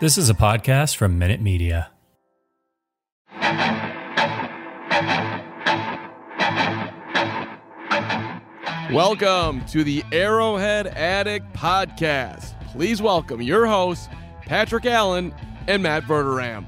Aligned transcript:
This 0.00 0.18
is 0.18 0.28
a 0.28 0.34
podcast 0.34 0.96
from 0.96 1.18
Minute 1.18 1.40
Media. 1.40 1.90
Welcome 8.92 9.64
to 9.66 9.82
the 9.82 10.04
Arrowhead 10.12 10.88
Addict 10.88 11.52
Podcast. 11.54 12.52
Please 12.72 13.00
welcome 13.00 13.40
your 13.40 13.66
hosts, 13.66 14.08
Patrick 14.42 14.84
Allen 14.84 15.34
and 15.66 15.82
Matt 15.82 16.04
Verderame. 16.04 16.66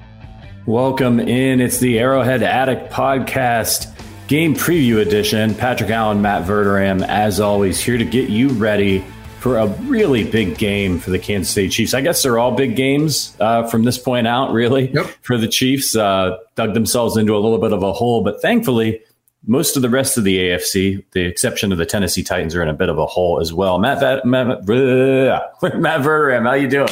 Welcome 0.65 1.21
in. 1.21 1.61
It's 1.61 1.79
the 1.79 1.99
Arrowhead 1.99 2.43
Addict 2.43 2.91
Podcast 2.93 3.93
Game 4.29 4.55
Preview 4.55 4.99
Edition. 4.99 5.55
Patrick 5.55 5.91
Allen, 5.91 6.23
Matt 6.23 6.47
Verderame, 6.47 7.07
as 7.07 7.39
always, 7.39 7.79
here 7.79 7.99
to 7.99 8.05
get 8.05 8.31
you 8.31 8.49
ready 8.49 9.05
for 9.47 9.59
a 9.59 9.69
really 9.85 10.29
big 10.29 10.59
game 10.59 10.99
for 10.99 11.11
the 11.11 11.21
Kansas 11.21 11.55
City 11.55 11.69
Chiefs. 11.69 11.95
I 11.95 12.01
guess 12.01 12.21
they're 12.21 12.37
all 12.37 12.57
big 12.57 12.75
games 12.75 13.37
uh, 13.39 13.65
from 13.69 13.85
this 13.85 13.97
point 13.97 14.27
out, 14.27 14.51
really, 14.51 14.91
yep. 14.91 15.07
for 15.23 15.39
the 15.39 15.47
Chiefs. 15.47 15.95
Uh, 15.95 16.37
dug 16.57 16.75
themselves 16.75 17.17
into 17.17 17.37
a 17.37 17.39
little 17.39 17.59
bit 17.59 17.73
of 17.73 17.81
a 17.81 17.93
hole, 17.93 18.25
but 18.25 18.43
thankfully, 18.43 19.01
most 19.47 19.77
of 19.77 19.83
the 19.83 19.89
rest 19.89 20.19
of 20.19 20.25
the 20.25 20.37
AFC, 20.37 21.05
the 21.13 21.21
exception 21.21 21.71
of 21.71 21.79
the 21.79 21.87
Tennessee 21.87 22.25
Titans, 22.25 22.57
are 22.57 22.63
in 22.63 22.69
a 22.69 22.75
bit 22.75 22.89
of 22.89 22.99
a 22.99 23.07
hole 23.07 23.39
as 23.41 23.53
well. 23.53 23.79
Matt, 23.79 24.01
Matt, 24.27 24.27
Matt, 24.27 24.67
Matt 24.67 26.01
Verderame, 26.01 26.45
how 26.45 26.55
you 26.55 26.69
doing? 26.69 26.89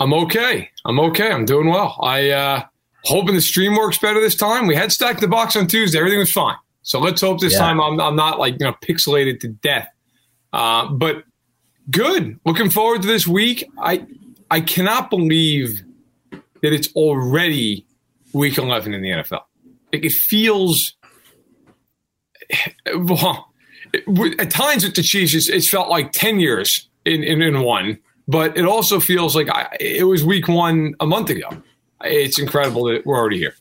I'm 0.00 0.14
okay. 0.14 0.70
I'm 0.86 0.98
okay. 0.98 1.30
I'm 1.30 1.44
doing 1.44 1.68
well. 1.68 1.98
I 2.00 2.30
uh, 2.30 2.62
hoping 3.04 3.34
the 3.34 3.42
stream 3.42 3.76
works 3.76 3.98
better 3.98 4.18
this 4.18 4.34
time. 4.34 4.66
We 4.66 4.76
had 4.76 4.92
stacked 4.92 5.20
the 5.20 5.28
box 5.28 5.56
on 5.56 5.66
Tuesday. 5.66 5.98
Everything 5.98 6.20
was 6.20 6.32
fine. 6.32 6.56
So 6.80 7.00
let's 7.00 7.20
hope 7.20 7.40
this 7.40 7.52
yeah. 7.52 7.58
time 7.58 7.82
I'm, 7.82 8.00
I'm, 8.00 8.16
not 8.16 8.38
like 8.38 8.54
you 8.60 8.64
know 8.64 8.74
pixelated 8.82 9.40
to 9.40 9.48
death. 9.48 9.90
Uh, 10.54 10.88
but 10.88 11.24
Good. 11.90 12.38
Looking 12.44 12.70
forward 12.70 13.02
to 13.02 13.08
this 13.08 13.26
week. 13.26 13.64
I 13.78 14.06
I 14.50 14.60
cannot 14.60 15.10
believe 15.10 15.82
that 16.30 16.72
it's 16.72 16.92
already 16.94 17.86
week 18.32 18.58
11 18.58 18.94
in 18.94 19.02
the 19.02 19.10
NFL. 19.10 19.42
Like 19.92 20.04
it 20.04 20.12
feels 20.12 20.94
well, 22.96 23.52
at 24.38 24.50
times 24.50 24.84
with 24.84 24.94
the 24.94 25.02
Chiefs, 25.02 25.34
it's, 25.34 25.48
it's 25.48 25.68
felt 25.68 25.88
like 25.88 26.12
10 26.12 26.40
years 26.40 26.88
in, 27.04 27.22
in, 27.22 27.40
in, 27.40 27.62
one, 27.62 27.98
but 28.28 28.56
it 28.56 28.64
also 28.64 29.00
feels 29.00 29.34
like 29.34 29.48
I, 29.48 29.76
it 29.80 30.04
was 30.04 30.24
week 30.24 30.48
one 30.48 30.94
a 31.00 31.06
month 31.06 31.30
ago. 31.30 31.48
It's 32.02 32.38
incredible 32.38 32.84
that 32.84 33.06
we're 33.06 33.16
already 33.16 33.38
here. 33.38 33.54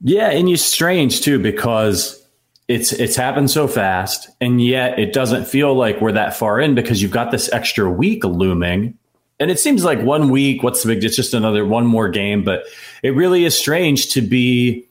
Yeah, 0.00 0.30
and 0.30 0.48
it's 0.48 0.64
strange 0.64 1.20
too 1.20 1.38
because 1.38 2.21
it's 2.72 2.90
it's 2.92 3.16
happened 3.16 3.50
so 3.50 3.68
fast 3.68 4.30
and 4.40 4.62
yet 4.62 4.98
it 4.98 5.12
doesn't 5.12 5.44
feel 5.44 5.74
like 5.74 6.00
we're 6.00 6.12
that 6.12 6.34
far 6.34 6.58
in 6.58 6.74
because 6.74 7.02
you've 7.02 7.10
got 7.10 7.30
this 7.30 7.52
extra 7.52 7.90
week 7.90 8.24
looming. 8.24 8.98
And 9.38 9.50
it 9.50 9.58
seems 9.58 9.84
like 9.84 10.00
one 10.00 10.30
week 10.30 10.62
what's 10.62 10.82
the 10.82 10.94
big 10.94 11.04
it's 11.04 11.14
just 11.14 11.34
another 11.34 11.66
one 11.66 11.84
more 11.86 12.08
game 12.08 12.44
but 12.44 12.64
it 13.02 13.10
really 13.10 13.44
is 13.44 13.58
strange 13.58 14.08
to 14.12 14.22
be 14.22 14.86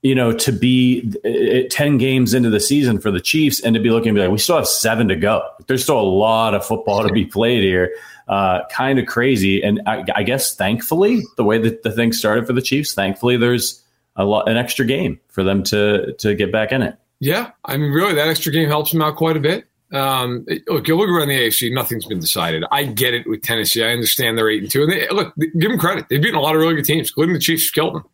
you 0.00 0.14
know 0.14 0.32
to 0.32 0.52
be 0.52 1.12
uh, 1.24 1.68
10 1.70 1.98
games 1.98 2.32
into 2.32 2.48
the 2.48 2.60
season 2.60 2.98
for 2.98 3.10
the 3.10 3.20
chiefs 3.20 3.60
and 3.60 3.74
to 3.74 3.80
be 3.80 3.90
looking 3.90 4.10
and 4.10 4.16
be 4.16 4.22
like 4.22 4.30
we 4.30 4.38
still 4.38 4.56
have 4.56 4.68
seven 4.68 5.08
to 5.08 5.16
go. 5.16 5.46
There's 5.66 5.82
still 5.82 6.00
a 6.00 6.10
lot 6.10 6.54
of 6.54 6.64
football 6.64 7.06
to 7.06 7.12
be 7.12 7.26
played 7.26 7.62
here. 7.62 7.94
Uh, 8.26 8.64
kind 8.70 8.98
of 8.98 9.06
crazy. 9.06 9.62
And 9.62 9.82
I, 9.86 10.04
I 10.14 10.22
guess 10.22 10.54
thankfully 10.54 11.22
the 11.36 11.44
way 11.44 11.58
that 11.58 11.82
the 11.82 11.90
thing 11.90 12.12
started 12.12 12.46
for 12.46 12.54
the 12.54 12.62
chiefs 12.62 12.94
thankfully 12.94 13.36
there's 13.36 13.82
a 14.16 14.24
lot 14.24 14.48
an 14.48 14.56
extra 14.56 14.86
game 14.86 15.20
for 15.28 15.42
them 15.42 15.62
to 15.64 16.14
to 16.14 16.34
get 16.34 16.50
back 16.50 16.72
in 16.72 16.80
it 16.80 16.96
yeah, 17.20 17.50
I 17.64 17.76
mean, 17.76 17.90
really, 17.90 18.14
that 18.14 18.28
extra 18.28 18.52
game 18.52 18.68
helps 18.68 18.92
them 18.92 19.02
out 19.02 19.16
quite 19.16 19.36
a 19.36 19.40
bit. 19.40 19.64
Um, 19.92 20.44
look, 20.66 20.86
you 20.86 20.96
look 20.96 21.08
around 21.08 21.28
the 21.28 21.38
AFC, 21.38 21.72
nothing's 21.72 22.04
been 22.04 22.20
decided. 22.20 22.62
I 22.70 22.84
get 22.84 23.14
it 23.14 23.26
with 23.26 23.42
Tennessee. 23.42 23.82
I 23.82 23.88
understand 23.90 24.36
they're 24.36 24.50
eight 24.50 24.62
and 24.62 24.70
two, 24.70 24.82
and 24.82 24.92
they, 24.92 25.08
look, 25.08 25.34
give 25.36 25.70
them 25.70 25.78
credit. 25.78 26.06
They've 26.08 26.20
beaten 26.20 26.36
a 26.36 26.40
lot 26.40 26.54
of 26.54 26.60
really 26.60 26.74
good 26.74 26.84
teams, 26.84 27.08
including 27.08 27.34
the 27.34 27.40
Chiefs. 27.40 27.70
Them. 27.72 28.04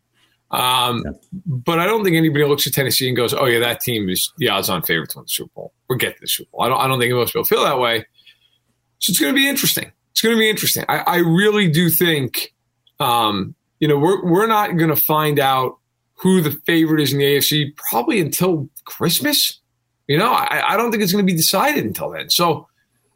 Um, 0.51 1.03
yeah. 1.05 1.11
But 1.45 1.79
I 1.79 1.85
don't 1.85 2.03
think 2.03 2.15
anybody 2.15 2.45
looks 2.45 2.65
at 2.65 2.73
Tennessee 2.73 3.07
and 3.07 3.17
goes, 3.17 3.33
"Oh 3.33 3.45
yeah, 3.45 3.59
that 3.59 3.81
team 3.81 4.09
is 4.09 4.31
the 4.37 4.49
odds-on 4.49 4.83
favorite 4.83 5.09
to 5.11 5.17
win 5.17 5.25
the 5.25 5.29
Super 5.29 5.51
Bowl. 5.53 5.73
We're 5.89 5.97
getting 5.97 6.17
the 6.21 6.27
Super 6.27 6.49
Bowl." 6.51 6.61
I 6.63 6.69
don't. 6.69 6.79
I 6.79 6.87
don't 6.87 6.99
think 6.99 7.13
most 7.13 7.33
people 7.33 7.45
feel 7.45 7.63
that 7.63 7.79
way. 7.79 8.05
So 8.99 9.11
it's 9.11 9.19
going 9.19 9.33
to 9.33 9.35
be 9.35 9.49
interesting. 9.49 9.91
It's 10.11 10.21
going 10.21 10.35
to 10.35 10.39
be 10.39 10.49
interesting. 10.49 10.85
I, 10.87 10.99
I 10.99 11.15
really 11.17 11.69
do 11.69 11.89
think, 11.89 12.53
um, 13.01 13.53
you 13.79 13.87
know, 13.87 13.97
we're 13.97 14.23
we're 14.23 14.47
not 14.47 14.77
going 14.77 14.89
to 14.89 14.95
find 14.95 15.39
out 15.39 15.77
who 16.13 16.41
the 16.41 16.51
favorite 16.65 17.01
is 17.01 17.11
in 17.11 17.19
the 17.19 17.25
AFC 17.25 17.75
probably 17.89 18.21
until 18.21 18.69
Christmas. 18.85 19.59
You 20.07 20.17
know, 20.17 20.31
I, 20.31 20.73
I 20.73 20.77
don't 20.77 20.91
think 20.91 21.03
it's 21.03 21.11
going 21.11 21.25
to 21.25 21.31
be 21.31 21.37
decided 21.37 21.83
until 21.83 22.11
then. 22.11 22.29
So 22.29 22.67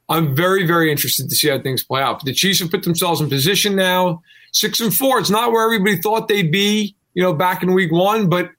I'm 0.09 0.35
very, 0.35 0.65
very 0.65 0.91
interested 0.91 1.29
to 1.29 1.35
see 1.35 1.49
how 1.49 1.59
things 1.61 1.83
play 1.83 2.01
out. 2.01 2.19
But 2.19 2.25
the 2.25 2.33
Chiefs 2.33 2.59
have 2.59 2.71
put 2.71 2.83
themselves 2.83 3.21
in 3.21 3.29
position 3.29 3.75
now, 3.75 4.21
six 4.51 4.79
and 4.79 4.93
four. 4.93 5.19
It's 5.19 5.29
not 5.29 5.51
where 5.51 5.63
everybody 5.63 5.97
thought 5.97 6.27
they'd 6.27 6.51
be, 6.51 6.95
you 7.13 7.21
know, 7.21 7.33
back 7.33 7.61
in 7.61 7.73
week 7.73 7.91
one, 7.91 8.27
but 8.27 8.49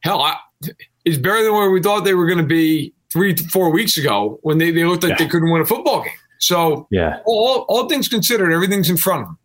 hell, 0.00 0.22
I, 0.22 0.36
it's 1.04 1.18
better 1.18 1.44
than 1.44 1.52
where 1.52 1.70
we 1.70 1.82
thought 1.82 2.04
they 2.04 2.14
were 2.14 2.26
going 2.26 2.38
to 2.38 2.44
be 2.44 2.94
three 3.12 3.34
to 3.34 3.44
four 3.48 3.70
weeks 3.70 3.98
ago 3.98 4.38
when 4.42 4.58
they, 4.58 4.70
they 4.70 4.84
looked 4.84 5.02
like 5.02 5.18
yeah. 5.18 5.24
they 5.24 5.28
couldn't 5.28 5.50
win 5.50 5.62
a 5.62 5.66
football 5.66 6.02
game. 6.02 6.12
So, 6.38 6.86
yeah, 6.90 7.20
all, 7.26 7.66
all 7.68 7.88
things 7.88 8.08
considered, 8.08 8.52
everything's 8.52 8.88
in 8.88 8.96
front 8.96 9.22
of 9.22 9.28
them. 9.28 9.38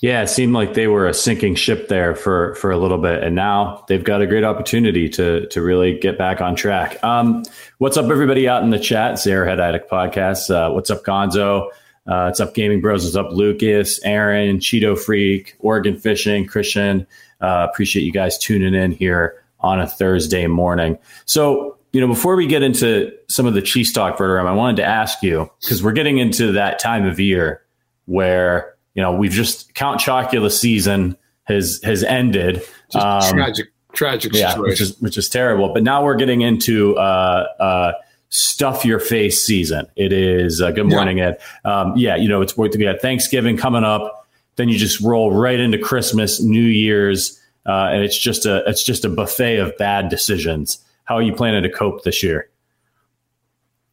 Yeah, 0.00 0.22
it 0.22 0.28
seemed 0.28 0.54
like 0.54 0.74
they 0.74 0.86
were 0.86 1.06
a 1.06 1.14
sinking 1.14 1.56
ship 1.56 1.88
there 1.88 2.14
for 2.14 2.54
for 2.54 2.70
a 2.70 2.76
little 2.78 2.98
bit, 2.98 3.22
and 3.22 3.34
now 3.34 3.84
they've 3.88 4.02
got 4.02 4.22
a 4.22 4.26
great 4.26 4.44
opportunity 4.44 5.08
to 5.10 5.46
to 5.48 5.62
really 5.62 5.98
get 5.98 6.16
back 6.16 6.40
on 6.40 6.56
track. 6.56 7.02
Um, 7.04 7.44
what's 7.78 7.96
up, 7.96 8.10
everybody 8.10 8.48
out 8.48 8.62
in 8.62 8.70
the 8.70 8.78
chat? 8.78 9.14
It's 9.14 9.26
Arrowhead 9.26 9.60
Addict 9.60 9.90
Podcast. 9.90 10.50
Uh, 10.50 10.72
what's 10.72 10.90
up, 10.90 11.04
Gonzo? 11.04 11.68
Uh, 12.06 12.24
what's 12.26 12.40
up, 12.40 12.54
Gaming 12.54 12.80
Bros? 12.80 13.04
What's 13.04 13.16
up, 13.16 13.32
Lucas, 13.32 14.02
Aaron, 14.04 14.58
Cheeto 14.58 14.98
Freak, 14.98 15.56
Oregon 15.60 15.98
Fishing, 15.98 16.46
Christian? 16.46 17.06
Uh, 17.40 17.66
appreciate 17.70 18.02
you 18.02 18.12
guys 18.12 18.38
tuning 18.38 18.74
in 18.74 18.92
here 18.92 19.42
on 19.60 19.80
a 19.80 19.86
Thursday 19.86 20.46
morning. 20.46 20.98
So, 21.24 21.78
you 21.92 22.00
know, 22.00 22.06
before 22.06 22.36
we 22.36 22.46
get 22.46 22.62
into 22.62 23.12
some 23.28 23.46
of 23.46 23.54
the 23.54 23.62
cheese 23.62 23.92
talk, 23.92 24.18
Verderame, 24.18 24.46
I 24.46 24.52
wanted 24.52 24.76
to 24.76 24.84
ask 24.84 25.22
you 25.22 25.50
because 25.60 25.82
we're 25.82 25.92
getting 25.92 26.18
into 26.18 26.52
that 26.52 26.78
time 26.78 27.06
of 27.06 27.18
year 27.18 27.62
where 28.06 28.73
you 28.94 29.02
know, 29.02 29.12
we've 29.12 29.32
just 29.32 29.74
Count 29.74 30.00
Chocula 30.00 30.50
season 30.50 31.16
has 31.44 31.80
has 31.82 32.02
ended. 32.02 32.62
Um, 32.94 33.22
tragic, 33.32 33.68
tragic 33.92 34.32
yeah, 34.32 34.50
situation. 34.50 34.70
which 34.70 34.80
is 34.80 35.00
which 35.00 35.18
is 35.18 35.28
terrible. 35.28 35.72
But 35.72 35.82
now 35.82 36.04
we're 36.04 36.16
getting 36.16 36.42
into 36.42 36.96
uh, 36.96 37.46
uh, 37.58 37.92
stuff 38.28 38.84
your 38.84 39.00
face 39.00 39.42
season. 39.42 39.86
It 39.96 40.12
is 40.12 40.62
uh, 40.62 40.70
good 40.70 40.86
morning, 40.86 41.18
yeah. 41.18 41.32
Ed. 41.64 41.68
Um, 41.68 41.94
yeah, 41.96 42.16
you 42.16 42.28
know, 42.28 42.40
it's 42.40 42.56
we 42.56 42.68
got 42.68 43.00
Thanksgiving 43.00 43.56
coming 43.56 43.84
up. 43.84 44.26
Then 44.56 44.68
you 44.68 44.78
just 44.78 45.00
roll 45.00 45.32
right 45.32 45.58
into 45.58 45.78
Christmas, 45.78 46.40
New 46.40 46.62
Year's, 46.62 47.40
uh, 47.66 47.88
and 47.92 48.04
it's 48.04 48.18
just 48.18 48.46
a 48.46 48.62
it's 48.68 48.84
just 48.84 49.04
a 49.04 49.08
buffet 49.08 49.56
of 49.56 49.76
bad 49.76 50.08
decisions. 50.08 50.78
How 51.04 51.16
are 51.16 51.22
you 51.22 51.34
planning 51.34 51.64
to 51.64 51.70
cope 51.70 52.04
this 52.04 52.22
year? 52.22 52.48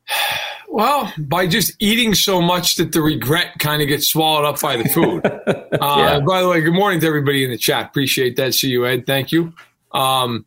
Well, 0.73 1.12
by 1.18 1.47
just 1.47 1.75
eating 1.79 2.15
so 2.15 2.41
much 2.41 2.75
that 2.75 2.94
the 2.94 3.01
regret 3.01 3.59
kind 3.59 3.81
of 3.81 3.89
gets 3.89 4.07
swallowed 4.07 4.45
up 4.45 4.62
by 4.62 4.77
the 4.77 4.88
food. 4.88 5.25
uh, 5.25 5.68
yeah. 5.81 6.19
By 6.21 6.41
the 6.41 6.47
way, 6.47 6.62
good 6.62 6.73
morning 6.73 7.01
to 7.01 7.07
everybody 7.07 7.44
in 7.44 7.51
the 7.51 7.57
chat. 7.57 7.88
Appreciate 7.88 8.38
that. 8.38 8.53
See 8.53 8.69
you, 8.69 8.85
Ed. 8.85 9.06
Thank 9.06 9.33
you. 9.33 9.51
Um, 9.91 10.45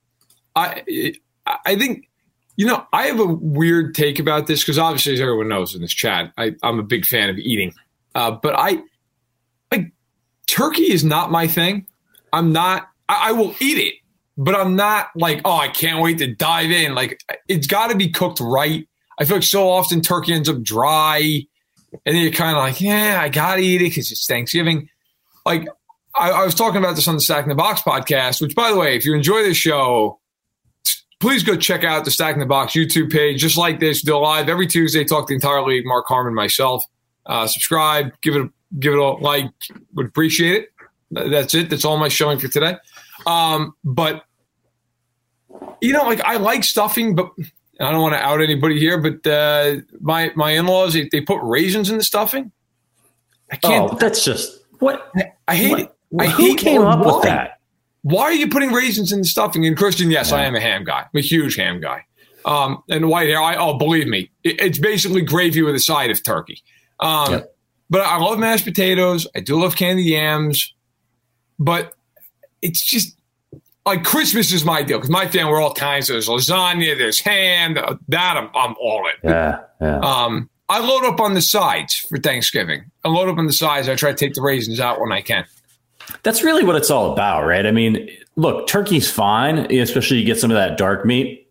I 0.57 1.13
I 1.47 1.77
think 1.77 2.09
you 2.57 2.67
know 2.67 2.87
I 2.91 3.09
have 3.09 3.21
a 3.21 3.27
weird 3.27 3.95
take 3.95 4.19
about 4.19 4.47
this 4.47 4.63
because 4.63 4.79
obviously, 4.79 5.13
as 5.13 5.21
everyone 5.21 5.49
knows 5.49 5.75
in 5.75 5.83
this 5.83 5.93
chat, 5.93 6.33
I, 6.39 6.53
am 6.63 6.79
a 6.79 6.83
big 6.83 7.05
fan 7.05 7.29
of 7.29 7.37
eating. 7.37 7.75
Uh, 8.15 8.31
but 8.31 8.55
I 8.57 8.83
like 9.71 9.93
turkey 10.47 10.91
is 10.91 11.05
not 11.05 11.31
my 11.33 11.47
thing. 11.47 11.87
I'm 12.33 12.51
not. 12.51 12.89
I, 13.11 13.29
I 13.29 13.33
will 13.33 13.55
eat 13.61 13.77
it, 13.77 13.95
but 14.39 14.55
I'm 14.55 14.75
not 14.75 15.09
like, 15.15 15.43
oh, 15.45 15.59
I 15.59 15.69
can't 15.69 16.03
wait 16.03 16.17
to 16.19 16.35
dive 16.35 16.71
in. 16.71 16.95
Like 16.95 17.21
it's 17.47 17.67
got 17.67 17.91
to 17.91 17.95
be 17.95 18.09
cooked 18.09 18.41
right. 18.41 18.89
I 19.19 19.25
feel 19.25 19.37
like 19.37 19.45
so 19.45 19.69
often 19.69 20.01
turkey 20.01 20.33
ends 20.33 20.49
up 20.49 20.63
dry, 20.63 21.47
and 22.05 22.17
then 22.17 22.23
you're 22.23 22.33
kind 22.33 22.57
of 22.57 22.63
like, 22.63 22.81
yeah, 22.81 23.19
I 23.21 23.29
gotta 23.29 23.61
eat 23.61 23.81
it 23.81 23.91
because 23.91 24.11
it's 24.11 24.27
Thanksgiving. 24.27 24.89
Like 25.47 25.69
I, 26.15 26.31
I 26.31 26.45
was 26.45 26.55
talking 26.55 26.79
about 26.79 26.97
this 26.97 27.09
on 27.09 27.15
the 27.15 27.21
Stack 27.21 27.45
in 27.45 27.49
the 27.49 27.55
Box 27.55 27.83
podcast, 27.83 28.41
which, 28.41 28.55
by 28.55 28.71
the 28.71 28.77
way, 28.77 28.97
if 28.97 29.05
you 29.05 29.15
enjoy 29.15 29.43
this 29.43 29.57
show, 29.57 30.21
please 31.21 31.43
go 31.43 31.57
check 31.57 31.85
out 31.85 32.05
the 32.05 32.11
Stack 32.11 32.35
in 32.35 32.41
the 32.41 32.47
Box 32.47 32.75
YouTube 32.75 33.11
page. 33.11 33.41
Just 33.41 33.57
like 33.57 33.81
this, 33.81 34.03
do 34.03 34.17
live 34.17 34.49
every 34.49 34.67
Tuesday. 34.67 35.05
Talk 35.05 35.29
the 35.29 35.35
entire 35.35 35.63
league. 35.63 35.87
Mark 35.87 36.07
Harmon, 36.07 36.35
myself. 36.35 36.85
Uh, 37.27 37.47
subscribe, 37.47 38.13
give 38.21 38.37
it 38.37 38.43
a 38.43 38.51
give 38.79 38.93
it 38.93 38.99
a 38.99 39.03
like. 39.03 39.51
Would 39.95 40.07
appreciate 40.07 40.63
it. 40.63 40.69
That's 41.11 41.55
it. 41.55 41.71
That's 41.71 41.85
all 41.85 41.97
my 41.97 42.09
showing 42.09 42.39
for 42.39 42.49
today. 42.49 42.77
Um, 43.27 43.75
but 43.85 44.25
you 45.81 45.93
know, 45.93 46.05
like 46.05 46.21
I 46.21 46.37
like 46.37 46.65
stuffing, 46.65 47.15
but 47.15 47.31
I 47.81 47.91
don't 47.91 48.03
want 48.03 48.15
to 48.15 48.21
out 48.21 48.41
anybody 48.41 48.79
here. 48.79 48.99
But 48.99 49.27
uh, 49.27 49.77
my 50.01 50.33
my 50.35 50.53
in 50.53 50.67
laws 50.67 50.95
they, 50.95 51.09
they, 51.11 51.21
put 51.21 51.41
raisins 51.43 51.91
in 51.91 51.99
the 51.99 52.05
stuffing. 52.05 52.53
I 53.51 53.57
can't. 53.57 53.93
Oh, 53.93 53.97
that's 53.97 54.25
just 54.25 54.65
what 54.79 55.13
I 55.49 55.55
hate 55.55 55.71
what? 55.71 55.81
it. 55.81 55.95
I 56.19 56.27
Who 56.29 56.43
hate 56.43 56.59
came 56.59 56.83
up 56.83 57.05
why? 57.05 57.15
with 57.15 57.23
that? 57.25 57.61
Why 58.03 58.23
are 58.25 58.33
you 58.33 58.49
putting 58.49 58.73
raisins 58.73 59.13
in 59.13 59.21
the 59.21 59.25
stuffing? 59.25 59.67
And 59.67 59.77
Christian, 59.77 60.11
yes, 60.11 60.31
I 60.31 60.45
am 60.45 60.55
a 60.55 60.61
ham 60.61 60.85
guy. 60.85 61.01
I'm 61.01 61.19
a 61.19 61.21
huge 61.21 61.57
ham 61.57 61.81
guy. 61.81 62.05
Um, 62.45 62.83
and 62.91 63.09
white 63.09 63.29
hair, 63.29 63.41
I 63.41 63.57
oh 63.57 63.79
believe 63.79 64.07
me, 64.07 64.31
it, 64.43 64.61
it's 64.61 64.79
basically 64.79 65.23
gravy 65.23 65.63
with 65.63 65.75
a 65.75 65.81
side 65.81 66.11
of 66.11 66.23
turkey. 66.23 66.63
Um, 67.01 67.33
Yep. 67.33 67.51
But 67.91 68.01
I 68.01 68.17
love 68.19 68.39
mashed 68.39 68.65
potatoes. 68.65 69.27
I 69.37 69.41
do 69.41 69.61
love 69.61 69.77
candy 69.77 70.05
yams, 70.05 70.75
but 71.59 71.95
it's 72.63 72.83
just 72.83 73.17
like 73.87 74.05
Christmas 74.05 74.53
is 74.53 74.65
my 74.65 74.83
deal 74.83 74.99
because 74.99 75.11
my 75.11 75.27
family 75.27 75.53
we're 75.53 75.61
all 75.61 75.75
kinds. 75.75 76.09
There's 76.09 76.29
lasagna, 76.29 76.97
there's 76.97 77.21
ham. 77.21 77.75
That 78.09 78.37
I'm, 78.37 78.51
I'm 78.55 78.75
all 78.81 79.07
in. 79.07 79.31
Yeah, 79.31 79.61
yeah. 79.81 79.99
Um, 79.99 80.49
I 80.69 80.81
load 80.81 81.05
up 81.05 81.21
on 81.21 81.35
the 81.35 81.43
sides 81.43 81.95
for 81.95 82.19
Thanksgiving. 82.19 82.91
I 83.05 83.09
load 83.09 83.29
up 83.29 83.39
on 83.39 83.47
the 83.47 83.53
sides. 83.53 83.89
I 83.89 83.97
try 83.97 84.11
to 84.11 84.17
take 84.17 84.35
the 84.35 84.43
raisins 84.43 84.81
out 84.81 85.01
when 85.01 85.13
I 85.13 85.21
can. 85.21 85.45
That's 86.23 86.43
really 86.43 86.65
what 86.65 86.77
it's 86.77 86.91
all 86.91 87.13
about, 87.13 87.45
right? 87.45 87.67
I 87.67 87.71
mean, 87.71 88.09
look, 88.37 88.67
turkey's 88.67 89.11
fine, 89.11 89.71
especially 89.71 90.19
you 90.19 90.25
get 90.25 90.39
some 90.39 90.51
of 90.51 90.55
that 90.57 90.79
dark 90.79 91.05
meat. 91.05 91.49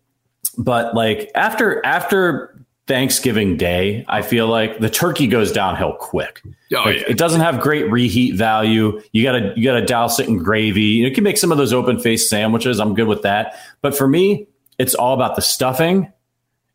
But 0.58 0.94
like 0.94 1.30
after 1.34 1.84
after 1.84 2.54
Thanksgiving 2.86 3.56
Day, 3.56 4.04
I 4.08 4.20
feel 4.22 4.46
like 4.46 4.78
the 4.78 4.90
turkey 4.90 5.26
goes 5.26 5.50
downhill 5.52 5.94
quick. 5.94 6.42
Oh, 6.44 6.82
Like, 6.84 6.96
yeah. 6.96 7.04
It 7.08 7.16
doesn't 7.18 7.40
have 7.40 7.60
great 7.60 7.90
reheat 7.90 8.34
value. 8.34 9.00
You 9.12 9.22
gotta 9.22 9.52
you 9.56 9.64
gotta 9.64 9.84
douse 9.84 10.18
it 10.20 10.28
in 10.28 10.36
gravy. 10.38 10.82
You 10.82 11.10
can 11.10 11.24
make 11.24 11.38
some 11.38 11.50
of 11.50 11.56
those 11.58 11.72
open 11.72 11.98
faced 11.98 12.28
sandwiches. 12.28 12.80
I'm 12.80 12.94
good 12.94 13.08
with 13.08 13.22
that. 13.22 13.56
But 13.80 13.96
for 13.96 14.06
me, 14.06 14.48
it's 14.78 14.94
all 14.94 15.14
about 15.14 15.34
the 15.36 15.42
stuffing 15.42 16.12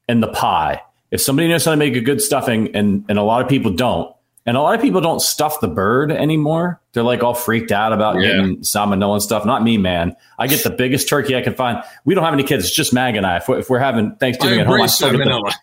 and 0.07 0.23
the 0.23 0.29
pie. 0.29 0.81
If 1.11 1.21
somebody 1.21 1.47
knows 1.47 1.65
how 1.65 1.71
to 1.71 1.77
make 1.77 1.95
a 1.95 2.01
good 2.01 2.21
stuffing, 2.21 2.75
and 2.75 3.05
and 3.07 3.19
a 3.19 3.23
lot 3.23 3.41
of 3.43 3.47
people 3.49 3.71
don't, 3.73 4.15
and 4.47 4.57
a 4.57 4.61
lot 4.61 4.73
of 4.73 4.81
people 4.81 5.01
don't 5.01 5.21
stuff 5.21 5.59
the 5.59 5.67
bird 5.67 6.11
anymore. 6.11 6.81
They're 6.93 7.03
like 7.03 7.21
all 7.21 7.35
freaked 7.35 7.71
out 7.71 7.93
about 7.93 8.15
Yeah. 8.19 8.29
getting 8.31 8.57
salmonella 8.61 9.13
and 9.13 9.21
stuff. 9.23 9.45
Not 9.45 9.61
me, 9.63 9.77
man. 9.77 10.15
I 10.39 10.47
get 10.47 10.63
the 10.63 10.71
biggest 10.71 11.07
turkey 11.07 11.35
I 11.35 11.41
can 11.41 11.53
find. 11.53 11.83
We 12.05 12.15
don't 12.15 12.23
have 12.23 12.33
any 12.33 12.43
kids. 12.43 12.65
It's 12.65 12.75
just 12.75 12.93
Mag 12.93 13.15
and 13.15 13.27
I. 13.27 13.37
If 13.37 13.47
we're, 13.47 13.59
if 13.59 13.69
we're 13.69 13.77
having 13.79 14.11
I 14.13 14.15
Thanksgiving 14.15 14.59
at 14.59 14.65
home, 14.67 14.81
I 14.81 14.87
still 14.87 15.11
get 15.11 15.19
the, 15.19 15.23
salmonella. 15.25 15.53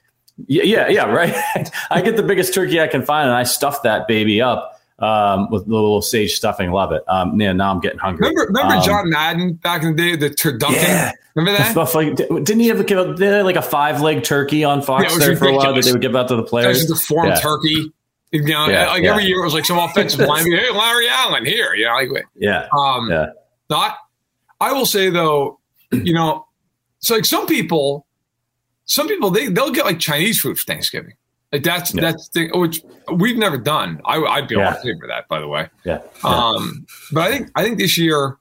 Yeah, 0.47 0.63
yeah, 0.63 0.89
yeah, 0.89 1.05
right. 1.13 1.71
I 1.91 2.01
get 2.03 2.17
the 2.17 2.23
biggest 2.23 2.55
turkey 2.55 2.81
I 2.81 2.87
can 2.89 3.03
find, 3.05 3.29
and 3.29 3.37
I 3.37 3.45
stuff 3.45 3.83
that 3.83 4.07
baby 4.09 4.41
up 4.43 4.81
um, 4.99 5.51
with 5.51 5.67
the 5.67 5.73
little 5.75 6.03
sage 6.03 6.35
stuffing. 6.35 6.71
Love 6.71 6.93
it. 6.93 7.03
Um, 7.09 7.41
yeah, 7.41 7.53
now 7.53 7.71
I'm 7.71 7.81
getting 7.81 7.99
hungry. 7.99 8.29
Remember, 8.29 8.47
remember 8.53 8.75
Um, 8.77 8.83
John 8.85 9.11
Madden 9.11 9.55
back 9.55 9.83
in 9.83 9.97
the 9.97 10.03
day, 10.03 10.17
the 10.17 10.31
turducken? 10.31 10.73
Yeah. 10.73 11.13
Remember 11.35 11.59
that? 11.59 11.71
Stuff 11.73 11.95
like, 11.95 12.17
didn't 12.17 12.61
he 12.61 12.69
have 12.69 12.87
give 12.87 12.99
a, 12.99 13.09
did 13.15 13.19
he 13.19 13.25
have 13.27 13.45
like 13.45 13.57
a 13.57 13.63
five 13.63 14.01
leg 14.01 14.25
turkey 14.25 14.65
on 14.65 14.79
Yeah, 14.79 14.85
Fox 14.85 15.15
was 15.15 15.27
there 15.27 15.37
for 15.37 15.49
a 15.49 15.53
while 15.55 15.75
that 15.75 15.85
they 15.85 15.93
would 15.93 16.01
give 16.01 16.17
out 16.17 16.29
to 16.29 16.37
the 16.37 16.43
That 16.43 16.49
players? 16.49 16.79
was 16.79 16.87
just 16.87 17.03
a 17.03 17.07
form 17.07 17.27
Yeah. 17.29 17.35
turkey. 17.41 17.93
You 18.33 18.43
know, 18.43 18.69
Yeah, 18.69 18.87
like 18.89 19.03
yeah. 19.03 19.11
every 19.11 19.25
year 19.25 19.41
it 19.41 19.45
was 19.45 19.53
like 19.55 19.67
some 19.67 19.79
offensive 19.79 20.21
lineman. 20.29 20.59
Hey, 20.59 20.71
Larry 20.71 21.09
Allen 21.09 21.45
here. 21.45 21.75
You 21.75 21.85
know, 21.87 21.93
like 22.15 22.27
Yeah, 22.37 22.67
um, 22.77 23.11
yeah, 23.11 23.27
not. 23.69 23.97
I 24.61 24.73
will 24.73 24.87
say 24.87 25.11
though, 25.11 25.61
you 25.93 26.15
know, 26.15 26.47
so 27.01 27.15
like 27.17 27.27
some 27.27 27.47
people, 27.47 28.06
some 28.87 29.07
people 29.09 29.31
they 29.31 29.49
they'll 29.49 29.71
get 29.71 29.85
like 29.85 29.99
Chinese 29.99 30.41
food 30.41 30.59
for 30.59 30.65
Thanksgiving. 30.65 31.13
Like 31.53 31.63
that's 31.63 31.95
Yeah. 31.95 32.01
that's 32.03 32.29
the 32.31 32.49
thing 32.49 32.59
which 32.61 32.83
we've 33.13 33.37
never 33.37 33.57
done. 33.59 34.01
I, 34.05 34.17
I'd 34.21 34.49
be 34.49 34.57
all 34.57 34.63
Yeah. 34.63 34.75
favor 34.83 35.05
of 35.05 35.09
that, 35.09 35.29
by 35.29 35.39
the 35.41 35.47
way. 35.49 35.69
yeah. 35.85 36.01
yeah. 36.25 36.29
Um, 36.31 36.87
but 37.13 37.21
I 37.23 37.31
think 37.37 37.51
I 37.55 37.63
think 37.63 37.79
this 37.79 37.97
year, 37.99 38.39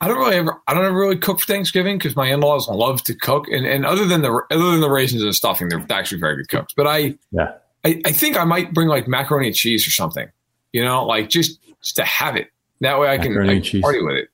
I 0.00 0.08
don't 0.08 0.18
really 0.18 0.36
ever 0.36 0.60
I 0.66 0.74
don't 0.74 0.84
ever 0.84 0.98
really 0.98 1.16
cook 1.18 1.40
for 1.40 1.46
Thanksgiving 1.46 1.98
because 1.98 2.16
my 2.16 2.32
in 2.32 2.40
laws 2.40 2.66
love 2.68 3.02
to 3.04 3.14
cook, 3.14 3.46
and 3.48 3.64
and 3.66 3.86
other 3.86 4.04
than 4.04 4.22
the 4.22 4.32
other 4.50 4.70
than 4.70 4.80
the 4.80 4.90
raisins 4.90 5.22
and 5.22 5.34
stuffing, 5.34 5.68
they're 5.68 5.84
actually 5.90 6.20
very 6.20 6.36
good 6.36 6.48
cooks. 6.48 6.72
But 6.76 6.86
I 6.86 7.14
yeah. 7.30 7.52
I, 7.84 8.00
I 8.04 8.12
think 8.12 8.36
I 8.36 8.44
might 8.44 8.72
bring 8.72 8.88
like 8.88 9.06
macaroni 9.08 9.48
and 9.48 9.56
cheese 9.56 9.86
or 9.86 9.90
something, 9.90 10.28
you 10.72 10.84
know, 10.84 11.04
like 11.04 11.28
just 11.28 11.58
just 11.82 11.96
to 11.96 12.04
have 12.04 12.36
it. 12.36 12.48
That 12.80 12.98
way 12.98 13.08
I 13.08 13.18
can, 13.18 13.28
Macaroni 13.32 13.50
I 13.50 13.54
can 13.54 13.62
cheese. 13.62 13.82
party 13.82 14.02
with 14.02 14.16
it. 14.16 14.28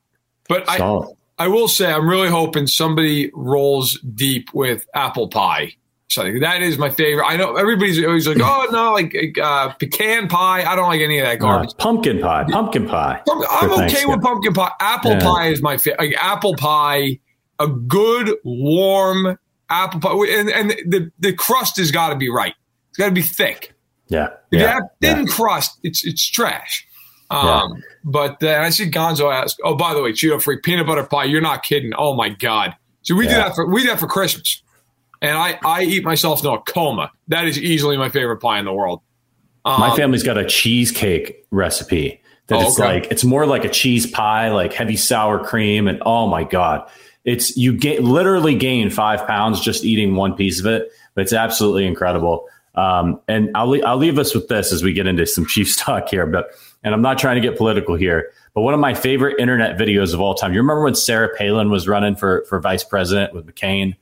But 0.49 0.69
I 0.71 0.79
Solid. 0.79 1.09
I 1.09 1.13
will 1.47 1.69
say 1.69 1.93
I'm 1.93 2.09
really 2.09 2.29
hoping 2.29 2.67
somebody 2.67 3.31
rolls 3.33 4.01
deep 4.01 4.53
with 4.53 4.85
apple 4.95 5.29
pie. 5.29 5.75
Something 6.11 6.41
that 6.41 6.63
is 6.63 6.79
my 6.79 6.89
favorite. 6.91 7.27
I 7.27 7.37
know 7.37 7.55
everybody's 7.55 8.03
always 8.05 8.27
like, 8.27 8.39
oh 8.41 8.67
no, 8.73 8.93
like 8.95 9.15
uh, 9.41 9.69
pecan 9.75 10.27
pie. 10.27 10.65
I 10.65 10.75
don't 10.75 10.89
like 10.89 11.01
any 11.03 11.19
of 11.21 11.27
that 11.27 11.35
Uh, 11.37 11.37
garbage. 11.37 11.71
pumpkin 11.79 12.19
pie, 12.21 12.45
pumpkin 12.51 12.89
pie. 12.89 13.21
I'm 13.51 13.71
okay 13.85 14.05
with 14.07 14.21
pumpkin 14.23 14.55
pie. 14.55 14.73
Apple 14.81 15.13
Yeah. 15.13 15.21
pie 15.21 15.49
is 15.49 15.61
my 15.63 15.77
favorite. 15.77 16.01
Like 16.01 16.15
apple 16.19 16.57
pie, 16.57 17.21
a 17.61 17.69
good 17.69 18.35
warm 18.43 19.39
apple 19.71 20.01
pie, 20.01 20.27
and 20.31 20.49
and 20.49 20.71
the 20.91 21.13
the 21.21 21.35
crust 21.35 21.77
has 21.77 21.91
got 21.91 22.09
to 22.09 22.17
be 22.17 22.31
right. 22.31 22.55
It's 22.89 22.97
got 22.99 23.07
to 23.07 23.13
be 23.13 23.23
thick. 23.23 23.75
Yeah, 24.09 24.29
If 24.51 24.61
you 24.61 24.67
have 24.67 24.85
thin 25.03 25.27
crust, 25.27 25.79
it's 25.83 26.07
it's 26.07 26.27
trash. 26.27 26.87
Um, 27.31 27.83
But 28.11 28.43
uh, 28.43 28.61
I 28.63 28.71
see 28.71 28.91
Gonzo 28.91 29.31
ask, 29.33 29.59
"Oh, 29.63 29.75
by 29.77 29.93
the 29.93 30.03
way, 30.03 30.13
Cheeto 30.13 30.43
free 30.43 30.59
peanut 30.63 30.87
butter 30.87 31.05
pie. 31.05 31.25
You're 31.25 31.43
not 31.43 31.63
kidding? 31.63 31.93
Oh 31.99 32.15
my 32.15 32.31
god! 32.31 32.75
So 33.03 33.15
we 33.15 33.27
do 33.27 33.35
that 33.35 33.55
for 33.55 33.67
we 33.67 33.83
do 33.83 33.89
that 33.89 34.01
for 34.01 34.07
Christmas, 34.07 34.63
and 35.21 35.37
I 35.37 35.59
I 35.63 35.83
eat 35.83 36.05
myself 36.05 36.39
into 36.39 36.51
a 36.53 36.61
coma. 36.63 37.11
That 37.29 37.47
is 37.47 37.59
easily 37.59 37.99
my 37.99 38.09
favorite 38.09 38.39
pie 38.39 38.59
in 38.59 38.65
the 38.65 38.73
world. 38.73 39.03
Um, 39.67 39.79
My 39.81 39.95
family's 39.95 40.23
got 40.23 40.39
a 40.39 40.47
cheesecake 40.47 41.45
recipe 41.51 42.23
that 42.47 42.57
Oh, 42.57 42.63
it's 42.69 42.81
okay. 42.81 42.89
like 42.95 43.11
it's 43.11 43.25
more 43.25 43.45
like 43.45 43.65
a 43.67 43.69
cheese 43.69 44.07
pie, 44.07 44.49
like 44.51 44.73
heavy 44.73 44.97
sour 44.97 45.45
cream, 45.45 45.87
and 45.87 46.03
oh 46.07 46.27
my 46.29 46.45
god, 46.45 46.89
it's 47.27 47.59
you 47.59 47.77
get 47.77 48.03
literally 48.03 48.55
gain 48.55 48.89
five 48.89 49.27
pounds 49.27 49.61
just 49.61 49.85
eating 49.85 50.15
one 50.15 50.35
piece 50.35 50.61
of 50.61 50.67
it. 50.67 50.91
But 51.15 51.23
it's 51.23 51.33
absolutely 51.35 51.87
incredible. 51.87 52.47
Um, 52.79 53.21
and 53.29 53.51
I'll 53.57 53.69
le- 53.69 53.83
I'll 53.85 53.97
leave 53.97 54.19
us 54.19 54.35
with 54.35 54.49
this 54.49 54.73
as 54.73 54.83
we 54.83 54.93
get 54.93 55.07
into 55.07 55.27
some 55.27 55.45
Chiefs 55.47 55.77
talk 55.77 56.09
here. 56.09 56.27
But 56.27 56.51
and 56.85 56.95
I'm 56.95 57.03
not 57.03 57.19
trying 57.19 57.35
to 57.35 57.47
get 57.49 57.59
political 57.59 57.97
here, 57.97 58.31
but 58.55 58.61
one 58.63 58.73
of 58.75 58.81
my 58.81 58.95
favorite 58.95 59.41
internet 59.41 59.77
videos 59.77 60.15
of 60.15 60.21
all 60.21 60.35
time. 60.35 60.53
You 60.53 60.61
remember 60.61 60.85
when 60.85 60.95
Sarah 60.95 61.29
Palin 61.37 61.71
was 61.71 61.89
running 61.89 62.15
for 62.15 62.45
for 62.49 62.61
vice 62.61 62.85
president 62.85 63.35
with 63.35 63.47
McCain, 63.47 63.97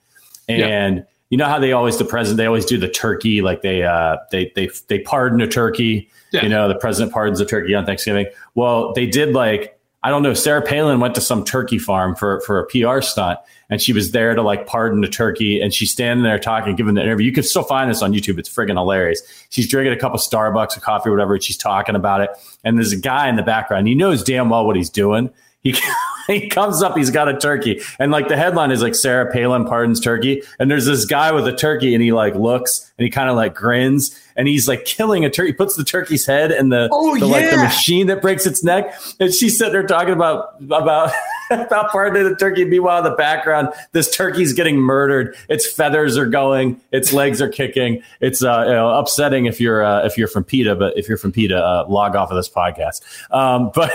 and 0.49 1.07
you 1.31 1.39
know 1.39 1.47
how 1.47 1.59
they 1.59 1.73
always 1.73 1.97
the 1.99 2.05
president 2.05 2.37
they 2.37 2.47
always 2.47 2.67
do 2.67 2.79
the 2.79 2.89
turkey 2.89 3.43
like 3.43 3.63
they 3.63 3.83
uh 3.83 4.19
they 4.31 4.53
they 4.55 4.69
they 4.89 5.01
pardon 5.01 5.41
a 5.41 5.49
turkey 5.49 6.09
Yeah. 6.33 6.43
you 6.45 6.49
know 6.49 6.69
the 6.69 6.77
president 6.77 7.13
pardons 7.13 7.41
a 7.41 7.45
turkey 7.47 7.75
on 7.75 7.85
thanksgiving 7.85 8.27
well 8.55 8.93
they 8.93 9.07
did 9.07 9.33
like 9.33 9.76
i 10.07 10.11
don't 10.11 10.23
know 10.23 10.35
sarah 10.35 10.63
palin 10.63 11.01
went 11.01 11.15
to 11.15 11.21
some 11.21 11.45
turkey 11.45 11.79
farm 11.79 12.15
for 12.15 12.41
for 12.41 12.59
a 12.59 12.67
pr 12.67 13.01
stunt 13.01 13.39
and 13.69 13.83
she 13.83 13.93
was 13.93 14.13
there 14.13 14.35
to 14.35 14.43
like 14.43 14.67
pardon 14.67 15.03
a 15.03 15.09
turkey 15.09 15.61
and 15.61 15.75
she's 15.75 15.91
standing 15.91 16.23
there 16.23 16.39
talking 16.39 16.77
giving 16.77 16.95
the 16.95 17.03
interview. 17.03 17.27
You 17.27 17.33
can 17.33 17.43
still 17.43 17.63
find 17.63 17.91
this 17.91 18.03
on 18.03 18.13
youtube. 18.13 18.39
It's 18.39 18.49
friggin' 18.49 18.77
hilarious. 18.77 19.23
She's 19.51 19.69
drinking 19.69 19.93
a 19.93 19.99
cup 19.99 20.15
of 20.15 20.21
starbucks 20.21 20.77
or 20.77 20.81
coffee 20.81 21.09
or 21.09 21.13
whatever 21.13 21.35
and 21.35 21.43
she's 21.43 21.57
talking 21.57 21.97
about 21.97 22.21
it 22.21 22.31
and 22.65 22.79
there's 22.79 22.93
a 22.93 23.01
guy 23.01 23.29
in 23.29 23.37
the 23.37 23.43
background. 23.43 23.89
He 23.89 23.95
knows 23.95 24.23
damn 24.23 24.51
well 24.51 24.67
what 24.67 24.77
he's 24.77 24.91
doing. 24.91 25.31
He 25.61 25.73
he 26.41 26.49
comes 26.49 26.83
up, 26.83 26.97
he's 26.97 27.11
got 27.11 27.29
a 27.29 27.39
turkey, 27.39 27.81
and 27.99 28.13
like 28.13 28.29
the 28.29 28.37
headline 28.37 28.71
is 28.71 28.83
like 28.83 28.95
Sarah 28.95 29.31
Palin 29.33 29.65
pardons 29.65 30.01
turkey, 30.01 30.43
and 30.59 30.71
there's 30.71 30.87
this 30.87 31.05
guy 31.05 31.33
with 31.33 31.47
a 31.47 31.55
turkey, 31.57 31.95
and 31.95 32.03
he 32.03 32.13
like 32.13 32.35
looks 32.35 32.93
and 32.99 33.05
he 33.05 33.11
kind 33.11 33.29
of 33.29 33.37
like 33.37 33.55
grins, 33.55 34.19
and 34.37 34.49
he's 34.49 34.67
like 34.69 34.85
killing 34.85 35.25
a 35.25 35.31
turkey, 35.31 35.49
he 35.49 35.53
puts 35.53 35.77
the 35.77 35.85
turkey's 35.85 36.27
head 36.27 36.51
in 36.51 36.69
the, 36.71 36.89
Oh, 36.93 37.19
the 37.19 37.27
like 37.27 37.51
the 37.51 37.57
machine 37.59 38.07
that 38.09 38.23
breaks 38.23 38.47
its 38.47 38.65
neck, 38.65 38.95
and 39.21 39.33
she's 39.33 39.59
sitting 39.59 39.73
there 39.73 39.87
talking 39.87 40.15
about 40.15 40.55
about. 40.61 41.11
about 41.51 41.91
part 41.91 42.17
of 42.17 42.29
the 42.29 42.37
turkey. 42.37 42.65
Meanwhile, 42.65 42.99
in 42.99 43.05
the 43.05 43.17
background, 43.17 43.69
this 43.93 44.15
turkey's 44.15 44.53
getting 44.53 44.77
murdered. 44.77 45.37
Its 45.49 45.71
feathers 45.71 46.17
are 46.17 46.27
going. 46.27 46.81
Its 46.93 47.13
legs 47.13 47.41
are 47.41 47.49
kicking. 47.49 48.03
It's 48.21 48.43
uh, 48.43 48.65
you 48.67 48.73
know, 48.73 48.91
upsetting 48.91 49.47
if 49.47 49.61
you're 49.61 49.85
uh, 49.85 50.05
if 50.05 50.19
you're 50.19 50.29
from 50.29 50.45
PETA, 50.45 50.77
but 50.77 50.97
if 50.99 51.09
you're 51.09 51.19
from 51.19 51.33
PETA, 51.33 51.57
uh, 51.57 51.87
log 51.89 52.17
off 52.17 52.31
of 52.31 52.37
this 52.37 52.49
podcast. 52.49 53.03
Um, 53.31 53.71
but 53.75 53.91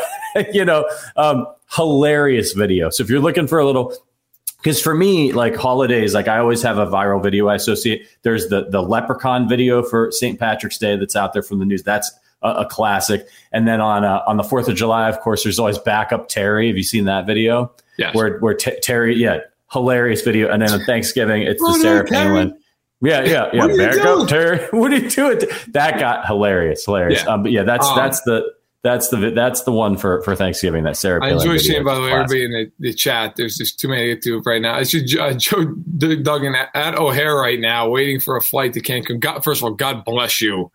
you 0.54 0.66
know, 0.66 0.88
um, 1.16 1.48
hilarious 1.76 2.54
video. 2.54 2.90
So 2.90 3.04
if 3.04 3.10
you're 3.10 3.20
looking 3.20 3.48
for 3.48 3.60
a 3.60 3.66
little 3.66 3.96
because 4.62 4.82
for 4.82 4.94
me, 4.94 5.32
like 5.32 5.56
holidays, 5.56 6.14
like 6.14 6.28
I 6.28 6.38
always 6.38 6.62
have 6.62 6.78
a 6.78 6.86
viral 6.86 7.22
video 7.22 7.48
I 7.48 7.56
associate. 7.56 8.08
There's 8.22 8.48
the 8.48 8.66
the 8.70 8.82
leprechaun 8.82 9.50
video 9.50 9.82
for 9.84 10.12
St. 10.12 10.40
Patrick's 10.40 10.78
Day 10.78 10.96
that's 10.96 11.16
out 11.16 11.34
there 11.34 11.44
from 11.44 11.60
the 11.60 11.66
news. 11.66 11.84
That's 11.84 12.12
a, 12.42 12.50
a 12.50 12.66
classic. 12.66 13.28
And 13.52 13.68
then 13.68 13.82
on 13.82 14.04
uh, 14.04 14.22
on 14.28 14.38
the 14.38 14.44
Fourth 14.44 14.68
of 14.68 14.76
July, 14.76 15.10
of 15.10 15.20
course, 15.20 15.44
there's 15.44 15.60
always 15.60 15.78
backup 15.78 16.28
Terry. 16.30 16.68
Have 16.68 16.78
you 16.78 16.84
seen 16.84 17.06
that 17.06 17.26
video? 17.26 17.72
Yes. 17.98 18.16
Where 18.16 18.40
where 18.40 18.54
T- 18.54 18.80
Terry, 18.82 19.16
yeah, 19.16 19.40
hilarious 19.72 20.22
video. 20.22 20.50
And 20.50 20.62
then 20.62 20.72
on 20.72 20.86
Thanksgiving, 20.86 21.44
it's 21.44 21.60
the 21.60 21.68
Oh, 21.68 21.76
no, 21.76 21.82
Sarah 21.82 22.06
Palin. 22.06 22.58
Yeah, 23.02 23.24
yeah, 23.24 23.50
yeah. 23.52 23.62
What 23.62 23.72
are 23.72 23.74
you 23.74 23.78
Back 23.78 24.06
up, 24.06 24.28
Terry. 24.28 24.68
What 24.72 24.92
are 24.92 24.98
you 24.98 25.10
doing? 25.10 25.40
That 25.70 26.00
got 26.00 26.28
hilarious, 26.28 26.86
hilarious. 26.86 27.24
Yeah. 27.24 27.34
Um, 27.34 27.44
but 27.44 27.52
yeah, 27.52 27.64
that's 27.64 27.88
Um, 27.88 27.96
that's 27.96 28.22
the 28.22 28.54
that's 28.84 29.10
the 29.10 29.32
that's 29.36 29.64
the 29.64 29.72
one 29.72 29.98
for 29.98 30.22
for 30.22 30.36
Thanksgiving. 30.36 30.84
That 30.84 30.98
Sarah. 30.98 31.24
I 31.24 31.30
Palin 31.30 31.42
enjoy 31.42 31.58
video. 31.58 31.74
seeing, 31.74 31.84
by 31.84 31.96
the 31.96 32.02
way, 32.02 32.12
everybody 32.12 32.46
in 32.46 32.52
the, 32.52 32.72
the 32.80 32.94
chat. 32.94 33.36
There's 33.36 33.58
just 33.58 33.80
too 33.80 33.88
many 33.88 34.02
to 34.02 34.16
get 34.16 34.24
to 34.24 34.42
right 34.42 34.62
now. 34.62 34.76
I 34.76 34.84
see 34.84 35.04
uh, 35.20 35.34
Joe 35.38 35.66
Duggan 35.66 36.56
at, 36.56 36.70
at 36.76 36.96
O'Hare 36.96 37.36
right 37.36 37.60
now, 37.60 37.90
waiting 37.90 38.20
for 38.20 38.38
a 38.38 38.42
flight 38.42 38.74
to 38.74 38.82
Cancun. 38.82 39.20
God, 39.20 39.44
first 39.44 39.62
of 39.62 39.66
all, 39.66 39.74
God 39.74 40.06
bless 40.06 40.42
you 40.42 40.72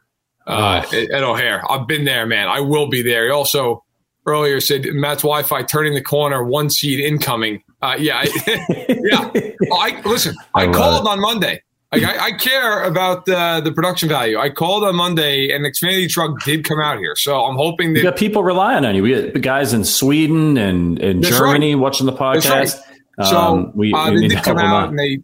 uh, 0.46 0.82
Oh. 0.86 0.96
at, 0.96 1.10
at 1.10 1.22
O'Hare. 1.22 1.62
I've 1.70 1.86
been 1.86 2.04
there, 2.04 2.26
man. 2.26 2.48
I 2.48 2.60
will 2.60 2.88
be 2.88 3.02
there. 3.02 3.24
He 3.26 3.30
also 3.30 3.84
earlier 4.26 4.60
said 4.60 4.84
Matt's 4.92 5.22
Wi-Fi 5.22 5.62
turning 5.64 5.94
the 5.94 6.02
corner, 6.02 6.42
one 6.44 6.70
seed 6.70 7.00
incoming. 7.00 7.62
Uh, 7.82 7.96
yeah, 7.98 8.18
I, 8.24 8.28
yeah. 8.88 9.30
I 9.72 10.00
listen. 10.04 10.34
I, 10.54 10.62
I 10.64 10.72
called 10.72 11.06
it. 11.06 11.10
on 11.10 11.20
Monday. 11.20 11.62
Like, 11.92 12.02
I, 12.02 12.26
I 12.26 12.32
care 12.32 12.82
about 12.82 13.28
uh, 13.28 13.60
the 13.60 13.70
production 13.70 14.08
value. 14.08 14.38
I 14.38 14.50
called 14.50 14.82
on 14.82 14.96
Monday, 14.96 15.50
and 15.50 15.64
Xfinity 15.64 16.08
truck 16.08 16.42
did 16.44 16.64
come 16.64 16.80
out 16.80 16.98
here, 16.98 17.14
so 17.16 17.44
I'm 17.44 17.54
hoping 17.56 17.94
that 17.94 18.02
got 18.02 18.16
people 18.16 18.42
relying 18.42 18.84
on 18.84 18.94
you. 18.96 19.02
We 19.04 19.30
got 19.30 19.40
guys 19.40 19.72
in 19.72 19.84
Sweden 19.84 20.58
and 20.58 20.98
in 20.98 21.20
That's 21.20 21.38
Germany 21.38 21.76
watching 21.76 22.06
the 22.06 22.12
podcast. 22.12 22.50
right. 22.50 23.26
So 23.28 23.36
Um, 23.38 23.72
we, 23.74 23.92
uh, 23.94 24.10
we 24.10 24.16
they 24.16 24.20
need 24.22 24.28
did 24.30 24.38
to 24.38 24.42
come 24.42 24.58
out 24.58 24.88
and 24.90 24.98
they, 24.98 25.20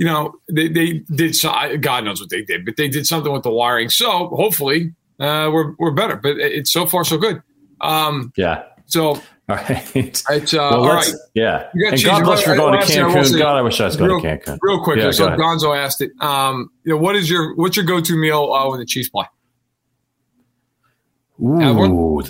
you 0.00 0.06
know, 0.06 0.32
they, 0.50 0.66
they 0.68 0.92
did. 1.14 1.36
So, 1.36 1.50
I- 1.50 1.76
God 1.76 2.04
knows 2.04 2.20
what 2.22 2.30
they 2.30 2.40
did, 2.42 2.64
but 2.64 2.76
they 2.78 2.88
did 2.88 3.06
something 3.06 3.30
with 3.30 3.42
the 3.42 3.50
wiring. 3.52 3.90
So 3.90 4.28
hopefully, 4.28 4.94
uh, 5.20 5.50
we're 5.52 5.74
we're 5.78 5.90
better. 5.90 6.16
But 6.16 6.38
it's 6.38 6.72
so 6.72 6.86
far 6.86 7.04
so 7.04 7.18
good. 7.18 7.42
Um, 7.82 8.32
Yeah. 8.34 8.62
so 8.86 9.02
All 9.50 9.56
right. 9.56 9.84
it's 9.96 10.24
uh, 10.54 10.56
Well, 10.56 10.90
all 10.92 11.02
yeah. 11.34 11.68
You 11.74 11.88
And 11.90 12.02
God 12.02 12.24
bless 12.24 12.42
for 12.42 12.56
going 12.56 12.80
to 12.80 12.86
thing 12.86 13.02
I 13.02 13.12
Cancun. 13.12 13.38
God, 13.38 13.56
I 13.56 13.62
wish 13.62 13.78
I 13.80 13.84
was 13.86 13.96
going 13.96 14.10
real, 14.10 14.20
to 14.22 14.38
Cancun. 14.38 14.58
real 14.62 14.82
quick. 14.82 14.98
Yeah, 14.98 15.10
so. 15.10 15.28
Gonzo 15.30 15.76
asked 15.76 16.00
it. 16.00 16.12
Um, 16.20 16.70
you 16.84 16.92
know, 16.92 16.98
what 16.98 17.14
is 17.16 17.28
your 17.28 17.54
what's 17.56 17.76
your 17.76 17.84
go 17.84 18.00
to 18.00 18.16
meal 18.16 18.52
uh, 18.54 18.70
when 18.70 18.78
the 18.80 18.86
Chiefs 18.86 19.10
play? 19.10 19.26
Ooh, 21.42 22.22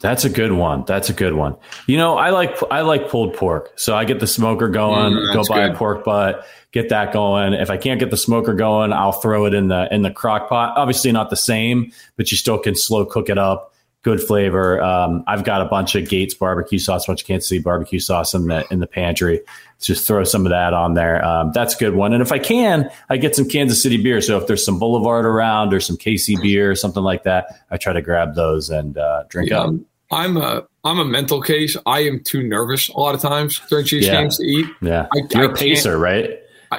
that's 0.00 0.24
a 0.24 0.30
good 0.30 0.52
one. 0.52 0.84
That's 0.86 1.10
a 1.10 1.12
good 1.12 1.34
one. 1.34 1.56
You 1.86 1.96
know, 1.98 2.16
I 2.16 2.30
like 2.30 2.56
I 2.70 2.80
like 2.82 3.08
pulled 3.08 3.34
pork, 3.34 3.72
so 3.76 3.94
I 3.96 4.04
get 4.04 4.20
the 4.20 4.26
smoker 4.26 4.68
going. 4.68 5.12
Mm, 5.14 5.34
go 5.34 5.42
buy 5.48 5.66
good. 5.66 5.74
a 5.74 5.78
pork 5.78 6.04
butt, 6.04 6.46
get 6.72 6.88
that 6.90 7.12
going. 7.12 7.52
If 7.54 7.70
I 7.70 7.76
can't 7.76 7.98
get 8.00 8.10
the 8.10 8.16
smoker 8.16 8.54
going, 8.54 8.92
I'll 8.92 9.12
throw 9.12 9.46
it 9.46 9.54
in 9.54 9.68
the 9.68 9.92
in 9.92 10.02
the 10.02 10.10
crock 10.10 10.48
pot. 10.48 10.76
Obviously, 10.76 11.12
not 11.12 11.30
the 11.30 11.36
same, 11.36 11.92
but 12.16 12.30
you 12.30 12.36
still 12.36 12.58
can 12.58 12.74
slow 12.74 13.04
cook 13.04 13.28
it 13.28 13.38
up. 13.38 13.68
Good 14.02 14.22
flavor. 14.22 14.80
Um, 14.82 15.24
I've 15.26 15.44
got 15.44 15.60
a 15.60 15.66
bunch 15.66 15.94
of 15.94 16.08
Gates 16.08 16.32
barbecue 16.32 16.78
sauce, 16.78 17.04
a 17.04 17.10
bunch 17.10 17.20
of 17.20 17.26
Kansas 17.26 17.48
City 17.50 17.60
barbecue 17.60 17.98
sauce 17.98 18.32
in 18.32 18.46
the 18.46 18.66
in 18.70 18.78
the 18.80 18.86
pantry. 18.86 19.42
Just 19.78 20.06
throw 20.06 20.24
some 20.24 20.46
of 20.46 20.50
that 20.50 20.72
on 20.72 20.94
there. 20.94 21.22
Um, 21.24 21.52
that's 21.52 21.74
a 21.74 21.78
good 21.78 21.94
one. 21.94 22.14
And 22.14 22.22
if 22.22 22.32
I 22.32 22.38
can, 22.38 22.90
I 23.10 23.18
get 23.18 23.36
some 23.36 23.46
Kansas 23.48 23.82
City 23.82 24.02
beer. 24.02 24.20
So 24.22 24.38
if 24.38 24.46
there's 24.46 24.64
some 24.64 24.78
Boulevard 24.78 25.26
around 25.26 25.74
or 25.74 25.80
some 25.80 25.96
KC 25.98 26.40
beer 26.40 26.70
or 26.70 26.74
something 26.76 27.02
like 27.02 27.24
that, 27.24 27.46
I 27.70 27.76
try 27.76 27.92
to 27.92 28.00
grab 28.02 28.34
those 28.34 28.70
and 28.70 28.96
uh, 28.96 29.24
drink 29.28 29.50
Yeah, 29.50 29.60
up. 29.64 29.74
I'm, 30.10 30.36
a 30.38 30.66
I'm 30.82 30.98
a 30.98 31.04
mental 31.04 31.40
case. 31.42 31.76
I 31.86 32.00
am 32.00 32.20
too 32.24 32.42
nervous 32.42 32.88
a 32.88 32.98
lot 32.98 33.14
of 33.14 33.20
times 33.20 33.60
during 33.68 33.84
Chiefs 33.86 34.06
Yeah. 34.06 34.20
games 34.22 34.38
to 34.38 34.44
eat. 34.44 34.66
Yeah, 34.82 35.06
I- 35.14 35.20
you're 35.34 35.48
I 35.50 35.52
a 35.52 35.54
pacer, 35.54 35.98
right? 35.98 36.30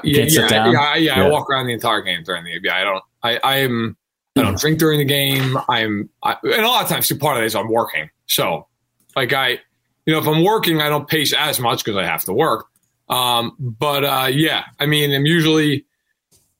Yeah, 0.03 0.25
yeah, 0.27 0.71
yeah, 0.71 0.95
yeah. 0.95 1.25
I 1.25 1.29
walk 1.29 1.49
around 1.49 1.67
the 1.67 1.73
entire 1.73 2.01
game 2.01 2.23
during 2.23 2.43
the 2.45 2.59
yeah. 2.63 2.75
I 2.75 2.83
don't. 2.83 3.03
I 3.23 3.39
I 3.43 3.57
am. 3.57 3.97
I 4.37 4.43
don't 4.43 4.57
drink 4.57 4.79
during 4.79 4.99
the 4.99 5.05
game. 5.05 5.57
I'm. 5.67 6.09
I, 6.23 6.37
and 6.43 6.61
a 6.61 6.67
lot 6.67 6.83
of 6.83 6.89
times, 6.89 7.07
too, 7.07 7.17
part 7.17 7.37
of 7.37 7.43
it 7.43 7.47
is 7.47 7.55
I'm 7.55 7.69
working. 7.69 8.09
So, 8.27 8.67
like 9.15 9.33
I, 9.33 9.59
you 10.05 10.13
know, 10.13 10.19
if 10.19 10.27
I'm 10.27 10.43
working, 10.43 10.79
I 10.79 10.87
don't 10.87 11.07
pace 11.07 11.33
as 11.33 11.59
much 11.59 11.83
because 11.83 11.97
I 11.97 12.05
have 12.05 12.23
to 12.25 12.33
work. 12.33 12.67
Um, 13.09 13.55
but 13.59 14.05
uh, 14.05 14.29
yeah, 14.31 14.63
I 14.79 14.85
mean, 14.85 15.13
I'm 15.13 15.25
usually 15.25 15.85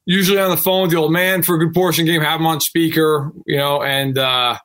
usually 0.06 0.40
on 0.40 0.50
the 0.50 0.58
phone 0.58 0.82
with 0.82 0.92
the 0.92 0.98
old 0.98 1.14
man 1.14 1.44
for 1.44 1.56
a 1.56 1.60
good 1.60 1.74
portion 1.74 2.04
of 2.04 2.08
the 2.08 2.14
game. 2.14 2.22
Have 2.22 2.42
him 2.42 2.48
on 2.48 2.60
speaker, 2.60 3.32
you 3.46 3.56
know, 3.56 3.82
and 3.82 4.18
uh, 4.18 4.58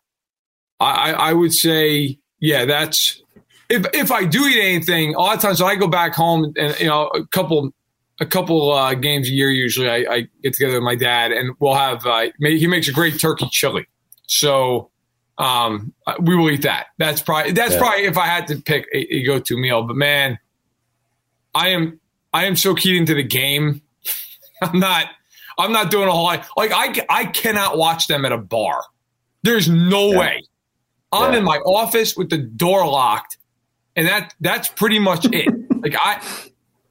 I 0.81 1.13
I 1.13 1.33
would 1.33 1.53
say 1.53 2.19
yeah, 2.41 2.65
that's 2.65 3.23
if 3.69 3.87
if 3.95 4.11
I 4.13 4.25
do 4.25 4.45
eat 4.47 4.61
anything, 4.61 5.15
a 5.15 5.19
lot 5.19 5.37
of 5.37 5.43
times 5.43 5.63
when 5.63 5.71
I 5.71 5.77
go 5.77 5.89
back 5.89 6.15
home 6.15 6.53
and 6.57 6.79
you 6.81 6.87
know 6.87 7.09
a 7.09 7.27
couple 7.27 7.73
a 8.21 8.27
couple 8.27 8.73
uh, 8.73 8.95
games 8.95 9.29
a 9.29 9.33
year, 9.33 9.51
usually 9.51 9.89
I, 9.91 9.97
I 10.15 10.29
get 10.43 10.55
together 10.55 10.75
with 10.75 10.83
my 10.83 10.95
dad 10.97 11.33
and 11.33 11.55
we'll 11.61 11.75
have 11.75 12.05
uh, 12.07 12.27
he 12.41 12.67
makes 12.67 12.89
a 12.89 12.93
great 12.93 13.21
turkey 13.21 13.49
chili, 13.51 13.87
so 14.27 14.91
um, 15.39 15.93
we 16.21 16.35
will 16.35 16.51
eat 16.51 16.63
that. 16.63 16.87
That's 16.99 17.21
probably 17.21 17.53
that's 17.53 17.73
Yeah. 17.75 17.79
probably 17.79 18.05
if 18.05 18.17
I 18.17 18.27
had 18.27 18.47
to 18.49 18.57
pick 18.57 18.87
a, 18.95 19.15
a 19.17 19.23
go 19.25 19.39
to 19.39 19.57
meal. 19.59 19.83
But 19.83 19.97
man, 19.97 20.39
I 21.55 21.69
am 21.69 22.01
I 22.33 22.45
am 22.47 22.57
so 22.57 22.75
keyed 22.75 22.97
into 22.97 23.15
the 23.15 23.23
game. 23.23 23.83
I'm 24.63 24.79
not 24.79 25.07
I'm 25.59 25.73
not 25.73 25.91
doing 25.91 26.09
a 26.09 26.13
whole 26.13 26.25
lot. 26.25 26.47
Like 26.57 26.73
I 26.75 26.95
I 27.11 27.25
cannot 27.27 27.77
watch 27.79 28.07
them 28.07 28.25
at 28.25 28.33
a 28.33 28.39
bar. 28.39 28.83
There's 29.43 29.69
no 29.69 30.13
Yeah. 30.13 30.19
way. 30.19 30.43
I'm 31.13 31.33
Yeah. 31.33 31.39
in 31.41 31.45
my 31.45 31.59
office 31.59 32.17
with 32.17 32.31
the 32.31 32.39
door 32.39 32.87
locked, 32.87 33.37
and 33.95 34.07
that 34.09 34.35
that's 34.41 34.69
pretty 34.69 34.99
much 34.99 35.27
it. 35.33 35.47
like 35.83 35.95
I, 35.99 36.21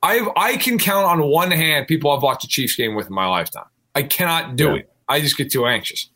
I 0.03 0.27
I 0.35 0.57
can 0.57 0.77
count 0.77 1.05
on 1.05 1.23
one 1.23 1.51
hand 1.51 1.87
people 1.87 2.11
I've 2.11 2.21
watched 2.23 2.43
a 2.43 2.47
Chiefs 2.47 2.75
game 2.75 2.95
with 2.95 3.07
in 3.07 3.13
my 3.13 3.27
lifetime. 3.27 3.65
I 3.93 4.03
cannot 4.03 4.55
do 4.55 4.65
Yeah. 4.67 4.75
it. 4.75 4.89
I 5.07 5.21
just 5.21 5.37
get 5.37 5.51
too 5.51 5.65
anxious. 5.65 6.09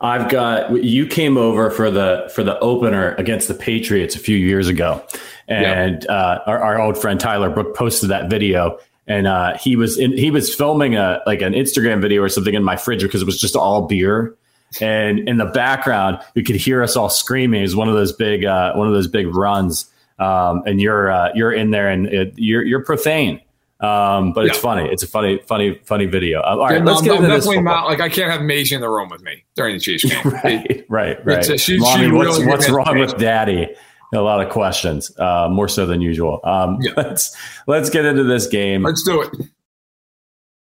I've 0.00 0.30
got 0.30 0.82
you 0.82 1.06
came 1.06 1.36
over 1.36 1.70
for 1.70 1.90
the 1.90 2.30
for 2.34 2.42
the 2.42 2.58
opener 2.60 3.14
against 3.18 3.48
the 3.48 3.54
Patriots 3.54 4.16
a 4.16 4.18
few 4.18 4.36
years 4.36 4.66
ago, 4.68 5.04
and 5.46 6.06
uh, 6.08 6.40
our, 6.46 6.58
our 6.58 6.80
old 6.80 6.96
friend 6.96 7.20
Tyler 7.20 7.50
Brook 7.50 7.76
posted 7.76 8.08
that 8.08 8.30
video, 8.30 8.78
and 9.06 9.26
uh, 9.26 9.58
he 9.58 9.76
was 9.76 9.98
in, 9.98 10.16
he 10.16 10.30
was 10.30 10.54
filming 10.54 10.96
a 10.96 11.20
like 11.26 11.42
an 11.42 11.52
Instagram 11.52 12.00
video 12.00 12.22
or 12.22 12.30
something 12.30 12.54
in 12.54 12.64
my 12.64 12.76
fridge 12.76 13.02
because 13.02 13.20
it 13.20 13.26
was 13.26 13.38
just 13.38 13.54
all 13.54 13.86
beer, 13.86 14.34
and 14.80 15.28
in 15.28 15.36
the 15.36 15.44
background 15.44 16.18
you 16.34 16.42
could 16.44 16.56
hear 16.56 16.82
us 16.82 16.96
all 16.96 17.10
screaming. 17.10 17.60
It 17.60 17.64
was 17.64 17.76
one 17.76 17.88
of 17.88 17.94
those 17.94 18.12
big 18.14 18.46
uh, 18.46 18.72
one 18.74 18.86
of 18.88 18.94
those 18.94 19.06
big 19.08 19.26
runs, 19.34 19.84
um, 20.20 20.62
and 20.66 20.80
you're 20.80 21.10
uh, 21.10 21.30
you're 21.34 21.52
in 21.52 21.70
there 21.70 21.88
and 21.88 22.06
it, 22.06 22.34
you're 22.36 22.62
you're 22.64 22.84
profane. 22.84 23.40
Um, 23.80 24.34
but 24.34 24.44
it's 24.44 24.56
Yeah. 24.58 24.60
funny. 24.62 24.88
It's 24.90 25.02
a 25.02 25.06
funny, 25.06 25.40
funny, 25.46 25.80
funny 25.86 26.04
video. 26.04 26.40
Uh, 26.40 26.44
all 26.44 26.58
right, 26.66 26.76
Yeah, 26.78 26.84
let's 26.84 27.00
get 27.00 27.12
I'm 27.12 27.16
into 27.24 27.28
this. 27.28 27.44
definitely 27.46 27.56
football. 27.64 27.74
not 27.76 27.86
like 27.86 28.00
I 28.00 28.10
can't 28.10 28.30
have 28.30 28.42
Maisie 28.42 28.74
in 28.74 28.82
the 28.82 28.90
room 28.90 29.08
with 29.08 29.22
me 29.22 29.42
during 29.56 29.74
the 29.76 29.80
Chiefs 29.80 30.04
game. 30.04 30.20
right, 30.44 30.84
right, 30.90 31.24
right. 31.24 31.38
It's 31.38 31.48
a- 31.48 31.56
she- 31.56 31.78
Mommy, 31.78 32.04
she 32.08 32.12
what's, 32.12 32.36
really 32.38 32.46
what's 32.50 32.68
wrong 32.68 32.98
with 32.98 33.16
Daddy? 33.16 33.68
A 34.12 34.18
lot 34.20 34.44
of 34.44 34.52
questions, 34.52 35.16
uh, 35.18 35.48
more 35.50 35.66
so 35.68 35.86
than 35.86 36.02
usual. 36.02 36.40
Um, 36.44 36.76
Yeah. 36.82 36.92
Let's 36.96 37.34
let's 37.66 37.88
get 37.88 38.04
into 38.04 38.24
this 38.24 38.48
game. 38.48 38.82
Let's 38.82 39.02
do 39.04 39.22
it. 39.22 39.30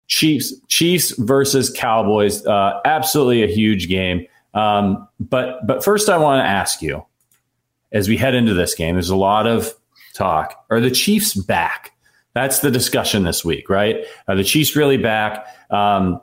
Chiefs 0.06 0.54
Chiefs 0.68 1.10
versus 1.18 1.70
Cowboys. 1.70 2.46
Uh, 2.46 2.80
absolutely 2.84 3.42
a 3.42 3.46
huge 3.46 3.88
game. 3.88 4.26
Um, 4.54 5.08
but 5.20 5.66
but 5.66 5.82
first, 5.84 6.08
I 6.08 6.16
want 6.18 6.40
to 6.42 6.48
ask 6.48 6.82
you, 6.82 7.04
as 7.92 8.08
we 8.08 8.16
head 8.16 8.34
into 8.34 8.54
this 8.54 8.74
game, 8.74 8.94
there's 8.94 9.10
a 9.10 9.16
lot 9.16 9.46
of 9.46 9.72
talk. 10.14 10.64
Are 10.70 10.80
the 10.80 10.90
Chiefs 10.90 11.34
back? 11.34 11.92
That's 12.34 12.60
the 12.60 12.70
discussion 12.70 13.24
this 13.24 13.44
week, 13.44 13.68
right? 13.68 14.04
Are 14.28 14.36
the 14.36 14.44
Chiefs 14.44 14.76
really 14.76 14.96
back? 14.96 15.46
Um, 15.70 16.20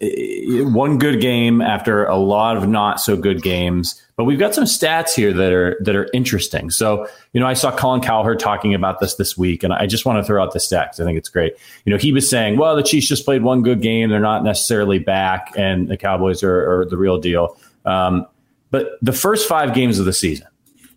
one 0.00 0.98
good 0.98 1.20
game 1.20 1.60
after 1.60 2.04
a 2.04 2.16
lot 2.16 2.56
of 2.56 2.68
not 2.68 3.00
so 3.00 3.16
good 3.16 3.42
games. 3.42 4.00
But 4.16 4.24
we've 4.24 4.38
got 4.38 4.54
some 4.54 4.64
stats 4.64 5.14
here 5.14 5.32
that 5.32 5.52
are 5.52 5.76
that 5.80 5.96
are 5.96 6.08
interesting. 6.14 6.70
So, 6.70 7.08
you 7.32 7.40
know, 7.40 7.46
I 7.46 7.54
saw 7.54 7.74
Colin 7.74 8.00
Cowherd 8.00 8.38
talking 8.38 8.74
about 8.74 9.00
this 9.00 9.16
this 9.16 9.36
week, 9.36 9.64
and 9.64 9.72
I 9.72 9.86
just 9.86 10.06
want 10.06 10.18
to 10.18 10.24
throw 10.24 10.40
out 10.40 10.52
the 10.52 10.60
stats. 10.60 11.00
I 11.00 11.04
think 11.04 11.18
it's 11.18 11.28
great. 11.28 11.54
You 11.84 11.90
know, 11.90 11.98
he 11.98 12.12
was 12.12 12.30
saying, 12.30 12.58
well, 12.58 12.76
the 12.76 12.84
Chiefs 12.84 13.08
just 13.08 13.24
played 13.24 13.42
one 13.42 13.62
good 13.62 13.82
game; 13.82 14.10
they're 14.10 14.20
not 14.20 14.44
necessarily 14.44 15.00
back, 15.00 15.52
and 15.56 15.88
the 15.88 15.96
Cowboys 15.96 16.44
are, 16.44 16.82
are 16.82 16.84
the 16.84 16.96
real 16.96 17.18
deal. 17.18 17.56
Um, 17.84 18.26
but 18.70 18.92
the 19.02 19.12
first 19.12 19.48
five 19.48 19.74
games 19.74 19.98
of 19.98 20.04
the 20.04 20.12
season, 20.12 20.46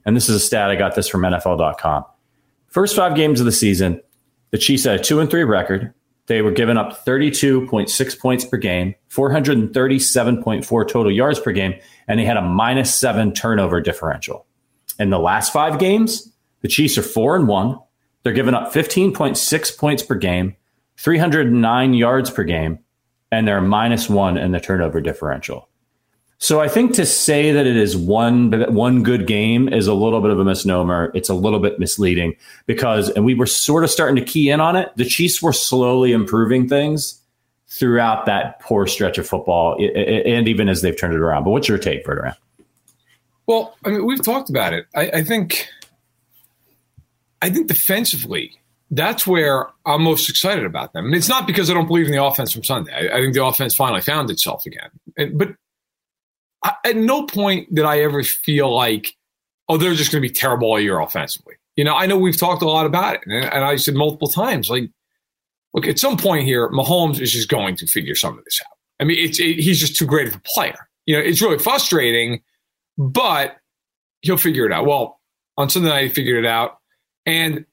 and 0.05 0.15
this 0.15 0.29
is 0.29 0.35
a 0.35 0.39
stat 0.39 0.69
I 0.69 0.75
got 0.75 0.95
this 0.95 1.07
from 1.07 1.21
NFL.com. 1.21 2.05
First 2.67 2.95
five 2.95 3.15
games 3.15 3.39
of 3.39 3.45
the 3.45 3.51
season, 3.51 4.01
the 4.51 4.57
Chiefs 4.57 4.83
had 4.83 5.00
a 5.00 5.03
two 5.03 5.19
and 5.19 5.29
three 5.29 5.43
record. 5.43 5.93
They 6.27 6.41
were 6.41 6.51
giving 6.51 6.77
up 6.77 7.05
32.6 7.05 8.19
points 8.19 8.45
per 8.45 8.57
game, 8.57 8.95
437.4 9.12 10.88
total 10.88 11.12
yards 11.12 11.39
per 11.39 11.51
game, 11.51 11.75
and 12.07 12.19
they 12.19 12.25
had 12.25 12.38
a 12.38 12.41
minus 12.41 12.93
seven 12.93 13.31
turnover 13.31 13.79
differential. 13.79 14.45
In 14.97 15.09
the 15.09 15.19
last 15.19 15.53
five 15.53 15.77
games, 15.77 16.31
the 16.62 16.67
Chiefs 16.67 16.97
are 16.97 17.03
four 17.03 17.35
and 17.35 17.47
one. 17.47 17.79
They're 18.24 18.33
giving 18.33 18.55
up 18.55 18.74
15.6 18.74 19.77
points 19.77 20.01
per 20.01 20.15
game, 20.15 20.55
309 20.97 21.93
yards 21.93 22.31
per 22.31 22.43
game, 22.43 22.79
and 23.31 23.47
they're 23.47 23.62
minus 23.62 24.09
one 24.09 24.38
in 24.38 24.51
the 24.51 24.59
turnover 24.59 25.00
differential. 25.01 25.69
So 26.46 26.62
I 26.62 26.68
think 26.68 26.94
to 26.94 27.08
say 27.08 27.54
that 27.54 27.66
it 27.66 27.75
is 27.75 27.98
one 27.98 28.52
one 28.72 29.02
good 29.02 29.25
game 29.25 29.68
is 29.68 29.88
a 29.88 29.96
little 29.96 30.22
bit 30.22 30.30
of 30.30 30.40
a 30.40 30.46
misnomer. 30.46 31.12
It's 31.16 31.28
a 31.28 31.34
little 31.34 31.58
bit 31.58 31.80
misleading 31.80 32.36
because, 32.68 33.10
and 33.10 33.25
we 33.25 33.34
were 33.34 33.48
sort 33.48 33.84
of 33.84 33.90
starting 33.90 34.16
to 34.18 34.22
key 34.22 34.52
in 34.52 34.62
on 34.62 34.75
it. 34.75 34.92
The 34.96 35.06
Chiefs 35.06 35.42
were 35.42 35.54
slowly 35.54 36.12
improving 36.12 36.70
things 36.70 37.20
throughout 37.68 38.28
that 38.28 38.60
poor 38.60 38.86
stretch 38.86 39.18
of 39.18 39.28
football, 39.28 39.75
and 39.80 40.48
even 40.48 40.70
as 40.70 40.84
they've 40.84 40.96
turned 40.96 41.16
it 41.16 41.20
around. 41.20 41.46
But 41.46 41.50
what's 41.50 41.68
your 41.68 41.80
take, 41.80 42.06
Verderame? 42.06 42.36
Well, 43.48 43.75
I 43.84 43.90
mean, 43.90 44.06
we've 44.06 44.22
talked 44.22 44.52
about 44.52 44.72
it. 44.72 44.86
I, 44.94 45.10
I 45.10 45.24
think, 45.24 45.68
I 47.42 47.50
think 47.50 47.66
defensively, 47.66 48.56
that's 48.92 49.25
where 49.25 49.70
I'm 49.88 50.04
most 50.04 50.30
excited 50.30 50.64
about 50.64 50.94
them. 50.94 51.06
And 51.06 51.16
it's 51.16 51.28
not 51.28 51.48
because 51.48 51.72
I 51.72 51.74
don't 51.74 51.88
believe 51.88 52.06
in 52.06 52.12
the 52.12 52.24
offense 52.24 52.52
from 52.52 52.64
Sunday. 52.64 52.94
I, 52.94 53.18
I 53.18 53.20
think 53.20 53.34
the 53.34 53.44
offense 53.44 53.74
finally 53.74 54.02
found 54.02 54.30
itself 54.30 54.68
again. 54.68 54.92
And, 55.18 55.40
but 55.40 55.56
At 56.84 56.95
no 56.95 57.25
point 57.25 57.74
did 57.74 57.86
I 57.86 58.00
ever 58.00 58.24
feel 58.24 58.74
like, 58.74 59.15
oh, 59.69 59.77
they're 59.77 59.93
just 59.93 60.12
going 60.12 60.22
to 60.22 60.27
be 60.27 60.34
terrible 60.34 60.69
all 60.69 60.79
year 60.79 61.00
offensively. 61.00 61.55
You 61.75 61.84
know, 61.84 61.93
I 61.93 62.05
know 62.05 62.17
we've 62.17 62.38
talked 62.38 62.62
a 62.62 62.67
lot 62.67 62.86
about 62.86 63.15
it, 63.15 63.22
and, 63.25 63.45
and 63.45 63.63
I 63.63 63.75
said 63.75 63.95
multiple 63.95 64.29
times, 64.29 64.69
like, 64.69 64.89
look, 65.74 65.88
at 65.88 66.00
some 66.00 66.17
point 66.17 66.45
here, 66.45 66.69
Mahomes 66.69 67.19
is 67.19 67.31
just 67.31 67.50
going 67.50 67.75
to 67.77 67.88
figure 67.88 68.15
some 68.15 68.38
of 68.38 68.45
this 68.45 68.62
out. 68.65 68.77
I 69.00 69.03
mean, 69.03 69.17
it's 69.19 69.39
it, 69.39 69.60
he's 69.60 69.79
just 69.79 69.98
too 69.98 70.05
great 70.05 70.27
of 70.27 70.36
a 70.36 70.41
player. 70.45 70.88
You 71.05 71.17
know, 71.17 71.22
it's 71.22 71.41
really 71.41 71.60
frustrating, 71.60 72.41
but 72.98 73.57
he'll 74.22 74.38
figure 74.38 74.65
it 74.65 74.72
out. 74.72 74.86
Well, 74.86 75.19
on 75.57 75.69
Sunday 75.69 75.89
night, 75.89 76.07
he 76.07 76.10
figured 76.10 76.43
it 76.43 76.48
out, 76.48 76.79
and 77.25 77.65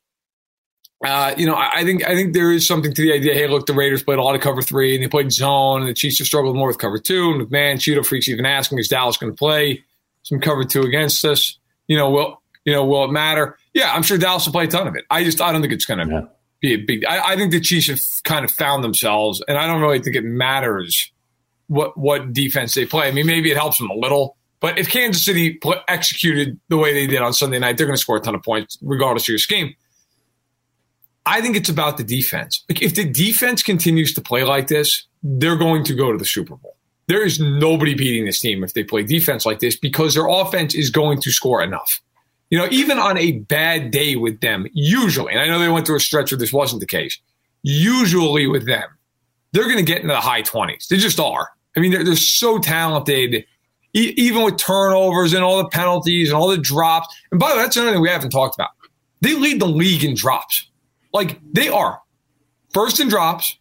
uh, 1.04 1.34
you 1.36 1.46
know, 1.46 1.54
I, 1.54 1.78
I, 1.78 1.84
think 1.84 2.06
I 2.06 2.14
think 2.14 2.32
there 2.32 2.52
is 2.52 2.66
something 2.66 2.92
to 2.92 3.02
the 3.02 3.12
idea. 3.12 3.34
Hey, 3.34 3.48
look, 3.48 3.66
the 3.66 3.72
Raiders 3.72 4.02
played 4.02 4.18
a 4.18 4.22
lot 4.22 4.34
of 4.34 4.40
cover 4.40 4.62
three, 4.62 4.94
and 4.94 5.02
they 5.02 5.08
played 5.08 5.32
zone, 5.32 5.80
and 5.80 5.88
the 5.88 5.94
Chiefs 5.94 6.18
have 6.18 6.26
struggled 6.26 6.56
more 6.56 6.68
with 6.68 6.78
cover 6.78 6.98
two. 6.98 7.32
And 7.32 7.42
McMahon, 7.42 7.74
Cheeto 7.74 8.06
freaks 8.06 8.28
even 8.28 8.46
asking, 8.46 8.78
is 8.78 8.88
Dallas 8.88 9.16
going 9.16 9.32
to 9.32 9.36
play 9.36 9.84
some 10.22 10.40
cover 10.40 10.64
two 10.64 10.82
against 10.82 11.24
us? 11.24 11.58
You 11.88 11.96
know, 11.96 12.10
will 12.10 12.42
you 12.64 12.72
know 12.72 12.84
will 12.84 13.04
it 13.04 13.10
matter? 13.10 13.58
Yeah, 13.74 13.92
I'm 13.92 14.02
sure 14.02 14.16
Dallas 14.16 14.46
will 14.46 14.52
play 14.52 14.64
a 14.64 14.68
ton 14.68 14.86
of 14.86 14.94
it. 14.94 15.04
I 15.10 15.24
just 15.24 15.40
I 15.40 15.50
don't 15.50 15.60
think 15.60 15.72
it's 15.72 15.84
going 15.84 16.06
to 16.06 16.14
yeah. 16.14 16.20
be 16.60 16.74
a 16.74 16.76
big. 16.76 17.04
I, 17.04 17.32
I, 17.32 17.36
think 17.36 17.50
the 17.50 17.60
Chiefs 17.60 17.88
have 17.88 18.00
kind 18.22 18.44
of 18.44 18.52
found 18.52 18.84
themselves, 18.84 19.42
and 19.48 19.58
I 19.58 19.66
don't 19.66 19.80
really 19.80 19.98
think 19.98 20.14
it 20.14 20.24
matters 20.24 21.10
what 21.66 21.98
what 21.98 22.32
defense 22.32 22.74
they 22.74 22.86
play. 22.86 23.08
I 23.08 23.10
mean, 23.10 23.26
maybe 23.26 23.50
it 23.50 23.56
helps 23.56 23.78
them 23.78 23.90
a 23.90 23.96
little, 23.96 24.36
but 24.60 24.78
if 24.78 24.88
Kansas 24.88 25.24
City 25.24 25.58
executed 25.88 26.60
the 26.68 26.76
way 26.76 26.92
they 26.92 27.08
did 27.08 27.22
on 27.22 27.32
Sunday 27.32 27.58
night, 27.58 27.76
they're 27.76 27.86
going 27.86 27.96
to 27.96 28.00
score 28.00 28.18
a 28.18 28.20
ton 28.20 28.36
of 28.36 28.42
points 28.44 28.78
regardless 28.82 29.24
of 29.24 29.28
your 29.30 29.38
scheme. 29.38 29.74
I 31.24 31.40
think 31.40 31.56
it's 31.56 31.68
about 31.68 31.98
the 31.98 32.04
defense. 32.04 32.64
Like 32.68 32.82
if 32.82 32.94
the 32.94 33.04
defense 33.04 33.62
continues 33.62 34.12
to 34.14 34.20
play 34.20 34.44
like 34.44 34.68
this, 34.68 35.06
they're 35.22 35.56
going 35.56 35.84
to 35.84 35.94
go 35.94 36.10
to 36.10 36.18
the 36.18 36.24
Super 36.24 36.56
Bowl. 36.56 36.76
There 37.08 37.24
is 37.24 37.38
nobody 37.40 37.94
beating 37.94 38.24
this 38.24 38.40
team 38.40 38.64
if 38.64 38.74
they 38.74 38.84
play 38.84 39.02
defense 39.02 39.44
like 39.44 39.60
this 39.60 39.76
because 39.76 40.14
their 40.14 40.26
offense 40.26 40.74
is 40.74 40.90
going 40.90 41.20
to 41.20 41.30
score 41.30 41.62
enough. 41.62 42.00
You 42.50 42.58
know, 42.58 42.68
even 42.70 42.98
on 42.98 43.16
a 43.18 43.32
bad 43.32 43.90
day 43.90 44.16
with 44.16 44.40
them, 44.40 44.66
usually, 44.72 45.32
and 45.32 45.40
I 45.40 45.46
know 45.46 45.58
they 45.58 45.68
went 45.68 45.86
through 45.86 45.96
a 45.96 46.00
stretch 46.00 46.32
where 46.32 46.38
this 46.38 46.52
wasn't 46.52 46.80
the 46.80 46.86
case, 46.86 47.18
usually 47.62 48.46
with 48.46 48.66
them, 48.66 48.84
they're 49.52 49.64
going 49.64 49.78
to 49.78 49.82
get 49.82 50.02
into 50.02 50.14
the 50.14 50.20
high 50.20 50.42
20s. 50.42 50.88
They 50.88 50.96
just 50.96 51.18
are. 51.18 51.48
I 51.76 51.80
mean, 51.80 51.92
they're, 51.92 52.04
they're 52.04 52.16
so 52.16 52.58
talented, 52.58 53.46
e- 53.94 54.14
even 54.16 54.42
with 54.42 54.58
turnovers 54.58 55.32
and 55.32 55.42
all 55.42 55.58
the 55.58 55.68
penalties 55.68 56.28
and 56.28 56.36
all 56.36 56.48
the 56.48 56.58
drops. 56.58 57.14
And 57.30 57.40
by 57.40 57.50
the 57.50 57.56
way, 57.56 57.62
that's 57.62 57.76
another 57.76 57.92
thing 57.92 58.02
we 58.02 58.08
haven't 58.10 58.30
talked 58.30 58.54
about. 58.54 58.70
They 59.22 59.34
lead 59.34 59.60
the 59.60 59.66
league 59.66 60.04
in 60.04 60.14
drops. 60.14 60.68
Like 61.12 61.40
they 61.52 61.68
are 61.68 62.00
first 62.72 63.00
in 63.00 63.08
drops, 63.08 63.56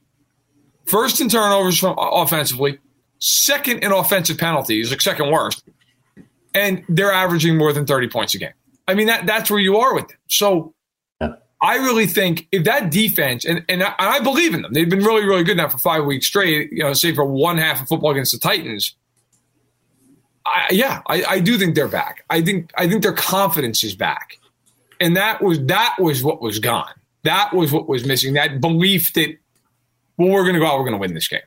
first 0.85 1.21
in 1.21 1.29
turnovers 1.29 1.77
from 1.77 1.97
uh, 1.97 2.09
offensively, 2.09 2.79
second 3.19 3.83
in 3.83 3.91
offensive 3.91 4.37
penalties, 4.37 4.89
like 4.89 5.01
second 5.01 5.31
worst, 5.31 5.63
and 6.53 6.83
they're 6.89 7.11
averaging 7.11 7.57
more 7.57 7.73
than 7.73 7.85
30 7.85 8.09
points 8.09 8.35
a 8.35 8.37
game. 8.37 8.53
I 8.87 8.93
mean, 8.93 9.07
that 9.07 9.25
that's 9.25 9.49
where 9.49 9.59
you 9.59 9.77
are 9.77 9.93
with 9.93 10.07
them. 10.07 10.17
So 10.27 10.73
yeah. 11.19 11.33
I 11.61 11.77
really 11.77 12.07
think 12.07 12.47
if 12.51 12.63
that 12.65 12.91
defense, 12.91 13.45
and, 13.45 13.63
and 13.69 13.83
I, 13.83 13.93
and 13.99 14.09
I 14.09 14.19
believe 14.19 14.53
in 14.53 14.63
them, 14.63 14.73
they've 14.73 14.89
been 14.89 15.03
really, 15.03 15.25
really 15.25 15.43
good 15.43 15.57
now 15.57 15.69
for 15.69 15.77
five 15.77 16.05
weeks 16.05 16.27
straight, 16.27 16.71
you 16.71 16.83
know, 16.83 16.93
save 16.93 17.15
for 17.15 17.25
one 17.25 17.57
half 17.57 17.81
of 17.81 17.87
football 17.87 18.11
against 18.11 18.31
the 18.33 18.39
Titans. 18.39 18.95
I, 20.45 20.67
yeah, 20.71 21.01
I, 21.07 21.23
I 21.23 21.39
do 21.39 21.57
think 21.57 21.75
they're 21.75 21.87
back. 21.87 22.25
I 22.29 22.41
think 22.41 22.71
I 22.75 22.87
think 22.87 23.03
their 23.03 23.13
confidence 23.13 23.83
is 23.83 23.95
back. 23.95 24.39
And 24.99 25.15
that 25.17 25.41
was 25.41 25.63
that 25.65 25.95
was 25.99 26.23
what 26.23 26.41
was 26.41 26.59
gone. 26.59 26.93
That 27.23 27.53
was 27.53 27.71
what 27.71 27.87
was 27.87 28.05
missing. 28.05 28.33
That 28.33 28.59
belief 28.61 29.13
that 29.13 29.35
well, 30.17 30.29
we're 30.29 30.43
going 30.43 30.55
to 30.55 30.59
go 30.59 30.67
out, 30.67 30.77
we're 30.77 30.85
going 30.85 30.93
to 30.93 30.99
win 30.99 31.13
this 31.13 31.27
game. 31.27 31.41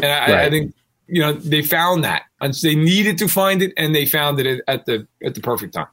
And 0.00 0.12
I, 0.12 0.18
right. 0.18 0.46
I, 0.46 0.50
think 0.50 0.74
you 1.06 1.20
know 1.20 1.32
they 1.32 1.62
found 1.62 2.04
that, 2.04 2.22
and 2.40 2.54
they 2.54 2.74
needed 2.74 3.18
to 3.18 3.28
find 3.28 3.62
it, 3.62 3.72
and 3.76 3.94
they 3.94 4.06
found 4.06 4.40
it 4.40 4.62
at 4.66 4.86
the 4.86 5.06
at 5.24 5.34
the 5.34 5.40
perfect 5.40 5.74
time. 5.74 5.86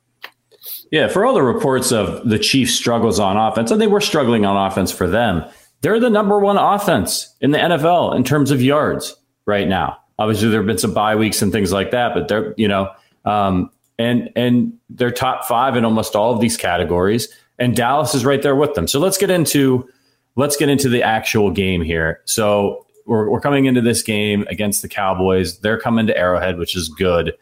Yeah, 0.92 1.08
for 1.08 1.26
all 1.26 1.34
the 1.34 1.44
reports 1.44 1.92
of 1.92 2.28
the 2.28 2.38
Chiefs' 2.38 2.74
struggles 2.74 3.20
on 3.20 3.38
offense, 3.38 3.72
and 3.72 3.82
they 3.82 3.88
were 3.88 4.02
struggling 4.02 4.46
on 4.46 4.58
offense 4.70 4.92
for 4.92 5.08
them, 5.08 5.44
they're 5.82 6.00
the 6.00 6.10
number 6.10 6.40
one 6.40 6.58
offense 6.58 7.34
in 7.42 7.52
the 7.52 7.58
NFL 7.58 8.16
in 8.16 8.24
terms 8.24 8.52
of 8.52 8.62
yards 8.62 9.16
right 9.46 9.68
now. 9.68 9.98
Obviously, 10.20 10.50
there 10.50 10.60
have 10.60 10.68
been 10.68 10.78
some 10.78 10.94
bye 10.94 11.16
weeks 11.16 11.42
and 11.42 11.52
things 11.52 11.72
like 11.72 11.92
that, 11.92 12.14
but 12.14 12.28
they're 12.28 12.54
you 12.58 12.68
know, 12.68 12.92
um, 13.26 13.72
and 13.98 14.30
and 14.36 14.74
they're 14.90 15.12
top 15.12 15.46
five 15.46 15.76
in 15.76 15.86
almost 15.86 16.16
all 16.16 16.34
of 16.34 16.42
these 16.42 16.58
categories 16.58 17.28
and 17.62 17.76
Dallas 17.76 18.14
is 18.16 18.26
right 18.26 18.42
there 18.42 18.56
with 18.56 18.74
them. 18.74 18.88
So 18.88 19.00
let's 19.00 19.18
get 19.18 19.30
into 19.30 19.88
let's 20.36 20.58
get 20.58 20.68
into 20.68 20.90
the 20.90 21.04
actual 21.04 21.52
game 21.52 21.82
here. 21.82 22.22
So 22.26 22.86
we're, 23.06 23.30
we're 23.30 23.42
coming 23.42 23.66
into 23.66 23.82
this 23.82 24.04
game 24.04 24.46
against 24.50 24.82
the 24.82 24.90
Cowboys. 24.90 25.60
They're 25.60 25.80
coming 25.80 26.08
to 26.08 26.18
Arrowhead, 26.18 26.58
which 26.58 26.76
is 26.76 26.90
good. 26.90 27.34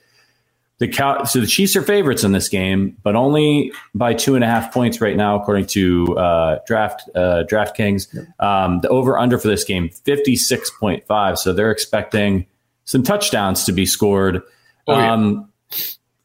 The 0.80 0.88
Cow- 0.88 1.26
so 1.26 1.42
the 1.42 1.48
Chiefs 1.48 1.76
are 1.76 1.82
favorites 1.82 2.24
in 2.24 2.32
this 2.32 2.48
game, 2.48 2.96
but 3.04 3.16
only 3.16 3.74
by 3.94 4.14
two 4.14 4.36
and 4.36 4.44
a 4.44 4.48
half 4.48 4.74
points 4.74 5.02
right 5.02 5.18
now, 5.18 5.36
according 5.36 5.66
to 5.68 6.18
uh, 6.18 6.60
Draft 6.66 7.10
uh, 7.16 7.44
DraftKings. 7.50 8.08
Um, 8.40 8.80
the 8.80 8.88
over 8.88 9.20
under 9.20 9.38
for 9.38 9.50
this 9.50 9.66
game 9.66 9.90
fifty 9.90 10.36
six 10.38 10.72
point 10.80 11.06
five. 11.06 11.38
So 11.38 11.52
they're 11.52 11.72
expecting 11.72 12.46
some 12.86 13.04
touchdowns 13.04 13.66
to 13.66 13.74
be 13.74 13.86
scored. 13.86 14.42
Oh, 14.88 14.98
yeah. 14.98 15.14
um, 15.14 15.49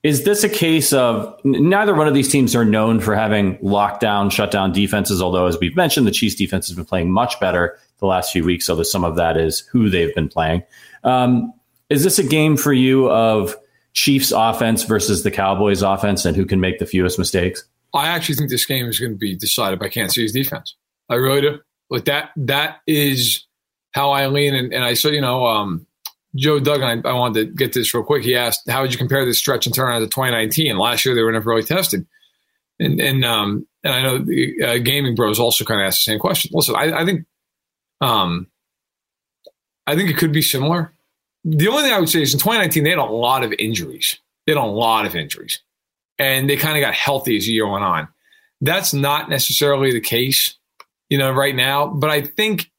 is 0.05 0.25
this 0.25 0.45
a 0.45 0.51
case 0.51 0.93
of 0.93 1.35
neither 1.45 1.95
one 1.95 2.07
of 2.07 2.13
these 2.13 2.31
teams 2.31 2.55
are 2.55 2.65
known 2.65 3.01
for 3.01 3.17
having 3.17 3.57
lockdown, 3.59 4.31
shutdown 4.31 4.71
defenses? 4.71 5.23
Although, 5.23 5.47
as 5.47 5.59
we've 5.59 5.75
mentioned, 5.75 6.07
the 6.07 6.13
Chiefs 6.13 6.35
defense 6.35 6.69
has 6.69 6.77
been 6.77 6.85
playing 6.85 7.11
much 7.11 7.41
better 7.41 7.79
the 8.01 8.07
last 8.07 8.31
few 8.31 8.45
weeks. 8.45 8.69
Although 8.69 8.83
some 8.83 9.03
of 9.03 9.17
that 9.17 9.39
is 9.39 9.61
who 9.73 9.89
they've 9.89 10.15
been 10.15 10.29
playing. 10.29 10.63
Um, 11.05 11.55
is 11.89 12.05
this 12.05 12.19
a 12.19 12.23
game 12.23 12.59
for 12.59 12.75
you 12.75 13.11
of 13.11 13.57
Chiefs 13.95 14.31
offense 14.31 14.83
versus 14.83 15.23
the 15.23 15.31
Cowboys 15.31 15.81
offense 15.81 16.27
and 16.27 16.37
who 16.37 16.45
can 16.45 16.61
make 16.61 16.79
the 16.81 16.87
fewest 16.87 17.19
mistakes? 17.19 17.65
I 17.95 18.09
actually 18.09 18.35
think 18.35 18.51
this 18.51 18.67
game 18.67 18.87
is 18.87 19.01
going 19.01 19.13
to 19.13 19.19
be 19.19 19.35
decided 19.35 19.79
by 19.79 19.89
Kansas 19.89 20.17
City's 20.17 20.33
defense. 20.33 20.77
I 21.09 21.15
really 21.15 21.41
do. 21.41 21.61
Like 21.89 22.05
that, 22.05 22.31
that 22.37 22.81
is 22.87 23.47
how 23.93 24.11
I 24.11 24.27
lean. 24.27 24.55
And, 24.55 24.75
and 24.75 24.85
I 24.85 24.95
saw, 24.95 25.09
you 25.09 25.23
know, 25.23 25.47
um, 25.47 25.87
Joe 26.37 26.59
Duggan, 26.59 27.03
I, 27.05 27.09
I, 27.09 27.13
wanted 27.13 27.47
to 27.47 27.53
get 27.55 27.73
this 27.73 27.95
real 27.95 28.03
quick. 28.03 28.25
He 28.25 28.35
asked, 28.35 28.69
"How 28.69 28.83
would 28.83 28.93
you 28.93 28.99
compare 28.99 29.25
this 29.25 29.39
stretch 29.39 29.67
and 29.67 29.75
turnaround 29.75 30.01
to 30.01 30.07
2019? 30.07 30.77
Last 30.77 31.05
year 31.05 31.15
they 31.15 31.23
were 31.23 31.33
never 31.33 31.51
really 31.51 31.63
tested." 31.63 32.07
And 32.81 33.01
and 33.01 33.25
um 33.25 33.67
and 33.85 33.93
I 33.93 34.03
know 34.03 34.19
the 34.19 34.63
uh, 34.63 34.79
gaming 34.79 35.15
bros 35.15 35.39
also 35.39 35.65
kind 35.65 35.81
of 35.81 35.87
asked 35.87 36.05
the 36.05 36.11
same 36.11 36.19
question. 36.19 36.51
Listen, 36.55 36.75
I, 36.75 37.03
I 37.03 37.05
think, 37.05 37.27
um, 38.01 38.49
I 39.87 39.95
think 39.95 40.11
it 40.11 40.17
could 40.17 40.33
be 40.33 40.43
similar. 40.43 40.93
The 41.45 41.69
only 41.69 41.83
thing 41.83 41.93
I 41.93 42.01
would 42.01 42.09
say 42.09 42.23
is 42.23 42.33
in 42.33 42.41
2019 42.41 42.83
they 42.83 42.91
had 42.91 42.99
a 42.99 43.05
lot 43.05 43.45
of 43.45 43.53
injuries. 43.59 44.19
They 44.47 44.55
had 44.55 44.63
a 44.63 44.65
lot 44.65 45.07
of 45.07 45.15
injuries, 45.15 45.61
and 46.19 46.49
they 46.51 46.57
kind 46.57 46.77
of 46.77 46.81
got 46.81 46.95
healthy 46.95 47.37
as 47.37 47.47
the 47.47 47.53
year 47.53 47.69
went 47.69 47.85
on. 47.85 48.09
That's 48.61 48.95
not 48.95 49.29
necessarily 49.29 49.93
the 49.93 50.01
case, 50.01 50.57
you 51.11 51.19
know, 51.19 51.31
right 51.31 51.55
now. 51.55 51.87
But 51.87 52.11
I 52.11 52.23
think, 52.23 52.71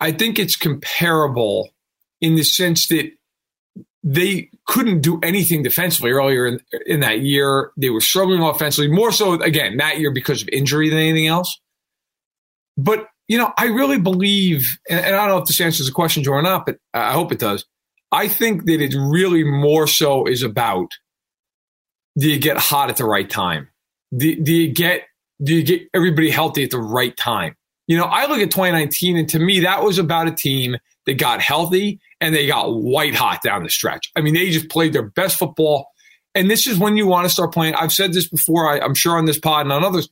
I 0.00 0.12
think 0.12 0.38
it's 0.38 0.56
comparable 0.56 1.73
in 2.24 2.36
the 2.36 2.42
sense 2.42 2.88
that 2.88 3.10
they 4.02 4.50
couldn't 4.66 5.00
do 5.00 5.20
anything 5.22 5.62
defensively 5.62 6.10
earlier 6.10 6.46
in, 6.46 6.60
in 6.86 7.00
that 7.00 7.20
year. 7.20 7.70
They 7.76 7.90
were 7.90 8.00
struggling 8.00 8.42
offensively, 8.42 8.90
more 8.90 9.12
so 9.12 9.34
again 9.42 9.76
that 9.76 9.98
year 9.98 10.10
because 10.10 10.42
of 10.42 10.48
injury 10.48 10.88
than 10.88 10.98
anything 10.98 11.26
else. 11.26 11.60
But 12.76 13.08
you 13.28 13.38
know, 13.38 13.52
I 13.56 13.66
really 13.66 13.98
believe, 13.98 14.66
and, 14.88 15.00
and 15.00 15.14
I 15.14 15.26
don't 15.26 15.28
know 15.28 15.38
if 15.38 15.46
this 15.46 15.60
answers 15.60 15.86
the 15.86 15.92
question, 15.92 16.26
or 16.26 16.42
not, 16.42 16.66
but 16.66 16.78
I 16.92 17.12
hope 17.12 17.32
it 17.32 17.38
does. 17.38 17.64
I 18.12 18.28
think 18.28 18.66
that 18.66 18.80
it 18.80 18.94
really 18.94 19.44
more 19.44 19.86
so 19.86 20.26
is 20.26 20.42
about 20.42 20.88
do 22.18 22.30
you 22.30 22.38
get 22.38 22.56
hot 22.58 22.90
at 22.90 22.96
the 22.96 23.04
right 23.04 23.28
time? 23.28 23.68
Do, 24.16 24.40
do 24.40 24.52
you 24.52 24.72
get 24.72 25.02
do 25.42 25.54
you 25.54 25.62
get 25.62 25.82
everybody 25.92 26.30
healthy 26.30 26.64
at 26.64 26.70
the 26.70 26.78
right 26.78 27.16
time? 27.16 27.56
You 27.86 27.98
know, 27.98 28.04
I 28.04 28.26
look 28.26 28.38
at 28.38 28.50
2019, 28.50 29.16
and 29.18 29.28
to 29.30 29.38
me, 29.38 29.60
that 29.60 29.82
was 29.82 29.98
about 29.98 30.28
a 30.28 30.30
team 30.30 30.76
that 31.06 31.18
got 31.18 31.40
healthy 31.40 32.00
and 32.20 32.34
they 32.34 32.46
got 32.46 32.74
white 32.74 33.14
hot 33.14 33.42
down 33.42 33.62
the 33.62 33.70
stretch. 33.70 34.10
I 34.16 34.20
mean, 34.20 34.34
they 34.34 34.50
just 34.50 34.68
played 34.68 34.92
their 34.92 35.02
best 35.02 35.38
football. 35.38 35.86
And 36.34 36.50
this 36.50 36.66
is 36.66 36.78
when 36.78 36.96
you 36.96 37.06
want 37.06 37.26
to 37.26 37.30
start 37.30 37.52
playing. 37.52 37.74
I've 37.74 37.92
said 37.92 38.12
this 38.12 38.28
before, 38.28 38.68
I, 38.68 38.84
am 38.84 38.94
sure 38.94 39.16
on 39.16 39.24
this 39.24 39.38
pod 39.38 39.66
and 39.66 39.72
on 39.72 39.84
others. 39.84 40.08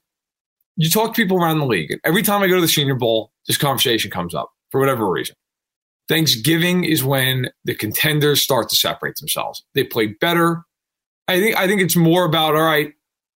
You 0.77 0.89
talk 0.89 1.15
to 1.15 1.23
people 1.23 1.37
around 1.37 1.59
the 1.59 1.67
league, 1.67 1.91
and 1.91 2.01
every 2.03 2.23
time 2.23 2.43
I 2.43 2.47
go 2.47 2.55
to 2.55 2.61
the 2.61 2.69
Senior 2.69 2.95
Bowl, 2.95 3.31
this 3.47 3.59
conversation 3.59 4.11
comes 4.11 4.35
up 4.35 4.51
for 4.71 4.81
whatever 4.81 5.11
reason. 5.11 5.37
Thanksgiving 6.09 6.85
is 6.85 7.05
when 7.05 7.51
the 7.65 7.75
contenders 7.75 8.41
start 8.41 8.69
to 8.71 8.77
separate 8.77 9.17
themselves. 9.17 9.65
They 9.75 9.85
play 9.85 10.07
better. 10.07 10.63
I 11.29 11.41
think 11.41 11.57
I 11.57 11.67
think 11.67 11.83
it's 11.83 11.97
more 11.97 12.25
about 12.25 12.55
all 12.55 12.63
right. 12.63 12.93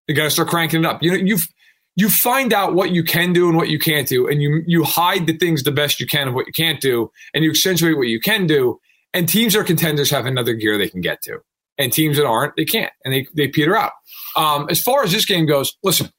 They 0.07 0.13
got 0.13 0.23
to 0.23 0.31
start 0.31 0.47
cranking 0.47 0.79
it 0.83 0.85
up. 0.85 1.03
You 1.03 1.11
know, 1.11 1.17
you've 1.17 1.47
you 1.97 2.09
find 2.09 2.53
out 2.53 2.75
what 2.75 2.91
you 2.91 3.03
can 3.03 3.33
do 3.33 3.49
and 3.49 3.57
what 3.57 3.69
you 3.69 3.79
can't 3.79 4.07
do, 4.07 4.27
and 4.27 4.41
you 4.41 4.63
you 4.65 4.83
hide 4.83 5.25
the 5.25 5.35
things 5.35 5.63
the 5.63 5.71
best 5.71 5.99
you 5.99 6.05
can 6.05 6.29
of 6.29 6.35
what 6.35 6.45
you 6.45 6.53
can't 6.53 6.79
do, 6.79 7.11
and 7.33 7.43
you 7.43 7.49
accentuate 7.49 7.97
what 7.97 8.07
you 8.07 8.21
can 8.21 8.47
do. 8.47 8.79
And 9.13 9.27
teams 9.27 9.55
are 9.55 9.63
contenders 9.63 10.11
have 10.11 10.27
another 10.27 10.53
gear 10.53 10.77
they 10.77 10.89
can 10.89 11.01
get 11.01 11.21
to, 11.23 11.39
and 11.77 11.91
teams 11.91 12.17
that 12.17 12.25
aren't, 12.25 12.55
they 12.55 12.65
can't, 12.65 12.93
and 13.03 13.13
they 13.13 13.27
they 13.35 13.47
peter 13.47 13.75
out. 13.75 13.93
Um, 14.35 14.67
as 14.69 14.79
far 14.79 15.03
as 15.03 15.11
this 15.11 15.25
game 15.25 15.47
goes, 15.47 15.75
listen, 15.83 16.11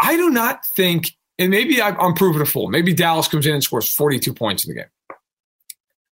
I 0.00 0.16
do 0.16 0.30
not 0.30 0.66
think, 0.74 1.12
and 1.38 1.50
maybe 1.50 1.80
I'm 1.80 2.14
proving 2.14 2.42
a 2.42 2.46
fool. 2.46 2.68
Maybe 2.68 2.92
Dallas 2.92 3.28
comes 3.28 3.46
in 3.46 3.54
and 3.54 3.62
scores 3.62 3.88
42 3.88 4.34
points 4.34 4.64
in 4.66 4.74
the 4.74 4.80
game. 4.80 4.90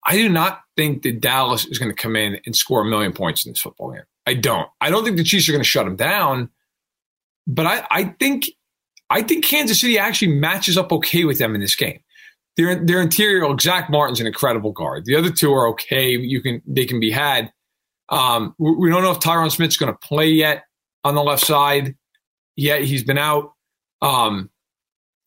I 0.07 0.17
do 0.17 0.29
not 0.29 0.61
think 0.77 1.03
that 1.03 1.21
Dallas 1.21 1.65
is 1.65 1.79
going 1.79 1.91
to 1.91 1.97
come 2.01 2.15
in 2.15 2.39
and 2.47 2.55
score 2.55 2.83
a 2.83 2.85
million 2.85 3.13
points 3.13 3.45
in 3.45 3.53
this 3.53 3.61
football 3.61 3.93
game. 3.93 4.03
I 4.27 4.35
don't. 4.35 4.69
I 4.81 4.91
don't 4.91 5.03
think 5.03 5.17
the 5.17 5.25
Chiefs 5.25 5.49
are 5.49 5.53
going 5.53 5.63
to 5.63 5.69
shut 5.69 5.87
them 5.87 5.97
down. 5.97 6.51
But 7.47 7.67
I, 7.67 7.87
I 7.91 8.05
think 8.05 8.47
I 9.11 9.23
think 9.23 9.45
Kansas 9.45 9.81
City 9.81 9.99
actually 9.99 10.33
matches 10.33 10.79
up 10.79 10.93
okay 10.93 11.25
with 11.25 11.39
them 11.39 11.55
in 11.55 11.61
this 11.61 11.77
game. 11.77 12.01
Their 12.57 12.77
their 12.77 13.01
interior, 13.01 13.47
Zack 13.61 13.91
Martin's 13.91 14.21
an 14.21 14.27
incredible 14.27 14.73
guard. 14.73 15.05
The 15.05 15.17
other 15.17 15.31
two 15.31 15.53
are 15.53 15.69
okay. 15.69 16.11
You 16.11 16.41
can 16.41 16.63
they 16.67 16.87
can 16.87 17.01
be 17.01 17.11
had. 17.11 17.53
Um, 18.09 18.55
we, 18.59 18.75
we 18.75 18.91
don't 18.91 19.03
know 19.03 19.11
if 19.11 19.21
Tyron 19.21 19.51
Smith's 19.51 19.77
going 19.77 19.93
to 19.93 19.99
play 19.99 20.29
yet 20.29 20.65
on 21.03 21.15
the 21.15 21.23
left 21.23 21.45
side. 21.45 21.97
Yet 22.57 22.83
he's 22.83 23.03
been 23.03 23.19
out. 23.19 23.53
Um, 24.01 24.51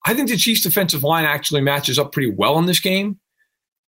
I 0.05 0.13
think 0.13 0.29
the 0.29 0.37
Chiefs' 0.37 0.61
defensive 0.61 1.03
line 1.03 1.25
actually 1.25 1.61
matches 1.61 1.99
up 1.99 2.13
pretty 2.13 2.31
well 2.31 2.57
in 2.59 2.65
this 2.65 2.79
game. 2.79 3.19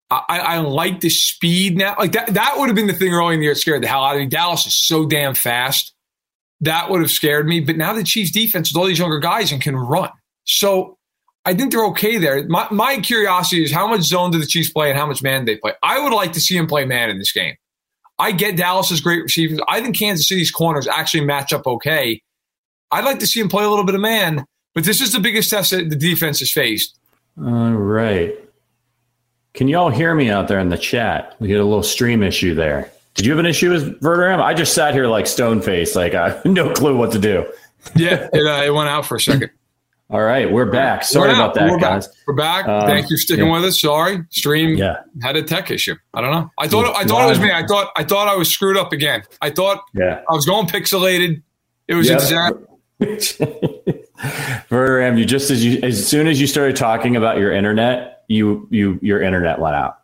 I, 0.10 0.40
I, 0.40 0.58
like 0.58 1.00
the 1.00 1.10
speed 1.10 1.78
now. 1.78 1.96
Like 1.98 2.12
that, 2.12 2.34
that 2.34 2.56
would 2.58 2.68
have 2.68 2.76
been 2.76 2.88
the 2.88 2.94
thing 2.94 3.14
early 3.14 3.36
in 3.36 3.40
the 3.40 3.46
year 3.46 3.54
that 3.54 3.60
scared 3.62 3.82
the 3.82 3.88
hell 3.88 4.04
out 4.04 4.16
of 4.16 4.20
me. 4.20 4.28
Dallas 4.28 4.66
is 4.68 4.78
so 4.78 5.06
damn 5.06 5.34
fast 5.34 5.94
that 6.62 6.90
would 6.90 7.02
have 7.02 7.12
scared 7.12 7.48
me. 7.48 7.60
But 7.60 7.78
now 7.78 7.94
the 7.94 8.04
Chiefs 8.04 8.32
defense 8.32 8.72
with 8.72 8.80
all 8.80 8.88
these 8.88 9.00
younger 9.00 9.20
guys 9.20 9.52
and 9.52 9.62
can 9.62 9.76
run. 9.76 10.10
So 10.46 10.98
I 11.46 11.54
think 11.54 11.72
they're 11.72 11.86
okay 11.88 12.18
there. 12.18 12.48
My, 12.48 12.68
my 12.72 13.00
curiosity 13.00 13.64
is 13.64 13.72
how 13.72 13.88
much 13.88 14.02
zone 14.02 14.32
do 14.32 14.40
the 14.40 14.46
Chiefs 14.46 14.72
play 14.72 14.90
and 14.90 14.98
how 14.98 15.08
much 15.08 15.24
man 15.24 15.46
they 15.46 15.58
play? 15.58 15.74
I 15.84 16.00
would 16.00 16.14
like 16.14 16.34
to 16.34 16.40
see 16.40 16.56
them 16.56 16.68
play 16.68 16.86
man 16.86 17.10
in 17.10 17.18
this 17.18 17.32
game. 17.32 17.56
I 18.20 18.32
get 18.32 18.56
Dallas's 18.56 19.02
great 19.02 19.24
receivers. 19.24 19.60
I 19.68 19.82
think 19.82 19.98
Kansas 19.98 20.28
City's 20.28 20.52
corners 20.52 20.88
actually 20.88 21.26
match 21.26 21.52
up 21.52 21.66
okay. 21.66 22.22
I'd 22.92 23.06
like 23.06 23.20
to 23.20 23.28
see 23.28 23.40
him 23.40 23.50
play 23.50 23.64
a 23.64 23.70
little 23.70 23.86
bit 23.86 23.96
of 23.96 24.02
man, 24.02 24.46
but 24.76 24.84
this 24.84 25.02
is 25.02 25.12
the 25.12 25.20
biggest 25.20 25.50
test 25.50 25.72
that 25.72 25.90
the 25.90 25.96
defense 25.96 26.40
has 26.40 26.52
faced. 26.52 27.00
All 27.38 27.72
right. 27.72 28.38
Can 29.54 29.68
you 29.68 29.78
all 29.78 29.90
hear 29.90 30.14
me 30.14 30.30
out 30.30 30.48
there 30.48 30.60
in 30.60 30.70
the 30.70 30.78
chat? 30.78 31.36
We 31.40 31.50
had 31.50 31.60
a 31.60 31.66
little 31.66 31.84
stream 31.84 32.22
issue 32.22 32.54
there. 32.54 32.92
Did 33.16 33.26
you 33.26 33.32
have 33.32 33.40
an 33.40 33.46
issue 33.46 33.72
with 33.72 34.00
Verderame? 34.02 34.42
I 34.42 34.54
just 34.54 34.74
sat 34.74 34.94
here 34.94 35.08
like 35.08 35.28
stone 35.28 35.62
faced, 35.62 35.96
like 35.96 36.14
I 36.14 36.30
have 36.30 36.46
no 36.46 36.74
clue 36.74 36.96
what 36.96 37.12
to 37.12 37.20
do. 37.20 37.46
Yeah, 37.96 38.30
it, 38.32 38.46
uh, 38.48 38.64
it 38.64 38.74
went 38.74 38.90
out 38.90 39.06
for 39.06 39.16
a 39.16 39.22
second. 39.22 39.50
All 40.10 40.22
right, 40.22 40.52
we're 40.52 40.70
back. 40.70 41.06
Sorry 41.06 41.30
we're 41.30 41.36
about 41.36 41.54
that, 41.54 41.72
we're 41.72 41.80
guys. 41.80 42.06
Back. 42.06 42.16
We're 42.28 42.34
back. 42.34 42.68
Uh, 42.68 42.86
Thank 42.86 43.10
you 43.10 43.16
for 43.16 43.22
sticking 43.22 43.46
yeah. 43.48 43.54
with 43.54 43.64
us. 43.64 43.80
Sorry, 43.80 44.22
stream 44.30 44.76
yeah. 44.76 44.98
had 45.22 45.38
a 45.38 45.42
tech 45.42 45.72
issue. 45.72 45.96
I 46.14 46.20
don't 46.20 46.32
know. 46.32 46.52
I 46.58 46.68
thought 46.68 46.94
I 46.98 47.06
thought 47.06 47.26
it 47.26 47.30
was 47.30 47.40
me. 47.40 47.50
I 47.50 47.66
thought 47.66 47.92
I 47.96 48.04
thought 48.04 48.28
I 48.28 48.36
was 48.36 48.50
screwed 48.50 48.76
up 48.76 48.92
again. 48.92 49.24
I 49.42 49.52
thought 49.52 49.82
yeah. 49.94 50.22
I 50.30 50.34
was 50.34 50.46
going 50.46 50.68
pixelated. 50.68 51.42
It 51.88 51.96
was 51.96 52.10
yep. 52.10 52.20
exact. 52.20 52.58
Verderame, 54.70 55.18
you 55.18 55.26
just 55.26 55.50
as 55.50 55.64
you 55.64 55.80
as 55.82 56.06
soon 56.06 56.28
as 56.28 56.42
you 56.42 56.48
started 56.48 56.76
talking 56.76 57.16
about 57.16 57.38
your 57.38 57.54
internet, 57.54 58.26
you 58.28 58.68
you 58.70 59.00
your 59.02 59.22
internet 59.22 59.60
went 59.60 59.76
out 59.76 60.01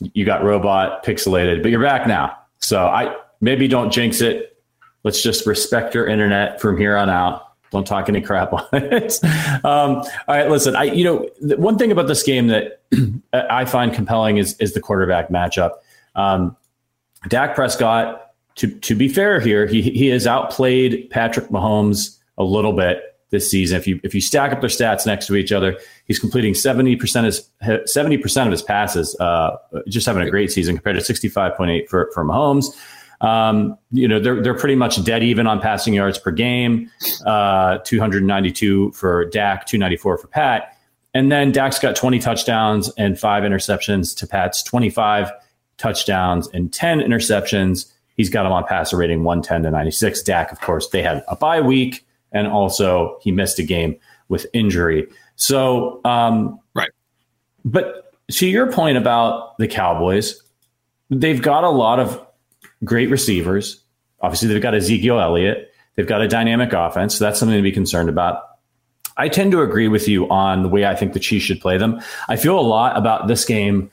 you 0.00 0.24
got 0.24 0.44
robot 0.44 1.04
pixelated, 1.04 1.62
but 1.62 1.70
you're 1.70 1.82
back 1.82 2.06
now. 2.06 2.36
So 2.58 2.86
I 2.86 3.14
maybe 3.40 3.68
don't 3.68 3.90
jinx 3.90 4.20
it. 4.20 4.60
Let's 5.04 5.22
just 5.22 5.46
respect 5.46 5.94
your 5.94 6.06
internet 6.06 6.60
from 6.60 6.76
here 6.76 6.96
on 6.96 7.08
out. 7.08 7.42
Don't 7.70 7.86
talk 7.86 8.08
any 8.08 8.20
crap 8.20 8.52
on 8.52 8.66
it. 8.72 9.18
Um, 9.64 9.96
all 9.96 10.06
right, 10.28 10.50
listen. 10.50 10.76
I 10.76 10.84
you 10.84 11.04
know 11.04 11.28
one 11.56 11.78
thing 11.78 11.92
about 11.92 12.08
this 12.08 12.22
game 12.22 12.48
that 12.48 12.82
I 13.32 13.64
find 13.64 13.92
compelling 13.92 14.36
is 14.38 14.56
is 14.58 14.74
the 14.74 14.80
quarterback 14.80 15.28
matchup. 15.28 15.72
Um, 16.14 16.56
Dak 17.28 17.54
Prescott. 17.54 18.22
To 18.56 18.68
to 18.68 18.94
be 18.94 19.08
fair 19.08 19.38
here, 19.38 19.66
he 19.66 19.82
he 19.82 20.06
has 20.08 20.26
outplayed 20.26 21.10
Patrick 21.10 21.48
Mahomes 21.48 22.16
a 22.38 22.44
little 22.44 22.72
bit 22.72 23.15
this 23.30 23.50
season. 23.50 23.76
If 23.76 23.86
you 23.86 24.00
if 24.02 24.14
you 24.14 24.20
stack 24.20 24.52
up 24.52 24.60
their 24.60 24.70
stats 24.70 25.06
next 25.06 25.26
to 25.26 25.36
each 25.36 25.52
other, 25.52 25.78
he's 26.06 26.18
completing 26.18 26.54
seventy 26.54 26.96
percent 26.96 27.26
of 27.26 27.88
seventy 27.88 28.18
percent 28.18 28.46
of 28.48 28.52
his 28.52 28.62
passes. 28.62 29.16
Uh, 29.18 29.56
just 29.88 30.06
having 30.06 30.26
a 30.26 30.30
great 30.30 30.52
season 30.52 30.76
compared 30.76 30.96
to 30.96 31.04
sixty 31.04 31.28
five 31.28 31.56
point 31.56 31.70
eight 31.70 31.88
for 31.88 32.10
for 32.14 32.24
Mahomes. 32.24 32.66
Um, 33.20 33.78
you 33.90 34.06
know 34.06 34.20
they're 34.20 34.42
they're 34.42 34.58
pretty 34.58 34.76
much 34.76 35.02
dead 35.04 35.22
even 35.22 35.46
on 35.46 35.60
passing 35.60 35.94
yards 35.94 36.18
per 36.18 36.30
game. 36.30 36.90
Uh, 37.24 37.78
two 37.78 37.98
hundred 37.98 38.24
ninety 38.24 38.52
two 38.52 38.92
for 38.92 39.24
Dak, 39.26 39.66
two 39.66 39.78
ninety 39.78 39.96
four 39.96 40.18
for 40.18 40.28
Pat, 40.28 40.76
and 41.14 41.32
then 41.32 41.52
Dak's 41.52 41.78
got 41.78 41.96
twenty 41.96 42.18
touchdowns 42.18 42.90
and 42.96 43.18
five 43.18 43.42
interceptions 43.42 44.16
to 44.18 44.26
Pat's 44.26 44.62
twenty 44.62 44.90
five 44.90 45.32
touchdowns 45.78 46.48
and 46.48 46.72
ten 46.72 47.00
interceptions. 47.00 47.92
He's 48.16 48.30
got 48.30 48.46
him 48.46 48.52
on 48.52 48.64
passer 48.64 48.96
rating 48.96 49.24
110 49.24 49.64
to 49.64 49.70
96. 49.70 50.22
Dak, 50.22 50.50
of 50.50 50.58
course, 50.62 50.88
they 50.88 51.02
had 51.02 51.22
a 51.28 51.36
bye 51.36 51.60
week 51.60 52.05
and 52.32 52.46
also 52.46 53.18
he 53.22 53.32
missed 53.32 53.58
a 53.58 53.62
game 53.62 53.96
with 54.28 54.46
injury. 54.52 55.06
So, 55.36 56.00
um, 56.04 56.58
right. 56.74 56.90
But 57.64 58.12
to 58.32 58.46
your 58.46 58.72
point 58.72 58.96
about 58.96 59.56
the 59.58 59.68
Cowboys, 59.68 60.42
they've 61.10 61.40
got 61.40 61.64
a 61.64 61.70
lot 61.70 62.00
of 62.00 62.24
great 62.84 63.10
receivers. 63.10 63.82
Obviously, 64.20 64.48
they've 64.48 64.62
got 64.62 64.74
Ezekiel 64.74 65.20
Elliott. 65.20 65.70
They've 65.94 66.06
got 66.06 66.20
a 66.20 66.28
dynamic 66.28 66.72
offense. 66.72 67.16
So 67.16 67.24
that's 67.24 67.38
something 67.38 67.56
to 67.56 67.62
be 67.62 67.72
concerned 67.72 68.08
about. 68.08 68.42
I 69.16 69.28
tend 69.28 69.52
to 69.52 69.62
agree 69.62 69.88
with 69.88 70.08
you 70.08 70.28
on 70.28 70.62
the 70.62 70.68
way 70.68 70.84
I 70.84 70.94
think 70.94 71.14
the 71.14 71.20
Chiefs 71.20 71.44
should 71.44 71.60
play 71.60 71.78
them. 71.78 72.00
I 72.28 72.36
feel 72.36 72.58
a 72.58 72.60
lot 72.60 72.96
about 72.98 73.28
this 73.28 73.44
game 73.44 73.90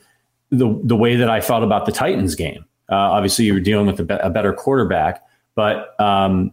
the 0.49 0.79
the 0.83 0.95
way 0.95 1.15
that 1.15 1.29
I 1.29 1.41
felt 1.41 1.63
about 1.63 1.85
the 1.85 1.91
Titans 1.91 2.35
game. 2.35 2.65
Uh, 2.91 2.95
obviously, 2.95 3.45
you 3.45 3.53
were 3.53 3.59
dealing 3.59 3.87
with 3.87 3.99
a, 3.99 4.03
be- 4.03 4.13
a 4.15 4.29
better 4.29 4.53
quarterback, 4.53 5.23
but 5.55 5.99
um, 5.99 6.51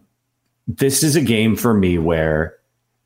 this 0.67 1.03
is 1.03 1.15
a 1.15 1.21
game 1.21 1.55
for 1.55 1.73
me 1.73 1.97
where 1.97 2.57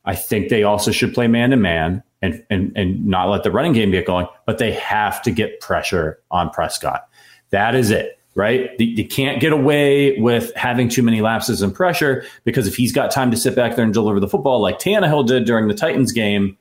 I 0.05 0.15
think 0.15 0.49
they 0.49 0.63
also 0.63 0.91
should 0.91 1.13
play 1.13 1.27
man 1.27 1.49
to 1.49 1.57
man 1.57 2.03
and 2.21 2.43
and 2.49 2.71
and 2.75 3.05
not 3.05 3.29
let 3.29 3.43
the 3.43 3.51
running 3.51 3.73
game 3.73 3.91
get 3.91 4.05
going, 4.05 4.27
but 4.45 4.57
they 4.57 4.73
have 4.73 5.21
to 5.23 5.31
get 5.31 5.59
pressure 5.59 6.19
on 6.31 6.49
Prescott. 6.49 7.07
That 7.49 7.75
is 7.75 7.91
it, 7.91 8.19
right? 8.35 8.71
You 8.79 9.07
can't 9.07 9.39
get 9.39 9.53
away 9.53 10.19
with 10.19 10.53
having 10.55 10.89
too 10.89 11.03
many 11.03 11.21
lapses 11.21 11.61
in 11.61 11.71
pressure 11.71 12.25
because 12.43 12.67
if 12.67 12.75
he's 12.75 12.91
got 12.91 13.11
time 13.11 13.31
to 13.31 13.37
sit 13.37 13.55
back 13.55 13.75
there 13.75 13.85
and 13.85 13.93
deliver 13.93 14.19
the 14.19 14.27
football 14.27 14.59
like 14.59 14.79
Tannehill 14.79 15.27
did 15.27 15.45
during 15.45 15.67
the 15.67 15.73
Titans 15.73 16.11
game, 16.11 16.57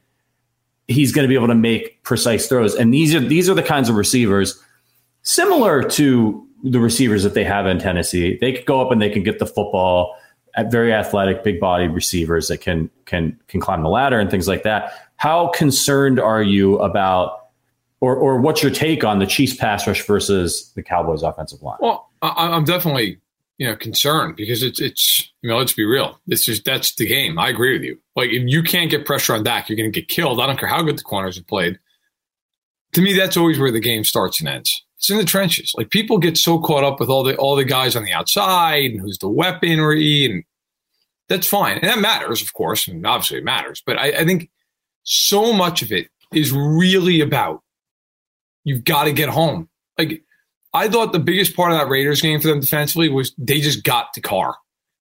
he's 0.88 1.12
going 1.12 1.24
to 1.24 1.28
be 1.28 1.34
able 1.34 1.48
to 1.48 1.54
make 1.54 2.02
precise 2.02 2.46
throws. 2.46 2.74
And 2.74 2.92
these 2.92 3.14
are 3.14 3.20
these 3.20 3.48
are 3.48 3.54
the 3.54 3.62
kinds 3.62 3.88
of 3.88 3.96
receivers 3.96 4.62
similar 5.22 5.82
to 5.82 6.46
the 6.62 6.80
receivers 6.80 7.22
that 7.24 7.34
they 7.34 7.44
have 7.44 7.66
in 7.66 7.78
Tennessee. 7.78 8.38
They 8.40 8.52
could 8.52 8.66
go 8.66 8.80
up 8.80 8.90
and 8.90 9.00
they 9.00 9.10
can 9.10 9.22
get 9.22 9.38
the 9.38 9.46
football 9.46 10.16
very 10.62 10.92
athletic, 10.92 11.42
big 11.42 11.60
bodied 11.60 11.90
receivers 11.90 12.48
that 12.48 12.58
can 12.58 12.90
can 13.06 13.38
can 13.48 13.60
climb 13.60 13.82
the 13.82 13.88
ladder 13.88 14.18
and 14.18 14.30
things 14.30 14.48
like 14.48 14.62
that. 14.62 14.92
How 15.16 15.48
concerned 15.48 16.20
are 16.20 16.42
you 16.42 16.78
about, 16.78 17.48
or 18.00 18.16
or 18.16 18.40
what's 18.40 18.62
your 18.62 18.72
take 18.72 19.04
on 19.04 19.18
the 19.18 19.26
Chiefs 19.26 19.54
pass 19.54 19.86
rush 19.86 20.06
versus 20.06 20.72
the 20.74 20.82
Cowboys 20.82 21.22
offensive 21.22 21.62
line? 21.62 21.78
Well, 21.80 22.10
I'm 22.22 22.64
definitely 22.64 23.18
you 23.58 23.66
know 23.66 23.76
concerned 23.76 24.36
because 24.36 24.62
it's 24.62 24.80
it's 24.80 25.32
you 25.42 25.50
know 25.50 25.56
let's 25.56 25.72
be 25.72 25.84
real. 25.84 26.20
This 26.26 26.48
is 26.48 26.62
that's 26.62 26.94
the 26.94 27.06
game. 27.06 27.38
I 27.38 27.48
agree 27.48 27.72
with 27.72 27.82
you. 27.82 27.98
Like 28.16 28.30
if 28.30 28.42
you 28.46 28.62
can't 28.62 28.90
get 28.90 29.06
pressure 29.06 29.34
on 29.34 29.42
Dak, 29.42 29.68
you're 29.68 29.76
going 29.76 29.90
to 29.90 30.00
get 30.00 30.08
killed. 30.08 30.40
I 30.40 30.46
don't 30.46 30.58
care 30.58 30.68
how 30.68 30.82
good 30.82 30.98
the 30.98 31.02
corners 31.02 31.36
have 31.36 31.46
played. 31.46 31.78
To 32.92 33.00
me, 33.00 33.12
that's 33.12 33.36
always 33.36 33.58
where 33.58 33.72
the 33.72 33.80
game 33.80 34.04
starts 34.04 34.38
and 34.38 34.48
ends. 34.48 34.83
It's 35.04 35.10
in 35.10 35.18
the 35.18 35.24
trenches. 35.24 35.74
Like 35.76 35.90
people 35.90 36.16
get 36.16 36.38
so 36.38 36.58
caught 36.58 36.82
up 36.82 36.98
with 36.98 37.10
all 37.10 37.22
the 37.22 37.36
all 37.36 37.56
the 37.56 37.64
guys 37.64 37.94
on 37.94 38.04
the 38.04 38.14
outside 38.14 38.92
and 38.92 39.02
who's 39.02 39.18
the 39.18 39.28
weaponry, 39.28 40.24
and 40.24 40.44
that's 41.28 41.46
fine. 41.46 41.76
And 41.76 41.90
that 41.90 41.98
matters, 41.98 42.40
of 42.40 42.54
course, 42.54 42.88
and 42.88 43.06
obviously 43.06 43.36
it 43.36 43.44
matters. 43.44 43.82
But 43.84 43.98
I, 43.98 44.06
I 44.12 44.24
think 44.24 44.48
so 45.02 45.52
much 45.52 45.82
of 45.82 45.92
it 45.92 46.08
is 46.32 46.52
really 46.52 47.20
about 47.20 47.60
you've 48.64 48.84
got 48.84 49.04
to 49.04 49.12
get 49.12 49.28
home. 49.28 49.68
Like 49.98 50.22
I 50.72 50.88
thought 50.88 51.12
the 51.12 51.18
biggest 51.18 51.54
part 51.54 51.70
of 51.70 51.76
that 51.78 51.90
Raiders 51.90 52.22
game 52.22 52.40
for 52.40 52.48
them 52.48 52.60
defensively 52.60 53.10
was 53.10 53.34
they 53.36 53.60
just 53.60 53.84
got 53.84 54.14
to 54.14 54.22
Carr. 54.22 54.56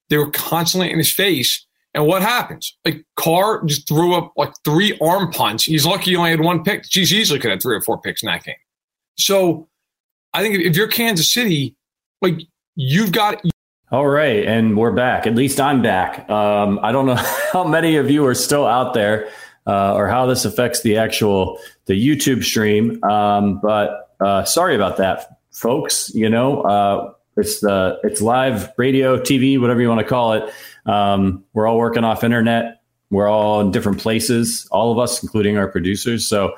They 0.10 0.18
were 0.18 0.32
constantly 0.32 0.92
in 0.92 0.98
his 0.98 1.14
face. 1.14 1.66
And 1.94 2.08
what 2.08 2.24
happens? 2.24 2.78
Like 2.84 3.06
Carr 3.16 3.64
just 3.64 3.88
threw 3.88 4.16
up 4.16 4.34
like 4.36 4.52
three 4.66 4.98
arm 5.02 5.32
punts. 5.32 5.64
He's 5.64 5.86
lucky 5.86 6.12
he 6.12 6.18
only 6.18 6.32
had 6.32 6.42
one 6.42 6.62
pick. 6.62 6.84
He's 6.90 7.14
easily 7.14 7.40
could 7.40 7.52
have 7.52 7.62
three 7.62 7.78
or 7.78 7.82
four 7.82 8.02
picks 8.02 8.22
in 8.22 8.28
that 8.28 8.44
game. 8.44 8.56
So 9.18 9.70
I 10.34 10.42
think 10.42 10.60
if 10.60 10.76
you're 10.76 10.88
Kansas 10.88 11.32
City, 11.32 11.76
like 12.22 12.40
you've 12.76 13.12
got. 13.12 13.42
All 13.92 14.08
right, 14.08 14.44
and 14.46 14.76
we're 14.76 14.92
back. 14.92 15.28
At 15.28 15.36
least 15.36 15.60
I'm 15.60 15.84
back. 15.84 16.28
Um, 16.30 16.80
I 16.82 16.92
don't 16.92 17.06
know 17.06 17.16
how 17.54 17.64
many 17.64 17.98
of 17.98 18.10
you 18.10 18.26
are 18.26 18.34
still 18.34 18.66
out 18.66 18.94
there, 18.96 19.30
uh, 19.68 19.94
or 19.94 20.08
how 20.08 20.26
this 20.26 20.46
affects 20.46 20.82
the 20.82 20.98
actual 20.98 21.60
the 21.86 21.94
YouTube 21.94 22.44
stream. 22.44 23.04
Um, 23.04 23.60
but 23.62 24.10
uh, 24.20 24.44
sorry 24.46 24.76
about 24.76 24.98
that, 24.98 25.38
folks. 25.52 26.12
You 26.16 26.30
know, 26.30 26.62
uh, 26.62 27.14
It's 27.38 27.60
the 27.60 28.00
it's 28.04 28.22
live 28.22 28.74
radio, 28.78 29.20
TV, 29.20 29.60
whatever 29.60 29.82
you 29.82 29.90
want 29.90 30.02
to 30.02 30.08
call 30.08 30.34
it. 30.34 30.52
Um, 30.88 31.44
we're 31.54 31.68
all 31.68 31.78
working 31.78 32.04
off 32.04 32.24
internet. 32.24 32.82
We're 33.12 33.28
all 33.28 33.62
in 33.62 33.70
different 33.70 34.00
places, 34.00 34.68
all 34.72 34.92
of 34.92 34.98
us, 34.98 35.22
including 35.22 35.58
our 35.58 35.68
producers. 35.68 36.28
So 36.28 36.56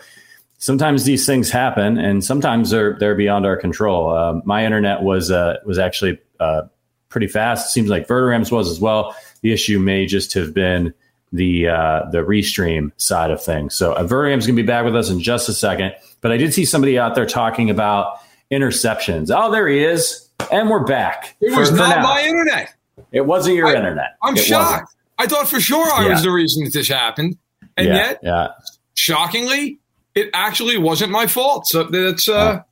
sometimes 0.58 1.06
these 1.06 1.26
things 1.26 1.50
happen, 1.50 1.98
and 1.98 2.24
sometimes 2.24 2.70
they're 2.70 2.98
they're 3.00 3.16
beyond 3.16 3.46
our 3.46 3.58
control. 3.58 4.10
Uh, 4.10 4.42
my 4.46 4.66
internet 4.66 5.04
was 5.04 5.32
uh, 5.32 5.58
was 5.66 5.78
actually 5.78 6.20
uh, 6.40 6.64
pretty 7.10 7.28
fast. 7.28 7.74
Seems 7.74 7.90
like 7.90 8.08
Verderame's 8.08 8.52
was 8.52 8.70
as 8.70 8.80
well. 8.80 9.16
The 9.42 9.54
issue 9.54 9.80
may 9.80 10.06
just 10.06 10.34
have 10.34 10.54
been 10.54 10.94
the 11.32 11.68
uh, 11.68 12.10
the 12.12 12.20
restream 12.20 12.92
side 12.98 13.32
of 13.32 13.44
things. 13.44 13.76
So 13.76 13.94
uh, 13.94 14.04
Verderame's 14.04 14.46
going 14.46 14.56
to 14.56 14.62
be 14.62 14.68
back 14.68 14.86
with 14.86 14.96
us 14.96 15.10
in 15.10 15.20
just 15.20 15.50
a 15.50 15.54
second. 15.54 15.94
But 16.22 16.32
I 16.32 16.38
did 16.38 16.54
see 16.54 16.66
somebody 16.66 16.98
out 16.98 17.16
there 17.16 17.26
talking 17.26 17.70
about 17.70 18.20
interceptions. 18.52 19.32
Oh, 19.36 19.52
there 19.52 19.68
he 19.68 19.84
is, 19.84 20.30
and 20.52 20.70
we're 20.70 20.84
back. 20.84 21.36
It 21.42 21.56
was 21.56 21.70
for, 21.70 21.76
not 21.76 21.96
for 21.96 22.02
my 22.02 22.24
internet. 22.24 22.74
It 23.12 23.26
wasn't 23.26 23.56
your 23.56 23.68
I, 23.68 23.76
internet. 23.76 24.16
I'm 24.24 24.36
it 24.36 24.44
shocked. 24.44 24.72
Wasn't. 24.72 24.90
I 25.18 25.28
thought 25.28 25.48
for 25.48 25.60
sure 25.60 25.86
I 25.94 26.06
yeah. 26.06 26.12
was 26.12 26.24
the 26.24 26.32
reason 26.32 26.66
that 26.66 26.74
this 26.74 26.88
happened, 26.88 27.38
and 27.78 27.88
yeah, 27.88 27.96
yet, 27.96 28.20
yeah. 28.24 28.48
shockingly, 28.96 29.80
it 30.16 30.30
actually 30.34 30.78
wasn't 30.78 31.12
my 31.12 31.28
fault. 31.28 31.68
So 31.68 31.84
that's 31.84 32.28
uh, 32.28 32.64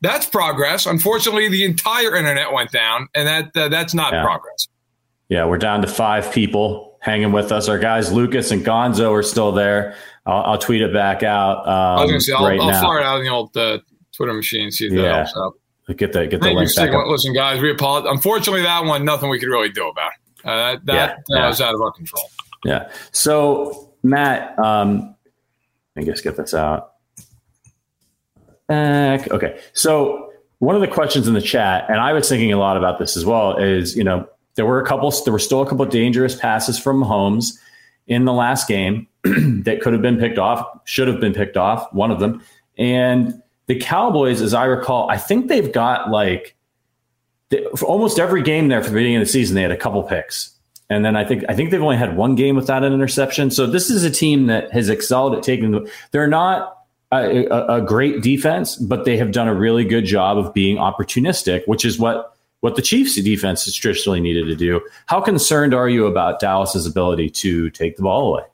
that's 0.00 0.26
progress. 0.26 0.86
Unfortunately, 0.86 1.48
the 1.48 1.64
entire 1.64 2.14
internet 2.14 2.52
went 2.52 2.70
down, 2.70 3.08
and 3.14 3.26
that 3.26 3.56
uh, 3.56 3.68
that's 3.68 3.94
not 3.94 4.12
yeah. 4.12 4.22
progress. 4.22 4.68
Yeah, 5.28 5.46
we're 5.46 5.58
down 5.58 5.80
to 5.82 5.88
five 5.88 6.32
people 6.32 6.98
hanging 7.00 7.32
with 7.32 7.50
us. 7.52 7.68
Our 7.68 7.78
guys 7.78 8.12
Lucas 8.12 8.50
and 8.50 8.64
Gonzo 8.64 9.12
are 9.12 9.22
still 9.22 9.52
there. 9.52 9.96
I'll, 10.26 10.42
I'll 10.42 10.58
tweet 10.58 10.82
it 10.82 10.92
back 10.92 11.22
out. 11.22 11.66
Um, 11.66 11.72
I 11.72 12.02
was 12.02 12.10
going 12.10 12.20
to 12.20 12.24
say 12.24 12.32
I'll, 12.32 12.44
right 12.44 12.60
I'll 12.60 12.82
fire 12.82 12.98
it 12.98 13.04
out 13.04 13.18
on 13.18 13.24
the 13.24 13.30
old 13.30 13.56
uh, 13.56 13.78
Twitter 14.14 14.34
machine. 14.34 14.70
See 14.70 14.86
if 14.86 14.92
that 14.92 15.00
yeah. 15.00 15.16
helps 15.16 15.36
out. 15.36 15.54
Get 15.96 16.12
the 16.12 16.26
get 16.26 16.40
the 16.40 16.50
link 16.52 16.74
back. 16.76 16.90
Up. 16.90 17.06
Listen, 17.08 17.32
guys, 17.32 17.60
we 17.60 17.70
apologize. 17.70 18.12
Unfortunately, 18.12 18.62
that 18.62 18.84
one 18.84 19.04
nothing 19.04 19.28
we 19.28 19.40
could 19.40 19.48
really 19.48 19.70
do 19.70 19.88
about. 19.88 20.12
Uh, 20.44 20.56
that 20.56 20.86
that, 20.86 21.16
that 21.28 21.36
yeah. 21.36 21.48
was 21.48 21.60
out 21.60 21.74
of 21.74 21.80
our 21.80 21.90
control. 21.90 22.30
Yeah. 22.64 22.90
So 23.10 23.92
Matt, 24.02 24.56
um, 24.58 25.16
I 25.96 26.02
guess 26.02 26.20
get 26.20 26.36
this 26.36 26.54
out. 26.54 26.94
Okay. 28.70 29.60
So 29.72 30.32
one 30.60 30.74
of 30.74 30.80
the 30.80 30.88
questions 30.88 31.26
in 31.26 31.34
the 31.34 31.40
chat, 31.40 31.86
and 31.88 32.00
I 32.00 32.12
was 32.12 32.28
thinking 32.28 32.52
a 32.52 32.58
lot 32.58 32.76
about 32.76 32.98
this 32.98 33.16
as 33.16 33.24
well, 33.24 33.56
is 33.56 33.96
you 33.96 34.04
know 34.04 34.28
there 34.54 34.66
were 34.66 34.80
a 34.80 34.86
couple, 34.86 35.10
there 35.10 35.32
were 35.32 35.38
still 35.38 35.62
a 35.62 35.68
couple 35.68 35.84
dangerous 35.86 36.36
passes 36.36 36.78
from 36.78 37.02
Mahomes 37.02 37.58
in 38.06 38.24
the 38.24 38.32
last 38.32 38.68
game 38.68 39.06
that 39.24 39.80
could 39.80 39.92
have 39.92 40.02
been 40.02 40.18
picked 40.18 40.38
off, 40.38 40.66
should 40.84 41.08
have 41.08 41.20
been 41.20 41.32
picked 41.32 41.56
off. 41.56 41.92
One 41.92 42.10
of 42.10 42.20
them, 42.20 42.42
and 42.78 43.42
the 43.66 43.78
Cowboys, 43.78 44.40
as 44.40 44.54
I 44.54 44.64
recall, 44.64 45.10
I 45.10 45.16
think 45.16 45.48
they've 45.48 45.72
got 45.72 46.10
like 46.10 46.56
almost 47.82 48.18
every 48.18 48.42
game 48.42 48.68
there 48.68 48.82
for 48.82 48.90
the 48.90 48.94
beginning 48.94 49.16
of 49.16 49.22
the 49.22 49.26
season, 49.26 49.56
they 49.56 49.62
had 49.62 49.70
a 49.70 49.76
couple 49.76 50.02
picks. 50.02 50.56
And 50.90 51.04
then 51.04 51.14
I 51.14 51.24
think 51.24 51.44
I 51.48 51.54
think 51.54 51.70
they've 51.70 51.80
only 51.80 51.96
had 51.96 52.16
one 52.16 52.34
game 52.34 52.56
without 52.56 52.82
an 52.82 52.92
interception. 52.92 53.52
So 53.52 53.66
this 53.66 53.88
is 53.90 54.02
a 54.02 54.10
team 54.10 54.48
that 54.48 54.72
has 54.72 54.88
excelled 54.88 55.34
at 55.36 55.44
taking. 55.44 55.70
The, 55.70 55.90
they're 56.10 56.26
not 56.26 56.78
a, 57.12 57.46
a, 57.46 57.80
great 57.80 58.22
defense, 58.22 58.76
but 58.76 59.04
they 59.04 59.16
have 59.16 59.32
done 59.32 59.48
a 59.48 59.54
really 59.54 59.84
good 59.84 60.04
job 60.04 60.36
of 60.36 60.52
being 60.52 60.76
opportunistic, 60.76 61.66
which 61.66 61.84
is 61.84 61.98
what 61.98 62.36
what 62.58 62.74
the 62.76 62.82
Chiefs' 62.82 63.20
defense 63.22 63.64
has 63.64 63.74
traditionally 63.74 64.20
needed 64.20 64.46
to 64.46 64.56
do. 64.56 64.80
How 65.06 65.20
concerned 65.20 65.74
are 65.74 65.88
you 65.88 66.06
about 66.06 66.40
Dallas's 66.40 66.86
ability 66.86 67.30
to 67.30 67.70
take 67.70 67.96
the 67.96 68.02
ball 68.02 68.34
away? 68.34 68.44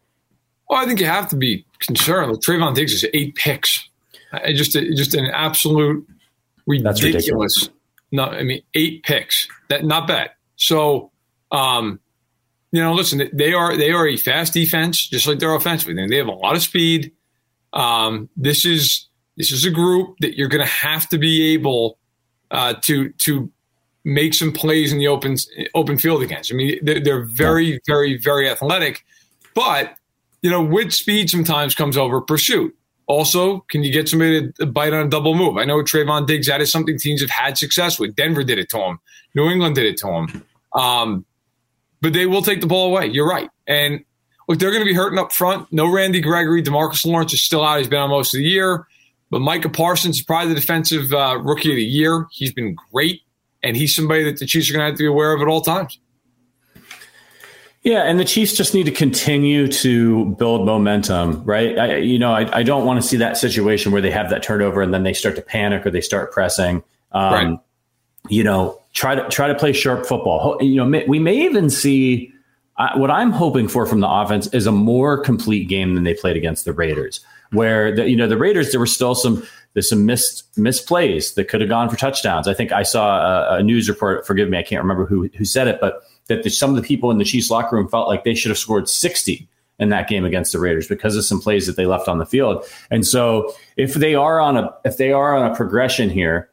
Well, 0.68 0.80
I 0.80 0.86
think 0.86 1.00
you 1.00 1.06
have 1.06 1.28
to 1.30 1.36
be 1.36 1.64
concerned. 1.80 2.36
Trevon 2.44 2.74
Diggs 2.74 2.92
is 2.92 3.06
eight 3.14 3.34
picks. 3.34 3.88
just 4.48 4.72
just 4.72 5.14
an 5.14 5.26
absolute 5.26 6.06
ridiculous. 6.66 7.00
That's 7.00 7.02
ridiculous. 7.02 7.70
No, 8.12 8.24
I 8.24 8.42
mean 8.42 8.62
eight 8.74 9.02
picks. 9.04 9.48
That 9.68 9.84
not 9.84 10.06
bad. 10.06 10.30
So, 10.56 11.10
um, 11.50 12.00
you 12.76 12.82
know, 12.82 12.92
listen, 12.92 13.30
they 13.32 13.54
are 13.54 13.74
they 13.74 13.90
are 13.90 14.06
a 14.06 14.18
fast 14.18 14.52
defense, 14.52 15.08
just 15.08 15.26
like 15.26 15.38
they're 15.38 15.54
offensive. 15.54 15.96
They 15.96 16.16
have 16.18 16.26
a 16.26 16.30
lot 16.30 16.56
of 16.56 16.62
speed. 16.62 17.10
Um, 17.72 18.28
this 18.36 18.66
is 18.66 19.08
this 19.38 19.50
is 19.50 19.64
a 19.64 19.70
group 19.70 20.18
that 20.20 20.36
you're 20.36 20.48
going 20.48 20.62
to 20.62 20.70
have 20.70 21.08
to 21.08 21.16
be 21.16 21.54
able 21.54 21.96
uh, 22.50 22.74
to 22.82 23.08
to 23.12 23.50
make 24.04 24.34
some 24.34 24.52
plays 24.52 24.92
in 24.92 24.98
the 24.98 25.08
open 25.08 25.38
open 25.74 25.96
field 25.96 26.22
against. 26.22 26.52
I 26.52 26.54
mean, 26.54 26.78
they're, 26.82 27.00
they're 27.00 27.24
very, 27.24 27.80
very, 27.86 28.18
very 28.18 28.46
athletic, 28.46 29.06
but 29.54 29.96
you 30.42 30.50
know, 30.50 30.62
with 30.62 30.92
speed 30.92 31.30
sometimes 31.30 31.74
comes 31.74 31.96
over 31.96 32.20
pursuit. 32.20 32.76
Also, 33.06 33.60
can 33.70 33.84
you 33.84 33.90
get 33.90 34.06
somebody 34.06 34.52
to 34.52 34.66
bite 34.66 34.92
on 34.92 35.06
a 35.06 35.08
double 35.08 35.34
move? 35.34 35.56
I 35.56 35.64
know 35.64 35.82
Trevon 35.82 36.26
Diggs, 36.26 36.46
that 36.48 36.60
is 36.60 36.70
something 36.70 36.98
teams 36.98 37.22
have 37.22 37.30
had 37.30 37.56
success 37.56 37.98
with. 37.98 38.14
Denver 38.16 38.44
did 38.44 38.58
it 38.58 38.68
to 38.68 38.78
him. 38.80 38.98
New 39.34 39.48
England 39.48 39.76
did 39.76 39.86
it 39.86 39.96
to 39.98 40.08
him. 40.08 40.44
Um, 40.74 41.24
but 42.00 42.12
they 42.12 42.26
will 42.26 42.42
take 42.42 42.60
the 42.60 42.66
ball 42.66 42.88
away. 42.88 43.06
You're 43.06 43.28
right. 43.28 43.50
And 43.66 44.04
look, 44.48 44.58
they're 44.58 44.70
going 44.70 44.82
to 44.82 44.86
be 44.86 44.94
hurting 44.94 45.18
up 45.18 45.32
front. 45.32 45.72
No 45.72 45.90
Randy 45.90 46.20
Gregory. 46.20 46.62
Demarcus 46.62 47.04
Lawrence 47.06 47.32
is 47.32 47.42
still 47.42 47.64
out. 47.64 47.78
He's 47.78 47.88
been 47.88 47.98
out 47.98 48.08
most 48.08 48.34
of 48.34 48.38
the 48.38 48.44
year. 48.44 48.86
But 49.30 49.40
Micah 49.40 49.68
Parsons 49.68 50.18
is 50.18 50.22
probably 50.22 50.54
the 50.54 50.60
defensive 50.60 51.12
uh, 51.12 51.38
rookie 51.42 51.70
of 51.70 51.76
the 51.76 51.84
year. 51.84 52.26
He's 52.30 52.52
been 52.52 52.76
great. 52.92 53.22
And 53.62 53.76
he's 53.76 53.94
somebody 53.94 54.24
that 54.24 54.38
the 54.38 54.46
Chiefs 54.46 54.70
are 54.70 54.74
going 54.74 54.82
to 54.82 54.86
have 54.86 54.94
to 54.94 55.02
be 55.02 55.06
aware 55.06 55.32
of 55.32 55.42
at 55.42 55.48
all 55.48 55.62
times. 55.62 55.98
Yeah, 57.82 58.02
and 58.02 58.18
the 58.18 58.24
Chiefs 58.24 58.52
just 58.52 58.74
need 58.74 58.86
to 58.86 58.90
continue 58.90 59.68
to 59.68 60.26
build 60.40 60.66
momentum, 60.66 61.44
right? 61.44 61.78
I, 61.78 61.96
you 61.98 62.18
know, 62.18 62.32
I, 62.32 62.58
I 62.58 62.62
don't 62.64 62.84
want 62.84 63.00
to 63.00 63.06
see 63.06 63.16
that 63.18 63.36
situation 63.36 63.92
where 63.92 64.02
they 64.02 64.10
have 64.10 64.30
that 64.30 64.42
turnover 64.42 64.82
and 64.82 64.92
then 64.92 65.04
they 65.04 65.12
start 65.12 65.36
to 65.36 65.42
panic 65.42 65.86
or 65.86 65.90
they 65.92 66.00
start 66.00 66.32
pressing. 66.32 66.82
Um, 67.12 67.32
right. 67.32 67.58
You 68.28 68.42
know, 68.42 68.80
try 68.96 69.14
to 69.14 69.28
try 69.28 69.46
to 69.46 69.54
play 69.54 69.72
sharp 69.72 70.06
football. 70.06 70.56
You 70.60 70.84
know, 70.84 71.02
we 71.06 71.18
may 71.18 71.36
even 71.44 71.70
see 71.70 72.32
uh, 72.78 72.98
what 72.98 73.10
I'm 73.10 73.30
hoping 73.30 73.68
for 73.68 73.86
from 73.86 74.00
the 74.00 74.08
offense 74.08 74.48
is 74.48 74.66
a 74.66 74.72
more 74.72 75.18
complete 75.22 75.68
game 75.68 75.94
than 75.94 76.04
they 76.04 76.14
played 76.14 76.36
against 76.36 76.64
the 76.64 76.72
Raiders, 76.72 77.20
where 77.52 77.94
the, 77.94 78.08
you 78.08 78.16
know 78.16 78.26
the 78.26 78.38
Raiders 78.38 78.72
there 78.72 78.80
were 78.80 78.86
still 78.86 79.14
some 79.14 79.46
there's 79.74 79.88
some 79.88 80.06
missed 80.06 80.56
missed 80.56 80.88
plays 80.88 81.34
that 81.34 81.48
could 81.48 81.60
have 81.60 81.70
gone 81.70 81.88
for 81.88 81.96
touchdowns. 81.96 82.48
I 82.48 82.54
think 82.54 82.72
I 82.72 82.82
saw 82.82 83.18
a, 83.18 83.58
a 83.58 83.62
news 83.62 83.88
report. 83.88 84.26
Forgive 84.26 84.48
me, 84.48 84.58
I 84.58 84.62
can't 84.62 84.82
remember 84.82 85.04
who 85.04 85.28
who 85.36 85.44
said 85.44 85.68
it, 85.68 85.78
but 85.80 86.02
that 86.28 86.42
the, 86.42 86.50
some 86.50 86.70
of 86.70 86.76
the 86.76 86.82
people 86.82 87.10
in 87.10 87.18
the 87.18 87.24
Chiefs 87.24 87.50
locker 87.50 87.76
room 87.76 87.88
felt 87.88 88.08
like 88.08 88.24
they 88.24 88.34
should 88.34 88.48
have 88.48 88.58
scored 88.58 88.88
60 88.88 89.46
in 89.78 89.90
that 89.90 90.08
game 90.08 90.24
against 90.24 90.52
the 90.52 90.58
Raiders 90.58 90.88
because 90.88 91.16
of 91.16 91.24
some 91.24 91.38
plays 91.38 91.66
that 91.66 91.76
they 91.76 91.84
left 91.84 92.08
on 92.08 92.18
the 92.18 92.26
field. 92.26 92.64
And 92.90 93.06
so 93.06 93.54
if 93.76 93.92
they 93.92 94.14
are 94.14 94.40
on 94.40 94.56
a 94.56 94.74
if 94.86 94.96
they 94.96 95.12
are 95.12 95.36
on 95.36 95.50
a 95.50 95.54
progression 95.54 96.08
here 96.08 96.48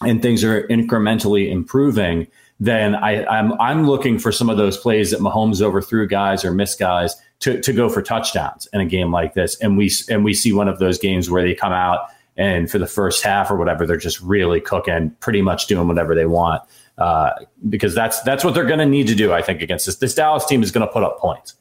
and 0.00 0.22
things 0.22 0.42
are 0.42 0.66
incrementally 0.68 1.50
improving, 1.50 2.26
then 2.58 2.94
I, 2.94 3.24
I'm 3.26 3.52
I'm 3.60 3.86
looking 3.86 4.18
for 4.18 4.32
some 4.32 4.48
of 4.48 4.56
those 4.56 4.76
plays 4.76 5.10
that 5.10 5.20
Mahomes 5.20 5.60
overthrew 5.60 6.06
guys 6.06 6.44
or 6.44 6.52
missed 6.52 6.78
guys 6.78 7.16
to, 7.40 7.60
to 7.60 7.72
go 7.72 7.88
for 7.88 8.02
touchdowns 8.02 8.68
in 8.72 8.80
a 8.80 8.86
game 8.86 9.10
like 9.10 9.34
this. 9.34 9.58
And 9.60 9.76
we 9.76 9.90
and 10.08 10.24
we 10.24 10.32
see 10.34 10.52
one 10.52 10.68
of 10.68 10.78
those 10.78 10.98
games 10.98 11.28
where 11.28 11.42
they 11.42 11.54
come 11.54 11.72
out 11.72 12.08
and 12.36 12.70
for 12.70 12.78
the 12.78 12.86
first 12.86 13.22
half 13.22 13.50
or 13.50 13.56
whatever, 13.56 13.86
they're 13.86 13.96
just 13.96 14.20
really 14.20 14.60
cooking, 14.60 15.10
pretty 15.20 15.42
much 15.42 15.66
doing 15.66 15.86
whatever 15.88 16.14
they 16.14 16.26
want. 16.26 16.62
Uh, 16.98 17.30
because 17.68 17.94
that's 17.94 18.20
that's 18.22 18.44
what 18.44 18.54
they're 18.54 18.64
going 18.64 18.78
to 18.78 18.86
need 18.86 19.08
to 19.08 19.14
do, 19.14 19.32
I 19.32 19.42
think, 19.42 19.60
against 19.60 19.86
this. 19.86 19.96
This 19.96 20.14
Dallas 20.14 20.44
team 20.46 20.62
is 20.62 20.70
going 20.70 20.86
to 20.86 20.92
put 20.92 21.02
up 21.02 21.18
points. 21.18 21.56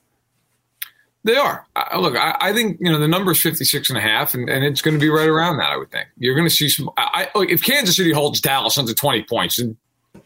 They 1.24 1.36
are. 1.36 1.68
I, 1.76 1.98
look, 2.00 2.16
I, 2.16 2.36
I, 2.40 2.54
think 2.54 2.78
you 2.80 2.92
know 2.92 2.98
the 2.98 3.08
number 3.08 3.32
is 3.32 3.42
56 3.42 3.90
and 3.90 3.98
a 3.98 4.02
half, 4.02 4.34
and, 4.34 4.50
and 4.50 4.66
it's 4.66 4.82
going 4.82 4.96
to 4.96 5.00
be 5.00 5.10
right 5.10 5.28
around 5.28 5.58
that. 5.58 5.70
I 5.70 5.78
would 5.78 5.92
think 5.92 6.08
you're 6.18 6.34
going 6.34 6.48
to 6.48 6.54
see 6.54 6.68
some. 6.68 6.90
I, 6.98 7.28
I, 7.36 7.46
if 7.48 7.64
Kansas 7.64 7.96
City 7.96 8.12
holds 8.12 8.42
Dallas 8.42 8.78
under 8.78 8.94
20 8.94 9.26
points, 9.26 9.60
and 9.60 9.78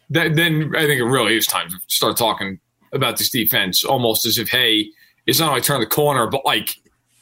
that, 0.10 0.36
then 0.36 0.74
I 0.76 0.86
think 0.86 1.02
it 1.02 1.06
really 1.06 1.36
is 1.36 1.48
time 1.48 1.70
to 1.70 1.76
start 1.88 2.16
talking 2.16 2.60
about 2.94 3.18
this 3.18 3.30
defense, 3.30 3.84
almost 3.84 4.26
as 4.26 4.38
if 4.38 4.48
hey, 4.48 4.90
it's 5.26 5.40
not 5.40 5.50
only 5.50 5.62
turned 5.62 5.82
the 5.82 5.88
corner, 5.88 6.28
but 6.28 6.46
like 6.46 6.78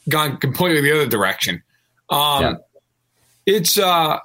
gone 0.08 0.36
completely 0.36 0.80
the 0.80 0.94
other 0.94 1.08
direction. 1.08 1.62
Um, 2.10 2.42
yeah. 2.42 2.54
It's 3.46 3.76
uh, 3.76 4.20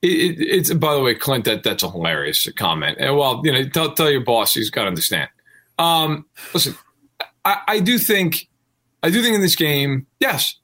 it, 0.00 0.08
it, 0.08 0.40
it's 0.40 0.72
by 0.72 0.94
the 0.94 1.00
way, 1.00 1.14
Clint. 1.16 1.44
That 1.44 1.64
that's 1.64 1.82
a 1.82 1.90
hilarious 1.90 2.48
comment. 2.52 2.98
And 3.00 3.16
well, 3.16 3.42
you 3.44 3.52
know, 3.52 3.68
tell, 3.68 3.92
tell 3.94 4.10
your 4.10 4.20
boss 4.20 4.54
he's 4.54 4.70
got 4.70 4.82
to 4.82 4.88
understand. 4.88 5.28
Um, 5.78 6.24
listen, 6.54 6.76
I, 7.46 7.60
I 7.68 7.80
do 7.80 7.96
think, 7.96 8.48
I 9.02 9.10
do 9.10 9.22
think 9.22 9.36
in 9.36 9.40
this 9.40 9.54
game, 9.54 10.06
yes, 10.18 10.56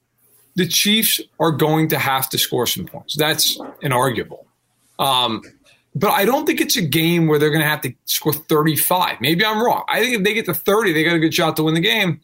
the 0.55 0.67
Chiefs 0.67 1.21
are 1.39 1.51
going 1.51 1.87
to 1.89 1.97
have 1.97 2.29
to 2.29 2.37
score 2.37 2.67
some 2.67 2.85
points. 2.85 3.15
That's 3.15 3.57
inarguable. 3.81 4.45
Um, 4.99 5.41
but 5.95 6.11
I 6.11 6.25
don't 6.25 6.45
think 6.45 6.59
it's 6.59 6.75
a 6.75 6.81
game 6.81 7.27
where 7.27 7.39
they're 7.39 7.51
going 7.51 7.61
to 7.61 7.67
have 7.67 7.81
to 7.81 7.93
score 8.05 8.33
35. 8.33 9.21
Maybe 9.21 9.45
I'm 9.45 9.63
wrong. 9.63 9.85
I 9.87 10.01
think 10.01 10.17
if 10.17 10.23
they 10.23 10.33
get 10.33 10.45
to 10.45 10.53
30, 10.53 10.91
they 10.91 11.03
got 11.03 11.15
a 11.15 11.19
good 11.19 11.33
shot 11.33 11.55
to 11.55 11.63
win 11.63 11.73
the 11.73 11.79
game. 11.79 12.19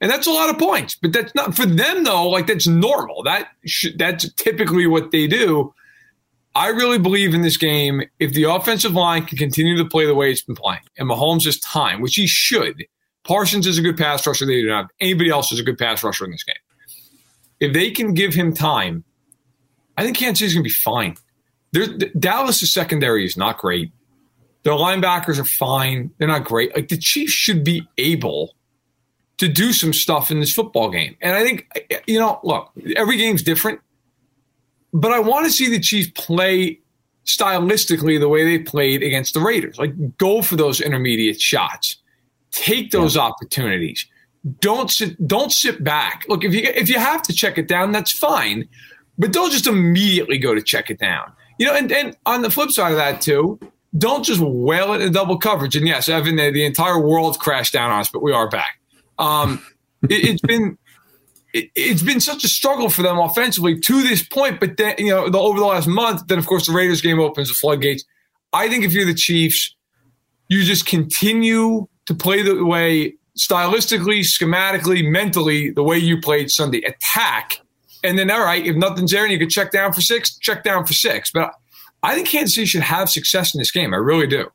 And 0.00 0.10
that's 0.10 0.26
a 0.26 0.32
lot 0.32 0.48
of 0.48 0.58
points, 0.58 0.96
but 0.96 1.12
that's 1.12 1.34
not 1.34 1.54
for 1.54 1.66
them 1.66 2.04
though. 2.04 2.28
Like 2.28 2.46
that's 2.46 2.66
normal. 2.66 3.22
That 3.22 3.48
sh- 3.66 3.94
that's 3.96 4.32
typically 4.32 4.86
what 4.86 5.10
they 5.10 5.26
do. 5.26 5.74
I 6.54 6.68
really 6.68 6.98
believe 6.98 7.34
in 7.34 7.42
this 7.42 7.58
game. 7.58 8.02
If 8.18 8.32
the 8.32 8.44
offensive 8.44 8.92
line 8.92 9.26
can 9.26 9.36
continue 9.36 9.76
to 9.76 9.84
play 9.84 10.06
the 10.06 10.14
way 10.14 10.30
it's 10.30 10.42
been 10.42 10.56
playing, 10.56 10.80
and 10.96 11.08
Mahomes 11.08 11.44
has 11.44 11.60
time, 11.60 12.00
which 12.00 12.14
he 12.14 12.26
should. 12.26 12.86
Parsons 13.30 13.64
is 13.64 13.78
a 13.78 13.80
good 13.80 13.96
pass 13.96 14.26
rusher. 14.26 14.44
They 14.44 14.60
do 14.60 14.66
not. 14.66 14.76
have 14.76 14.90
Anybody 15.00 15.30
else 15.30 15.52
is 15.52 15.60
a 15.60 15.62
good 15.62 15.78
pass 15.78 16.02
rusher 16.02 16.24
in 16.24 16.32
this 16.32 16.42
game. 16.42 16.56
If 17.60 17.72
they 17.72 17.92
can 17.92 18.12
give 18.12 18.34
him 18.34 18.52
time, 18.52 19.04
I 19.96 20.02
think 20.02 20.16
Kansas 20.16 20.40
City's 20.40 20.54
going 20.54 20.64
to 20.64 20.68
be 20.68 20.74
fine. 20.74 21.14
Dallas' 22.18 22.72
secondary 22.72 23.24
is 23.24 23.36
not 23.36 23.58
great. 23.58 23.92
Their 24.64 24.72
linebackers 24.72 25.38
are 25.38 25.44
fine. 25.44 26.10
They're 26.18 26.26
not 26.26 26.42
great. 26.42 26.74
Like 26.74 26.88
the 26.88 26.96
Chiefs 26.96 27.30
should 27.30 27.62
be 27.62 27.86
able 27.98 28.56
to 29.38 29.46
do 29.46 29.72
some 29.72 29.92
stuff 29.92 30.32
in 30.32 30.40
this 30.40 30.52
football 30.52 30.90
game. 30.90 31.16
And 31.20 31.36
I 31.36 31.44
think, 31.44 31.68
you 32.08 32.18
know, 32.18 32.40
look, 32.42 32.72
every 32.96 33.16
game's 33.16 33.44
different, 33.44 33.78
but 34.92 35.12
I 35.12 35.20
want 35.20 35.46
to 35.46 35.52
see 35.52 35.70
the 35.70 35.78
Chiefs 35.78 36.10
play 36.16 36.80
stylistically 37.26 38.18
the 38.18 38.28
way 38.28 38.44
they 38.44 38.58
played 38.58 39.04
against 39.04 39.34
the 39.34 39.40
Raiders. 39.40 39.78
Like 39.78 40.18
go 40.18 40.42
for 40.42 40.56
those 40.56 40.80
intermediate 40.80 41.40
shots. 41.40 41.96
Take 42.50 42.90
those 42.90 43.16
yeah. 43.16 43.22
opportunities. 43.22 44.06
Don't 44.60 44.90
sit 44.90 45.26
don't 45.26 45.52
sit 45.52 45.84
back. 45.84 46.24
Look, 46.28 46.44
if 46.44 46.54
you 46.54 46.62
if 46.62 46.88
you 46.88 46.98
have 46.98 47.22
to 47.22 47.32
check 47.32 47.58
it 47.58 47.68
down, 47.68 47.92
that's 47.92 48.10
fine. 48.10 48.68
But 49.18 49.32
don't 49.32 49.52
just 49.52 49.66
immediately 49.66 50.38
go 50.38 50.54
to 50.54 50.62
check 50.62 50.90
it 50.90 50.98
down. 50.98 51.32
You 51.58 51.66
know, 51.66 51.74
and, 51.74 51.92
and 51.92 52.16
on 52.24 52.40
the 52.40 52.50
flip 52.50 52.70
side 52.70 52.92
of 52.92 52.96
that 52.96 53.20
too, 53.20 53.60
don't 53.98 54.24
just 54.24 54.40
whale 54.40 54.94
it 54.94 55.02
in 55.02 55.12
double 55.12 55.36
coverage. 55.36 55.76
And 55.76 55.86
yes, 55.86 56.08
Evan, 56.08 56.36
the, 56.36 56.50
the 56.50 56.64
entire 56.64 56.98
world 56.98 57.38
crashed 57.38 57.74
down 57.74 57.90
on 57.90 58.00
us, 58.00 58.08
but 58.08 58.22
we 58.22 58.32
are 58.32 58.48
back. 58.48 58.80
Um, 59.18 59.62
it, 60.08 60.30
has 60.30 60.40
been 60.40 60.78
it, 61.52 61.70
has 61.76 62.02
been 62.02 62.20
such 62.20 62.44
a 62.44 62.48
struggle 62.48 62.88
for 62.88 63.02
them 63.02 63.18
offensively 63.18 63.78
to 63.78 64.02
this 64.02 64.22
point. 64.26 64.58
But 64.58 64.78
then 64.78 64.94
you 64.96 65.10
know, 65.10 65.28
the, 65.28 65.38
over 65.38 65.58
the 65.58 65.66
last 65.66 65.86
month, 65.86 66.26
then 66.28 66.38
of 66.38 66.46
course 66.46 66.66
the 66.66 66.72
Raiders 66.72 67.02
game 67.02 67.20
opens 67.20 67.48
the 67.48 67.54
floodgates. 67.54 68.04
I 68.54 68.68
think 68.68 68.84
if 68.84 68.94
you're 68.94 69.04
the 69.04 69.12
Chiefs, 69.12 69.76
you 70.48 70.64
just 70.64 70.86
continue 70.86 71.86
to 72.10 72.14
play 72.16 72.42
the 72.42 72.64
way 72.64 73.14
stylistically, 73.38 74.20
schematically, 74.20 75.08
mentally, 75.08 75.70
the 75.70 75.82
way 75.82 75.96
you 75.96 76.20
played 76.20 76.50
Sunday. 76.50 76.82
Attack 76.82 77.60
and 78.02 78.18
then, 78.18 78.30
all 78.30 78.44
right, 78.44 78.64
if 78.64 78.76
nothing's 78.76 79.10
there 79.10 79.22
and 79.22 79.32
you 79.32 79.38
can 79.38 79.48
check 79.48 79.72
down 79.72 79.92
for 79.92 80.00
six, 80.00 80.36
check 80.38 80.64
down 80.64 80.86
for 80.86 80.92
six. 80.92 81.30
But 81.30 81.52
I 82.02 82.14
think 82.14 82.28
Kansas 82.28 82.54
City 82.54 82.66
should 82.66 82.82
have 82.82 83.10
success 83.10 83.54
in 83.54 83.58
this 83.58 83.70
game. 83.70 83.92
I 83.92 83.98
really 83.98 84.26
do. 84.26 84.50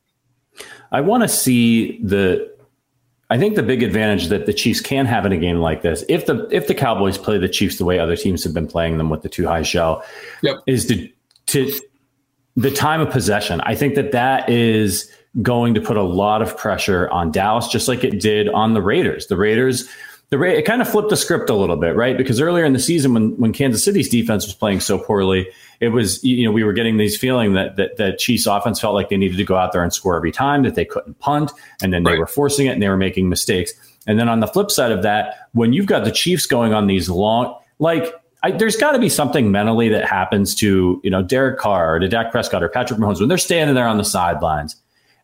I 0.92 1.00
want 1.00 1.22
to 1.22 1.28
see 1.28 2.00
the. 2.02 2.54
I 3.28 3.38
think 3.38 3.56
the 3.56 3.62
big 3.62 3.82
advantage 3.82 4.28
that 4.28 4.46
the 4.46 4.52
Chiefs 4.52 4.80
can 4.80 5.04
have 5.06 5.26
in 5.26 5.32
a 5.32 5.36
game 5.36 5.58
like 5.58 5.82
this, 5.82 6.04
if 6.08 6.26
the 6.26 6.48
if 6.52 6.68
the 6.68 6.74
Cowboys 6.74 7.18
play 7.18 7.38
the 7.38 7.48
Chiefs 7.48 7.76
the 7.78 7.84
way 7.84 7.98
other 7.98 8.16
teams 8.16 8.44
have 8.44 8.54
been 8.54 8.68
playing 8.68 8.98
them 8.98 9.10
with 9.10 9.22
the 9.22 9.28
two 9.28 9.46
high 9.46 9.62
shell, 9.62 10.04
yep. 10.42 10.58
is 10.66 10.86
to 10.86 11.08
to 11.46 11.72
the 12.54 12.70
time 12.70 13.00
of 13.00 13.10
possession. 13.10 13.60
I 13.62 13.74
think 13.74 13.96
that 13.96 14.12
that 14.12 14.48
is 14.48 15.10
going 15.42 15.74
to 15.74 15.80
put 15.80 15.96
a 15.96 16.02
lot 16.02 16.42
of 16.42 16.56
pressure 16.56 17.08
on 17.10 17.30
Dallas, 17.30 17.68
just 17.68 17.88
like 17.88 18.04
it 18.04 18.20
did 18.20 18.48
on 18.48 18.74
the 18.74 18.82
Raiders. 18.82 19.26
The 19.26 19.36
Raiders 19.36 19.88
the 20.30 20.42
it 20.42 20.64
kind 20.64 20.82
of 20.82 20.88
flipped 20.88 21.10
the 21.10 21.16
script 21.16 21.50
a 21.50 21.54
little 21.54 21.76
bit, 21.76 21.94
right? 21.94 22.16
Because 22.18 22.40
earlier 22.40 22.64
in 22.64 22.72
the 22.72 22.80
season, 22.80 23.14
when 23.14 23.36
when 23.36 23.52
Kansas 23.52 23.84
City's 23.84 24.08
defense 24.08 24.44
was 24.44 24.54
playing 24.54 24.80
so 24.80 24.98
poorly, 24.98 25.48
it 25.78 25.90
was 25.90 26.22
you 26.24 26.44
know 26.44 26.50
we 26.50 26.64
were 26.64 26.72
getting 26.72 26.96
these 26.96 27.16
feeling 27.16 27.52
that 27.52 27.76
that, 27.76 27.96
that 27.98 28.18
Chiefs 28.18 28.46
offense 28.46 28.80
felt 28.80 28.94
like 28.94 29.08
they 29.08 29.16
needed 29.16 29.36
to 29.36 29.44
go 29.44 29.56
out 29.56 29.72
there 29.72 29.84
and 29.84 29.92
score 29.92 30.16
every 30.16 30.32
time, 30.32 30.64
that 30.64 30.74
they 30.74 30.84
couldn't 30.84 31.18
punt, 31.20 31.52
and 31.80 31.92
then 31.92 32.02
they 32.02 32.12
right. 32.12 32.18
were 32.18 32.26
forcing 32.26 32.66
it 32.66 32.70
and 32.70 32.82
they 32.82 32.88
were 32.88 32.96
making 32.96 33.28
mistakes. 33.28 33.72
And 34.08 34.18
then 34.18 34.28
on 34.28 34.40
the 34.40 34.46
flip 34.48 34.70
side 34.70 34.90
of 34.90 35.02
that, 35.02 35.48
when 35.52 35.72
you've 35.72 35.86
got 35.86 36.04
the 36.04 36.12
Chiefs 36.12 36.46
going 36.46 36.72
on 36.72 36.88
these 36.88 37.08
long, 37.08 37.56
like 37.78 38.12
I, 38.42 38.50
there's 38.50 38.76
got 38.76 38.92
to 38.92 38.98
be 38.98 39.08
something 39.08 39.52
mentally 39.52 39.88
that 39.90 40.08
happens 40.08 40.56
to 40.56 41.00
you 41.04 41.10
know 41.10 41.22
Derek 41.22 41.60
Carr 41.60 41.94
or 41.94 41.98
to 42.00 42.08
Dak 42.08 42.32
Prescott 42.32 42.64
or 42.64 42.68
Patrick 42.68 42.98
Mahomes 42.98 43.20
when 43.20 43.28
they're 43.28 43.38
standing 43.38 43.76
there 43.76 43.86
on 43.86 43.96
the 43.96 44.04
sidelines 44.04 44.74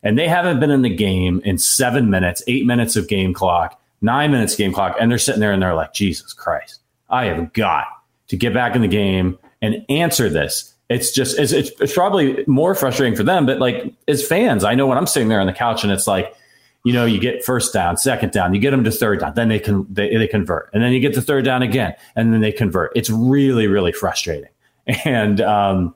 and 0.03 0.17
they 0.17 0.27
haven't 0.27 0.59
been 0.59 0.71
in 0.71 0.81
the 0.81 0.93
game 0.93 1.41
in 1.43 1.57
seven 1.57 2.09
minutes, 2.09 2.43
eight 2.47 2.65
minutes 2.65 2.95
of 2.95 3.07
game 3.07 3.33
clock 3.33 3.79
nine 4.03 4.29
minutes 4.29 4.55
game 4.55 4.71
clock, 4.71 4.95
and 4.99 5.09
they're 5.09 5.17
sitting 5.17 5.39
there 5.39 5.51
and 5.51 5.63
they're 5.63 5.73
like, 5.73 5.93
Jesus 5.93 6.33
Christ, 6.33 6.81
I 7.09 7.25
have 7.25 7.51
got 7.53 7.87
to 8.27 8.37
get 8.37 8.53
back 8.53 8.75
in 8.75 8.81
the 8.81 8.87
game 8.87 9.39
and 9.61 9.83
answer 9.89 10.29
this. 10.29 10.73
It's 10.89 11.11
just 11.11 11.39
it's, 11.39 11.53
it's, 11.53 11.93
probably 11.93 12.43
more 12.45 12.75
frustrating 12.75 13.15
for 13.15 13.23
them, 13.23 13.47
but 13.47 13.57
like 13.57 13.91
as 14.07 14.27
fans, 14.27 14.63
I 14.63 14.75
know 14.75 14.85
when 14.85 14.97
I'm 14.97 15.07
sitting 15.07 15.29
there 15.29 15.39
on 15.39 15.47
the 15.47 15.53
couch 15.53 15.83
and 15.83 15.91
it's 15.91 16.05
like, 16.05 16.35
you 16.83 16.91
know, 16.91 17.05
you 17.05 17.19
get 17.19 17.43
first 17.45 17.73
down, 17.73 17.95
second 17.95 18.33
down, 18.33 18.53
you 18.53 18.59
get 18.59 18.71
them 18.71 18.83
to 18.83 18.91
third 18.91 19.21
down, 19.21 19.33
then 19.33 19.47
they 19.47 19.57
can 19.57 19.87
they, 19.91 20.15
they 20.15 20.27
convert, 20.27 20.69
and 20.73 20.83
then 20.83 20.91
you 20.91 20.99
get 20.99 21.15
the 21.15 21.21
third 21.21 21.45
down 21.45 21.63
again, 21.63 21.95
and 22.17 22.33
then 22.33 22.41
they 22.41 22.51
convert. 22.51 22.91
It's 22.93 23.09
really 23.09 23.67
really 23.67 23.93
frustrating, 23.93 24.49
and 25.05 25.39
um, 25.39 25.95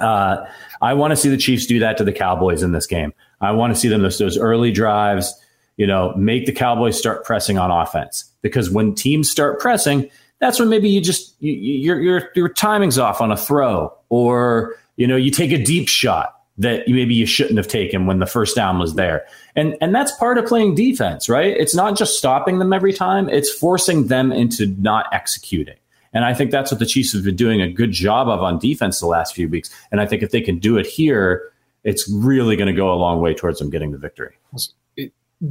uh, 0.00 0.46
I 0.80 0.94
want 0.94 1.12
to 1.12 1.16
see 1.16 1.28
the 1.28 1.36
Chiefs 1.36 1.66
do 1.66 1.78
that 1.80 1.98
to 1.98 2.04
the 2.04 2.12
Cowboys 2.12 2.62
in 2.62 2.72
this 2.72 2.86
game. 2.86 3.12
I 3.44 3.52
want 3.52 3.74
to 3.74 3.78
see 3.78 3.88
them 3.88 4.02
those, 4.02 4.18
those 4.18 4.38
early 4.38 4.72
drives 4.72 5.34
you 5.76 5.86
know, 5.86 6.14
make 6.16 6.46
the 6.46 6.52
Cowboys 6.52 6.98
start 6.98 7.24
pressing 7.24 7.58
on 7.58 7.70
offense 7.70 8.24
because 8.42 8.70
when 8.70 8.94
teams 8.94 9.30
start 9.30 9.58
pressing, 9.58 10.08
that's 10.38 10.58
when 10.58 10.68
maybe 10.68 10.88
you 10.88 11.00
just 11.00 11.34
you, 11.40 11.52
your 11.52 12.00
your 12.00 12.30
your 12.34 12.48
timing's 12.48 12.98
off 12.98 13.20
on 13.20 13.32
a 13.32 13.36
throw 13.36 13.92
or 14.08 14.76
you 14.96 15.06
know 15.06 15.16
you 15.16 15.30
take 15.30 15.52
a 15.52 15.62
deep 15.62 15.88
shot 15.88 16.40
that 16.58 16.86
maybe 16.86 17.14
you 17.14 17.26
shouldn't 17.26 17.56
have 17.56 17.66
taken 17.66 18.06
when 18.06 18.20
the 18.20 18.26
first 18.26 18.54
down 18.54 18.78
was 18.78 18.94
there. 18.94 19.26
And 19.56 19.76
and 19.80 19.94
that's 19.94 20.12
part 20.12 20.38
of 20.38 20.46
playing 20.46 20.76
defense, 20.76 21.28
right? 21.28 21.56
It's 21.56 21.74
not 21.74 21.96
just 21.96 22.18
stopping 22.18 22.58
them 22.58 22.72
every 22.72 22.92
time, 22.92 23.28
it's 23.28 23.50
forcing 23.50 24.06
them 24.06 24.30
into 24.30 24.66
not 24.78 25.06
executing. 25.12 25.76
And 26.12 26.24
I 26.24 26.32
think 26.32 26.52
that's 26.52 26.70
what 26.70 26.78
the 26.78 26.86
Chiefs 26.86 27.12
have 27.12 27.24
been 27.24 27.34
doing 27.34 27.60
a 27.60 27.68
good 27.68 27.90
job 27.90 28.28
of 28.28 28.40
on 28.40 28.60
defense 28.60 29.00
the 29.00 29.06
last 29.06 29.34
few 29.34 29.48
weeks. 29.48 29.68
And 29.90 30.00
I 30.00 30.06
think 30.06 30.22
if 30.22 30.30
they 30.30 30.40
can 30.40 30.60
do 30.60 30.76
it 30.76 30.86
here, 30.86 31.50
it's 31.84 32.10
really 32.10 32.56
going 32.56 32.66
to 32.66 32.72
go 32.72 32.92
a 32.92 32.96
long 32.96 33.20
way 33.20 33.34
towards 33.34 33.58
them 33.58 33.70
getting 33.70 33.92
the 33.92 33.98
victory 33.98 34.34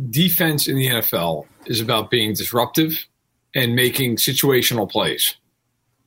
defense 0.09 0.67
in 0.67 0.75
the 0.75 0.87
NFL 0.87 1.45
is 1.65 1.79
about 1.79 2.09
being 2.09 2.33
disruptive 2.33 3.05
and 3.55 3.75
making 3.75 4.17
situational 4.17 4.89
plays. 4.89 5.35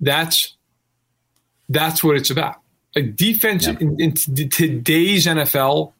That's 0.00 0.56
that's 1.68 2.02
what 2.02 2.16
it's 2.16 2.30
about. 2.30 2.56
A 2.94 3.02
defense 3.02 3.66
yeah. 3.66 3.76
in, 3.80 4.00
in 4.00 4.12
t- 4.12 4.48
today's 4.48 5.26
NFL, 5.26 5.92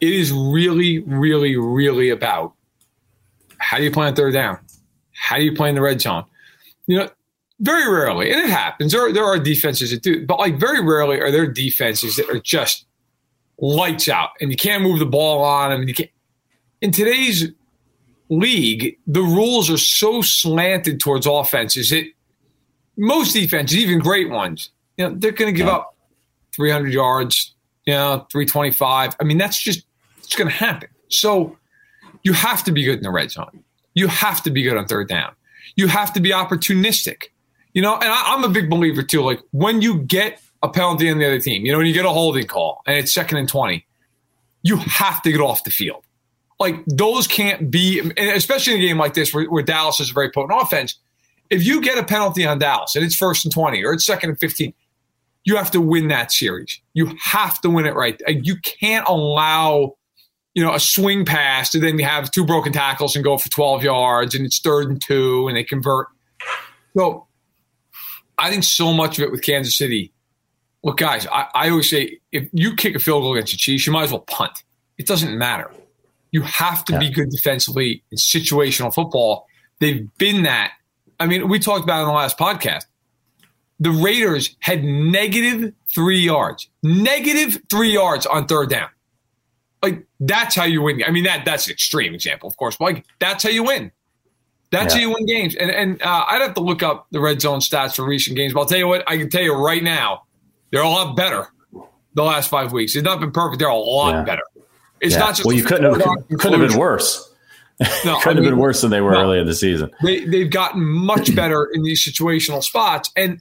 it 0.00 0.12
is 0.12 0.32
really, 0.32 1.00
really, 1.00 1.56
really 1.56 2.10
about 2.10 2.52
how 3.58 3.78
do 3.78 3.84
you 3.84 3.90
play 3.90 4.06
on 4.06 4.14
third 4.14 4.34
down? 4.34 4.58
How 5.14 5.36
do 5.36 5.44
you 5.44 5.54
play 5.54 5.70
in 5.70 5.74
the 5.74 5.80
red 5.80 6.00
zone? 6.00 6.24
You 6.86 6.98
know, 6.98 7.10
very 7.58 7.90
rarely, 7.90 8.30
and 8.30 8.40
it 8.40 8.50
happens. 8.50 8.92
There 8.92 9.06
are, 9.06 9.12
there 9.12 9.24
are 9.24 9.38
defenses 9.38 9.90
that 9.90 10.02
do, 10.02 10.26
but 10.26 10.38
like 10.38 10.60
very 10.60 10.84
rarely 10.84 11.20
are 11.20 11.30
there 11.30 11.46
defenses 11.46 12.16
that 12.16 12.28
are 12.28 12.38
just 12.38 12.85
lights 13.58 14.08
out 14.08 14.30
and 14.40 14.50
you 14.50 14.56
can't 14.56 14.82
move 14.82 14.98
the 14.98 15.06
ball 15.06 15.42
on 15.42 15.70
them 15.70 15.80
and 15.80 15.88
you 15.88 15.94
can't 15.94 16.10
in 16.80 16.92
today's 16.92 17.50
league, 18.28 18.98
the 19.06 19.22
rules 19.22 19.70
are 19.70 19.78
so 19.78 20.20
slanted 20.22 21.00
towards 21.00 21.26
offenses 21.26 21.90
that 21.90 22.04
most 22.96 23.32
defenses, 23.32 23.78
even 23.78 23.98
great 23.98 24.30
ones, 24.30 24.70
you 24.96 25.08
know, 25.08 25.14
they're 25.16 25.32
going 25.32 25.52
to 25.52 25.56
give 25.56 25.66
yeah. 25.66 25.74
up 25.74 25.96
300 26.54 26.92
yards, 26.92 27.54
you 27.84 27.92
know, 27.92 28.26
325. 28.30 29.16
I 29.20 29.24
mean, 29.24 29.38
that's 29.38 29.60
just 29.60 29.86
it's 30.18 30.34
going 30.34 30.48
to 30.48 30.56
happen. 30.56 30.88
So 31.08 31.56
you 32.22 32.32
have 32.32 32.64
to 32.64 32.72
be 32.72 32.84
good 32.84 32.98
in 32.98 33.02
the 33.02 33.10
red 33.10 33.30
zone. 33.30 33.62
You 33.94 34.08
have 34.08 34.42
to 34.42 34.50
be 34.50 34.62
good 34.62 34.76
on 34.76 34.86
third 34.86 35.08
down. 35.08 35.32
You 35.76 35.88
have 35.88 36.12
to 36.14 36.20
be 36.20 36.30
opportunistic. 36.30 37.24
You 37.74 37.82
know, 37.82 37.94
and 37.94 38.08
I, 38.08 38.34
I'm 38.34 38.44
a 38.44 38.48
big 38.48 38.70
believer 38.70 39.02
too. 39.02 39.22
Like 39.22 39.40
when 39.50 39.82
you 39.82 39.98
get 40.00 40.40
a 40.66 40.72
penalty 40.72 41.10
on 41.10 41.18
the 41.18 41.26
other 41.26 41.40
team, 41.40 41.64
you 41.64 41.72
know, 41.72 41.78
when 41.78 41.86
you 41.86 41.94
get 41.94 42.04
a 42.04 42.10
holding 42.10 42.46
call 42.46 42.82
and 42.86 42.96
it's 42.96 43.12
second 43.12 43.38
and 43.38 43.48
20, 43.48 43.86
you 44.62 44.76
have 44.76 45.22
to 45.22 45.32
get 45.32 45.40
off 45.40 45.64
the 45.64 45.70
field 45.70 46.02
like 46.58 46.84
those 46.86 47.26
can't 47.26 47.70
be, 47.70 48.00
especially 48.18 48.74
in 48.74 48.80
a 48.80 48.86
game 48.86 48.98
like 48.98 49.14
this 49.14 49.34
where, 49.34 49.44
where, 49.44 49.62
Dallas 49.62 50.00
is 50.00 50.10
a 50.10 50.14
very 50.14 50.30
potent 50.30 50.58
offense. 50.60 50.98
If 51.50 51.64
you 51.64 51.80
get 51.80 51.98
a 51.98 52.04
penalty 52.04 52.46
on 52.46 52.58
Dallas 52.58 52.96
and 52.96 53.04
it's 53.04 53.14
first 53.14 53.44
and 53.44 53.52
20 53.52 53.84
or 53.84 53.92
it's 53.92 54.06
second 54.06 54.30
and 54.30 54.38
15, 54.38 54.72
you 55.44 55.56
have 55.56 55.70
to 55.72 55.80
win 55.80 56.08
that 56.08 56.32
series. 56.32 56.80
You 56.92 57.14
have 57.22 57.60
to 57.60 57.70
win 57.70 57.86
it 57.86 57.94
right. 57.94 58.20
You 58.26 58.56
can't 58.56 59.06
allow, 59.06 59.96
you 60.54 60.64
know, 60.64 60.74
a 60.74 60.80
swing 60.80 61.24
pass 61.24 61.70
to 61.70 61.78
then 61.78 61.98
you 61.98 62.04
have 62.04 62.30
two 62.30 62.44
broken 62.44 62.72
tackles 62.72 63.14
and 63.14 63.24
go 63.24 63.38
for 63.38 63.48
12 63.48 63.84
yards 63.84 64.34
and 64.34 64.44
it's 64.44 64.58
third 64.58 64.88
and 64.88 65.00
two 65.00 65.46
and 65.46 65.56
they 65.56 65.62
convert. 65.62 66.08
So 66.96 67.26
I 68.38 68.50
think 68.50 68.64
so 68.64 68.92
much 68.92 69.18
of 69.18 69.24
it 69.24 69.30
with 69.30 69.42
Kansas 69.42 69.76
City. 69.76 70.12
Look, 70.86 70.96
guys, 70.96 71.26
I, 71.26 71.48
I 71.54 71.68
always 71.68 71.90
say 71.90 72.20
if 72.32 72.48
you 72.52 72.74
kick 72.74 72.94
a 72.94 72.98
field 72.98 73.22
goal 73.22 73.34
against 73.34 73.52
the 73.52 73.58
Chiefs, 73.58 73.86
you 73.86 73.92
might 73.92 74.04
as 74.04 74.12
well 74.12 74.20
punt. 74.20 74.62
It 74.96 75.06
doesn't 75.06 75.36
matter 75.36 75.70
you 76.36 76.42
have 76.42 76.84
to 76.84 76.92
yeah. 76.92 76.98
be 76.98 77.08
good 77.08 77.30
defensively 77.30 78.02
in 78.10 78.18
situational 78.18 78.92
football. 78.92 79.46
They've 79.80 80.06
been 80.18 80.42
that. 80.42 80.72
I 81.18 81.26
mean, 81.26 81.48
we 81.48 81.58
talked 81.58 81.82
about 81.82 82.02
in 82.02 82.08
the 82.08 82.12
last 82.12 82.36
podcast. 82.36 82.84
The 83.80 83.90
Raiders 83.90 84.54
had 84.60 84.84
negative 84.84 85.72
three 85.88 86.20
yards, 86.20 86.68
negative 86.82 87.62
three 87.70 87.90
yards 87.90 88.26
on 88.26 88.46
third 88.46 88.68
down. 88.68 88.90
Like 89.82 90.04
that's 90.20 90.54
how 90.54 90.64
you 90.64 90.82
win. 90.82 91.02
I 91.06 91.10
mean, 91.10 91.24
that 91.24 91.46
that's 91.46 91.68
an 91.68 91.72
extreme 91.72 92.14
example, 92.14 92.50
of 92.50 92.56
course, 92.58 92.76
but 92.76 92.84
like 92.84 93.06
that's 93.18 93.42
how 93.42 93.50
you 93.50 93.62
win. 93.62 93.90
That's 94.70 94.94
yeah. 94.94 95.00
how 95.00 95.08
you 95.08 95.14
win 95.14 95.24
games. 95.24 95.54
And 95.54 95.70
and 95.70 96.02
uh, 96.02 96.24
I'd 96.28 96.42
have 96.42 96.54
to 96.54 96.60
look 96.60 96.82
up 96.82 97.06
the 97.12 97.20
red 97.20 97.40
zone 97.40 97.60
stats 97.60 97.96
for 97.96 98.04
recent 98.04 98.36
games. 98.36 98.52
But 98.52 98.60
I'll 98.60 98.66
tell 98.66 98.78
you 98.78 98.88
what, 98.88 99.04
I 99.06 99.16
can 99.16 99.30
tell 99.30 99.42
you 99.42 99.54
right 99.54 99.82
now, 99.82 100.24
they're 100.70 100.82
a 100.82 100.88
lot 100.88 101.16
better 101.16 101.48
the 102.14 102.22
last 102.22 102.48
five 102.48 102.72
weeks. 102.72 102.96
It's 102.96 103.04
not 103.04 103.20
been 103.20 103.30
perfect. 103.30 103.58
They're 103.58 103.68
a 103.68 103.76
lot 103.76 104.10
yeah. 104.12 104.22
better. 104.24 104.42
It's 105.00 105.14
yeah. 105.14 105.20
not 105.20 105.34
just 105.36 105.44
well, 105.44 105.54
you 105.54 105.64
couldn't 105.64 106.00
have 106.00 106.28
couldn't 106.38 106.60
have 106.60 106.70
been 106.70 106.78
worse. 106.78 107.32
No, 107.80 107.86
couldn't 108.20 108.24
I 108.24 108.34
mean, 108.34 108.44
have 108.44 108.52
been 108.52 108.58
worse 108.58 108.80
than 108.80 108.90
they 108.90 109.02
were 109.02 109.12
no, 109.12 109.20
early 109.20 109.38
in 109.38 109.46
the 109.46 109.54
season. 109.54 109.90
They 110.02 110.24
they've 110.24 110.50
gotten 110.50 110.82
much 110.82 111.34
better 111.36 111.68
in 111.72 111.82
these 111.82 112.04
situational 112.04 112.62
spots, 112.62 113.10
and 113.16 113.40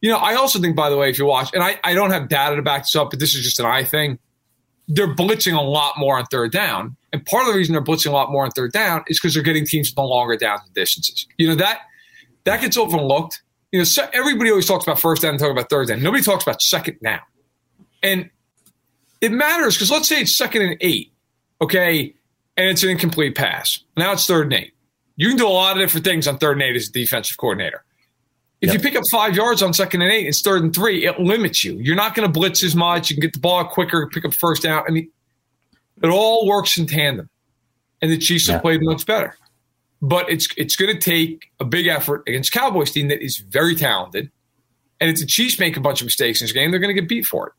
You 0.00 0.10
know, 0.10 0.18
I 0.18 0.34
also 0.34 0.58
think, 0.58 0.76
by 0.76 0.90
the 0.90 0.96
way, 0.96 1.10
if 1.10 1.18
you 1.18 1.26
watch, 1.26 1.50
and 1.52 1.62
I, 1.62 1.78
I 1.84 1.94
don't 1.94 2.10
have 2.10 2.28
data 2.28 2.56
to 2.56 2.62
back 2.62 2.82
this 2.82 2.96
up, 2.96 3.10
but 3.10 3.20
this 3.20 3.34
is 3.34 3.44
just 3.44 3.60
an 3.60 3.66
eye 3.66 3.84
thing. 3.84 4.18
They're 4.88 5.14
blitzing 5.14 5.56
a 5.56 5.62
lot 5.62 5.94
more 5.98 6.18
on 6.18 6.24
third 6.26 6.52
down. 6.52 6.96
And 7.12 7.24
part 7.26 7.46
of 7.46 7.52
the 7.52 7.58
reason 7.58 7.74
they're 7.74 7.82
blitzing 7.82 8.08
a 8.08 8.12
lot 8.12 8.32
more 8.32 8.44
on 8.44 8.50
third 8.50 8.72
down 8.72 9.04
is 9.08 9.20
because 9.20 9.34
they're 9.34 9.42
getting 9.42 9.66
teams 9.66 9.90
with 9.90 9.96
the 9.96 10.02
longer 10.02 10.36
down 10.36 10.58
distances. 10.74 11.26
You 11.36 11.48
know, 11.48 11.54
that 11.56 11.80
that 12.44 12.60
gets 12.60 12.76
overlooked. 12.76 13.42
You 13.72 13.80
know, 13.80 13.84
so 13.84 14.08
everybody 14.12 14.50
always 14.50 14.66
talks 14.66 14.84
about 14.84 14.98
first 14.98 15.22
down 15.22 15.32
and 15.32 15.38
talk 15.38 15.50
about 15.50 15.70
third 15.70 15.88
down. 15.88 16.02
Nobody 16.02 16.22
talks 16.22 16.42
about 16.42 16.60
second 16.60 16.98
down. 17.02 17.20
And 18.02 18.30
it 19.20 19.32
matters 19.32 19.76
because 19.76 19.90
let's 19.90 20.08
say 20.08 20.20
it's 20.20 20.34
second 20.34 20.62
and 20.62 20.76
eight, 20.80 21.12
okay, 21.60 22.14
and 22.56 22.66
it's 22.68 22.82
an 22.82 22.90
incomplete 22.90 23.36
pass. 23.36 23.84
Now 23.96 24.12
it's 24.12 24.26
third 24.26 24.44
and 24.44 24.54
eight. 24.54 24.74
You 25.16 25.28
can 25.28 25.36
do 25.36 25.46
a 25.46 25.48
lot 25.48 25.76
of 25.76 25.78
different 25.78 26.04
things 26.04 26.26
on 26.26 26.38
third 26.38 26.52
and 26.52 26.62
eight 26.62 26.76
as 26.76 26.88
a 26.88 26.92
defensive 26.92 27.36
coordinator. 27.36 27.84
If 28.60 28.68
yep. 28.68 28.74
you 28.74 28.80
pick 28.80 28.96
up 28.96 29.04
five 29.10 29.36
yards 29.36 29.62
on 29.62 29.72
second 29.72 30.02
and 30.02 30.12
eight, 30.12 30.26
it's 30.26 30.42
third 30.42 30.62
and 30.62 30.74
three, 30.74 31.06
it 31.06 31.18
limits 31.20 31.64
you. 31.64 31.74
You're 31.74 31.96
not 31.96 32.14
going 32.14 32.26
to 32.26 32.32
blitz 32.32 32.62
as 32.62 32.74
much. 32.74 33.08
You 33.08 33.16
can 33.16 33.22
get 33.22 33.32
the 33.32 33.40
ball 33.40 33.64
quicker, 33.64 34.08
pick 34.12 34.24
up 34.24 34.34
first 34.34 34.62
down. 34.62 34.84
I 34.86 34.90
mean, 34.90 35.10
it 36.02 36.08
all 36.08 36.46
works 36.46 36.76
in 36.76 36.86
tandem. 36.86 37.28
And 38.02 38.10
the 38.10 38.18
Chiefs 38.18 38.48
yeah. 38.48 38.54
have 38.54 38.62
played 38.62 38.82
much 38.82 39.06
better. 39.06 39.36
But 40.02 40.30
it's 40.30 40.48
it's 40.56 40.76
going 40.76 40.94
to 40.94 41.00
take 41.00 41.50
a 41.60 41.64
big 41.64 41.86
effort 41.86 42.22
against 42.26 42.52
Cowboys 42.52 42.90
team 42.90 43.08
that 43.08 43.22
is 43.22 43.38
very 43.38 43.74
talented. 43.74 44.30
And 44.98 45.10
if 45.10 45.18
the 45.18 45.26
Chiefs 45.26 45.58
make 45.58 45.76
a 45.76 45.80
bunch 45.80 46.00
of 46.00 46.06
mistakes 46.06 46.40
in 46.40 46.46
this 46.46 46.52
game, 46.52 46.70
they're 46.70 46.80
going 46.80 46.94
to 46.94 47.00
get 47.00 47.08
beat 47.08 47.26
for 47.26 47.48
it. 47.48 47.52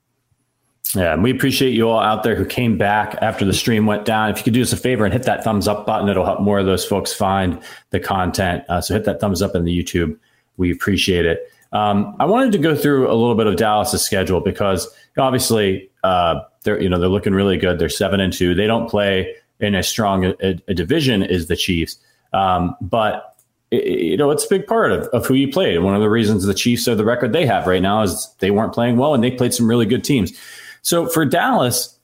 Yeah, 0.96 1.14
and 1.14 1.24
we 1.24 1.32
appreciate 1.32 1.72
you 1.72 1.90
all 1.90 2.00
out 2.00 2.24
there 2.24 2.36
who 2.36 2.46
came 2.46 2.78
back 2.78 3.18
after 3.22 3.46
the 3.46 3.54
stream 3.54 3.86
went 3.86 4.04
down. 4.06 4.30
If 4.30 4.38
you 4.38 4.44
could 4.44 4.54
do 4.54 4.62
us 4.62 4.74
a 4.74 4.78
favor 4.78 5.06
and 5.06 5.14
hit 5.14 5.24
that 5.24 5.44
thumbs 5.44 5.68
up 5.68 5.86
button, 5.86 6.10
it'll 6.10 6.26
help 6.26 6.42
more 6.42 6.60
of 6.60 6.66
those 6.66 6.84
folks 6.84 7.14
find 7.14 7.62
the 7.92 8.00
content. 8.00 8.64
Uh, 8.68 8.82
so 8.82 8.94
hit 8.94 9.06
that 9.06 9.22
thumbs 9.22 9.42
up 9.42 9.56
in 9.56 9.64
the 9.64 9.78
YouTube. 9.78 10.18
We 10.58 10.72
appreciate 10.72 11.26
it. 11.26 11.50
Um, 11.72 12.16
I 12.20 12.26
wanted 12.26 12.52
to 12.54 12.58
go 12.58 12.76
through 12.76 13.10
a 13.10 13.16
little 13.16 13.36
bit 13.36 13.48
of 13.48 13.56
Dallas's 13.56 14.02
schedule 14.02 14.42
because 14.42 14.90
obviously 15.18 15.90
uh, 16.04 16.42
they're 16.64 16.82
you 16.82 16.90
know 16.90 17.00
they're 17.00 17.10
looking 17.10 17.34
really 17.34 17.58
good. 17.58 17.80
They're 17.80 17.90
seven 17.90 18.20
and 18.20 18.34
two. 18.34 18.54
They 18.54 18.68
don't 18.68 18.90
play 18.90 19.34
in 19.60 19.76
as 19.76 19.88
strong 19.88 20.26
a, 20.26 20.36
a 20.68 20.74
division 20.74 21.24
as 21.24 21.48
the 21.48 21.56
Chiefs, 21.56 21.98
um, 22.34 22.76
but 22.82 23.36
it, 23.72 23.86
you 23.86 24.18
know 24.18 24.32
it's 24.32 24.46
a 24.46 24.50
big 24.50 24.68
part 24.68 24.92
of, 24.92 25.04
of 25.08 25.26
who 25.26 25.34
you 25.34 25.52
played. 25.52 25.80
One 25.80 25.96
of 25.96 26.02
the 26.02 26.10
reasons 26.10 26.44
the 26.44 26.54
Chiefs 26.54 26.88
are 26.88 26.96
the 26.96 27.06
record 27.06 27.34
they 27.34 27.46
have 27.46 27.68
right 27.68 27.82
now 27.82 28.02
is 28.02 28.34
they 28.40 28.52
weren't 28.52 28.74
playing 28.74 28.98
well 28.98 29.14
and 29.14 29.24
they 29.24 29.32
played 29.32 29.54
some 29.54 29.68
really 29.68 29.86
good 29.86 30.04
teams. 30.04 30.34
So 30.82 31.08
for 31.08 31.26
Dallas, 31.26 31.98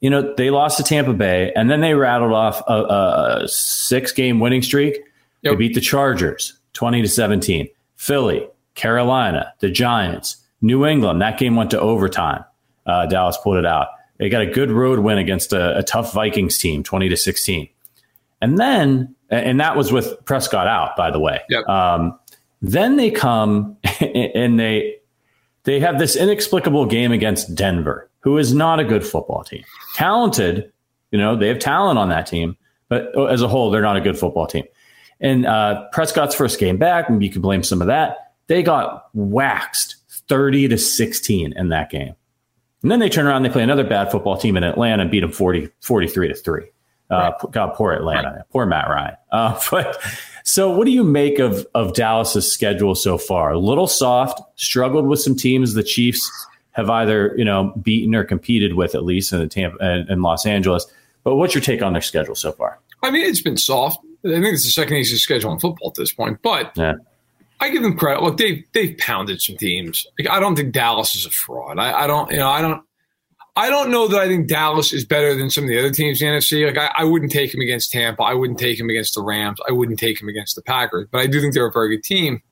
you 0.00 0.10
know, 0.10 0.34
they 0.34 0.50
lost 0.50 0.76
to 0.78 0.82
Tampa 0.82 1.14
Bay 1.14 1.52
and 1.56 1.70
then 1.70 1.80
they 1.80 1.94
rattled 1.94 2.32
off 2.32 2.62
a, 2.68 3.42
a 3.42 3.48
six 3.48 4.12
game 4.12 4.40
winning 4.40 4.62
streak. 4.62 4.96
Yep. 5.42 5.52
They 5.52 5.56
beat 5.56 5.74
the 5.74 5.80
Chargers 5.80 6.58
20 6.74 7.02
to 7.02 7.08
17, 7.08 7.68
Philly, 7.96 8.46
Carolina, 8.74 9.52
the 9.60 9.70
Giants, 9.70 10.36
New 10.60 10.86
England. 10.86 11.22
That 11.22 11.38
game 11.38 11.56
went 11.56 11.70
to 11.70 11.80
overtime. 11.80 12.44
Uh, 12.84 13.06
Dallas 13.06 13.38
pulled 13.42 13.56
it 13.56 13.66
out. 13.66 13.88
They 14.18 14.28
got 14.28 14.42
a 14.42 14.46
good 14.46 14.70
road 14.70 15.00
win 15.00 15.18
against 15.18 15.52
a, 15.52 15.78
a 15.78 15.82
tough 15.82 16.12
Vikings 16.12 16.58
team, 16.58 16.82
20 16.82 17.08
to 17.08 17.16
16. 17.16 17.68
And 18.40 18.58
then, 18.58 19.14
and 19.30 19.60
that 19.60 19.76
was 19.76 19.92
with 19.92 20.14
Prescott 20.24 20.66
out, 20.66 20.96
by 20.96 21.10
the 21.10 21.18
way. 21.18 21.40
Yep. 21.48 21.68
Um, 21.68 22.18
then 22.62 22.96
they 22.96 23.10
come 23.10 23.76
and 24.00 24.58
they 24.58 24.96
they 25.64 25.80
have 25.80 25.98
this 25.98 26.16
inexplicable 26.16 26.86
game 26.86 27.12
against 27.12 27.54
Denver, 27.54 28.08
who 28.20 28.38
is 28.38 28.54
not 28.54 28.78
a 28.78 28.84
good 28.84 29.04
football 29.04 29.42
team. 29.42 29.64
Talented, 29.94 30.72
you 31.10 31.18
know, 31.18 31.36
they 31.36 31.48
have 31.48 31.58
talent 31.58 31.98
on 31.98 32.08
that 32.10 32.26
team, 32.26 32.56
but 32.88 33.16
as 33.30 33.42
a 33.42 33.48
whole, 33.48 33.70
they're 33.70 33.82
not 33.82 33.96
a 33.96 34.00
good 34.00 34.16
football 34.16 34.46
team. 34.46 34.64
And 35.20 35.44
uh, 35.44 35.88
Prescott's 35.92 36.34
first 36.34 36.60
game 36.60 36.76
back, 36.76 37.10
maybe 37.10 37.26
you 37.26 37.32
can 37.32 37.42
blame 37.42 37.62
some 37.62 37.80
of 37.80 37.88
that. 37.88 38.34
They 38.46 38.62
got 38.62 39.08
waxed 39.14 39.96
30 40.28 40.68
to 40.68 40.78
16 40.78 41.52
in 41.56 41.68
that 41.70 41.90
game. 41.90 42.14
And 42.82 42.90
then 42.92 43.00
they 43.00 43.08
turn 43.08 43.26
around, 43.26 43.42
they 43.42 43.48
play 43.48 43.62
another 43.62 43.82
bad 43.82 44.12
football 44.12 44.36
team 44.36 44.56
in 44.56 44.62
Atlanta 44.62 45.02
and 45.02 45.10
beat 45.10 45.20
them 45.20 45.32
40, 45.32 45.68
43 45.80 46.28
to 46.28 46.34
3. 46.34 46.62
Uh, 47.10 47.32
right. 47.42 47.52
God, 47.52 47.74
poor 47.74 47.92
Atlanta, 47.92 48.30
right. 48.30 48.42
poor 48.50 48.66
Matt 48.66 48.88
Ryan. 48.88 49.16
Uh, 49.30 49.60
but 49.70 49.98
so, 50.44 50.70
what 50.70 50.86
do 50.86 50.90
you 50.90 51.04
make 51.04 51.38
of 51.38 51.66
of 51.74 51.94
Dallas's 51.94 52.50
schedule 52.50 52.94
so 52.94 53.18
far? 53.18 53.52
A 53.52 53.58
little 53.58 53.86
soft, 53.86 54.40
struggled 54.56 55.06
with 55.06 55.20
some 55.20 55.36
teams 55.36 55.74
the 55.74 55.82
Chiefs 55.82 56.30
have 56.72 56.90
either 56.90 57.34
you 57.36 57.44
know 57.44 57.72
beaten 57.80 58.14
or 58.14 58.24
competed 58.24 58.74
with 58.74 58.94
at 58.94 59.04
least 59.04 59.32
in 59.32 59.38
the 59.38 59.46
Tampa 59.46 59.78
and 59.80 60.08
in 60.10 60.22
Los 60.22 60.46
Angeles. 60.46 60.86
But 61.24 61.36
what's 61.36 61.54
your 61.54 61.62
take 61.62 61.82
on 61.82 61.92
their 61.92 62.02
schedule 62.02 62.34
so 62.34 62.52
far? 62.52 62.78
I 63.02 63.10
mean, 63.10 63.26
it's 63.26 63.40
been 63.40 63.56
soft. 63.56 63.98
I 64.24 64.28
think 64.28 64.46
it's 64.46 64.64
the 64.64 64.70
second 64.70 64.96
easiest 64.96 65.24
schedule 65.24 65.52
in 65.52 65.58
football 65.58 65.88
at 65.88 65.94
this 65.94 66.12
point. 66.12 66.40
But 66.42 66.72
yeah. 66.76 66.94
I 67.60 67.70
give 67.70 67.82
them 67.82 67.96
credit. 67.96 68.22
Look, 68.22 68.36
they've 68.36 68.64
they've 68.72 68.96
pounded 68.98 69.40
some 69.40 69.56
teams. 69.56 70.06
Like, 70.18 70.28
I 70.28 70.40
don't 70.40 70.56
think 70.56 70.72
Dallas 70.72 71.14
is 71.14 71.26
a 71.26 71.30
fraud. 71.30 71.78
I, 71.78 72.04
I 72.04 72.06
don't, 72.06 72.30
you 72.30 72.38
know, 72.38 72.48
I 72.48 72.60
don't. 72.60 72.82
I 73.56 73.70
don't 73.70 73.90
know 73.90 74.06
that 74.08 74.20
I 74.20 74.28
think 74.28 74.48
Dallas 74.48 74.92
is 74.92 75.06
better 75.06 75.34
than 75.34 75.48
some 75.48 75.64
of 75.64 75.68
the 75.68 75.78
other 75.78 75.90
teams 75.90 76.20
in 76.20 76.28
the 76.28 76.38
NFC. 76.38 76.66
Like 76.66 76.76
I, 76.76 77.02
I, 77.02 77.04
wouldn't 77.04 77.32
take 77.32 77.54
him 77.54 77.60
against 77.62 77.90
Tampa. 77.90 78.22
I 78.22 78.34
wouldn't 78.34 78.58
take 78.58 78.78
him 78.78 78.90
against 78.90 79.14
the 79.14 79.22
Rams. 79.22 79.58
I 79.66 79.72
wouldn't 79.72 79.98
take 79.98 80.20
him 80.20 80.28
against 80.28 80.56
the 80.56 80.62
Packers. 80.62 81.08
But 81.10 81.22
I 81.22 81.26
do 81.26 81.40
think 81.40 81.54
they're 81.54 81.66
a 81.66 81.72
very 81.72 81.96
good 81.96 82.04
team. 82.04 82.42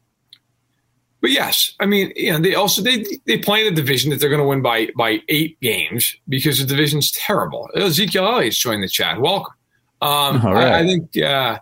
But 1.20 1.30
yes, 1.30 1.72
I 1.78 1.86
mean, 1.86 2.12
you 2.16 2.32
know, 2.32 2.38
they 2.38 2.54
also 2.54 2.82
they 2.82 3.04
they 3.26 3.38
play 3.38 3.66
in 3.66 3.72
a 3.72 3.76
division 3.76 4.10
that 4.10 4.20
they're 4.20 4.30
going 4.30 4.40
to 4.42 4.48
win 4.48 4.62
by 4.62 4.88
by 4.96 5.20
eight 5.28 5.60
games 5.60 6.16
because 6.28 6.58
the 6.58 6.66
division's 6.66 7.10
terrible. 7.12 7.68
Ezekiel 7.74 8.26
Elliott's 8.26 8.58
joined 8.58 8.82
the 8.82 8.88
chat. 8.88 9.20
Welcome. 9.20 9.54
Um, 10.00 10.42
right. 10.42 10.72
I, 10.72 10.78
I, 10.80 10.86
think 10.86 11.16
uh, 11.16 11.58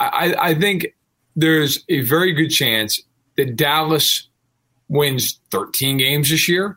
I, 0.00 0.34
I 0.40 0.54
think 0.54 0.88
there's 1.36 1.84
a 1.88 2.00
very 2.00 2.32
good 2.32 2.48
chance 2.48 3.00
that 3.36 3.54
Dallas 3.54 4.28
wins 4.88 5.38
13 5.52 5.98
games 5.98 6.30
this 6.30 6.48
year 6.48 6.74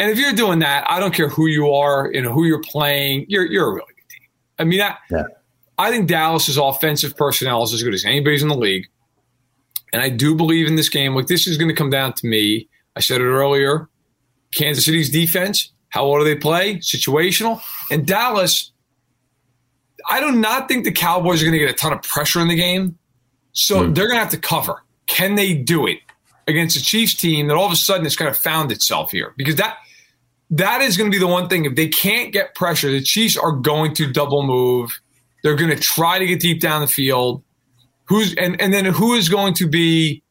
and 0.00 0.10
if 0.10 0.18
you're 0.18 0.32
doing 0.32 0.60
that, 0.60 0.90
I 0.90 0.98
don't 0.98 1.12
care 1.12 1.28
who 1.28 1.46
you 1.46 1.74
are, 1.74 2.10
you 2.10 2.22
know, 2.22 2.32
who 2.32 2.46
you're 2.46 2.62
playing, 2.62 3.26
you're 3.28 3.44
you're 3.44 3.66
a 3.66 3.74
really 3.74 3.92
good 3.94 4.08
team. 4.08 4.28
I 4.58 4.64
mean, 4.64 4.80
I, 4.80 4.96
yeah. 5.10 5.24
I 5.76 5.90
think 5.90 6.08
Dallas's 6.08 6.56
offensive 6.56 7.18
personnel 7.18 7.62
is 7.64 7.74
as 7.74 7.82
good 7.82 7.92
as 7.92 8.06
anybody's 8.06 8.42
in 8.42 8.48
the 8.48 8.56
league. 8.56 8.86
And 9.92 10.00
I 10.00 10.08
do 10.08 10.34
believe 10.34 10.66
in 10.66 10.76
this 10.76 10.88
game. 10.88 11.14
Like 11.14 11.26
this 11.26 11.46
is 11.46 11.58
going 11.58 11.68
to 11.68 11.74
come 11.74 11.90
down 11.90 12.14
to 12.14 12.26
me. 12.26 12.70
I 12.96 13.00
said 13.00 13.20
it 13.20 13.24
earlier. 13.24 13.90
Kansas 14.54 14.86
City's 14.86 15.10
defense, 15.10 15.70
how 15.90 16.08
well 16.08 16.20
do 16.20 16.24
they 16.24 16.34
play? 16.34 16.76
Situational. 16.76 17.60
And 17.90 18.06
Dallas, 18.06 18.72
I 20.08 20.20
do 20.20 20.32
not 20.32 20.66
think 20.66 20.84
the 20.84 20.92
Cowboys 20.92 21.42
are 21.42 21.44
going 21.44 21.58
to 21.58 21.66
get 21.66 21.68
a 21.70 21.74
ton 21.74 21.92
of 21.92 22.00
pressure 22.02 22.40
in 22.40 22.48
the 22.48 22.56
game. 22.56 22.98
So 23.52 23.82
mm. 23.82 23.94
they're 23.94 24.06
going 24.06 24.16
to 24.16 24.22
have 24.22 24.32
to 24.32 24.38
cover. 24.38 24.82
Can 25.06 25.34
they 25.34 25.52
do 25.52 25.86
it 25.86 25.98
against 26.46 26.78
a 26.78 26.82
Chiefs 26.82 27.14
team 27.14 27.48
that 27.48 27.56
all 27.56 27.66
of 27.66 27.72
a 27.72 27.76
sudden 27.76 28.04
has 28.04 28.16
kind 28.16 28.30
of 28.30 28.38
found 28.38 28.72
itself 28.72 29.10
here? 29.12 29.34
Because 29.36 29.56
that 29.56 29.76
that 30.50 30.80
is 30.80 30.96
going 30.96 31.10
to 31.10 31.14
be 31.14 31.20
the 31.20 31.30
one 31.30 31.48
thing. 31.48 31.64
If 31.64 31.76
they 31.76 31.88
can't 31.88 32.32
get 32.32 32.54
pressure, 32.54 32.90
the 32.90 33.00
Chiefs 33.00 33.36
are 33.36 33.52
going 33.52 33.94
to 33.94 34.12
double 34.12 34.42
move. 34.42 35.00
They're 35.42 35.56
going 35.56 35.70
to 35.70 35.80
try 35.80 36.18
to 36.18 36.26
get 36.26 36.40
deep 36.40 36.60
down 36.60 36.80
the 36.80 36.86
field. 36.86 37.42
Who's 38.04 38.34
and, 38.34 38.60
and 38.60 38.74
then 38.74 38.84
who 38.84 39.14
is 39.14 39.28
going 39.28 39.54
to 39.54 39.68
be 39.68 40.22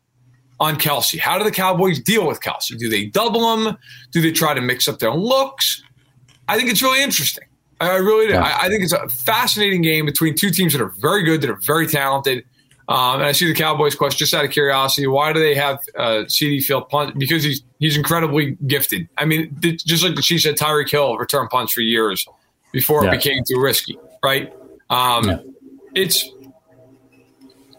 on 0.59 0.75
Kelce? 0.75 1.17
How 1.17 1.37
do 1.37 1.45
the 1.45 1.51
Cowboys 1.51 1.99
deal 1.99 2.27
with 2.27 2.41
Kelce? 2.41 2.77
Do 2.77 2.89
they 2.89 3.05
double 3.05 3.55
him? 3.55 3.77
Do 4.11 4.21
they 4.21 4.31
try 4.31 4.53
to 4.53 4.61
mix 4.61 4.87
up 4.87 4.99
their 4.99 5.13
looks? 5.13 5.81
I 6.49 6.57
think 6.57 6.69
it's 6.69 6.81
really 6.81 7.01
interesting. 7.01 7.45
I 7.79 7.95
really 7.95 8.27
do. 8.27 8.33
Yeah. 8.33 8.43
I, 8.43 8.65
I 8.65 8.69
think 8.69 8.83
it's 8.83 8.91
a 8.91 9.07
fascinating 9.07 9.81
game 9.81 10.05
between 10.05 10.35
two 10.35 10.49
teams 10.49 10.73
that 10.73 10.81
are 10.81 10.93
very 10.99 11.23
good, 11.23 11.41
that 11.41 11.49
are 11.49 11.59
very 11.61 11.87
talented. 11.87 12.43
Um, 12.89 13.15
and 13.15 13.23
I 13.23 13.31
see 13.31 13.45
the 13.45 13.53
Cowboys 13.53 13.95
question 13.95 14.17
just 14.17 14.33
out 14.33 14.43
of 14.43 14.51
curiosity. 14.51 15.07
Why 15.07 15.31
do 15.31 15.39
they 15.39 15.55
have 15.55 15.79
uh, 15.95 16.25
CeeDee 16.25 16.63
field 16.63 16.89
punt? 16.89 17.17
Because 17.17 17.43
he's 17.43 17.63
he's 17.79 17.97
incredibly 17.97 18.57
gifted. 18.67 19.09
I 19.17 19.25
mean, 19.25 19.55
just 19.61 20.03
like 20.03 20.15
the 20.15 20.21
Chiefs 20.21 20.45
had 20.45 20.55
Tyreek 20.55 20.89
Hill 20.89 21.17
return 21.17 21.47
punts 21.47 21.73
for 21.73 21.81
years 21.81 22.27
before 22.71 23.03
yeah. 23.03 23.11
it 23.11 23.17
became 23.17 23.43
too 23.43 23.59
risky, 23.59 23.97
right? 24.23 24.53
Um, 24.89 25.27
yeah. 25.27 25.39
It's 25.95 26.29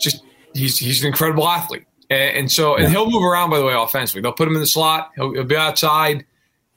just 0.00 0.24
he's 0.54 0.78
he's 0.78 1.02
an 1.02 1.08
incredible 1.08 1.46
athlete, 1.46 1.84
and, 2.08 2.38
and 2.38 2.52
so 2.52 2.74
and 2.74 2.84
yeah. 2.84 2.90
he'll 2.90 3.10
move 3.10 3.22
around. 3.22 3.50
By 3.50 3.58
the 3.58 3.64
way, 3.64 3.74
offensively, 3.74 4.22
they'll 4.22 4.32
put 4.32 4.48
him 4.48 4.54
in 4.54 4.60
the 4.60 4.66
slot. 4.66 5.10
He'll, 5.14 5.32
he'll, 5.32 5.44
be 5.44 5.56
outside. 5.56 6.24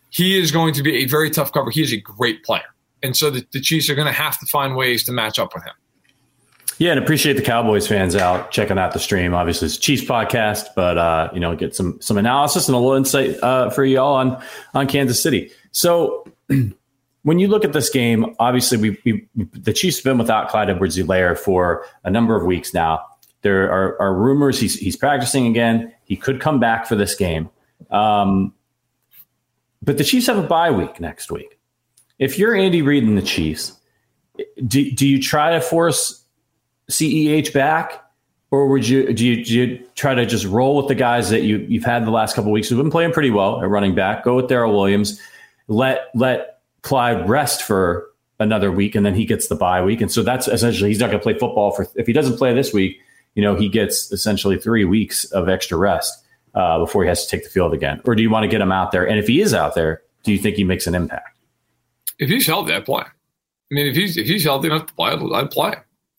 He 0.09 0.37
is 0.37 0.51
going 0.51 0.75
to 0.75 0.83
be 0.83 1.03
a 1.03 1.05
very 1.05 1.31
tough 1.31 1.51
cover. 1.51 1.71
He 1.71 1.81
is 1.81 1.91
a 1.91 1.97
great 1.97 2.43
player, 2.43 2.61
and 3.01 3.17
so 3.17 3.31
the, 3.31 3.45
the 3.51 3.59
Chiefs 3.59 3.89
are 3.89 3.95
going 3.95 4.07
to 4.07 4.13
have 4.13 4.37
to 4.39 4.45
find 4.45 4.75
ways 4.75 5.03
to 5.05 5.11
match 5.11 5.39
up 5.39 5.55
with 5.55 5.63
him. 5.63 5.73
Yeah, 6.77 6.91
and 6.91 6.99
appreciate 6.99 7.33
the 7.33 7.41
Cowboys 7.41 7.87
fans 7.87 8.15
out 8.15 8.51
checking 8.51 8.77
out 8.77 8.93
the 8.93 8.99
stream. 8.99 9.33
Obviously, 9.33 9.67
it's 9.67 9.77
Chiefs 9.77 10.03
podcast, 10.03 10.67
but 10.75 10.97
uh, 10.97 11.29
you 11.33 11.39
know, 11.39 11.55
get 11.55 11.75
some 11.75 11.99
some 12.01 12.17
analysis 12.17 12.67
and 12.67 12.75
a 12.75 12.79
little 12.79 12.95
insight 12.95 13.41
uh, 13.43 13.69
for 13.69 13.85
y'all 13.85 14.15
on 14.15 14.41
on 14.73 14.87
Kansas 14.87 15.21
City. 15.21 15.51
So, 15.71 16.27
when 17.23 17.39
you 17.39 17.47
look 17.47 17.63
at 17.63 17.73
this 17.73 17.89
game, 17.89 18.35
obviously, 18.39 18.77
we, 18.77 18.97
we 19.05 19.27
the 19.53 19.73
Chiefs 19.73 19.97
have 19.97 20.03
been 20.03 20.17
without 20.17 20.49
Clyde 20.49 20.69
Edwards-Helaire 20.69 21.37
for 21.37 21.85
a 22.03 22.09
number 22.09 22.35
of 22.35 22.45
weeks 22.45 22.73
now. 22.73 23.05
There 23.41 23.71
are, 23.71 24.01
are 24.01 24.13
rumors 24.13 24.59
he's 24.59 24.75
he's 24.75 24.95
practicing 24.95 25.47
again. 25.47 25.93
He 26.05 26.15
could 26.15 26.41
come 26.41 26.59
back 26.59 26.85
for 26.87 26.95
this 26.95 27.15
game, 27.15 27.49
um, 27.91 28.53
but 29.81 29.97
the 29.97 30.03
Chiefs 30.03 30.27
have 30.27 30.37
a 30.37 30.43
bye 30.43 30.71
week 30.71 30.99
next 30.99 31.31
week. 31.31 31.59
If 32.19 32.39
you're 32.39 32.55
Andy 32.55 32.81
Reid 32.81 33.03
and 33.03 33.17
the 33.17 33.21
Chiefs, 33.23 33.79
do, 34.65 34.89
do 34.91 35.07
you 35.07 35.21
try 35.21 35.51
to 35.51 35.61
force 35.61 36.22
CEH 36.89 37.53
back, 37.53 38.03
or 38.51 38.67
would 38.67 38.87
you 38.87 39.13
do 39.13 39.25
you, 39.25 39.43
do 39.43 39.53
you 39.53 39.87
try 39.95 40.13
to 40.13 40.25
just 40.25 40.45
roll 40.45 40.77
with 40.77 40.87
the 40.87 40.95
guys 40.95 41.29
that 41.29 41.41
you 41.41 41.65
you've 41.69 41.85
had 41.85 42.05
the 42.05 42.11
last 42.11 42.35
couple 42.35 42.51
weeks 42.51 42.69
who've 42.69 42.77
been 42.77 42.91
playing 42.91 43.11
pretty 43.11 43.31
well 43.31 43.61
at 43.61 43.69
running 43.69 43.95
back? 43.95 44.23
Go 44.23 44.35
with 44.35 44.47
Darrel 44.47 44.73
Williams, 44.73 45.19
let 45.67 46.09
let 46.13 46.59
Clyde 46.81 47.27
rest 47.27 47.63
for 47.63 48.09
another 48.39 48.71
week, 48.71 48.95
and 48.95 49.05
then 49.05 49.15
he 49.15 49.25
gets 49.25 49.47
the 49.47 49.55
bye 49.55 49.83
week, 49.83 50.01
and 50.01 50.11
so 50.11 50.23
that's 50.23 50.47
essentially 50.47 50.89
he's 50.89 50.99
not 50.99 51.07
going 51.07 51.19
to 51.19 51.23
play 51.23 51.33
football 51.33 51.71
for 51.71 51.87
if 51.95 52.05
he 52.05 52.13
doesn't 52.13 52.37
play 52.37 52.53
this 52.53 52.73
week, 52.73 52.99
you 53.35 53.41
know, 53.41 53.55
he 53.55 53.69
gets 53.69 54.11
essentially 54.11 54.57
three 54.57 54.85
weeks 54.85 55.25
of 55.25 55.49
extra 55.49 55.77
rest 55.77 56.23
uh, 56.53 56.79
before 56.79 57.03
he 57.03 57.07
has 57.09 57.25
to 57.25 57.31
take 57.35 57.43
the 57.43 57.49
field 57.49 57.73
again. 57.73 58.01
Or 58.05 58.15
do 58.15 58.21
you 58.21 58.29
want 58.29 58.43
to 58.43 58.47
get 58.47 58.61
him 58.61 58.71
out 58.71 58.91
there? 58.91 59.07
And 59.07 59.19
if 59.19 59.27
he 59.27 59.41
is 59.41 59.53
out 59.53 59.75
there, 59.75 60.01
do 60.23 60.31
you 60.31 60.37
think 60.37 60.55
he 60.55 60.63
makes 60.63 60.87
an 60.87 60.95
impact? 60.95 61.37
If 62.19 62.29
he's 62.29 62.45
healthy, 62.45 62.73
I'd 62.73 62.85
play. 62.85 63.03
I 63.03 63.75
mean, 63.75 63.87
if 63.87 63.95
he's 63.95 64.17
if 64.17 64.27
he's 64.27 64.43
healthy 64.43 64.67
enough 64.67 64.85
to 64.85 64.93
play, 64.93 65.11
I'd 65.11 65.51
play. 65.51 65.73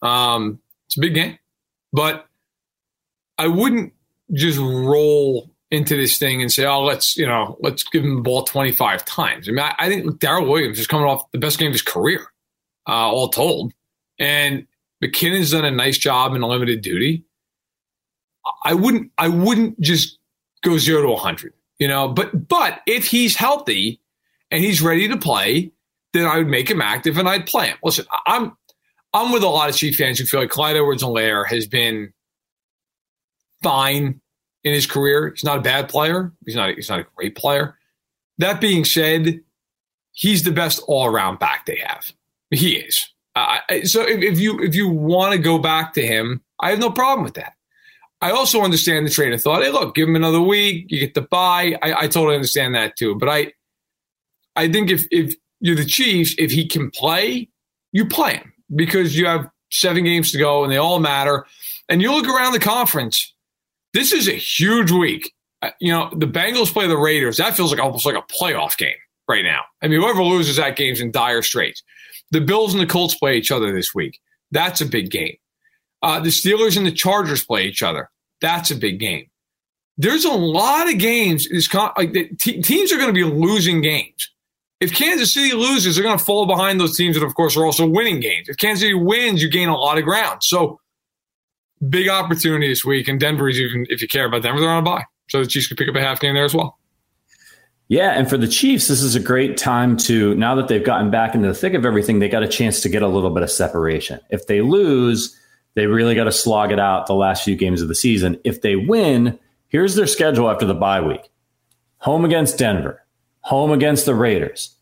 Um, 0.05 0.61
it's 0.87 0.97
a 0.97 1.01
big 1.01 1.15
game. 1.15 1.39
But 1.93 2.27
I 3.39 3.49
wouldn't 3.49 3.93
just 4.33 4.59
roll 4.59 5.51
into 5.71 5.97
this 5.97 6.19
thing 6.19 6.41
and 6.41 6.53
say, 6.53 6.65
oh, 6.67 6.83
let's, 6.83 7.17
you 7.17 7.27
know, 7.27 7.57
let's 7.61 7.83
give 7.83 8.05
him 8.05 8.17
the 8.17 8.23
ball 8.23 8.45
25 8.45 9.05
times. 9.05 9.49
I 9.49 9.53
mean, 9.53 9.65
I, 9.65 9.75
I 9.79 9.89
think 9.89 10.21
Darrel 10.21 10.47
Williams 10.47 10.79
is 10.79 10.87
coming 10.87 11.07
off 11.07 11.31
the 11.33 11.39
best 11.39 11.59
game 11.59 11.69
of 11.69 11.75
his 11.75 11.83
career, 11.83 12.27
uh, 12.89 13.11
all 13.11 13.29
told. 13.29 13.73
And 14.19 14.67
McKinnon's 15.03 15.51
done 15.51 15.65
a 15.65 15.71
nice 15.71 15.99
job 15.99 16.35
in 16.35 16.43
limited 16.43 16.83
duty. 16.83 17.25
I 18.63 18.75
wouldn't, 18.75 19.11
I 19.19 19.29
wouldn't 19.29 19.81
just 19.81 20.19
go 20.63 20.79
zero 20.79 21.03
to 21.03 21.09
100, 21.09 21.53
you 21.79 21.89
know, 21.89 22.09
but, 22.09 22.49
but 22.49 22.81
if 22.87 23.07
he's 23.07 23.37
healthy 23.37 24.01
and 24.51 24.63
he's 24.63 24.83
ready 24.83 25.09
to 25.09 25.17
play, 25.17 25.73
then 26.13 26.27
I 26.27 26.39
would 26.39 26.49
make 26.49 26.71
him 26.71 26.81
active 26.81 27.19
and 27.19 27.29
I'd 27.29 27.47
play 27.47 27.69
him. 27.69 27.79
Listen, 27.83 28.05
I'm, 28.27 28.57
I'm 29.15 29.31
with 29.31 29.45
a 29.45 29.49
lot 29.49 29.71
of 29.71 29.77
Chief 29.77 29.95
fans 29.95 30.19
who 30.19 30.27
feel 30.27 30.41
like 30.41 30.51
Clyde 30.51 30.77
Edwards-Helaire 30.77 31.47
has 31.47 31.69
been 31.69 32.13
fine 33.63 34.21
in 34.65 34.73
his 34.73 34.87
career. 34.87 35.31
He's 35.31 35.45
not 35.45 35.59
a 35.59 35.63
bad 35.63 35.89
player. 35.89 36.33
He's 36.45 36.57
not. 36.57 36.75
He's 36.75 36.91
not 36.91 37.01
a 37.01 37.07
great 37.15 37.37
player. 37.37 37.79
That 38.39 38.61
being 38.61 38.85
said, 38.85 39.41
he's 40.11 40.43
the 40.43 40.51
best 40.51 40.83
all-around 40.89 41.39
back 41.39 41.65
they 41.65 41.81
have. 41.87 42.13
He 42.51 42.77
is. 42.77 43.09
Uh, 43.37 43.59
so 43.85 44.03
if, 44.03 44.21
if 44.21 44.41
you 44.41 44.61
if 44.61 44.75
you 44.75 44.89
want 44.89 45.33
to 45.33 45.39
go 45.39 45.59
back 45.59 45.93
to 45.95 46.05
him, 46.05 46.43
I 46.61 46.71
have 46.71 46.81
no 46.81 46.91
problem 46.91 47.25
with 47.25 47.35
that. 47.35 47.53
I 48.21 48.31
also 48.31 48.63
understand 48.63 49.07
the 49.07 49.11
train 49.11 49.33
of 49.33 49.41
thought. 49.41 49.63
Hey, 49.63 49.71
look, 49.71 49.95
give 49.95 50.09
him 50.09 50.17
another 50.17 50.41
week. 50.41 50.87
You 50.89 50.99
get 50.99 51.15
the 51.15 51.23
bye. 51.23 51.79
I, 51.83 51.95
I 51.95 52.09
totally 52.09 52.35
understand 52.35 52.75
that 52.75 52.97
too. 52.97 53.15
But 53.15 53.29
I, 53.29 53.53
I 54.57 54.73
think 54.73 54.91
if 54.91 55.07
if 55.13 55.35
you're 55.61 55.77
the 55.77 55.85
Chiefs, 55.85 56.35
if 56.39 56.51
he 56.51 56.67
can 56.67 56.91
play, 56.91 57.49
you 57.93 58.07
play 58.07 58.37
him 58.39 58.54
because 58.75 59.17
you 59.17 59.27
have 59.27 59.49
seven 59.71 60.05
games 60.05 60.33
to 60.33 60.39
go 60.39 60.63
and 60.63 60.73
they 60.73 60.77
all 60.77 61.01
matter. 61.01 61.47
And 61.89 62.01
you 62.01 62.13
look 62.13 62.29
around 62.29 62.53
the 62.53 62.61
conference, 62.61 63.35
this 63.93 64.13
is 64.13 64.29
a 64.29 64.33
huge 64.33 64.91
week. 64.91 65.33
Uh, 65.63 65.71
you 65.81 65.93
know, 65.93 66.11
the 66.15 66.27
Bengals 66.27 66.73
play 66.73 66.87
the 66.87 66.97
Raiders. 66.97 67.37
That 67.37 67.57
feels 67.57 67.73
like 67.73 67.81
almost 67.81 68.07
like 68.07 68.17
a 68.17 68.23
playoff 68.23 68.77
game 68.77 68.95
right 69.29 69.45
now. 69.45 69.63
I 69.83 69.89
mean, 69.89 70.01
whoever 70.01 70.23
loses 70.23 70.57
that 70.57 70.77
game's 70.77 71.01
in 71.01 71.11
dire 71.11 71.43
straits. 71.43 71.83
The 72.31 72.41
Bills 72.41 72.73
and 72.73 72.83
the 72.83 72.87
Colts 72.87 73.15
play 73.15 73.37
each 73.37 73.51
other 73.51 73.73
this 73.73 73.95
week. 73.95 74.21
That's 74.51 74.81
a 74.81 74.87
big 74.87 75.11
game. 75.11 75.37
Uh, 76.03 76.21
the 76.21 76.31
Steelers 76.31 76.77
and 76.77 76.87
the 76.87 76.93
Chargers 76.93 77.45
play 77.45 77.67
each 77.67 77.83
other. 77.83 78.11
That's 78.41 78.71
a 78.71 78.77
big 78.77 78.99
game. 78.99 79.27
There's 79.97 80.25
a 80.25 80.33
lot 80.33 80.93
of 80.93 80.99
games. 80.99 81.49
This 81.49 81.73
Like 81.73 82.13
teams 82.39 82.93
are 82.93 82.97
going 82.97 83.09
to 83.09 83.13
be 83.13 83.25
losing 83.25 83.81
games 83.81 84.31
if 84.85 84.93
Kansas 84.93 85.33
City 85.33 85.55
loses, 85.55 85.97
they're 85.97 86.05
going 86.05 86.19
to 86.19 86.25
fall 86.25 86.47
behind 86.47 86.79
those 86.79 86.97
teams 86.97 87.17
that, 87.17 87.25
of 87.25 87.35
course, 87.35 87.57
are 87.57 87.65
also 87.65 87.87
winning 87.87 88.21
games. 88.21 88.49
If 88.49 88.59
Kansas 88.59 88.83
City 88.83 88.95
wins, 88.95 89.43
you 89.43 89.51
gain 89.51 89.69
a 89.69 89.77
lot 89.77 89.97
of 89.97 90.05
ground. 90.05 90.45
So, 90.45 90.79
big 91.89 92.09
opportunity 92.09 92.69
this 92.69 92.85
week. 92.85 93.09
And 93.09 93.19
Denver 93.19 93.49
is 93.49 93.59
even, 93.59 93.87
if 93.89 94.03
you 94.03 94.09
care 94.09 94.27
about 94.27 94.43
Denver, 94.43 94.61
they're 94.61 94.71
on 94.71 94.83
a 94.83 94.83
bye. 94.83 95.05
So 95.29 95.41
the 95.41 95.47
Chiefs 95.47 95.69
could 95.69 95.79
pick 95.79 95.89
up 95.89 95.97
a 95.97 96.01
half 96.01 96.21
game 96.21 96.35
there 96.35 96.45
as 96.45 96.55
well. 96.55 96.79
Yeah, 97.89 98.13
and 98.13 98.29
for 98.29 98.37
the 98.37 98.49
Chiefs, 98.49 98.89
this 98.89 99.03
is 99.03 99.15
a 99.15 99.21
great 99.21 99.57
time 99.57 99.97
to 99.99 100.35
now 100.37 100.55
that 100.55 100.69
they've 100.69 100.85
gotten 100.85 101.11
back 101.11 101.35
into 101.35 101.49
the 101.49 101.55
thick 101.55 101.75
of 101.75 101.85
everything, 101.85 102.19
they 102.19 102.29
got 102.29 102.43
a 102.43 102.49
chance 102.49 102.81
to 102.81 102.89
get 102.89 103.03
a 103.03 103.09
little 103.09 103.31
bit 103.31 103.43
of 103.43 103.51
separation. 103.51 104.21
If 104.31 104.47
they 104.47 104.63
lose, 104.63 105.39
they 105.75 105.87
really 105.87 106.15
got 106.15 106.25
to 106.25 106.33
slog 106.33 106.73
it 106.73 106.81
out 106.81 107.07
the 107.07 107.15
last 107.15 107.45
few 107.45 107.57
games 107.57 107.83
of 107.83 107.89
the 107.89 107.95
season. 107.95 108.41
If 108.45 108.63
they 108.63 108.77
win, 108.77 109.39
here's 109.69 109.97
their 109.97 110.07
schedule 110.07 110.51
after 110.51 110.65
the 110.65 110.75
bye 110.75 111.03
week: 111.03 111.31
home 111.99 112.25
against 112.25 112.59
Denver, 112.59 113.04
home 113.45 113.71
against 113.71 114.07
the 114.07 114.15
Raiders, 114.15 114.75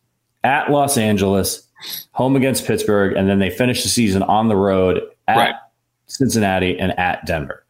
at 0.45 0.71
Los 0.71 0.97
Angeles, 0.97 1.67
home 2.13 2.37
against 2.37 2.67
Pittsburgh, 2.67 3.17
and 3.17 3.29
then 3.29 3.39
they 3.39 3.51
finish 3.51 3.83
the 3.83 3.89
season 3.89 4.23
on 4.23 4.49
the 4.49 4.57
road 4.57 5.03
at 5.29 5.37
right. 5.37 5.55
Cincinnati 6.07 6.79
and 6.79 6.99
at 6.99 7.27
Denver. 7.27 7.65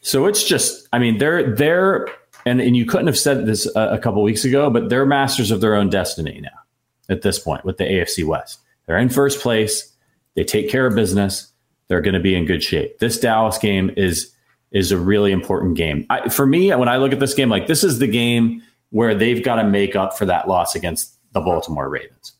So 0.00 0.26
it's 0.26 0.44
just, 0.44 0.88
I 0.92 0.98
mean, 0.98 1.18
they're 1.18 1.54
they're 1.54 2.08
and 2.46 2.60
and 2.60 2.76
you 2.76 2.86
couldn't 2.86 3.06
have 3.08 3.18
said 3.18 3.46
this 3.46 3.66
a, 3.76 3.94
a 3.94 3.98
couple 3.98 4.22
weeks 4.22 4.44
ago, 4.44 4.70
but 4.70 4.88
they're 4.88 5.06
masters 5.06 5.50
of 5.50 5.60
their 5.60 5.74
own 5.74 5.90
destiny 5.90 6.40
now. 6.40 6.50
At 7.08 7.22
this 7.22 7.38
point, 7.38 7.64
with 7.64 7.76
the 7.76 7.84
AFC 7.84 8.24
West, 8.24 8.60
they're 8.86 8.96
in 8.96 9.08
first 9.08 9.40
place. 9.40 9.92
They 10.34 10.44
take 10.44 10.70
care 10.70 10.86
of 10.86 10.94
business. 10.94 11.52
They're 11.88 12.00
going 12.00 12.14
to 12.14 12.20
be 12.20 12.34
in 12.34 12.46
good 12.46 12.62
shape. 12.62 13.00
This 13.00 13.18
Dallas 13.18 13.58
game 13.58 13.90
is 13.96 14.32
is 14.70 14.92
a 14.92 14.96
really 14.96 15.32
important 15.32 15.76
game 15.76 16.06
I, 16.08 16.28
for 16.28 16.46
me. 16.46 16.74
When 16.74 16.88
I 16.88 16.96
look 16.96 17.12
at 17.12 17.20
this 17.20 17.34
game, 17.34 17.48
like 17.48 17.66
this 17.66 17.84
is 17.84 17.98
the 17.98 18.06
game 18.06 18.62
where 18.92 19.14
they've 19.14 19.42
got 19.42 19.56
to 19.56 19.64
make 19.64 19.96
up 19.96 20.16
for 20.16 20.24
that 20.26 20.46
loss 20.46 20.74
against 20.74 21.18
the 21.32 21.40
Baltimore 21.40 21.88
Ravens 21.88 22.34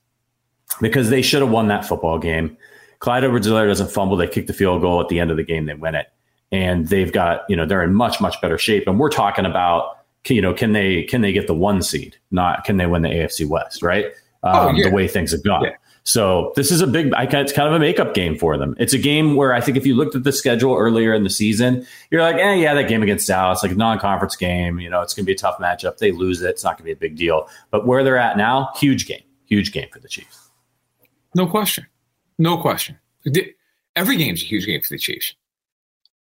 because 0.81 1.11
they 1.11 1.23
should 1.23 1.43
have 1.43 1.51
won 1.51 1.69
that 1.69 1.85
football 1.85 2.19
game. 2.19 2.57
Clyde 3.01 3.25
Edwards-Helaire 3.25 3.67
doesn't 3.67 3.91
fumble. 3.91 4.17
They 4.17 4.29
kick 4.29 4.47
the 4.47 4.53
field 4.53 4.81
goal 4.81 5.01
at 5.01 5.09
the 5.09 5.19
end 5.19 5.31
of 5.31 5.37
the 5.37 5.43
game. 5.43 5.67
They 5.67 5.75
win 5.75 5.95
it. 5.95 6.07
And 6.53 6.89
they've 6.89 7.13
got, 7.13 7.41
you 7.49 7.57
know, 7.57 7.67
they're 7.67 7.83
in 7.83 7.95
much, 7.95 8.21
much 8.21 8.41
better 8.41 8.59
shape. 8.59 8.87
And 8.87 9.01
we're 9.01 9.11
talking 9.11 9.47
about, 9.47 9.99
you 10.29 10.43
know, 10.43 10.55
can 10.55 10.73
they, 10.73 11.03
can 11.05 11.23
they 11.23 11.33
get 11.33 11.47
the 11.47 11.55
one 11.55 11.83
seed? 11.83 12.17
Not 12.31 12.65
can 12.65 12.77
they 12.77 12.87
win 12.87 13.03
the 13.03 13.09
AFC 13.09 13.49
West, 13.49 13.83
right? 13.83 14.07
Oh, 14.43 14.69
um, 14.69 14.75
oh, 14.75 14.79
yeah. 14.79 14.89
The 14.89 14.95
way 14.95 15.09
things 15.09 15.33
have 15.33 15.43
gone. 15.43 15.65
Yeah. 15.65 15.77
So 16.05 16.53
this 16.57 16.73
is 16.73 16.81
a 16.81 16.87
big, 16.87 17.13
it's 17.17 17.53
kind 17.53 17.69
of 17.69 17.75
a 17.75 17.79
makeup 17.79 18.13
game 18.13 18.37
for 18.37 18.57
them. 18.57 18.75
It's 18.79 18.93
a 18.93 18.99
game 18.99 19.37
where 19.37 19.55
I 19.55 19.61
think 19.61 19.77
if 19.77 19.87
you 19.87 19.95
looked 19.95 20.17
at 20.17 20.25
the 20.25 20.33
schedule 20.33 20.77
earlier 20.77 21.15
in 21.15 21.23
the 21.23 21.31
season, 21.31 21.87
you're 22.11 22.23
like, 22.23 22.37
eh, 22.37 22.55
yeah, 22.55 22.75
that 22.75 22.89
game 22.89 23.03
against 23.03 23.29
Dallas, 23.29 23.63
like 23.63 23.73
a 23.73 23.77
non-conference 23.77 24.35
game, 24.35 24.81
you 24.81 24.91
know, 24.91 25.01
it's 25.01 25.15
going 25.15 25.25
to 25.25 25.27
be 25.27 25.33
a 25.33 25.39
tough 25.39 25.59
matchup. 25.59 25.99
They 25.99 26.11
lose 26.11 26.43
it, 26.43 26.51
it's 26.51 26.65
not 26.65 26.71
going 26.77 26.79
to 26.79 26.85
be 26.85 26.93
a 26.93 26.97
big 26.97 27.17
deal. 27.17 27.49
But 27.71 27.87
where 27.87 28.03
they're 28.03 28.19
at 28.19 28.37
now, 28.37 28.71
huge 28.75 29.07
game, 29.07 29.23
huge 29.47 29.71
game 29.73 29.89
for 29.93 30.01
the 30.01 30.09
Chiefs. 30.09 30.51
No 31.35 31.47
question, 31.47 31.87
no 32.39 32.57
question. 32.59 32.99
Every 33.95 34.17
game's 34.17 34.43
a 34.43 34.47
huge 34.47 34.67
game 34.67 34.81
for 34.81 34.89
the 34.89 34.99
Chiefs. 34.99 35.35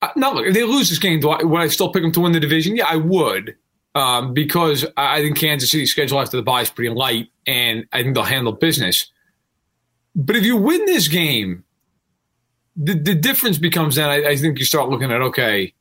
Uh, 0.02 0.08
now, 0.16 0.32
look, 0.32 0.46
if 0.46 0.54
they 0.54 0.64
lose 0.64 0.88
this 0.90 0.98
game, 0.98 1.20
do 1.20 1.30
I, 1.30 1.42
would 1.42 1.60
I 1.60 1.68
still 1.68 1.92
pick 1.92 2.02
them 2.02 2.12
to 2.12 2.20
win 2.20 2.32
the 2.32 2.40
division? 2.40 2.76
Yeah, 2.76 2.86
I 2.86 2.96
would. 2.96 3.56
Um, 3.94 4.34
because 4.34 4.86
I 4.96 5.20
think 5.20 5.36
Kansas 5.38 5.70
City's 5.70 5.90
schedule 5.90 6.20
after 6.20 6.36
the 6.36 6.42
bye 6.42 6.62
is 6.62 6.70
pretty 6.70 6.94
light, 6.94 7.28
and 7.46 7.86
I 7.92 8.02
think 8.02 8.14
they'll 8.14 8.24
handle 8.24 8.52
business. 8.52 9.10
But 10.14 10.36
if 10.36 10.44
you 10.44 10.56
win 10.56 10.84
this 10.86 11.08
game, 11.08 11.64
the, 12.76 12.94
the 12.94 13.14
difference 13.14 13.58
becomes 13.58 13.96
then 13.96 14.08
I, 14.08 14.30
I, 14.30 14.36
think 14.36 14.58
you 14.58 14.64
start 14.64 14.88
looking 14.88 15.10
at 15.10 15.20
okay, 15.20 15.74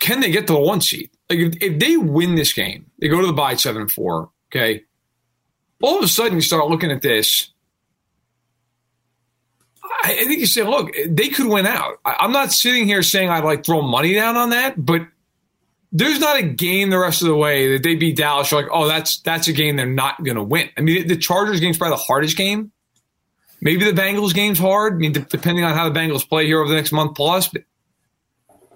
can 0.00 0.20
they 0.20 0.30
get 0.30 0.46
to 0.46 0.54
the 0.54 0.60
one 0.60 0.80
seed? 0.80 1.10
Like 1.28 1.38
if, 1.38 1.62
if 1.62 1.78
they 1.78 1.96
win 1.96 2.34
this 2.34 2.52
game, 2.52 2.90
they 2.98 3.08
go 3.08 3.20
to 3.20 3.26
the 3.26 3.32
bye 3.32 3.56
seven 3.56 3.82
and 3.82 3.92
four. 3.92 4.30
Okay, 4.50 4.84
all 5.82 5.98
of 5.98 6.04
a 6.04 6.08
sudden 6.08 6.34
you 6.34 6.40
start 6.40 6.68
looking 6.68 6.90
at 6.90 7.02
this. 7.02 7.50
I, 10.04 10.12
I 10.12 10.24
think 10.24 10.40
you 10.40 10.46
say, 10.46 10.62
look, 10.62 10.94
they 11.06 11.28
could 11.28 11.46
win 11.46 11.66
out. 11.66 11.98
I, 12.04 12.16
I'm 12.20 12.32
not 12.32 12.52
sitting 12.52 12.86
here 12.86 13.02
saying 13.02 13.28
I'd 13.28 13.44
like 13.44 13.64
throw 13.64 13.82
money 13.82 14.14
down 14.14 14.36
on 14.36 14.50
that, 14.50 14.74
but 14.82 15.02
there's 15.96 16.18
not 16.18 16.36
a 16.36 16.42
game 16.42 16.90
the 16.90 16.98
rest 16.98 17.22
of 17.22 17.28
the 17.28 17.36
way 17.36 17.72
that 17.72 17.84
they 17.84 17.94
beat 17.94 18.16
Dallas. 18.16 18.50
You're 18.50 18.62
like, 18.62 18.70
oh, 18.72 18.88
that's 18.88 19.20
that's 19.20 19.46
a 19.46 19.52
game 19.52 19.76
they're 19.76 19.86
not 19.86 20.22
going 20.24 20.36
to 20.36 20.42
win. 20.42 20.68
I 20.76 20.80
mean, 20.80 21.06
the 21.06 21.16
Chargers 21.16 21.60
game's 21.60 21.78
probably 21.78 21.96
the 21.96 22.02
hardest 22.02 22.36
game. 22.36 22.72
Maybe 23.60 23.84
the 23.84 23.98
Bengals 23.98 24.34
game's 24.34 24.58
hard. 24.58 24.94
I 24.94 24.96
mean, 24.96 25.12
depending 25.12 25.64
on 25.64 25.74
how 25.74 25.88
the 25.88 25.98
Bengals 25.98 26.28
play 26.28 26.46
here 26.46 26.58
over 26.60 26.68
the 26.68 26.74
next 26.74 26.90
month 26.90 27.14
plus. 27.14 27.48
But 27.48 27.62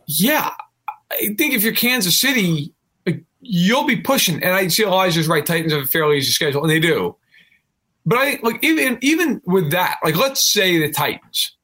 yeah, 0.07 0.53
I 1.11 1.35
think 1.37 1.55
if 1.55 1.64
you're 1.64 1.75
Kansas 1.75 2.19
City, 2.19 2.73
you'll 3.41 3.85
be 3.85 3.97
pushing. 3.97 4.37
And 4.37 4.55
I 4.55 4.69
see 4.69 4.85
Elijah's 4.85 5.27
right. 5.27 5.45
Titans 5.45 5.73
have 5.73 5.83
a 5.83 5.87
fairly 5.87 6.19
easy 6.19 6.31
schedule, 6.31 6.62
and 6.62 6.71
they 6.71 6.81
do. 6.81 7.16
But 8.07 8.19
I 8.19 8.39
like 8.45 8.62
even 8.62 8.97
even 9.03 9.43
with 9.45 9.73
that, 9.73 9.99
like 10.05 10.16
let's 10.16 10.51
say 10.51 10.79
the 10.79 10.93
Titans 10.93 11.57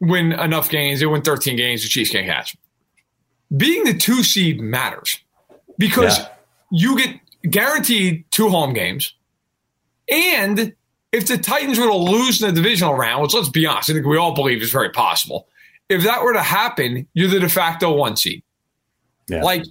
win 0.00 0.32
enough 0.32 0.70
games, 0.70 1.00
they 1.00 1.06
win 1.06 1.20
13 1.20 1.56
games, 1.58 1.82
the 1.82 1.88
Chiefs 1.88 2.10
can't 2.10 2.26
catch 2.26 2.54
them 2.54 2.62
being 3.56 3.84
the 3.84 3.94
two 3.94 4.22
seed 4.22 4.60
matters 4.60 5.18
because 5.78 6.18
yeah. 6.18 6.28
you 6.70 6.98
get 6.98 7.20
guaranteed 7.50 8.24
two 8.30 8.48
home 8.48 8.72
games. 8.72 9.14
And 10.08 10.74
if 11.12 11.26
the 11.26 11.38
Titans 11.38 11.78
were 11.78 11.86
to 11.86 11.96
lose 11.96 12.42
in 12.42 12.48
the 12.48 12.60
divisional 12.60 12.94
round, 12.94 13.22
which 13.22 13.34
let's 13.34 13.48
be 13.48 13.66
honest, 13.66 13.90
I 13.90 13.94
think 13.94 14.06
we 14.06 14.16
all 14.16 14.34
believe 14.34 14.62
is 14.62 14.70
very 14.70 14.90
possible. 14.90 15.48
If 15.88 16.04
that 16.04 16.22
were 16.22 16.32
to 16.32 16.42
happen, 16.42 17.06
you're 17.14 17.28
the 17.28 17.40
de 17.40 17.48
facto 17.48 17.92
one 17.92 18.16
seed. 18.16 18.42
Yeah. 19.28 19.42
Like 19.42 19.64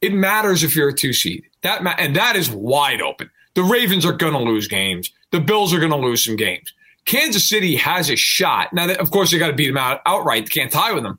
it 0.00 0.12
matters 0.12 0.62
if 0.62 0.76
you're 0.76 0.88
a 0.88 0.94
two 0.94 1.12
seed. 1.12 1.44
That 1.62 1.82
ma- 1.82 1.96
and 1.98 2.14
that 2.16 2.36
is 2.36 2.50
wide 2.50 3.02
open. 3.02 3.30
The 3.54 3.64
Ravens 3.64 4.06
are 4.06 4.12
going 4.12 4.34
to 4.34 4.38
lose 4.38 4.68
games. 4.68 5.10
The 5.32 5.40
Bills 5.40 5.74
are 5.74 5.80
going 5.80 5.90
to 5.90 5.98
lose 5.98 6.24
some 6.24 6.36
games. 6.36 6.72
Kansas 7.06 7.48
City 7.48 7.74
has 7.74 8.10
a 8.10 8.16
shot. 8.16 8.72
Now, 8.72 8.92
of 8.92 9.10
course, 9.10 9.30
they 9.30 9.38
got 9.38 9.48
to 9.48 9.54
beat 9.54 9.66
them 9.66 9.76
out 9.76 10.00
outright. 10.06 10.44
They 10.44 10.50
can't 10.50 10.70
tie 10.70 10.92
with 10.92 11.02
them. 11.02 11.18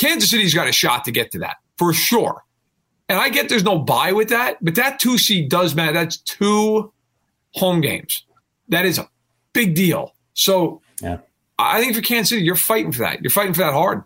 Kansas 0.00 0.30
City's 0.30 0.54
got 0.54 0.66
a 0.66 0.72
shot 0.72 1.04
to 1.04 1.12
get 1.12 1.30
to 1.32 1.40
that 1.40 1.58
for 1.76 1.92
sure. 1.92 2.42
And 3.10 3.18
I 3.18 3.28
get 3.28 3.50
there's 3.50 3.64
no 3.64 3.78
bye 3.78 4.12
with 4.12 4.30
that, 4.30 4.56
but 4.64 4.74
that 4.76 4.98
two 4.98 5.18
seed 5.18 5.50
does 5.50 5.74
matter. 5.74 5.92
That's 5.92 6.16
two 6.16 6.90
home 7.52 7.82
games. 7.82 8.24
That 8.68 8.86
is 8.86 8.98
a 8.98 9.08
big 9.52 9.74
deal. 9.74 10.14
So 10.32 10.80
yeah. 11.02 11.18
I 11.58 11.80
think 11.80 11.94
for 11.94 12.00
Kansas 12.00 12.30
City, 12.30 12.42
you're 12.42 12.56
fighting 12.56 12.92
for 12.92 13.00
that. 13.00 13.20
You're 13.20 13.30
fighting 13.30 13.52
for 13.52 13.60
that 13.60 13.74
hard. 13.74 14.02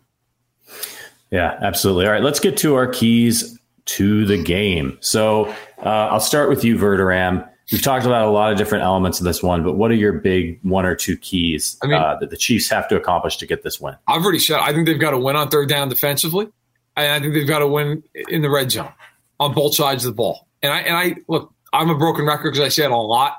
Yeah, 1.31 1.57
absolutely. 1.63 2.07
All 2.07 2.13
right, 2.13 2.23
let's 2.23 2.41
get 2.41 2.57
to 2.59 2.75
our 2.75 2.89
keys 2.89 3.57
to 3.85 4.25
the 4.25 4.43
game. 4.43 4.99
So 5.01 5.47
uh, 5.79 6.09
I'll 6.11 6.19
start 6.19 6.49
with 6.49 6.65
you, 6.65 6.77
Verderame. 6.77 7.49
We've 7.73 7.83
talked 7.83 8.05
about 8.05 8.27
a 8.27 8.31
lot 8.31 8.53
of 8.53 8.59
different 8.59 8.85
elements 8.85 9.21
of 9.21 9.25
this 9.25 9.43
one, 9.43 9.65
but 9.65 9.75
what 9.75 9.91
are 9.91 9.95
your 9.95 10.13
big 10.13 10.59
one 10.63 10.85
or 10.85 10.95
two 10.95 11.17
keys 11.17 11.79
I 11.83 11.87
mean, 11.87 11.97
uh, 11.97 12.17
that 12.21 12.31
the 12.31 12.37
Chiefs 12.37 12.69
have 12.69 12.87
to 12.89 12.97
accomplish 12.97 13.39
to 13.39 13.47
get 13.47 13.63
this 13.63 13.81
win? 13.81 13.97
I've 14.07 14.23
already 14.23 14.39
said 14.39 14.59
I 14.59 14.73
think 14.73 14.87
they've 14.87 15.01
got 15.01 15.13
to 15.13 15.19
win 15.19 15.37
on 15.37 15.49
third 15.49 15.69
down 15.69 15.89
defensively, 15.89 16.49
and 16.97 17.13
I 17.13 17.21
think 17.21 17.35
they've 17.35 17.49
got 17.49 17.61
to 17.61 17.67
win 17.67 18.03
in 18.29 18.43
the 18.43 18.51
red 18.51 18.71
zone 18.71 18.93
on 19.41 19.55
both 19.55 19.75
sides 19.75 20.05
of 20.05 20.13
the 20.13 20.17
ball. 20.17 20.47
And 20.63 20.73
I 20.73 20.81
and 20.81 20.97
I 20.97 21.17
look, 21.27 21.53
I'm 21.73 21.89
a 21.89 21.97
broken 21.97 22.27
record 22.27 22.53
because 22.53 22.65
I 22.65 22.69
said 22.69 22.91
a 22.91 22.97
lot. 22.97 23.39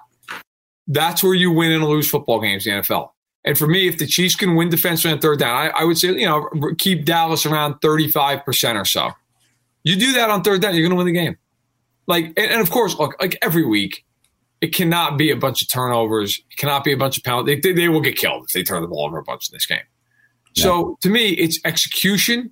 That's 0.87 1.23
where 1.23 1.33
you 1.33 1.51
win 1.51 1.71
and 1.71 1.83
lose 1.83 2.09
football 2.09 2.39
games 2.39 2.65
in 2.65 2.75
the 2.75 2.81
NFL. 2.81 3.11
And 3.43 3.57
for 3.57 3.67
me, 3.67 3.87
if 3.87 3.99
the 3.99 4.07
Chiefs 4.07 4.35
can 4.35 4.55
win 4.55 4.69
defensively 4.69 5.13
on 5.13 5.19
third 5.19 5.39
down, 5.39 5.55
I, 5.55 5.69
I 5.69 5.83
would 5.83 5.99
say 5.99 6.09
you 6.09 6.25
know 6.25 6.49
keep 6.79 7.05
Dallas 7.05 7.45
around 7.45 7.79
35 7.79 8.43
percent 8.43 8.77
or 8.77 8.85
so. 8.85 9.11
You 9.83 9.95
do 9.95 10.13
that 10.13 10.31
on 10.31 10.41
third 10.41 10.61
down, 10.61 10.73
you're 10.73 10.81
going 10.81 10.97
to 10.97 10.97
win 10.97 11.05
the 11.05 11.11
game. 11.11 11.37
Like, 12.07 12.25
and, 12.25 12.51
and, 12.51 12.61
of 12.61 12.71
course, 12.71 12.95
look, 12.97 13.15
like 13.21 13.37
every 13.41 13.65
week, 13.65 14.03
it 14.65 14.73
cannot 14.73 15.15
be 15.15 15.29
a 15.29 15.35
bunch 15.35 15.61
of 15.61 15.69
turnovers. 15.69 16.41
It 16.49 16.57
cannot 16.57 16.83
be 16.83 16.91
a 16.91 16.97
bunch 16.97 17.19
of 17.19 17.23
penalties. 17.23 17.61
They, 17.61 17.71
they 17.71 17.87
will 17.87 18.01
get 18.01 18.17
killed 18.17 18.45
if 18.45 18.51
they 18.51 18.63
turn 18.63 18.81
the 18.81 18.87
ball 18.87 19.05
over 19.05 19.19
a 19.19 19.23
bunch 19.23 19.47
in 19.47 19.55
this 19.55 19.67
game. 19.67 19.77
Yeah. 20.55 20.63
So 20.63 20.97
to 21.01 21.09
me, 21.11 21.29
it's 21.29 21.59
execution, 21.63 22.51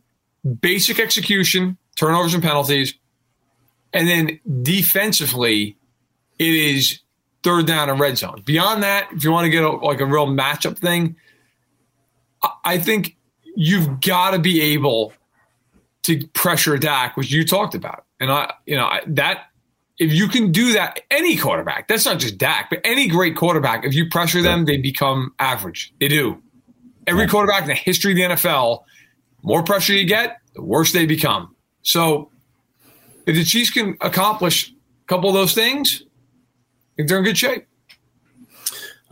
basic 0.61 0.99
execution, 0.99 1.79
turnovers 1.95 2.35
and 2.35 2.43
penalties. 2.43 2.93
And 3.93 4.07
then 4.07 4.39
defensively, 4.61 5.75
it 6.37 6.53
is 6.53 6.99
third 7.41 7.65
down 7.65 7.89
and 7.89 7.99
red 7.99 8.19
zone. 8.19 8.43
Beyond 8.45 8.83
that, 8.83 9.07
if 9.11 9.23
you 9.23 9.31
want 9.31 9.45
to 9.45 9.49
get 9.49 9.63
a, 9.63 9.71
like 9.71 9.99
a 9.99 10.05
real 10.05 10.27
matchup 10.27 10.77
thing, 10.77 11.15
I 12.63 12.77
think 12.77 13.17
you've 13.55 14.01
got 14.01 14.31
to 14.31 14.39
be 14.39 14.61
able 14.61 15.13
to 16.03 16.27
pressure 16.27 16.77
Dak, 16.77 17.17
which 17.17 17.31
you 17.31 17.43
talked 17.43 17.73
about. 17.73 18.05
And 18.19 18.31
I, 18.31 18.53
you 18.67 18.75
know, 18.75 18.91
that 19.07 19.47
if 19.99 20.11
you 20.11 20.27
can 20.27 20.51
do 20.51 20.73
that, 20.73 20.99
any 21.11 21.37
quarterback, 21.37 21.87
that's 21.87 22.05
not 22.05 22.19
just 22.19 22.37
Dak, 22.37 22.69
but 22.69 22.79
any 22.83 23.07
great 23.07 23.35
quarterback, 23.35 23.85
if 23.85 23.93
you 23.93 24.09
pressure 24.09 24.41
them, 24.41 24.65
they 24.65 24.77
become 24.77 25.33
average. 25.39 25.93
They 25.99 26.07
do. 26.07 26.41
Every 27.05 27.27
quarterback 27.27 27.63
in 27.63 27.67
the 27.67 27.75
history 27.75 28.13
of 28.13 28.17
the 28.17 28.35
NFL, 28.35 28.83
more 29.43 29.61
pressure 29.63 29.93
you 29.93 30.05
get, 30.05 30.37
the 30.55 30.63
worse 30.63 30.93
they 30.93 31.05
become. 31.05 31.55
So 31.81 32.31
if 33.25 33.35
the 33.35 33.43
Chiefs 33.43 33.69
can 33.69 33.97
accomplish 34.01 34.69
a 34.69 35.07
couple 35.07 35.29
of 35.29 35.35
those 35.35 35.53
things, 35.53 36.01
I 36.01 36.95
think 36.97 37.09
they're 37.09 37.19
in 37.19 37.23
good 37.23 37.37
shape. 37.37 37.67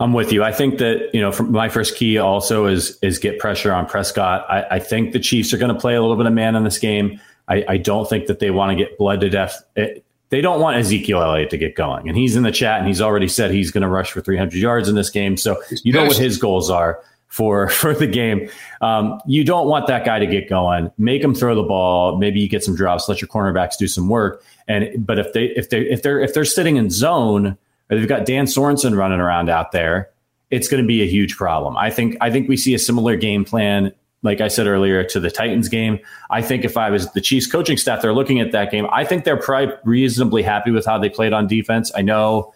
I'm 0.00 0.12
with 0.12 0.32
you. 0.32 0.42
I 0.42 0.52
think 0.52 0.78
that 0.78 1.10
you 1.12 1.20
know, 1.20 1.32
my 1.42 1.68
first 1.68 1.96
key 1.96 2.18
also 2.18 2.66
is 2.66 2.98
is 3.02 3.18
get 3.18 3.38
pressure 3.38 3.72
on 3.72 3.86
Prescott. 3.86 4.44
I, 4.48 4.76
I 4.76 4.78
think 4.80 5.12
the 5.12 5.20
Chiefs 5.20 5.52
are 5.52 5.58
going 5.58 5.72
to 5.72 5.80
play 5.80 5.94
a 5.94 6.00
little 6.00 6.16
bit 6.16 6.26
of 6.26 6.32
man 6.32 6.56
in 6.56 6.64
this 6.64 6.78
game. 6.78 7.20
I, 7.46 7.64
I 7.68 7.76
don't 7.76 8.08
think 8.08 8.26
that 8.26 8.40
they 8.40 8.50
want 8.50 8.76
to 8.76 8.84
get 8.84 8.98
bled 8.98 9.20
to 9.20 9.30
death. 9.30 9.62
Eh, 9.76 9.98
They 10.32 10.40
don't 10.40 10.62
want 10.62 10.78
Ezekiel 10.78 11.22
Elliott 11.22 11.50
to 11.50 11.58
get 11.58 11.76
going, 11.76 12.08
and 12.08 12.16
he's 12.16 12.36
in 12.36 12.42
the 12.42 12.50
chat 12.50 12.78
and 12.78 12.88
he's 12.88 13.02
already 13.02 13.28
said 13.28 13.50
he's 13.50 13.70
going 13.70 13.82
to 13.82 13.88
rush 13.88 14.12
for 14.12 14.22
300 14.22 14.54
yards 14.54 14.88
in 14.88 14.94
this 14.94 15.10
game. 15.10 15.36
So 15.36 15.62
you 15.84 15.92
know 15.92 16.06
what 16.06 16.16
his 16.16 16.38
goals 16.38 16.70
are 16.70 17.02
for 17.28 17.68
for 17.82 17.92
the 17.92 18.06
game. 18.06 18.48
Um, 18.80 19.20
you 19.26 19.44
don't 19.44 19.68
want 19.68 19.88
that 19.88 20.06
guy 20.06 20.18
to 20.18 20.26
get 20.26 20.48
going. 20.48 20.90
Make 20.96 21.22
him 21.22 21.34
throw 21.34 21.54
the 21.54 21.62
ball. 21.62 22.16
Maybe 22.16 22.40
you 22.40 22.48
get 22.48 22.64
some 22.64 22.74
drops. 22.74 23.10
Let 23.10 23.20
your 23.20 23.28
cornerbacks 23.28 23.76
do 23.76 23.86
some 23.86 24.08
work. 24.08 24.42
And 24.66 25.06
but 25.06 25.18
if 25.18 25.34
they 25.34 25.48
if 25.54 25.68
they 25.68 25.82
if 25.82 26.00
they're 26.00 26.18
if 26.18 26.32
they're 26.32 26.46
sitting 26.46 26.76
in 26.78 26.88
zone 26.88 27.58
or 27.90 27.98
they've 27.98 28.08
got 28.08 28.24
Dan 28.24 28.46
Sorensen 28.46 28.96
running 28.96 29.20
around 29.20 29.50
out 29.50 29.72
there, 29.72 30.08
it's 30.50 30.66
going 30.66 30.82
to 30.82 30.88
be 30.88 31.02
a 31.02 31.06
huge 31.06 31.36
problem. 31.36 31.76
I 31.76 31.90
think 31.90 32.16
I 32.22 32.30
think 32.30 32.48
we 32.48 32.56
see 32.56 32.72
a 32.72 32.78
similar 32.78 33.16
game 33.16 33.44
plan 33.44 33.92
like 34.22 34.40
I 34.40 34.48
said 34.48 34.66
earlier, 34.66 35.02
to 35.04 35.20
the 35.20 35.30
Titans 35.30 35.68
game. 35.68 35.98
I 36.30 36.42
think 36.42 36.64
if 36.64 36.76
I 36.76 36.90
was 36.90 37.10
the 37.12 37.20
Chiefs 37.20 37.50
coaching 37.50 37.76
staff, 37.76 38.02
they're 38.02 38.12
looking 38.12 38.40
at 38.40 38.52
that 38.52 38.70
game. 38.70 38.86
I 38.90 39.04
think 39.04 39.24
they're 39.24 39.36
probably 39.36 39.74
reasonably 39.84 40.42
happy 40.42 40.70
with 40.70 40.86
how 40.86 40.98
they 40.98 41.08
played 41.08 41.32
on 41.32 41.46
defense. 41.46 41.90
I 41.94 42.02
know 42.02 42.54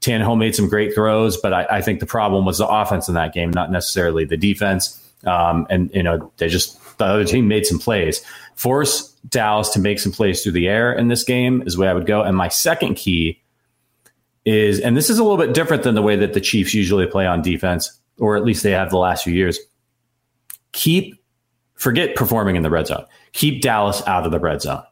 Tannehill 0.00 0.38
made 0.38 0.54
some 0.54 0.68
great 0.68 0.94
throws, 0.94 1.36
but 1.36 1.52
I, 1.52 1.66
I 1.70 1.80
think 1.82 2.00
the 2.00 2.06
problem 2.06 2.44
was 2.44 2.58
the 2.58 2.66
offense 2.66 3.08
in 3.08 3.14
that 3.14 3.34
game, 3.34 3.50
not 3.50 3.70
necessarily 3.70 4.24
the 4.24 4.36
defense. 4.36 5.02
Um, 5.24 5.66
and 5.68 5.90
you 5.92 6.02
know, 6.02 6.32
they 6.38 6.48
just 6.48 6.80
the 6.98 7.04
other 7.04 7.24
team 7.24 7.48
made 7.48 7.66
some 7.66 7.78
plays. 7.78 8.22
Force 8.54 9.10
Dallas 9.28 9.68
to 9.70 9.80
make 9.80 9.98
some 9.98 10.12
plays 10.12 10.42
through 10.42 10.52
the 10.52 10.68
air 10.68 10.92
in 10.92 11.08
this 11.08 11.24
game 11.24 11.62
is 11.66 11.76
where 11.76 11.90
I 11.90 11.94
would 11.94 12.06
go. 12.06 12.22
And 12.22 12.36
my 12.36 12.48
second 12.48 12.94
key 12.94 13.42
is, 14.44 14.80
and 14.80 14.96
this 14.96 15.10
is 15.10 15.18
a 15.18 15.22
little 15.22 15.38
bit 15.38 15.54
different 15.54 15.82
than 15.82 15.94
the 15.94 16.02
way 16.02 16.16
that 16.16 16.32
the 16.32 16.40
Chiefs 16.40 16.72
usually 16.72 17.06
play 17.06 17.26
on 17.26 17.42
defense, 17.42 17.98
or 18.18 18.36
at 18.36 18.44
least 18.44 18.62
they 18.62 18.70
have 18.70 18.90
the 18.90 18.98
last 18.98 19.24
few 19.24 19.34
years. 19.34 19.58
Keep, 20.76 21.18
forget 21.74 22.14
performing 22.14 22.54
in 22.54 22.62
the 22.62 22.70
red 22.70 22.86
zone. 22.86 23.06
Keep 23.32 23.62
Dallas 23.62 24.02
out 24.06 24.26
of 24.26 24.30
the 24.30 24.38
red 24.38 24.60
zone. 24.60 24.82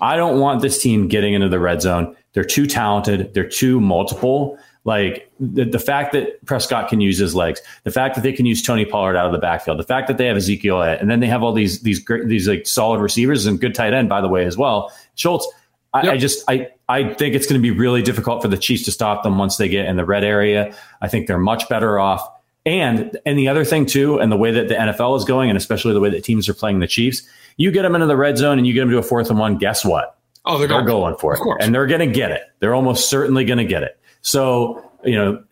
I 0.00 0.16
don't 0.16 0.40
want 0.40 0.62
this 0.62 0.82
team 0.82 1.06
getting 1.06 1.34
into 1.34 1.50
the 1.50 1.60
red 1.60 1.82
zone. 1.82 2.16
They're 2.32 2.44
too 2.44 2.66
talented. 2.66 3.34
They're 3.34 3.48
too 3.48 3.78
multiple. 3.78 4.58
Like 4.84 5.30
the, 5.38 5.64
the 5.64 5.78
fact 5.78 6.12
that 6.12 6.44
Prescott 6.46 6.88
can 6.88 7.02
use 7.02 7.18
his 7.18 7.34
legs, 7.34 7.60
the 7.84 7.90
fact 7.90 8.14
that 8.14 8.22
they 8.22 8.32
can 8.32 8.46
use 8.46 8.62
Tony 8.62 8.86
Pollard 8.86 9.16
out 9.16 9.26
of 9.26 9.32
the 9.32 9.38
backfield, 9.38 9.78
the 9.78 9.84
fact 9.84 10.08
that 10.08 10.16
they 10.16 10.26
have 10.26 10.36
Ezekiel, 10.36 10.82
and 10.82 11.10
then 11.10 11.20
they 11.20 11.26
have 11.26 11.42
all 11.42 11.52
these 11.52 11.80
these 11.82 11.98
great, 11.98 12.26
these 12.28 12.48
like 12.48 12.66
solid 12.66 13.00
receivers 13.00 13.44
and 13.46 13.60
good 13.60 13.74
tight 13.74 13.92
end, 13.92 14.08
by 14.08 14.20
the 14.20 14.28
way, 14.28 14.44
as 14.46 14.56
well. 14.56 14.90
Schultz, 15.14 15.46
I, 15.92 16.02
yep. 16.02 16.12
I 16.14 16.16
just 16.16 16.44
I 16.48 16.68
I 16.88 17.14
think 17.14 17.34
it's 17.34 17.46
going 17.46 17.60
to 17.60 17.62
be 17.62 17.70
really 17.70 18.02
difficult 18.02 18.42
for 18.42 18.48
the 18.48 18.58
Chiefs 18.58 18.82
to 18.84 18.92
stop 18.92 19.22
them 19.22 19.38
once 19.38 19.56
they 19.56 19.68
get 19.68 19.86
in 19.86 19.96
the 19.96 20.04
red 20.04 20.24
area. 20.24 20.74
I 21.00 21.08
think 21.08 21.28
they're 21.28 21.38
much 21.38 21.68
better 21.68 21.98
off. 21.98 22.26
And 22.66 23.18
and 23.26 23.38
the 23.38 23.48
other 23.48 23.64
thing 23.64 23.84
too, 23.86 24.18
and 24.18 24.32
the 24.32 24.36
way 24.36 24.50
that 24.50 24.68
the 24.68 24.74
NFL 24.74 25.16
is 25.18 25.24
going, 25.24 25.50
and 25.50 25.56
especially 25.56 25.92
the 25.92 26.00
way 26.00 26.10
that 26.10 26.24
teams 26.24 26.48
are 26.48 26.54
playing 26.54 26.78
the 26.78 26.86
Chiefs, 26.86 27.22
you 27.56 27.70
get 27.70 27.82
them 27.82 27.94
into 27.94 28.06
the 28.06 28.16
red 28.16 28.38
zone 28.38 28.58
and 28.58 28.66
you 28.66 28.72
get 28.72 28.80
them 28.80 28.90
to 28.90 28.98
a 28.98 29.02
fourth 29.02 29.28
and 29.28 29.38
one. 29.38 29.58
Guess 29.58 29.84
what? 29.84 30.18
Oh, 30.46 30.58
they're, 30.58 30.68
they're 30.68 30.82
going, 30.82 31.16
for 31.16 31.34
it, 31.34 31.40
and 31.60 31.74
they're 31.74 31.86
going 31.86 32.06
to 32.06 32.14
get 32.14 32.30
it. 32.30 32.42
They're 32.60 32.74
almost 32.74 33.08
certainly 33.08 33.44
going 33.44 33.58
to 33.58 33.64
get 33.64 33.82
it. 33.82 33.98
So 34.22 34.90
you 35.04 35.14
know, 35.14 35.44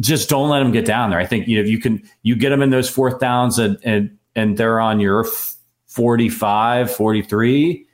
just 0.00 0.28
don't 0.28 0.50
let 0.50 0.60
them 0.60 0.72
get 0.72 0.84
down 0.84 1.10
there. 1.10 1.18
I 1.18 1.26
think 1.26 1.48
you 1.48 1.62
know 1.62 1.68
you 1.68 1.78
can 1.78 2.02
you 2.22 2.36
get 2.36 2.50
them 2.50 2.62
in 2.62 2.70
those 2.70 2.90
fourth 2.90 3.18
downs 3.18 3.58
and 3.58 3.78
and 3.82 4.18
and 4.34 4.56
they're 4.56 4.80
on 4.80 5.00
your 5.00 5.26
45, 5.86 6.90
43 6.90 7.86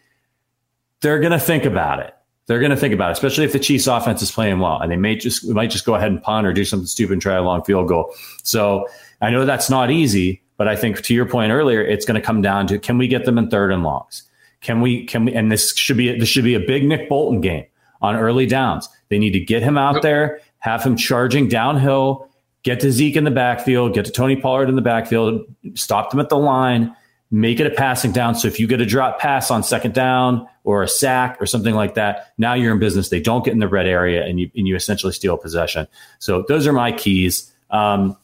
they're 1.01 1.21
going 1.21 1.33
to 1.33 1.41
think 1.41 1.65
about 1.65 2.01
it. 2.01 2.15
They're 2.49 2.61
going 2.61 2.71
to 2.71 2.77
think 2.77 2.95
about 2.95 3.11
it, 3.11 3.13
especially 3.13 3.45
if 3.45 3.53
the 3.53 3.59
Chiefs 3.59 3.87
offense 3.87 4.23
is 4.23 4.33
playing 4.33 4.59
well 4.59 4.81
and 4.81 4.91
they 4.91 4.97
may 4.97 5.17
just, 5.17 5.47
might 5.49 5.71
just 5.71 5.85
go 5.85 5.95
ahead 5.95 6.11
and 6.11 6.23
punt 6.23 6.47
or 6.47 6.53
do 6.55 6.65
something 6.65 6.87
stupid 6.87 7.13
and 7.13 7.23
try 7.23 7.35
a 7.35 7.43
long 7.43 7.63
field 7.63 7.89
goal. 7.89 8.13
So 8.43 8.89
I 9.21 9.29
know 9.29 9.45
that's 9.45 9.69
not 9.69 9.91
easy, 9.91 10.43
but 10.57 10.67
I 10.67 10.75
think 10.75 11.03
to 11.03 11.15
your 11.15 11.27
point 11.27 11.53
earlier, 11.53 11.83
it's 11.83 12.07
going 12.07 12.21
to 12.21 12.27
come 12.27 12.41
down 12.41 12.67
to, 12.69 12.79
can 12.79 12.97
we 12.97 13.07
get 13.07 13.27
them 13.27 13.37
in 13.37 13.51
third 13.51 13.71
and 13.71 13.83
longs? 13.83 14.23
Can 14.63 14.81
we, 14.81 15.05
can 15.05 15.27
we, 15.27 15.35
and 15.35 15.53
this 15.53 15.77
should 15.77 15.99
be, 15.99 16.19
this 16.19 16.29
should 16.29 16.43
be 16.43 16.55
a 16.55 16.61
big 16.61 16.85
Nick 16.85 17.09
Bolton 17.09 17.43
game 17.43 17.67
on 18.01 18.17
early 18.17 18.47
downs. 18.47 18.89
They 19.11 19.19
need 19.19 19.33
to 19.33 19.41
get 19.41 19.63
him 19.63 19.77
out 19.77 20.01
there, 20.01 20.41
have 20.61 20.83
him 20.83 20.97
charging 20.97 21.49
downhill, 21.49 22.31
get 22.63 22.81
to 22.81 22.91
Zeke 22.91 23.17
in 23.17 23.25
the 23.25 23.31
backfield, 23.31 23.93
get 23.93 24.07
to 24.07 24.11
Tony 24.11 24.37
Pollard 24.37 24.71
in 24.71 24.75
the 24.75 24.83
backfield, 24.83 25.45
stop 25.75 26.11
them 26.11 26.19
at 26.19 26.31
the 26.31 26.39
line, 26.39 26.97
make 27.31 27.61
it 27.61 27.67
a 27.67 27.71
passing 27.71 28.11
down. 28.11 28.35
So 28.35 28.49
if 28.49 28.59
you 28.59 28.67
get 28.67 28.81
a 28.81 28.87
drop 28.87 29.21
pass 29.21 29.51
on 29.51 29.63
second 29.63 29.93
down 29.93 30.49
or 30.69 30.83
a 30.83 30.89
sack 30.89 31.39
or 31.41 31.47
something 31.47 31.75
like 31.75 31.95
that, 31.95 32.35
now 32.37 32.53
you're 32.53 32.75
in 32.75 32.79
business. 32.79 33.09
They 33.09 33.21
don't 33.21 33.43
get 33.43 33.55
in 33.55 33.59
the 33.59 33.67
red 33.67 33.87
area 33.87 34.27
and 34.27 34.39
you, 34.39 34.51
and 34.55 34.69
you 34.69 34.77
essentially 34.77 35.15
steal 35.15 35.39
possession. 35.39 35.89
So 36.19 36.45
those 36.47 36.67
are 36.67 36.75
my 36.75 36.93
keys. 36.93 37.51
Um, 37.71 38.19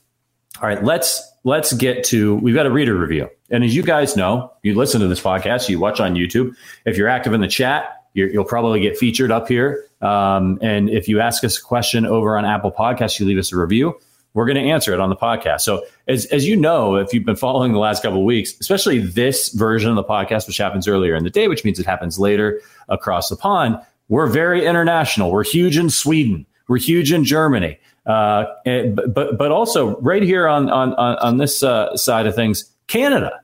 all 0.61 0.68
right, 0.68 0.84
let's 0.84 1.26
let's 1.45 1.72
get 1.72 2.05
to 2.05 2.34
we've 2.34 2.55
got 2.55 2.66
a 2.66 2.70
reader 2.70 2.95
review. 2.95 3.30
And 3.49 3.64
as 3.64 3.74
you 3.74 3.82
guys 3.82 4.14
know, 4.14 4.53
you 4.62 4.74
listen 4.74 5.01
to 5.01 5.09
this 5.09 5.22
podcast, 5.22 5.70
you 5.70 5.80
watch 5.80 6.01
on 6.01 6.16
YouTube. 6.16 6.55
If 6.84 6.99
you're 6.99 7.09
active 7.09 7.32
in 7.32 7.40
the 7.40 7.49
chat, 7.49 8.05
you 8.12 8.30
will 8.34 8.45
probably 8.45 8.80
get 8.80 8.99
featured 8.99 9.30
up 9.30 9.49
here. 9.49 9.86
Um, 10.03 10.59
and 10.61 10.90
if 10.90 11.09
you 11.09 11.20
ask 11.20 11.45
us 11.45 11.57
a 11.57 11.62
question 11.62 12.05
over 12.05 12.36
on 12.36 12.45
Apple 12.45 12.72
Podcasts, 12.72 13.18
you 13.18 13.24
leave 13.24 13.38
us 13.38 13.55
a 13.55 13.57
review 13.57 13.99
we're 14.35 14.47
going 14.47 14.62
to 14.62 14.70
answer 14.70 14.93
it 14.93 15.01
on 15.01 15.09
the 15.09 15.16
podcast. 15.16 15.61
So 15.61 15.85
as, 16.09 16.26
as 16.26 16.47
you 16.47 16.57
know, 16.57 16.97
if 16.97 17.14
you've 17.14 17.24
been 17.24 17.37
following 17.37 17.72
the 17.72 17.78
last 17.78 18.03
couple 18.03 18.18
of 18.18 18.24
weeks, 18.24 18.53
especially 18.61 18.99
this 18.99 19.51
version 19.51 19.91
of 19.91 19.97
the 19.97 20.05
podcast, 20.05 20.49
which 20.49 20.59
happens 20.59 20.87
earlier 20.87 21.14
in 21.14 21.22
the 21.22 21.30
day, 21.30 21.49
which 21.49 21.64
means 21.64 21.78
it 21.78 21.87
happens 21.87 22.18
later 22.18 22.61
across 22.89 23.28
the 23.28 23.37
pond, 23.37 23.78
we're 24.09 24.26
very 24.26 24.66
international. 24.66 25.30
We're 25.30 25.45
huge 25.45 25.78
in 25.78 25.89
Sweden. 25.89 26.47
We're 26.68 26.78
huge 26.78 27.12
in 27.12 27.24
Germany. 27.24 27.78
Uh, 28.05 28.47
and, 28.66 28.97
but, 28.97 29.39
but 29.39 29.51
also 29.51 29.97
right 30.01 30.22
here 30.22 30.47
on, 30.49 30.68
on, 30.68 30.93
on 30.95 31.39
this 31.39 31.62
uh, 31.62 31.97
side 31.97 32.26
of 32.26 32.35
things, 32.35 32.70
Canada. 32.89 33.41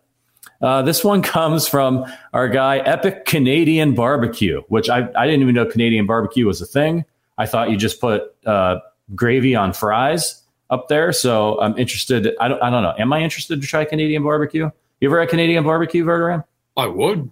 Uh, 0.61 0.83
this 0.83 1.05
one 1.05 1.23
comes 1.23 1.69
from 1.69 2.05
our 2.35 2.49
guy, 2.49 2.79
Epic 2.79 3.27
Canadian 3.27 3.95
Barbecue, 3.95 4.61
which 4.69 4.91
I, 4.91 5.09
I 5.17 5.27
didn't 5.27 5.43
even 5.43 5.55
know 5.55 5.67
Canadian 5.67 6.07
barbecue 6.07 6.47
was 6.47 6.61
a 6.61 6.67
thing. 6.67 7.05
I 7.39 7.47
thought 7.47 7.71
you 7.71 7.77
just 7.77 8.01
put 8.01 8.35
uh, 8.45 8.81
gravy 9.15 9.55
on 9.55 9.73
fries 9.73 10.40
up 10.71 10.89
there. 10.89 11.13
So 11.13 11.61
I'm 11.61 11.77
interested. 11.79 12.35
I 12.41 12.49
don't, 12.49 12.63
I 12.63 12.71
don't 12.71 12.83
know. 12.83 12.95
Am 12.99 13.13
I 13.13 13.21
interested 13.21 13.61
to 13.61 13.67
try 13.67 13.85
Canadian 13.85 14.23
barbecue? 14.23 14.71
You 15.01 15.09
ever 15.09 15.21
had 15.21 15.29
Canadian 15.29 15.65
barbecue, 15.65 16.05
Verderame? 16.05 16.45
I 16.77 16.87
would. 16.87 17.31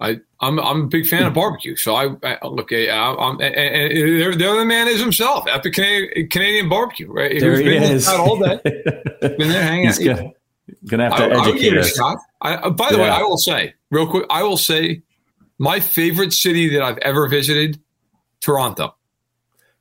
I, 0.00 0.20
I'm 0.40 0.58
I'm 0.58 0.82
a 0.82 0.86
big 0.86 1.06
fan 1.06 1.22
of 1.22 1.34
barbecue, 1.34 1.76
so 1.76 1.94
I, 1.94 2.16
I 2.22 2.46
look. 2.46 2.72
I, 2.72 2.88
I'm, 2.90 3.40
and, 3.40 3.54
and 3.54 4.40
the 4.40 4.50
other 4.50 4.64
man 4.64 4.88
is 4.88 5.00
himself 5.00 5.48
at 5.48 5.62
the 5.62 5.70
Canadian, 5.70 6.28
Canadian 6.28 6.68
barbecue, 6.68 7.10
right? 7.10 7.40
There 7.40 7.56
he 7.56 7.76
is. 7.76 8.08
all 8.08 8.38
day. 8.38 8.60
been 8.64 9.48
there 9.48 9.62
hanging 9.62 9.86
He's 9.86 10.06
out. 10.08 10.16
gonna, 10.16 10.30
gonna 10.86 11.10
have 11.10 11.16
to 11.18 11.36
I, 11.36 11.48
educate 11.48 11.78
us. 11.78 11.98
I, 12.40 12.54
uh, 12.54 12.70
by 12.70 12.90
the 12.90 12.98
way, 12.98 13.08
I 13.08 13.22
will 13.22 13.38
say 13.38 13.74
real 13.90 14.08
quick. 14.08 14.26
I 14.28 14.42
will 14.42 14.56
say 14.56 15.02
my 15.58 15.78
favorite 15.78 16.32
city 16.32 16.68
that 16.70 16.82
I've 16.82 16.98
ever 16.98 17.28
visited, 17.28 17.80
Toronto. 18.40 18.96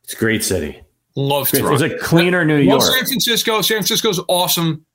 It's 0.04 0.14
a 0.14 0.18
great 0.18 0.44
city. 0.44 0.83
Love 1.16 1.50
Toronto. 1.50 1.86
It's 1.86 1.94
a 1.94 1.98
cleaner 1.98 2.44
New 2.44 2.58
Love 2.58 2.82
York. 2.82 2.82
San 2.82 3.06
Francisco. 3.06 3.62
San 3.62 3.78
Francisco's 3.78 4.20
awesome, 4.28 4.86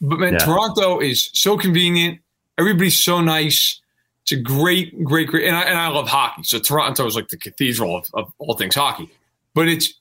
but 0.00 0.18
man, 0.18 0.34
Yeah. 0.34 0.38
Toronto 0.40 1.00
is 1.00 1.30
so 1.32 1.56
convenient. 1.56 2.20
Everybody's 2.58 3.02
so 3.02 3.20
nice. 3.20 3.80
It's 4.22 4.32
a 4.32 4.36
great, 4.36 5.02
great, 5.02 5.28
great, 5.28 5.46
and 5.46 5.56
I 5.56 5.62
and 5.62 5.78
I 5.78 5.88
love 5.88 6.08
hockey. 6.08 6.42
So 6.44 6.58
Toronto 6.58 7.06
is 7.06 7.16
like 7.16 7.28
the 7.28 7.36
cathedral 7.38 7.96
of, 7.96 8.06
of 8.14 8.32
all 8.38 8.54
things 8.54 8.74
hockey. 8.74 9.10
But 9.54 9.68
it's 9.68 9.94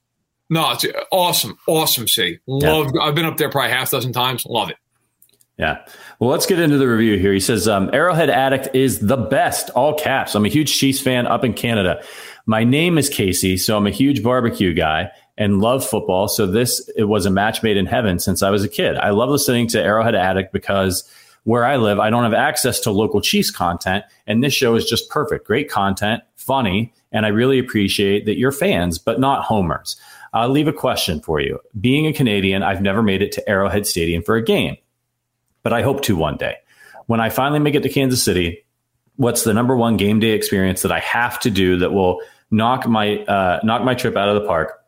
no, 0.50 0.72
it's 0.72 0.86
awesome, 1.12 1.58
awesome 1.68 2.08
city. 2.08 2.40
Love. 2.46 2.92
I've 3.02 3.16
been 3.16 3.26
up 3.26 3.38
there 3.38 3.50
probably 3.50 3.72
half 3.72 3.90
dozen 3.90 4.12
times. 4.12 4.46
Love 4.46 4.70
it. 4.70 4.78
Yeah. 5.58 5.86
Well, 6.20 6.30
let's 6.30 6.46
get 6.46 6.60
into 6.60 6.78
the 6.78 6.88
review 6.88 7.18
here. 7.20 7.34
He 7.34 7.40
says, 7.40 7.68
um, 7.68 7.90
Arrowhead 7.94 8.30
Addict 8.30 8.70
is 8.76 9.00
the 9.00 9.18
best, 9.18 9.70
all 9.72 9.94
caps. 9.94 10.34
I'm 10.34 10.44
a 10.44 10.50
huge 10.50 10.76
Chiefs 10.76 11.00
fan 11.00 11.28
up 11.28 11.44
in 11.44 11.54
Canada. 11.54 12.04
My 12.48 12.64
name 12.64 12.98
is 12.98 13.10
Casey, 13.10 13.58
so 13.58 13.78
I'm 13.78 13.86
a 13.86 13.92
huge 13.92 14.24
barbecue 14.24 14.74
guy 14.74 15.12
and 15.42 15.62
love 15.62 15.86
football. 15.86 16.28
So 16.28 16.46
this 16.46 16.90
it 16.96 17.06
was 17.06 17.26
a 17.26 17.32
match 17.32 17.64
made 17.64 17.78
in 17.78 17.86
heaven 17.86 18.20
since 18.20 18.44
I 18.44 18.50
was 18.50 18.64
a 18.64 18.70
kid. 18.70 18.98
I 18.98 19.10
love 19.10 19.30
listening 19.30 19.68
to 19.70 19.82
Arrowhead 19.82 20.16
Addict 20.16 20.54
because 20.54 21.04
where 21.44 21.66
I 21.66 21.78
live, 21.78 22.00
I 22.00 22.10
don't 22.10 22.24
have 22.24 22.34
access 22.34 22.80
to 22.82 22.92
local 22.92 23.20
Chiefs 23.20 23.50
content, 23.50 24.06
and 24.28 24.44
this 24.44 24.54
show 24.54 24.76
is 24.76 24.86
just 24.86 25.10
perfect. 25.10 25.48
Great 25.48 25.70
content, 25.70 26.24
funny, 26.36 26.94
and 27.12 27.26
I 27.26 27.30
really 27.30 27.58
appreciate 27.58 28.26
that 28.26 28.38
you're 28.38 28.52
fans, 28.52 29.00
but 29.00 29.20
not 29.20 29.44
homers. 29.44 29.98
I'll 30.34 30.50
leave 30.50 30.68
a 30.68 30.74
question 30.74 31.20
for 31.20 31.40
you. 31.40 31.60
Being 31.80 32.06
a 32.06 32.14
Canadian, 32.14 32.62
I've 32.62 32.82
never 32.82 33.02
made 33.02 33.22
it 33.22 33.32
to 33.34 33.50
Arrowhead 33.50 33.88
Stadium 33.88 34.22
for 34.22 34.36
a 34.36 34.44
game 34.44 34.78
but 35.64 35.74
I 35.74 35.82
hope 35.82 36.02
to 36.04 36.16
one 36.16 36.38
day. 36.38 36.58
When 37.08 37.20
I 37.20 37.30
finally 37.30 37.60
make 37.60 37.76
it 37.76 37.84
to 37.84 37.90
Kansas 37.90 38.24
City, 38.24 38.66
what's 39.16 39.44
the 39.44 39.54
number 39.54 39.76
one 39.76 39.98
game 39.98 40.20
day 40.20 40.32
experience 40.32 40.82
that 40.84 40.92
I 40.92 41.00
have 41.00 41.40
to 41.42 41.52
do 41.52 41.78
that 41.78 41.92
will 41.92 42.22
knock 42.50 42.88
my 42.88 43.18
uh, 43.24 43.60
knock 43.64 43.84
my 43.84 43.94
trip 43.94 44.16
out 44.16 44.30
of 44.30 44.36
the 44.36 44.48
park? 44.48 44.81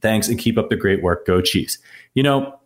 Thanks 0.00 0.28
and 0.28 0.38
keep 0.38 0.58
up 0.58 0.70
the 0.70 0.76
great 0.76 1.02
work. 1.02 1.26
Go 1.26 1.40
Chiefs. 1.40 1.78
You 2.14 2.22
know, 2.22 2.58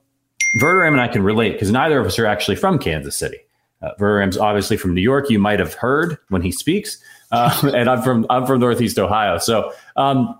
Verderame 0.60 0.92
and 0.92 1.00
I 1.00 1.08
can 1.08 1.22
relate 1.22 1.52
because 1.52 1.70
neither 1.70 1.98
of 1.98 2.06
us 2.06 2.18
are 2.18 2.26
actually 2.26 2.56
from 2.56 2.78
Kansas 2.78 3.16
City. 3.16 3.38
Uh, 3.82 3.90
Verderame's 3.98 4.36
obviously 4.36 4.76
from 4.76 4.94
New 4.94 5.00
York. 5.00 5.28
You 5.30 5.38
might 5.38 5.58
have 5.58 5.74
heard 5.74 6.16
when 6.28 6.42
he 6.42 6.52
speaks, 6.52 6.98
uh, 7.32 7.70
and 7.74 7.88
I'm 7.88 8.02
from 8.02 8.26
I'm 8.30 8.46
from 8.46 8.60
Northeast 8.60 8.98
Ohio. 8.98 9.38
So 9.38 9.72
um, 9.96 10.38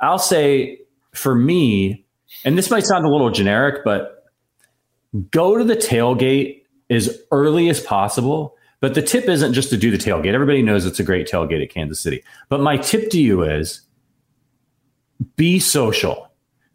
I'll 0.00 0.18
say 0.18 0.80
for 1.12 1.34
me, 1.34 2.04
and 2.44 2.56
this 2.56 2.70
might 2.70 2.84
sound 2.84 3.04
a 3.04 3.10
little 3.10 3.30
generic, 3.30 3.82
but 3.84 4.30
go 5.30 5.58
to 5.58 5.64
the 5.64 5.76
tailgate 5.76 6.62
as 6.88 7.18
early 7.30 7.68
as 7.68 7.80
possible. 7.80 8.56
But 8.80 8.94
the 8.94 9.02
tip 9.02 9.28
isn't 9.28 9.52
just 9.52 9.70
to 9.70 9.76
do 9.76 9.92
the 9.92 9.96
tailgate. 9.96 10.34
Everybody 10.34 10.60
knows 10.60 10.84
it's 10.86 10.98
a 10.98 11.04
great 11.04 11.28
tailgate 11.28 11.62
at 11.62 11.70
Kansas 11.70 12.00
City. 12.00 12.24
But 12.48 12.60
my 12.60 12.76
tip 12.76 13.10
to 13.10 13.20
you 13.20 13.44
is 13.44 13.80
be 15.36 15.58
social. 15.58 16.30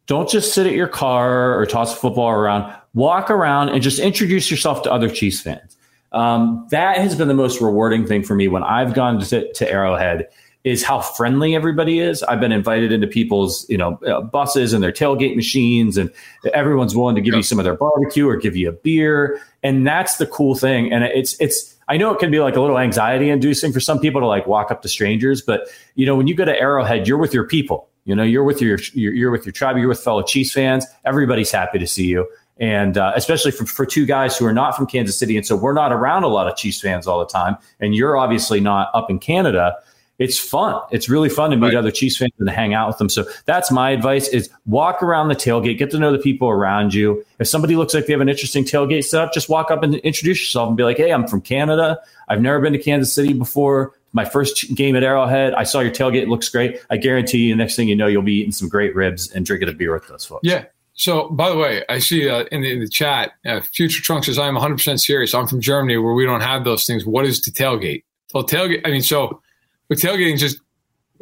Don't 0.06 0.30
just 0.30 0.54
sit 0.54 0.68
at 0.68 0.74
your 0.74 0.88
car 0.88 1.60
or 1.60 1.66
toss 1.66 1.94
a 1.94 1.98
football 1.98 2.30
around. 2.30 2.74
Walk 2.94 3.30
around 3.30 3.70
and 3.70 3.82
just 3.82 4.00
introduce 4.00 4.50
yourself 4.50 4.82
to 4.84 4.92
other 4.92 5.10
Chiefs 5.10 5.42
fans. 5.42 5.78
Um, 6.14 6.66
that 6.72 6.98
has 6.98 7.16
been 7.16 7.28
the 7.28 7.34
most 7.34 7.62
rewarding 7.62 8.08
thing 8.08 8.24
for 8.24 8.34
me 8.34 8.48
when 8.48 8.64
I've 8.64 8.94
gone 8.94 9.20
to, 9.20 9.52
to 9.54 9.70
Arrowhead 9.70 10.28
is 10.64 10.84
how 10.84 11.00
friendly 11.00 11.56
everybody 11.56 12.00
is. 12.00 12.24
I've 12.24 12.40
been 12.40 12.52
invited 12.52 12.92
into 12.92 13.08
people's, 13.08 13.68
you 13.70 13.78
know, 13.78 14.00
uh, 14.06 14.22
buses 14.22 14.74
and 14.74 14.84
their 14.84 14.92
tailgate 14.92 15.36
machines, 15.36 15.98
and 15.98 16.12
everyone's 16.54 16.96
willing 16.96 17.16
to 17.16 17.22
give 17.22 17.36
you 17.36 17.44
some 17.44 17.60
of 17.60 17.66
their 17.66 17.76
barbecue 17.76 18.28
or 18.28 18.36
give 18.36 18.56
you 18.56 18.70
a 18.70 18.74
beer, 18.74 19.40
and 19.64 19.88
that's 19.88 20.18
the 20.18 20.28
cool 20.28 20.56
thing. 20.56 20.92
And 20.92 21.04
it's 21.04 21.40
it's 21.40 21.76
I 21.88 21.96
know 21.96 22.14
it 22.14 22.20
can 22.20 22.32
be 22.32 22.40
like 22.40 22.56
a 22.56 22.62
little 22.62 22.78
anxiety 22.78 23.30
inducing 23.30 23.72
for 23.72 23.80
some 23.80 24.00
people 24.00 24.20
to 24.20 24.28
like 24.28 24.46
walk 24.46 24.72
up 24.72 24.82
to 24.82 24.90
strangers, 24.90 25.42
but 25.42 25.70
you 25.96 26.06
know, 26.06 26.16
when 26.16 26.28
you 26.28 26.36
go 26.36 26.44
to 26.44 26.60
Arrowhead, 26.60 27.08
you're 27.08 27.18
with 27.18 27.34
your 27.34 27.46
people. 27.46 27.88
You 28.08 28.16
know, 28.16 28.24
you're 28.24 28.44
with 28.44 28.62
your 28.62 28.80
you're, 28.94 29.14
you're 29.14 29.32
with 29.32 29.46
your 29.46 29.54
tribe, 29.54 29.78
you're 29.78 29.88
with 29.88 30.00
fellow 30.00 30.24
Chiefs 30.24 30.54
fans. 30.54 30.86
Everybody's 31.06 31.52
happy 31.52 31.78
to 31.78 31.86
see 31.86 32.08
you. 32.08 32.28
And 32.60 32.98
uh, 32.98 33.12
especially 33.16 33.52
for, 33.52 33.68
for 33.68 33.86
two 33.86 34.08
guys 34.08 34.36
who 34.36 34.46
are 34.48 34.54
not 34.54 34.76
from 34.76 34.88
Kansas 34.88 35.20
City, 35.20 35.38
and 35.38 35.46
so 35.46 35.56
we're 35.56 35.74
not 35.74 35.94
around 35.94 36.24
a 36.24 36.28
lot 36.28 36.48
of 36.48 36.56
Chiefs 36.58 36.82
fans 36.82 37.06
all 37.06 37.20
the 37.20 37.28
time, 37.28 37.56
and 37.80 37.94
you're 37.94 38.18
obviously 38.18 38.60
not 38.60 38.90
up 38.96 39.12
in 39.12 39.20
Canada 39.20 39.76
it's 40.20 40.40
fun. 40.40 40.82
It's 40.92 41.10
really 41.10 41.30
fun 41.30 41.52
to 41.52 41.56
meet 41.58 41.68
Right. 41.68 41.76
other 41.76 41.92
Chiefs 41.92 42.18
fans 42.18 42.32
and 42.40 42.48
to 42.48 42.54
hang 42.54 42.74
out 42.74 42.88
with 42.88 42.98
them. 42.98 43.10
So 43.10 43.26
that's 43.46 43.72
my 43.72 43.92
advice 43.92 44.28
is 44.30 44.50
walk 44.66 45.04
around 45.04 45.28
the 45.28 45.36
tailgate, 45.36 45.78
get 45.78 45.92
to 45.92 46.00
know 46.00 46.12
the 46.12 46.18
people 46.18 46.50
around 46.50 46.94
you. 46.94 47.24
If 47.40 47.48
somebody 47.48 47.76
looks 47.76 47.94
like 47.94 48.08
they 48.08 48.14
have 48.14 48.22
an 48.22 48.30
interesting 48.30 48.64
tailgate 48.64 49.04
setup, 49.04 49.32
just 49.32 49.48
walk 49.48 49.70
up 49.70 49.84
and 49.84 49.96
introduce 49.96 50.40
yourself 50.40 50.70
and 50.70 50.78
be 50.78 50.84
like, 50.84 50.98
Hey, 50.98 51.12
I'm 51.12 51.28
from 51.28 51.42
Canada. 51.42 52.00
I've 52.30 52.42
never 52.42 52.60
been 52.60 52.74
to 52.74 52.80
Kansas 52.80 53.14
City 53.14 53.34
before. 53.34 53.94
My 54.18 54.26
first 54.26 54.74
game 54.74 54.96
at 54.96 55.04
Arrowhead. 55.04 55.54
I 55.54 55.64
saw 55.64 55.80
your 55.82 55.92
tailgate. 55.92 56.24
It 56.24 56.28
looks 56.28 56.50
great. 56.50 56.82
I 56.90 56.98
guarantee 56.98 57.38
you, 57.38 57.54
the 57.54 57.58
next 57.58 57.76
thing 57.76 57.88
you 57.88 57.96
know, 57.96 58.08
you'll 58.08 58.24
be 58.24 58.34
eating 58.34 58.52
some 58.52 58.68
great 58.68 58.96
ribs 58.96 59.32
and 59.32 59.46
drinking 59.46 59.70
a 59.70 59.74
beer 59.74 59.94
with 59.94 60.08
those 60.08 60.26
folks. 60.26 60.42
Yeah. 60.42 60.66
So, 60.96 61.30
by 61.30 61.50
the 61.50 61.56
way, 61.56 61.84
I 61.88 62.00
see 62.00 62.28
uh, 62.28 62.46
in, 62.52 62.62
the, 62.62 62.72
in 62.72 62.80
the 62.80 62.90
chat, 62.90 63.34
uh, 63.46 63.62
Future 63.62 64.02
Trunk 64.02 64.24
says, 64.24 64.40
I'm 64.40 64.56
100% 64.56 65.00
serious. 65.00 65.36
I'm 65.36 65.46
from 65.46 65.62
Germany 65.62 65.98
where 65.98 66.14
we 66.14 66.26
don't 66.26 66.42
have 66.42 66.64
those 66.64 66.88
things. 66.88 67.06
What 67.06 67.26
is 67.26 67.40
the 67.42 67.52
tailgate? 67.52 68.04
Well, 68.34 68.44
tailgate, 68.44 68.82
I 68.86 68.90
mean, 68.90 69.04
so 69.04 69.40
with 69.88 70.02
tailgating, 70.02 70.40
just 70.40 70.60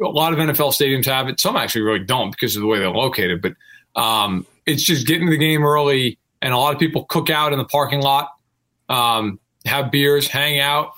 a 0.00 0.08
lot 0.08 0.32
of 0.32 0.38
NFL 0.38 0.72
stadiums 0.72 1.04
have 1.04 1.28
it. 1.28 1.38
Some 1.38 1.54
actually 1.54 1.82
really 1.82 2.02
don't 2.02 2.30
because 2.30 2.56
of 2.56 2.62
the 2.62 2.66
way 2.66 2.78
they're 2.78 2.88
located, 2.88 3.42
but 3.42 3.52
um, 4.00 4.46
it's 4.64 4.82
just 4.82 5.06
getting 5.06 5.26
to 5.26 5.30
the 5.30 5.36
game 5.36 5.62
early. 5.62 6.18
And 6.40 6.54
a 6.54 6.56
lot 6.56 6.72
of 6.72 6.80
people 6.80 7.04
cook 7.04 7.28
out 7.28 7.52
in 7.52 7.58
the 7.58 7.66
parking 7.66 8.00
lot, 8.00 8.30
um, 8.88 9.38
have 9.66 9.90
beers, 9.90 10.26
hang 10.26 10.58
out, 10.58 10.92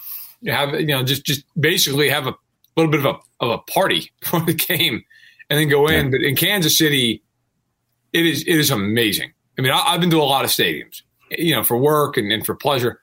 have, 0.47 0.79
you 0.81 0.87
know, 0.87 1.03
just, 1.03 1.25
just 1.25 1.45
basically 1.61 2.09
have 2.09 2.27
a 2.27 2.35
little 2.77 2.91
bit 2.91 3.01
of 3.05 3.07
a, 3.07 3.45
of 3.45 3.51
a 3.51 3.59
party 3.59 4.13
for 4.25 4.41
the 4.41 4.55
game 4.55 5.05
and 5.51 5.59
then 5.59 5.69
go 5.69 5.89
in. 5.89 6.07
Yeah. 6.07 6.11
But 6.13 6.23
in 6.23 6.37
Kansas 6.37 6.77
City, 6.79 7.23
it 8.13 8.25
is 8.25 8.43
it 8.43 8.57
is 8.57 8.71
amazing. 8.71 9.33
I 9.59 9.63
mean, 9.63 9.73
I, 9.73 9.79
I've 9.81 10.01
been 10.01 10.11
to 10.11 10.21
a 10.21 10.25
lot 10.25 10.45
of 10.45 10.51
stadiums, 10.51 11.03
you 11.31 11.55
know, 11.55 11.63
for 11.65 11.77
work 11.77 12.17
and, 12.17 12.33
and 12.33 12.45
for 12.47 12.55
pleasure. 12.55 13.01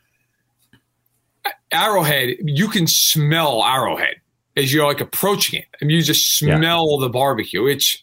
Arrowhead, 1.71 2.37
you 2.39 2.67
can 2.67 2.87
smell 2.87 3.63
Arrowhead 3.63 4.15
as 4.55 4.73
you're 4.73 4.85
like 4.85 5.01
approaching 5.01 5.59
it. 5.59 5.65
I 5.81 5.85
mean, 5.85 5.97
you 5.97 6.01
just 6.03 6.41
Yeah. 6.41 6.57
smell 6.57 6.97
the 6.97 7.09
barbecue. 7.09 7.65
It's 7.67 8.01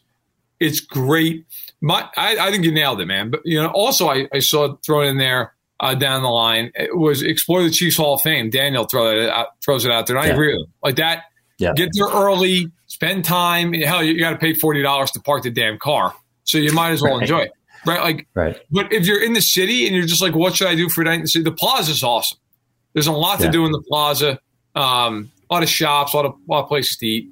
it's 0.61 0.79
great. 0.81 1.45
My, 1.81 2.09
I, 2.17 2.37
I 2.39 2.51
think 2.53 2.65
you 2.65 2.71
nailed 2.71 3.01
it, 3.01 3.07
man. 3.07 3.31
But 3.31 3.41
you 3.45 3.61
know, 3.61 3.69
also 3.69 4.09
I, 4.09 4.29
I 4.33 4.39
saw 4.39 4.77
thrown 4.77 5.07
in 5.07 5.19
there 5.19 5.55
uh, 5.83 5.95
down 5.95 6.23
the 6.23 6.29
line 6.29 6.71
it 6.75 6.97
was 6.97 7.23
explore 7.23 7.63
the 7.63 7.71
Chiefs 7.71 7.97
Hall 7.99 8.15
of 8.15 8.23
Fame. 8.23 8.49
Daniel 8.51 8.85
throw 8.85 9.21
that 9.21 9.31
out, 9.31 9.49
throws 9.65 9.85
it 9.85 9.91
out 9.93 10.07
there. 10.07 10.17
And 10.17 10.25
I 10.25 10.29
Yeah. 10.29 10.33
agree 10.35 10.53
with 10.55 10.67
him. 10.67 10.73
Like 10.83 10.97
that. 10.97 11.25
Yeah. 11.59 11.73
Get 11.75 11.91
there 11.93 12.07
early. 12.09 12.71
Spend 12.87 13.25
time. 13.25 13.73
Hell, 13.75 14.03
you 14.03 14.19
got 14.19 14.31
to 14.31 14.39
pay 14.39 14.55
forty 14.55 14.81
dollars 14.83 15.11
to 15.13 15.21
park 15.21 15.43
the 15.43 15.51
damn 15.51 15.79
car, 15.79 16.15
so 16.45 16.57
you 16.59 16.73
might 16.73 16.91
as 16.93 17.03
well 17.03 17.15
Right. 17.15 17.23
enjoy 17.23 17.41
it, 17.41 17.53
right? 17.87 18.01
Like 18.01 18.27
Right. 18.35 18.57
but 18.71 18.93
if 18.93 19.07
you're 19.07 19.23
in 19.23 19.33
the 19.35 19.43
city 19.43 19.87
and 19.87 19.95
you're 19.95 20.07
just 20.07 20.23
like, 20.23 20.35
what 20.35 20.55
should 20.55 20.69
I 20.69 20.75
do 20.75 20.89
for 20.89 21.03
a 21.03 21.05
night 21.05 21.15
in 21.17 21.21
the 21.23 21.29
city? 21.29 21.43
The 21.45 21.53
plaza's 21.53 22.03
awesome. 22.03 22.39
There's 22.95 23.07
a 23.07 23.13
lot 23.13 23.41
Yeah. 23.41 23.47
to 23.47 23.53
do 23.53 23.67
in 23.67 23.73
the 23.73 23.83
plaza. 23.89 24.39
Um, 24.75 25.31
a 25.51 25.55
lot 25.55 25.63
of 25.63 25.69
shops, 25.69 26.13
a 26.15 26.17
lot 26.17 26.27
of, 26.27 26.33
a 26.33 26.53
lot 26.53 26.63
of 26.63 26.69
places 26.69 26.97
to 26.99 27.07
eat. 27.07 27.29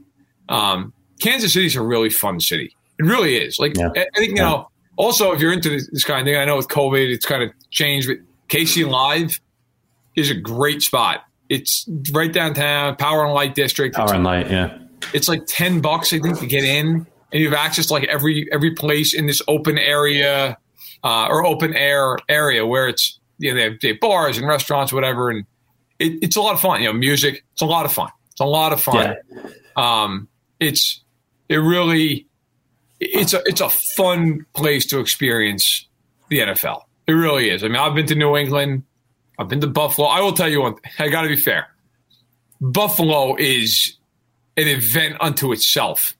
Um, 0.48 0.92
Kansas 1.20 1.52
City's 1.52 1.76
a 1.76 1.82
really 1.82 2.10
fun 2.10 2.40
city. 2.40 2.74
It 2.98 3.04
really 3.04 3.36
is. 3.36 3.58
Like 3.58 3.76
Yeah. 3.76 3.90
I 3.94 4.06
think 4.16 4.30
you 4.30 4.34
know. 4.36 4.68
Also, 4.96 5.32
if 5.32 5.40
you're 5.40 5.52
into 5.52 5.70
this, 5.70 5.88
this 5.90 6.04
kind 6.04 6.20
of 6.20 6.26
thing, 6.26 6.36
I 6.40 6.44
know 6.44 6.56
with 6.56 6.68
COVID, 6.68 7.08
it's 7.10 7.24
kind 7.24 7.42
of 7.42 7.50
changed. 7.70 8.08
But 8.08 8.18
KC 8.50 8.88
Live 8.88 9.40
is 10.16 10.30
a 10.30 10.34
great 10.34 10.82
spot. 10.82 11.24
It's 11.48 11.88
right 12.12 12.32
downtown, 12.32 12.96
Power 12.96 13.24
and 13.24 13.32
Light 13.32 13.54
District. 13.54 13.94
Power 13.94 14.14
and 14.14 14.24
light. 14.24 14.50
Yeah. 14.50 14.78
It's 15.14 15.28
like 15.28 15.42
ten 15.46 15.80
bucks, 15.80 16.12
I 16.12 16.18
think, 16.18 16.38
to 16.40 16.46
get 16.46 16.64
in, 16.64 17.06
and 17.32 17.40
you 17.40 17.48
have 17.50 17.58
access 17.58 17.86
to 17.86 17.94
like 17.94 18.04
every 18.04 18.48
every 18.52 18.72
place 18.72 19.14
in 19.14 19.26
this 19.26 19.40
open 19.48 19.78
area 19.78 20.58
uh, 21.02 21.26
or 21.28 21.44
open 21.44 21.74
air 21.74 22.18
area 22.28 22.66
where 22.66 22.88
it's 22.88 23.18
you 23.38 23.50
know 23.50 23.56
they 23.56 23.62
have, 23.64 23.80
they 23.80 23.88
have 23.88 24.00
bars 24.00 24.36
and 24.36 24.46
restaurants, 24.46 24.92
whatever, 24.92 25.30
and 25.30 25.46
it, 25.98 26.18
it's 26.22 26.36
a 26.36 26.40
lot 26.40 26.54
of 26.54 26.60
fun. 26.60 26.82
You 26.82 26.88
know, 26.88 26.92
music. 26.92 27.44
It's 27.52 27.62
a 27.62 27.66
lot 27.66 27.86
of 27.86 27.92
fun. 27.92 28.10
It's 28.32 28.40
a 28.40 28.44
lot 28.44 28.72
of 28.72 28.80
fun. 28.80 29.16
Um, 29.76 30.28
it's 30.58 31.02
it 31.48 31.56
really 31.56 32.26
it's 33.00 33.32
a 33.32 33.42
it's 33.46 33.60
a 33.60 33.70
fun 33.96 34.44
place 34.54 34.86
to 34.86 35.00
experience 35.00 35.88
the 36.28 36.40
NFL. 36.40 36.82
It 37.10 37.14
really 37.14 37.50
is. 37.50 37.64
I 37.64 37.66
mean, 37.66 37.76
I've 37.76 37.92
been 37.96 38.06
to 38.06 38.14
New 38.14 38.36
England. 38.36 38.84
I've 39.36 39.48
been 39.48 39.60
to 39.62 39.66
Buffalo. 39.66 40.06
I 40.06 40.20
will 40.20 40.32
tell 40.32 40.48
you 40.48 40.60
one. 40.62 40.74
thing. 40.76 40.92
I 41.00 41.08
got 41.08 41.22
to 41.22 41.28
be 41.28 41.34
fair. 41.34 41.66
Buffalo 42.60 43.34
is 43.34 43.96
an 44.56 44.68
event 44.68 45.16
unto 45.20 45.50
itself. 45.50 46.14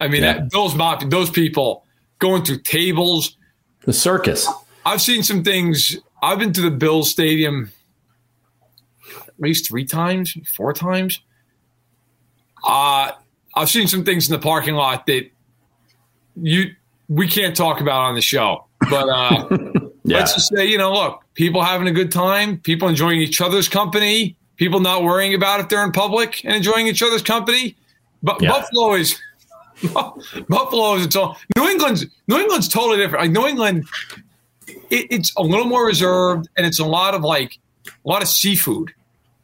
I 0.00 0.06
mean, 0.06 0.22
Yeah. 0.22 0.34
that, 0.34 0.52
those 0.52 0.76
mafia, 0.76 1.08
those 1.08 1.28
people 1.28 1.84
going 2.20 2.44
through 2.44 2.60
tables. 2.60 3.36
The 3.84 3.92
circus. 3.92 4.46
I've 4.86 5.00
seen 5.02 5.24
some 5.24 5.42
things. 5.42 5.96
I've 6.22 6.38
been 6.38 6.52
to 6.52 6.60
the 6.60 6.70
Bills 6.70 7.10
Stadium 7.10 7.72
at 9.16 9.40
least 9.40 9.68
three 9.68 9.84
times, 9.84 10.36
four 10.56 10.72
times. 10.72 11.20
Uh, 12.64 13.10
I've 13.56 13.70
seen 13.70 13.88
some 13.88 14.04
things 14.04 14.28
in 14.28 14.32
the 14.34 14.38
parking 14.38 14.74
lot 14.74 15.06
that 15.06 15.28
you 16.40 16.74
we 17.08 17.26
can't 17.26 17.56
talk 17.56 17.80
about 17.80 18.02
on 18.02 18.14
the 18.14 18.20
show. 18.20 18.66
But 18.88 19.08
uh, 19.08 19.48
Yeah. 20.08 20.18
let's 20.18 20.34
just 20.34 20.48
say, 20.54 20.66
you 20.66 20.78
know, 20.78 20.92
look, 20.92 21.22
people 21.34 21.62
having 21.62 21.86
a 21.88 21.92
good 21.92 22.10
time, 22.12 22.58
people 22.58 22.88
enjoying 22.88 23.20
each 23.20 23.40
other's 23.40 23.68
company, 23.68 24.36
people 24.56 24.80
not 24.80 25.02
worrying 25.02 25.34
about 25.34 25.60
if 25.60 25.68
they're 25.68 25.84
in 25.84 25.92
public 25.92 26.44
and 26.44 26.54
enjoying 26.54 26.86
each 26.86 27.02
other's 27.02 27.22
company. 27.22 27.76
But 28.22 28.40
Yeah. 28.42 28.50
Buffalo 28.50 28.94
is 28.94 29.18
Buffalo 30.48 30.94
is 30.94 31.06
its 31.06 31.16
own. 31.16 31.34
New 31.56 31.68
England's 31.68 32.06
New 32.26 32.38
England's 32.38 32.68
totally 32.68 32.96
different. 32.96 33.24
Like 33.26 33.30
New 33.32 33.46
England, 33.48 33.86
it, 34.90 35.06
it's 35.10 35.32
a 35.36 35.42
little 35.42 35.66
more 35.66 35.86
reserved, 35.86 36.48
and 36.56 36.66
it's 36.66 36.80
a 36.80 36.84
lot 36.84 37.14
of 37.14 37.22
like 37.22 37.58
a 37.86 38.08
lot 38.08 38.22
of 38.22 38.28
seafood, 38.28 38.92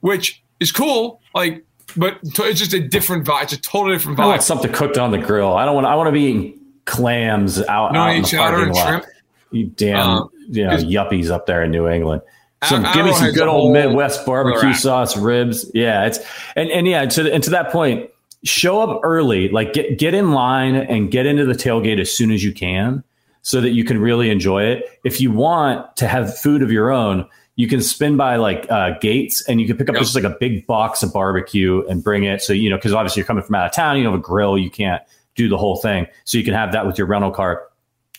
which 0.00 0.42
is 0.60 0.72
cool. 0.72 1.20
Like, 1.34 1.64
but 1.96 2.18
it's 2.22 2.58
just 2.58 2.72
a 2.74 2.80
different 2.80 3.24
vibe. 3.26 3.44
It's 3.44 3.52
a 3.52 3.60
totally 3.60 3.96
different 3.96 4.18
I 4.18 4.26
want 4.26 4.40
vibe. 4.40 4.44
something 4.44 4.72
cooked 4.72 4.98
on 4.98 5.12
the 5.12 5.18
grill. 5.18 5.54
I 5.54 5.64
don't 5.64 5.74
want. 5.76 5.86
I 5.86 5.94
want 5.94 6.08
to 6.08 6.12
be 6.12 6.22
eating 6.22 6.60
clams 6.84 7.62
out, 7.62 7.92
No, 7.92 8.00
out 8.00 8.14
in 8.16 8.22
the 8.22 8.28
parking 8.36 8.72
lot. 8.74 8.86
shrimp. 8.88 9.04
You 9.50 9.66
damn, 9.66 10.08
Um, 10.08 10.30
you 10.48 10.64
know, 10.64 10.76
yuppies 10.76 11.30
up 11.30 11.46
there 11.46 11.62
in 11.62 11.70
New 11.70 11.88
England. 11.88 12.22
Some, 12.64 12.82
give 12.94 13.04
me 13.04 13.12
some 13.12 13.32
good 13.32 13.46
old 13.46 13.72
Midwest 13.74 14.24
barbecue 14.24 14.70
other 14.70 14.74
sauce, 14.74 15.16
ribs. 15.18 15.70
Yeah, 15.74 16.06
it's 16.06 16.18
and 16.56 16.70
and 16.70 16.86
yeah, 16.86 17.04
to 17.04 17.32
and 17.32 17.42
to 17.44 17.50
that 17.50 17.70
point, 17.70 18.08
show 18.44 18.80
up 18.80 19.00
early. 19.04 19.48
Like 19.50 19.74
get 19.74 19.98
get 19.98 20.14
in 20.14 20.32
line 20.32 20.74
and 20.74 21.10
get 21.10 21.26
into 21.26 21.44
the 21.44 21.52
tailgate 21.52 22.00
as 22.00 22.10
soon 22.10 22.30
as 22.30 22.42
you 22.42 22.52
can, 22.54 23.04
so 23.42 23.60
that 23.60 23.70
you 23.72 23.84
can 23.84 23.98
really 24.00 24.30
enjoy 24.30 24.64
it. 24.64 24.84
If 25.04 25.20
you 25.20 25.30
want 25.30 25.94
to 25.96 26.08
have 26.08 26.38
food 26.38 26.62
of 26.62 26.72
your 26.72 26.90
own, 26.90 27.26
you 27.56 27.68
can 27.68 27.82
spin 27.82 28.16
by 28.16 28.36
like 28.36 28.66
uh, 28.70 28.92
Gates 28.98 29.46
and 29.46 29.60
you 29.60 29.66
can 29.66 29.76
pick 29.76 29.90
up 29.90 29.96
Yeah. 29.96 30.00
just 30.00 30.14
like 30.14 30.24
a 30.24 30.34
big 30.40 30.66
box 30.66 31.02
of 31.02 31.12
barbecue 31.12 31.86
and 31.86 32.02
bring 32.02 32.24
it. 32.24 32.40
So 32.40 32.54
you 32.54 32.70
know, 32.70 32.76
because 32.76 32.94
obviously 32.94 33.20
you're 33.20 33.26
coming 33.26 33.44
from 33.44 33.56
out 33.56 33.66
of 33.66 33.72
town, 33.72 33.98
you 33.98 34.04
don't 34.04 34.12
have 34.14 34.20
a 34.20 34.22
grill, 34.22 34.56
you 34.56 34.70
can't 34.70 35.02
do 35.34 35.50
the 35.50 35.58
whole 35.58 35.76
thing, 35.76 36.06
so 36.24 36.38
you 36.38 36.44
can 36.44 36.54
have 36.54 36.72
that 36.72 36.86
with 36.86 36.96
your 36.96 37.06
rental 37.08 37.30
car 37.30 37.64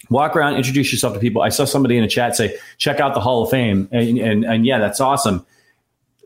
walk 0.10 0.36
around, 0.36 0.56
introduce 0.56 0.92
yourself 0.92 1.14
to 1.14 1.20
people. 1.20 1.42
I 1.42 1.50
saw 1.50 1.66
somebody 1.66 1.98
in 1.98 2.04
a 2.04 2.08
chat 2.08 2.36
say, 2.36 2.58
check 2.78 3.00
out 3.00 3.14
the 3.14 3.22
Hall 3.22 3.44
of 3.44 3.50
Fame. 3.50 3.88
And, 3.92 4.18
and, 4.18 4.46
and 4.46 4.66
yeah, 4.66 4.80
that's 4.80 5.00
awesome. 5.00 5.46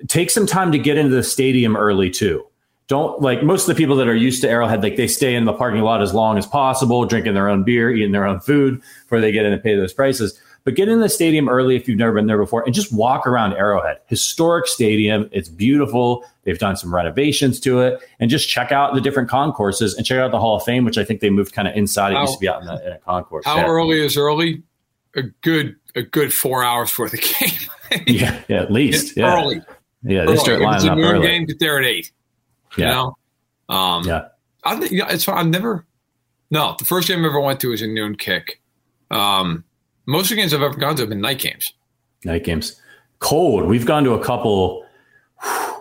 Take 0.07 0.30
some 0.30 0.45
time 0.45 0.71
to 0.71 0.77
get 0.77 0.97
into 0.97 1.15
the 1.15 1.23
stadium 1.23 1.75
early 1.75 2.09
too. 2.09 2.45
Don't 2.88 3.21
like 3.21 3.43
most 3.43 3.69
of 3.69 3.75
the 3.75 3.75
people 3.75 3.95
that 3.97 4.07
are 4.07 4.15
used 4.15 4.41
to 4.41 4.49
Arrowhead, 4.49 4.82
like 4.82 4.95
they 4.95 5.07
stay 5.07 5.36
in 5.36 5.45
the 5.45 5.53
parking 5.53 5.82
lot 5.82 6.01
as 6.01 6.13
long 6.13 6.39
as 6.39 6.47
possible, 6.47 7.05
drinking 7.05 7.36
their 7.36 7.47
own 7.47 7.63
beer, 7.63 7.91
eating 7.91 8.13
their 8.13 8.25
own 8.25 8.39
food 8.39 8.82
before 9.03 9.21
they 9.21 9.32
get 9.32 9.45
in 9.45 9.53
and 9.53 9.61
pay 9.61 9.75
those 9.75 9.93
prices. 9.93 10.41
But 10.70 10.76
get 10.76 10.88
in 10.88 10.99
the 10.99 11.09
stadium 11.09 11.49
early 11.49 11.76
if 11.76 11.88
you've 11.88 11.97
never 11.97 12.13
been 12.13 12.28
there 12.28 12.38
before 12.38 12.63
and 12.63 12.76
just 12.76 12.93
walk 12.93 13.26
around 13.26 13.53
Arrowhead. 13.53 13.97
Historic 14.05 14.67
stadium. 14.67 15.28
It's 15.32 15.49
beautiful. 15.49 16.24
They've 16.43 16.59
done 16.59 16.78
some 16.78 16.93
renovations 16.93 17.59
to 17.61 17.80
it 17.82 17.99
and 18.20 18.30
just 18.30 18.47
check 18.47 18.72
out 18.72 18.93
the 18.93 19.01
different 19.01 19.30
concourses 19.30 19.95
and 19.95 20.05
check 20.05 20.20
out 20.20 20.30
the 20.30 20.39
Hall 20.39 20.57
of 20.57 20.63
Fame, 20.63 20.86
which 20.86 20.99
I 20.99 21.03
think 21.03 21.22
they 21.22 21.32
moved 21.32 21.53
kind 21.55 21.67
of 21.67 21.76
inside. 21.76 22.11
It 22.11 22.17
How- 22.17 22.22
used 22.22 22.34
to 22.36 22.39
be 22.39 22.47
out 22.47 22.61
in, 22.61 22.67
the, 22.67 22.86
in 22.86 22.91
a 22.93 22.99
concourse. 22.99 23.45
How 23.47 23.57
Yeah. 23.57 23.65
early 23.65 23.99
is 23.99 24.15
early? 24.15 24.61
A 25.15 25.24
good 25.41 25.76
a 25.95 26.03
good 26.03 26.32
four 26.32 26.63
hours 26.63 26.91
for 26.91 27.09
the 27.09 27.17
game. 27.89 28.05
Yeah, 28.05 28.39
yeah, 28.47 28.61
at 28.61 28.72
least. 28.72 29.17
Yeah. 29.17 29.34
Early. 29.41 29.55
Yeah, 30.03 30.20
they 30.26 30.34
Early. 30.34 30.38
start 30.38 30.61
If 30.61 30.67
it's 30.67 30.84
lining 30.84 30.88
a 30.88 30.91
up 30.91 30.97
noon 30.99 31.15
early. 31.15 31.28
game, 31.28 31.45
get 31.45 31.57
there 31.59 31.80
at 31.80 31.86
eight. 31.86 32.11
Yeah. 32.78 32.86
You 32.89 32.93
know? 33.70 33.76
Um, 33.76 34.03
Yeah. 34.07 34.28
I 34.63 34.76
think 34.80 34.91
yeah. 34.91 35.07
It's 35.09 35.28
I've 35.28 35.47
never. 35.47 35.84
No, 36.51 36.76
the 36.78 36.86
first 36.86 37.07
game 37.07 37.24
I 37.24 37.28
ever 37.28 37.39
went 37.39 37.59
to 37.61 37.70
was 37.70 37.82
a 37.82 37.88
noon 37.88 38.15
kick. 38.17 38.61
Um, 39.09 39.63
most 40.10 40.26
of 40.26 40.30
the 40.32 40.36
games 40.41 40.53
I've 40.53 40.62
ever 40.62 40.76
gone 40.76 40.95
to 40.95 41.03
have 41.03 41.10
been 41.10 41.22
night 41.22 41.39
games. 41.39 41.74
Night 42.26 42.43
games. 42.43 42.80
Cold. 43.20 43.66
We've 43.68 43.86
gone 43.86 44.03
to 44.03 44.14
a 44.14 44.24
couple. 44.24 44.86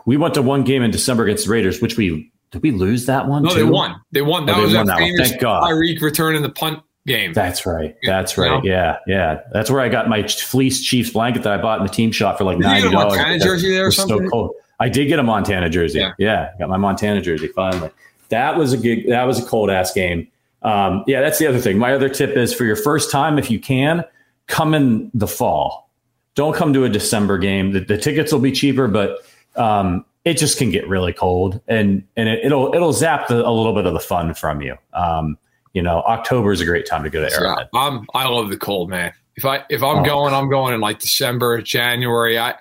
We 0.07 0.16
went 0.16 0.35
to 0.35 0.43
one 0.43 0.64
game 0.64 0.83
in 0.83 0.91
December 0.91 1.24
against 1.24 1.47
the 1.47 1.53
Raiders, 1.53 1.81
which 1.81 1.97
we 1.97 2.31
did 2.51 2.62
we 2.62 2.70
lose 2.70 3.07
that 3.07 3.26
one? 3.29 3.43
No, 3.43 3.51
too? 3.51 3.57
they 3.57 3.64
won. 3.64 4.01
They 4.12 4.22
won. 4.22 4.47
That 4.47 4.55
Oh, 4.57 4.61
they 4.61 4.64
was 4.66 4.74
won 4.74 4.87
that 4.87 4.99
famous 4.99 5.31
Thank 5.31 5.41
God. 5.43 5.64
Tyreek 5.64 6.01
returning 6.01 6.43
the 6.43 6.49
punt 6.49 6.81
game. 7.07 7.33
That's 7.33 7.66
right. 7.66 7.95
That's 8.05 8.37
You 8.37 8.43
right. 8.45 8.51
know? 8.51 8.61
Yeah, 8.62 8.99
yeah. 9.07 9.41
That's 9.53 9.70
where 9.70 9.81
I 9.81 9.89
got 9.89 10.09
my 10.09 10.26
fleece 10.26 10.83
Chiefs 10.83 11.11
blanket 11.11 11.43
that 11.43 11.53
I 11.53 11.61
bought 11.61 11.81
in 11.81 11.87
the 11.87 11.93
team 11.93 12.11
shop 12.12 12.39
for 12.39 12.45
like 12.45 12.57
Did 12.59 12.64
you 12.64 12.70
ninety 12.70 12.91
dollars. 12.91 13.16
Montana 13.18 13.39
jersey 13.39 13.70
there 13.70 13.87
or 13.87 13.91
something? 13.91 14.24
So 14.24 14.31
cold. 14.31 14.55
I 14.81 14.89
did 14.89 15.07
get 15.07 15.18
a 15.18 15.22
Montana 15.22 15.68
jersey. 15.68 15.99
Yeah. 15.99 16.12
Yeah. 16.18 16.53
got 16.59 16.68
my 16.68 16.76
Montana 16.76 17.20
jersey 17.20 17.49
finally. 17.49 17.91
That 18.31 18.57
was 18.57 18.72
a 18.72 18.76
good. 18.79 19.05
That 19.09 19.24
was 19.24 19.43
a 19.43 19.47
cold 19.47 19.70
ass 19.70 19.93
game. 19.93 20.29
Um, 20.62 21.05
yeah, 21.07 21.20
that's 21.20 21.39
the 21.39 21.47
other 21.47 21.59
thing. 21.61 21.79
My 21.79 21.93
other 21.95 22.09
tip 22.09 22.37
is 22.37 22.53
for 22.53 22.64
your 22.64 22.76
first 22.76 23.11
time, 23.11 23.39
if 23.39 23.51
you 23.51 23.61
can, 23.61 24.05
come 24.49 24.74
in 24.74 25.11
the 25.14 25.28
fall. 25.28 25.88
Don't 26.34 26.55
come 26.55 26.72
to 26.72 26.84
a 26.84 26.88
December 26.88 27.38
game. 27.38 27.72
The, 27.72 27.80
the 27.80 27.96
tickets 27.99 28.32
will 28.32 28.40
be 28.40 28.53
cheaper, 28.53 28.86
but 28.88 29.18
um, 29.57 30.05
it 30.24 30.36
just 30.38 30.59
can 30.59 30.70
get 30.70 30.86
really 30.88 31.12
cold, 31.12 31.61
and 31.68 32.05
and 32.16 32.28
it, 32.28 32.44
it'll 32.44 32.74
it'll 32.74 32.92
zap 32.92 33.28
the, 33.28 33.36
a 33.46 33.51
little 33.51 33.74
bit 33.74 33.86
of 33.86 33.92
the 33.94 34.01
fun 34.01 34.34
from 34.34 34.61
you. 34.61 34.76
Um, 34.92 35.38
you 35.72 35.82
know, 35.82 36.01
October 36.03 36.53
is 36.53 36.61
a 36.61 36.64
great 36.64 36.86
time 36.86 37.03
to 37.05 37.11
go 37.11 37.26
to 37.26 37.34
Arrowhead. 37.34 37.68
Yeah, 37.72 37.80
I'm. 37.80 38.07
I 38.14 38.26
love 38.28 38.51
the 38.51 38.57
cold, 38.57 38.88
man. 38.90 39.12
If 39.36 39.44
I 39.44 39.64
if 39.70 39.82
I'm 39.82 39.99
Oh. 39.99 40.05
going, 40.05 40.34
I'm 40.34 40.49
going 40.49 40.74
in 40.74 40.80
like 40.80 40.99
December, 41.01 41.61
January. 41.62 42.38
I, 42.38 42.55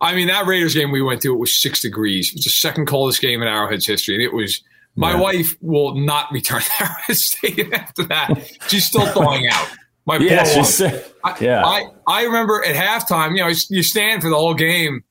I 0.00 0.14
mean 0.14 0.28
that 0.28 0.46
Raiders 0.46 0.74
game 0.74 0.90
we 0.90 1.02
went 1.02 1.20
to, 1.22 1.34
it 1.34 1.38
was 1.38 1.54
six 1.54 1.80
degrees. 1.80 2.28
It 2.30 2.36
was 2.36 2.44
the 2.44 2.50
second 2.50 2.86
coldest 2.86 3.20
game 3.20 3.42
in 3.42 3.48
Arrowhead's 3.48 3.86
history, 3.86 4.14
and 4.14 4.22
it 4.24 4.32
was. 4.32 4.62
My 4.96 5.12
Yeah. 5.12 5.20
wife 5.20 5.56
will 5.60 5.94
not 5.94 6.32
return 6.32 6.60
to 6.78 6.82
Arrowhead 6.84 7.16
Stadium 7.16 7.72
after 7.72 8.02
that. 8.04 8.30
She's 8.68 8.86
still 8.86 9.06
thawing 9.06 9.46
out. 9.48 9.68
My 10.08 10.16
Yeah, 10.16 10.42
poor 10.42 10.64
she's 10.64 10.80
wife. 10.80 11.12
I, 11.22 11.36
yeah. 11.40 11.64
I, 11.66 11.84
I 12.06 12.22
remember 12.24 12.64
at 12.64 12.74
halftime, 12.74 13.32
you 13.36 13.42
know, 13.42 13.48
you 13.68 13.82
stand 13.82 14.22
for 14.22 14.30
the 14.30 14.36
whole 14.36 14.54
game. 14.54 15.04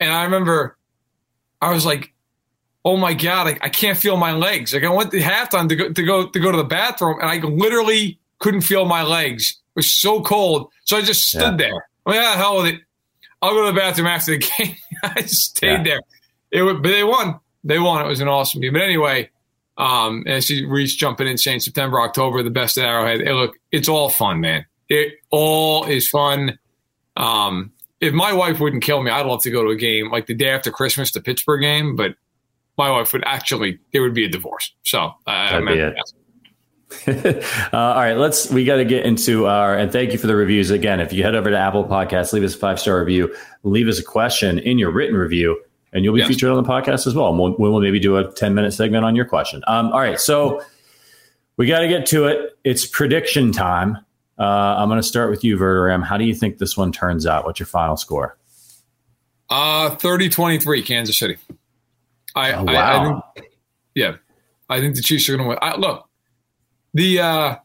And 0.00 0.10
I 0.10 0.24
remember 0.24 0.76
I 1.60 1.72
was 1.72 1.86
like, 1.86 2.12
oh 2.84 2.96
my 2.96 3.14
God, 3.14 3.46
I, 3.46 3.58
I 3.62 3.68
can't 3.68 3.96
feel 3.96 4.16
my 4.16 4.32
legs. 4.32 4.74
Like 4.74 4.82
I 4.82 4.88
went 4.90 5.12
to 5.12 5.20
halftime 5.20 5.68
to 5.68 5.76
go, 5.76 5.92
to 5.92 6.02
go, 6.02 6.26
to 6.28 6.40
go 6.40 6.50
to 6.50 6.56
the 6.56 6.64
bathroom 6.64 7.18
and 7.20 7.30
I 7.30 7.36
literally 7.46 8.18
couldn't 8.40 8.62
feel 8.62 8.84
my 8.84 9.04
legs. 9.04 9.50
It 9.76 9.78
was 9.78 9.94
so 9.94 10.20
cold. 10.22 10.70
So 10.84 10.96
I 10.96 11.02
just 11.02 11.28
stood 11.28 11.40
Yeah. 11.60 11.68
there. 11.68 11.86
I 12.04 12.10
mean, 12.10 12.20
yeah, 12.20 12.34
hell 12.34 12.56
with 12.56 12.74
it. 12.74 12.80
I'll 13.40 13.52
go 13.52 13.64
to 13.66 13.72
the 13.72 13.78
bathroom 13.78 14.08
after 14.08 14.32
the 14.36 14.38
game. 14.58 14.74
I 15.04 15.22
stayed 15.22 15.84
there. 15.84 16.00
It 16.50 16.64
but 16.64 16.82
they 16.82 17.04
won. 17.04 17.38
They 17.62 17.78
won. 17.78 18.04
It 18.04 18.08
was 18.08 18.20
an 18.20 18.26
awesome 18.28 18.60
game. 18.60 18.72
But 18.72 18.82
anyway, 18.82 19.30
um, 19.76 20.24
and 20.26 20.42
she 20.44 20.64
reached 20.64 20.98
jumping 20.98 21.26
in 21.26 21.38
saying 21.38 21.60
September, 21.60 22.00
October, 22.00 22.42
the 22.42 22.50
best 22.50 22.78
at 22.78 22.84
Arrowhead. 22.84 23.20
Hey, 23.26 23.32
look, 23.32 23.56
it's 23.70 23.88
all 23.88 24.08
fun, 24.08 24.40
man. 24.40 24.66
It 24.88 25.14
all 25.30 25.84
is 25.84 26.08
fun. 26.08 26.58
Um, 27.16 27.72
if 28.00 28.12
my 28.12 28.32
wife 28.32 28.60
wouldn't 28.60 28.82
kill 28.82 29.02
me, 29.02 29.10
I'd 29.10 29.26
love 29.26 29.42
to 29.42 29.50
go 29.50 29.62
to 29.62 29.70
a 29.70 29.76
game 29.76 30.10
like 30.10 30.26
the 30.26 30.34
day 30.34 30.50
after 30.50 30.70
Christmas, 30.70 31.12
the 31.12 31.22
Pittsburgh 31.22 31.62
game. 31.62 31.96
But 31.96 32.16
my 32.76 32.90
wife 32.90 33.12
would 33.12 33.22
actually, 33.24 33.78
there 33.92 34.02
would 34.02 34.14
be 34.14 34.24
a 34.24 34.28
divorce. 34.28 34.74
So 34.82 35.00
uh, 35.00 35.12
I 35.26 35.60
That'd 35.60 35.68
be 35.68 35.74
it. 35.74 35.96
uh, 37.72 37.76
all 37.76 37.94
right, 37.94 38.18
let's. 38.18 38.50
We 38.50 38.64
got 38.64 38.76
to 38.76 38.84
get 38.84 39.06
into 39.06 39.46
our. 39.46 39.76
And 39.76 39.90
thank 39.90 40.12
you 40.12 40.18
for 40.18 40.26
the 40.26 40.36
reviews 40.36 40.70
again. 40.70 41.00
If 41.00 41.12
you 41.12 41.22
head 41.22 41.34
over 41.34 41.50
to 41.50 41.56
Apple 41.56 41.84
Podcasts, 41.84 42.34
leave 42.34 42.44
us 42.44 42.54
a 42.54 42.58
five 42.58 42.78
star 42.78 43.00
review, 43.00 43.34
leave 43.62 43.88
us 43.88 43.98
a 43.98 44.04
question 44.04 44.58
in 44.58 44.78
your 44.78 44.90
written 44.90 45.16
review, 45.16 45.58
and 45.92 46.04
you'll 46.04 46.14
be 46.14 46.20
Yes. 46.20 46.28
featured 46.28 46.50
on 46.50 46.62
the 46.62 46.68
podcast 46.68 47.06
as 47.06 47.14
well. 47.14 47.28
And 47.30 47.38
we'll, 47.38 47.54
we'll 47.58 47.80
maybe 47.80 48.00
do 48.00 48.16
a 48.16 48.30
ten 48.32 48.54
minute 48.54 48.72
segment 48.72 49.04
on 49.04 49.14
your 49.16 49.24
question. 49.24 49.62
Um, 49.66 49.92
all 49.92 50.00
right, 50.00 50.18
so 50.20 50.62
we 51.56 51.66
got 51.66 51.80
to 51.80 51.88
get 51.88 52.06
to 52.06 52.26
it. 52.26 52.56
It's 52.64 52.86
prediction 52.86 53.52
time. 53.52 53.98
Uh, 54.38 54.42
I'm 54.78 54.88
going 54.88 54.98
to 55.00 55.06
start 55.06 55.30
with 55.30 55.44
you, 55.44 55.56
Verderame. 55.58 56.02
How 56.04 56.16
do 56.16 56.24
you 56.24 56.34
think 56.34 56.58
this 56.58 56.76
one 56.76 56.90
turns 56.92 57.26
out? 57.26 57.44
What's 57.44 57.60
your 57.60 57.66
final 57.66 57.96
score? 57.96 58.36
Uh, 59.50 59.90
30 59.96 60.28
23, 60.30 60.82
Kansas 60.82 61.16
City. 61.18 61.36
I, 62.34 62.52
Oh, 62.52 62.64
I, 62.66 62.72
I 62.72 62.74
wow. 63.06 63.22
think, 63.34 63.46
yeah, 63.94 64.16
I 64.70 64.80
think 64.80 64.96
the 64.96 65.02
Chiefs 65.02 65.28
are 65.28 65.36
going 65.36 65.44
to 65.44 65.48
win. 65.50 65.58
I, 65.60 65.76
look, 65.76 66.08
the 66.94 67.20
uh, 67.20 67.56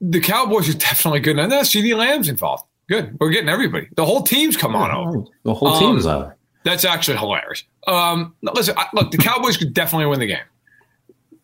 the 0.00 0.20
Cowboys 0.20 0.68
are 0.68 0.76
definitely 0.76 1.20
good. 1.20 1.38
And 1.38 1.52
that's 1.52 1.70
CeeDee 1.74 1.96
Lamb's 1.96 2.28
involved. 2.28 2.64
Good. 2.88 3.16
We're 3.20 3.30
getting 3.30 3.48
everybody. 3.48 3.88
The 3.94 4.04
whole 4.04 4.22
team's 4.22 4.56
come 4.56 4.74
on 4.74 4.90
over. 4.90 5.24
the 5.44 5.54
whole 5.54 5.68
Um, 5.68 5.78
team's 5.78 6.06
on. 6.06 6.32
That's 6.64 6.84
actually 6.84 7.16
hilarious. 7.16 7.64
Um, 7.86 8.34
listen, 8.42 8.74
I, 8.76 8.86
look, 8.92 9.10
the 9.10 9.18
Cowboys 9.18 9.56
could 9.56 9.72
definitely 9.72 10.06
win 10.06 10.20
the 10.20 10.26
game. 10.26 10.44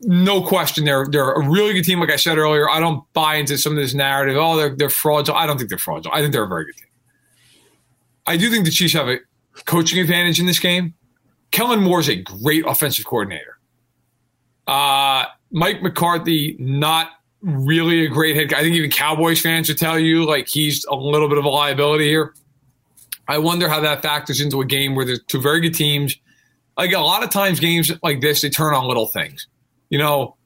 No 0.02 0.42
question. 0.42 0.84
They're 0.84 1.06
they're 1.06 1.32
a 1.32 1.48
really 1.48 1.72
good 1.72 1.84
team. 1.84 2.00
Like 2.00 2.10
I 2.10 2.16
said 2.16 2.36
earlier, 2.36 2.68
I 2.68 2.80
don't 2.80 3.10
buy 3.14 3.36
into 3.36 3.56
some 3.56 3.72
of 3.72 3.78
this 3.78 3.94
narrative. 3.94 4.36
Oh, 4.36 4.56
they're 4.56 4.76
they're 4.76 4.90
frauds. 4.90 5.30
I 5.30 5.46
don't 5.46 5.56
think 5.56 5.70
they're 5.70 5.78
frauds. 5.78 6.06
I 6.12 6.20
think 6.20 6.32
they're 6.32 6.44
a 6.44 6.48
very 6.48 6.66
good 6.66 6.76
team. 6.76 6.86
I 8.26 8.36
do 8.36 8.50
think 8.50 8.66
the 8.66 8.70
Chiefs 8.70 8.92
have 8.92 9.08
a 9.08 9.18
coaching 9.64 9.98
advantage 9.98 10.38
in 10.38 10.46
this 10.46 10.58
game. 10.58 10.94
Kellen 11.50 11.80
Moore 11.80 12.00
is 12.00 12.08
a 12.08 12.16
great 12.16 12.66
offensive 12.66 13.06
coordinator. 13.06 13.58
Uh, 14.66 15.24
Mike 15.50 15.82
McCarthy, 15.82 16.56
not 16.58 17.10
really 17.40 18.04
a 18.04 18.08
great 18.08 18.36
head. 18.36 18.52
I 18.52 18.62
think 18.62 18.74
even 18.74 18.90
Cowboys 18.90 19.40
fans 19.40 19.68
would 19.68 19.78
tell 19.78 19.98
you 19.98 20.26
like 20.26 20.48
he's 20.48 20.84
a 20.86 20.94
little 20.94 21.28
bit 21.28 21.38
of 21.38 21.44
a 21.44 21.48
liability 21.48 22.08
here. 22.08 22.34
I 23.28 23.38
wonder 23.38 23.68
how 23.68 23.80
that 23.80 24.02
factors 24.02 24.40
into 24.40 24.60
a 24.60 24.64
game 24.64 24.94
where 24.94 25.04
there's 25.04 25.22
two 25.24 25.40
very 25.40 25.60
good 25.60 25.74
teams. 25.74 26.16
Like 26.76 26.92
a 26.92 27.00
lot 27.00 27.24
of 27.24 27.30
times, 27.30 27.60
games 27.60 27.90
like 28.02 28.20
this, 28.20 28.42
they 28.42 28.50
turn 28.50 28.74
on 28.74 28.86
little 28.86 29.06
things. 29.06 29.46
You 29.88 29.98
know, 29.98 30.36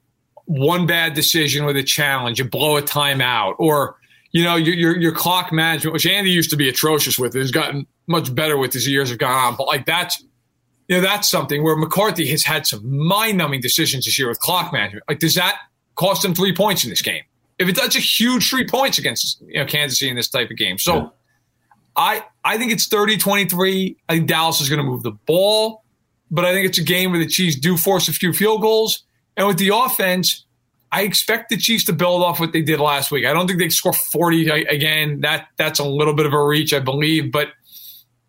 one 0.45 0.87
bad 0.87 1.15
decision 1.15 1.65
with 1.65 1.77
a 1.77 1.83
challenge, 1.83 2.39
you 2.39 2.45
blow 2.45 2.77
a 2.77 2.83
timeout, 2.83 3.57
or 3.59 3.97
you 4.33 4.45
know, 4.45 4.57
your, 4.57 4.75
your, 4.75 4.97
your 4.99 5.13
clock 5.13 5.53
management, 5.53 5.93
which 5.93 6.07
Andy 6.07 6.31
used 6.31 6.51
to 6.51 6.57
be 6.57 6.69
atrocious 6.69 7.19
with, 7.19 7.35
has 7.35 7.51
gotten 7.51 7.87
much 8.07 8.33
better 8.35 8.57
with 8.57 8.77
as 8.77 8.87
years 8.87 9.11
have 9.11 9.19
gone 9.19 9.35
on. 9.35 9.57
But 9.57 9.67
like 9.67 9.87
that's, 9.87 10.23
you 10.89 10.97
know, 10.97 11.03
that's 11.03 11.29
something 11.29 11.63
where 11.65 11.77
McCarthy 11.77 12.27
has 12.29 12.45
had 12.45 12.67
some 12.67 12.83
mind 13.07 13.39
numbing 13.39 13.61
decisions 13.61 14.05
this 14.05 14.19
year 14.19 14.29
with 14.29 14.39
clock 14.39 14.73
management. 14.73 15.05
Like, 15.09 15.19
does 15.19 15.35
that 15.35 15.57
cost 15.97 16.25
him 16.25 16.35
three 16.35 16.55
points 16.55 16.85
in 16.85 16.91
this 16.91 17.03
game? 17.03 17.23
If 17.59 17.69
it, 17.69 17.77
that's 17.77 17.97
a 17.97 18.01
huge 18.01 18.49
three 18.49 18.67
points 18.67 18.99
against 18.99 19.43
you 19.47 19.59
know 19.59 19.67
Kansas 19.67 19.99
City 19.99 20.11
in 20.11 20.17
this 20.17 20.29
type 20.29 20.51
of 20.51 20.57
game. 20.57 20.79
So 20.79 20.97
yeah. 20.97 21.09
I 21.97 22.25
I 22.45 22.59
think 22.59 22.73
it's 22.73 22.89
30-23. 22.89 23.97
I 24.09 24.15
think 24.15 24.29
Dallas 24.29 24.61
is 24.61 24.69
going 24.69 24.79
to 24.79 24.85
move 24.85 25.03
the 25.03 25.13
ball, 25.13 25.85
but 26.31 26.45
I 26.45 26.53
think 26.53 26.69
it's 26.69 26.79
a 26.79 26.85
game 26.85 27.11
where 27.11 27.21
the 27.21 27.27
Chiefs 27.27 27.57
do 27.57 27.77
force 27.77 28.09
a 28.09 28.13
few 28.13 28.33
field 28.33 28.63
goals. 28.63 29.03
And 29.37 29.47
with 29.47 29.59
the 29.59 29.75
offense, 29.75 30.45
I 30.93 31.03
expect 31.03 31.51
the 31.51 31.57
Chiefs 31.57 31.85
to 31.85 31.93
build 31.93 32.23
off 32.23 32.41
what 32.41 32.53
they 32.53 32.63
did 32.63 32.81
last 32.81 33.11
week. 33.11 33.25
I 33.25 33.33
don't 33.33 33.47
think 33.47 33.59
they 33.59 33.69
score 33.69 33.93
40 33.93 34.49
again. 34.51 35.21
That 35.21 35.49
that's 35.57 35.79
a 35.79 35.85
little 35.85 36.15
bit 36.15 36.27
of 36.27 36.33
a 36.33 36.45
reach, 36.45 36.73
I 36.73 36.81
believe, 36.81 37.31
but 37.31 37.49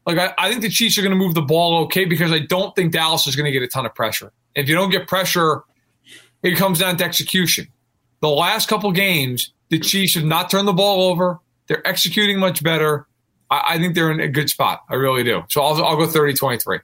like 0.06 0.18
I, 0.18 0.34
I 0.38 0.50
think 0.50 0.62
the 0.62 0.70
Chiefs 0.70 0.98
are 0.98 1.02
going 1.02 1.12
to 1.12 1.18
move 1.18 1.34
the 1.34 1.42
ball 1.42 1.84
okay 1.86 2.06
because 2.06 2.32
I 2.32 2.40
don't 2.40 2.76
think 2.76 2.92
Dallas 2.92 3.28
is 3.28 3.36
going 3.36 3.46
to 3.46 3.52
get 3.52 3.64
a 3.64 3.68
ton 3.68 3.86
of 3.86 3.96
pressure. 3.96 4.32
If 4.56 4.68
you 4.68 4.76
don't 4.76 4.90
get 4.90 5.08
pressure, 5.08 5.64
it 6.44 6.56
comes 6.58 6.80
down 6.80 6.98
to 6.98 7.04
execution. 7.04 7.68
The 8.22 8.30
last 8.30 8.68
couple 8.68 8.92
games, 8.92 9.54
the 9.70 9.80
Chiefs 9.80 10.16
have 10.16 10.26
not 10.26 10.50
turned 10.50 10.68
the 10.68 10.74
ball 10.74 11.10
over. 11.10 11.40
They're 11.68 11.86
executing 11.88 12.40
much 12.40 12.64
better. 12.64 13.08
I, 13.52 13.64
I 13.70 13.78
think 13.78 13.94
they're 13.94 14.12
in 14.12 14.20
a 14.20 14.28
good 14.28 14.50
spot. 14.50 14.82
I 14.90 14.96
really 14.96 15.24
do. 15.24 15.44
So 15.50 15.62
I'll, 15.62 15.84
I'll 15.84 15.98
go 15.98 16.08
30 16.08 16.34
23. 16.34 16.80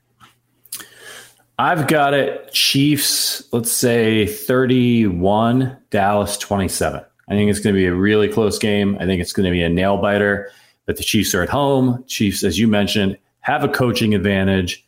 I've 1.59 1.87
got 1.87 2.13
it 2.13 2.51
Chiefs, 2.51 3.51
let's 3.51 3.71
say 3.71 4.27
31, 4.27 5.75
Dallas 5.89 6.37
27. 6.37 7.01
I 7.29 7.33
think 7.33 7.49
it's 7.49 7.59
going 7.59 7.73
to 7.73 7.79
be 7.79 7.87
a 7.87 7.95
really 7.95 8.29
close 8.29 8.59
game. 8.59 8.95
I 8.99 9.05
think 9.05 9.21
it's 9.21 9.33
going 9.33 9.45
to 9.45 9.51
be 9.51 9.63
a 9.63 9.69
nail 9.69 9.97
biter. 9.97 10.51
But 10.85 10.97
the 10.97 11.03
Chiefs 11.03 11.33
are 11.33 11.41
at 11.41 11.49
home. 11.49 12.03
Chiefs, 12.07 12.43
as 12.43 12.59
you 12.59 12.67
mentioned, 12.67 13.17
have 13.39 13.63
a 13.63 13.67
coaching 13.67 14.13
advantage. 14.13 14.87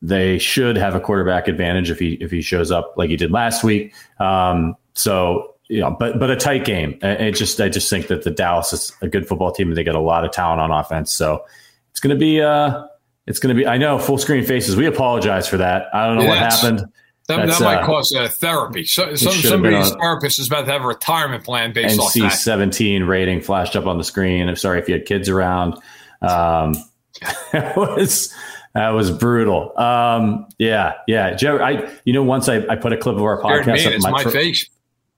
They 0.00 0.38
should 0.38 0.76
have 0.76 0.94
a 0.94 1.00
quarterback 1.00 1.48
advantage 1.48 1.90
if 1.90 1.98
he 1.98 2.14
if 2.14 2.30
he 2.30 2.42
shows 2.42 2.70
up 2.70 2.94
like 2.96 3.10
he 3.10 3.16
did 3.16 3.30
last 3.30 3.62
week. 3.62 3.94
Um, 4.18 4.74
so 4.94 5.51
know, 5.80 5.96
but 5.98 6.18
but 6.18 6.30
a 6.30 6.36
tight 6.36 6.64
game. 6.64 6.98
It 7.02 7.32
just 7.32 7.60
I 7.60 7.68
just 7.68 7.88
think 7.88 8.08
that 8.08 8.24
the 8.24 8.30
Dallas 8.30 8.72
is 8.72 8.92
a 9.00 9.08
good 9.08 9.26
football 9.26 9.52
team 9.52 9.68
and 9.68 9.76
they 9.76 9.84
get 9.84 9.94
a 9.94 10.00
lot 10.00 10.24
of 10.24 10.30
talent 10.30 10.60
on 10.60 10.70
offense. 10.70 11.12
So 11.12 11.44
it's 11.90 12.00
going 12.00 12.14
to 12.14 12.20
be 12.20 12.40
uh 12.40 12.86
it's 13.26 13.38
to 13.38 13.54
be, 13.54 13.66
I 13.66 13.78
know, 13.78 13.98
full 13.98 14.18
screen 14.18 14.44
faces. 14.44 14.76
We 14.76 14.86
apologize 14.86 15.46
for 15.48 15.58
that. 15.58 15.86
I 15.94 16.06
don't 16.06 16.16
know 16.16 16.24
yeah, 16.24 16.28
what 16.30 16.38
happened. 16.38 16.80
That, 17.28 17.46
that 17.46 17.60
might 17.60 17.76
uh, 17.76 17.86
cost 17.86 18.14
uh, 18.14 18.28
therapy. 18.28 18.84
So, 18.84 19.14
some, 19.14 19.32
somebody's 19.32 19.90
therapist 19.92 20.40
is 20.40 20.48
about 20.48 20.66
to 20.66 20.72
have 20.72 20.82
a 20.82 20.86
retirement 20.86 21.44
plan 21.44 21.72
based 21.72 21.98
NC 21.98 22.24
off 22.24 22.32
that. 22.32 22.32
17 22.32 23.04
rating 23.04 23.40
flashed 23.40 23.76
up 23.76 23.86
on 23.86 23.96
the 23.96 24.04
screen. 24.04 24.48
I'm 24.48 24.56
sorry 24.56 24.80
if 24.80 24.88
you 24.88 24.94
had 24.94 25.06
kids 25.06 25.28
around. 25.28 25.74
Um, 26.20 26.74
that 27.52 27.76
was 27.76 28.34
that 28.74 28.88
was 28.90 29.12
brutal. 29.12 29.78
Um, 29.78 30.48
yeah, 30.58 30.94
yeah. 31.06 31.34
Joe, 31.34 31.58
I 31.58 31.88
you 32.04 32.12
know 32.12 32.24
once 32.24 32.48
I, 32.48 32.66
I 32.66 32.74
put 32.74 32.92
a 32.92 32.96
clip 32.96 33.16
of 33.16 33.22
our 33.22 33.40
podcast 33.40 33.94
up 33.94 34.02
my, 34.02 34.10
my 34.10 34.24
face. 34.24 34.68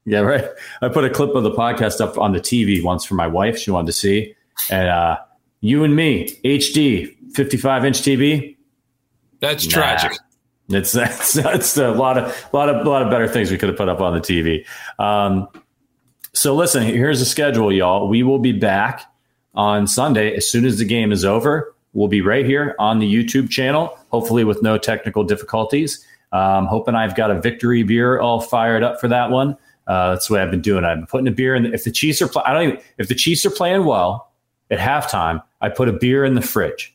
Yeah, 0.07 0.21
right. 0.21 0.45
I 0.83 0.89
put 0.89 1.05
a 1.05 1.11
clip 1.11 1.35
of 1.35 1.45
the 1.45 1.51
podcast 1.51 2.01
up 2.01 2.19
on 2.19 2.33
the 2.33 2.41
TV 2.41 2.83
once 2.83 3.05
for 3.05 3.15
my 3.15 3.27
wife. 3.27 3.57
She 3.59 3.71
wanted 3.71 3.87
to 3.87 3.93
see, 3.93 4.35
and 4.71 4.89
uh, 4.89 5.19
you 5.61 5.83
and 5.83 5.97
me, 5.97 6.39
HD, 6.45 7.15
55 7.33 7.85
inch 7.85 8.03
TV. 8.03 8.57
That's 9.41 9.67
nah. 9.67 9.73
tragic. 9.73 10.19
It's 10.69 10.93
that's 10.93 11.33
that's 11.33 11.77
a 11.77 11.91
lot 11.91 12.19
of 12.19 12.49
lot 12.53 12.69
of 12.69 12.87
lot 12.87 13.03
of 13.03 13.11
better 13.11 13.29
things 13.29 13.51
we 13.51 13.59
could 13.59 13.69
have 13.69 13.79
put 13.79 13.89
up 13.89 14.01
on 14.01 14.15
the 14.15 14.21
TV. 14.21 14.67
Um, 14.99 15.49
so 16.33 16.55
listen, 16.55 16.83
here's 16.83 17.21
the 17.21 17.27
schedule, 17.27 17.73
y'all. 17.73 18.09
We 18.09 18.23
will 18.23 18.39
be 18.39 18.53
back 18.53 19.11
on 19.55 19.87
Sunday 19.87 20.35
as 20.35 20.49
soon 20.49 20.65
as 20.65 20.79
the 20.79 20.85
game 20.85 21.13
is 21.13 21.25
over. 21.25 21.75
We'll 21.93 22.09
be 22.09 22.21
right 22.21 22.45
here 22.45 22.75
on 22.79 22.99
the 22.99 23.13
YouTube 23.13 23.51
channel, 23.51 23.97
hopefully 24.11 24.43
with 24.43 24.63
no 24.63 24.77
technical 24.77 25.23
difficulties. 25.23 26.05
Um, 26.33 26.67
hoping 26.67 26.97
I've 26.97 27.15
got 27.15 27.31
a 27.31 27.41
victory 27.41 27.85
beer 27.85 28.19
all 28.19 28.41
fired 28.41 28.83
up 28.83 29.01
for 29.01 29.07
that 29.07 29.31
one. 29.31 29.57
Uh, 29.87 30.11
that's 30.11 30.31
what 30.31 30.41
I've 30.41 30.51
been 30.51 30.63
doing. 30.63 30.85
I've 30.85 30.99
been 30.99 31.07
putting 31.07 31.29
a 31.29 31.33
beer 31.33 31.55
in. 31.55 31.65
The, 31.65 31.73
if 31.73 31.85
the 31.85 31.91
Chiefs 31.91 32.23
are, 32.23 32.31
I 32.45 32.53
don't 32.53 32.63
even. 32.63 32.81
If 32.99 33.09
the 33.09 33.15
Chiefs 33.15 33.45
are 33.45 33.51
playing 33.51 33.85
well 33.85 34.31
at 34.71 34.79
halftime, 34.79 35.43
I 35.61 35.69
put 35.69 35.89
a 35.89 35.93
beer 35.93 36.25
in 36.25 36.35
the 36.35 36.41
fridge 36.41 36.95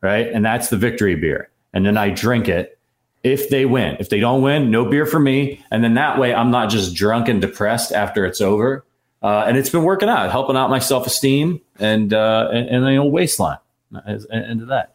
right? 0.00 0.26
And 0.28 0.44
that's 0.44 0.68
the 0.68 0.76
victory 0.76 1.14
beer. 1.14 1.50
And 1.72 1.84
then 1.84 1.96
I 1.96 2.10
drink 2.10 2.48
it 2.48 2.78
if 3.22 3.50
they 3.50 3.66
win. 3.66 3.96
If 4.00 4.08
they 4.08 4.20
don't 4.20 4.42
win, 4.42 4.70
no 4.70 4.84
beer 4.84 5.06
for 5.06 5.20
me. 5.20 5.64
And 5.70 5.84
then 5.84 5.94
that 5.94 6.18
way 6.18 6.34
I'm 6.34 6.50
not 6.50 6.70
just 6.70 6.94
drunk 6.94 7.28
and 7.28 7.40
depressed 7.40 7.92
after 7.92 8.24
it's 8.24 8.40
over. 8.40 8.84
Uh, 9.22 9.44
and 9.46 9.56
it's 9.56 9.68
been 9.68 9.82
working 9.82 10.08
out, 10.08 10.30
helping 10.30 10.56
out 10.56 10.70
my 10.70 10.78
self 10.78 11.06
esteem 11.06 11.60
and, 11.78 12.14
uh, 12.14 12.48
and, 12.52 12.68
and 12.68 12.86
the 12.86 12.96
old 12.96 13.12
waistline 13.12 13.58
into 14.06 14.66
that. 14.66 14.94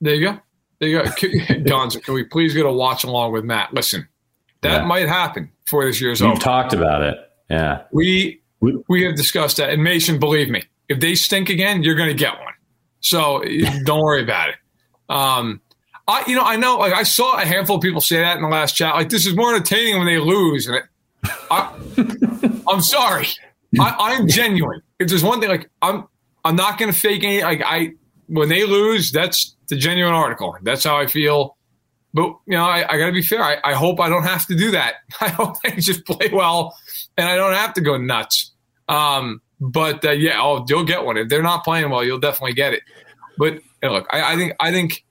There 0.00 0.14
you 0.14 0.32
go. 0.32 0.38
There 0.78 0.88
you 0.88 0.98
go. 0.98 1.04
Gonzo, 1.10 2.02
can 2.02 2.14
we 2.14 2.24
please 2.24 2.54
get 2.54 2.64
a 2.64 2.72
watch 2.72 3.02
along 3.04 3.32
with 3.32 3.44
Matt? 3.44 3.74
Listen, 3.74 4.08
that 4.60 4.82
yeah. 4.82 4.86
might 4.86 5.08
happen 5.08 5.50
for 5.70 5.86
this 5.86 6.00
year's 6.00 6.20
We've 6.20 6.32
over. 6.32 6.40
talked 6.40 6.72
about 6.74 7.02
it. 7.02 7.16
Yeah. 7.48 7.84
We, 7.92 8.42
we 8.60 9.04
have 9.04 9.16
discussed 9.16 9.56
that. 9.56 9.70
And 9.70 9.82
Mason, 9.82 10.18
believe 10.18 10.50
me, 10.50 10.64
if 10.88 11.00
they 11.00 11.14
stink 11.14 11.48
again, 11.48 11.82
you're 11.82 11.94
going 11.94 12.10
to 12.10 12.14
get 12.14 12.34
one. 12.34 12.52
So 13.00 13.42
don't 13.84 14.02
worry 14.02 14.22
about 14.22 14.50
it. 14.50 14.56
Um, 15.08 15.60
I, 16.06 16.24
you 16.26 16.34
know, 16.34 16.42
I 16.42 16.56
know, 16.56 16.76
like 16.78 16.92
I 16.92 17.04
saw 17.04 17.40
a 17.40 17.44
handful 17.44 17.76
of 17.76 17.82
people 17.82 18.00
say 18.00 18.20
that 18.20 18.36
in 18.36 18.42
the 18.42 18.48
last 18.48 18.72
chat. 18.72 18.94
Like 18.94 19.08
this 19.08 19.26
is 19.26 19.36
more 19.36 19.54
entertaining 19.54 19.98
when 19.98 20.06
they 20.06 20.18
lose, 20.18 20.66
and 20.66 20.76
it, 20.76 20.84
I, 21.50 21.72
am 22.72 22.80
sorry, 22.80 23.28
I, 23.78 24.14
am 24.14 24.26
genuine. 24.26 24.82
If 24.98 25.08
there's 25.08 25.22
one 25.22 25.40
thing, 25.40 25.50
like 25.50 25.70
I'm, 25.80 26.08
I'm 26.44 26.56
not 26.56 26.78
going 26.78 26.92
to 26.92 26.98
fake 26.98 27.22
any. 27.22 27.42
Like 27.42 27.62
I, 27.64 27.92
when 28.26 28.48
they 28.48 28.64
lose, 28.64 29.12
that's 29.12 29.54
the 29.68 29.76
genuine 29.76 30.14
article. 30.14 30.56
That's 30.62 30.82
how 30.82 30.96
I 30.96 31.06
feel. 31.06 31.56
But 32.12 32.36
you 32.46 32.56
know, 32.56 32.64
I, 32.64 32.84
I 32.88 32.98
got 32.98 33.06
to 33.06 33.12
be 33.12 33.22
fair. 33.22 33.42
I, 33.42 33.58
I 33.62 33.74
hope 33.74 34.00
I 34.00 34.08
don't 34.08 34.24
have 34.24 34.46
to 34.46 34.56
do 34.56 34.72
that. 34.72 34.96
I 35.20 35.28
hope 35.28 35.60
they 35.62 35.76
just 35.76 36.04
play 36.04 36.28
well, 36.32 36.76
and 37.16 37.28
I 37.28 37.36
don't 37.36 37.54
have 37.54 37.74
to 37.74 37.80
go 37.80 37.96
nuts. 37.96 38.52
Um, 38.88 39.40
but 39.60 40.04
uh, 40.04 40.12
yeah, 40.12 40.40
oh, 40.40 40.64
you'll 40.68 40.84
get 40.84 41.04
one 41.04 41.16
if 41.16 41.28
they're 41.28 41.42
not 41.42 41.64
playing 41.64 41.90
well. 41.90 42.02
You'll 42.02 42.18
definitely 42.18 42.54
get 42.54 42.72
it. 42.72 42.82
But 43.38 43.60
look, 43.82 44.06
I, 44.10 44.32
I 44.32 44.36
think 44.36 44.54
I 44.58 44.72
think 44.72 45.04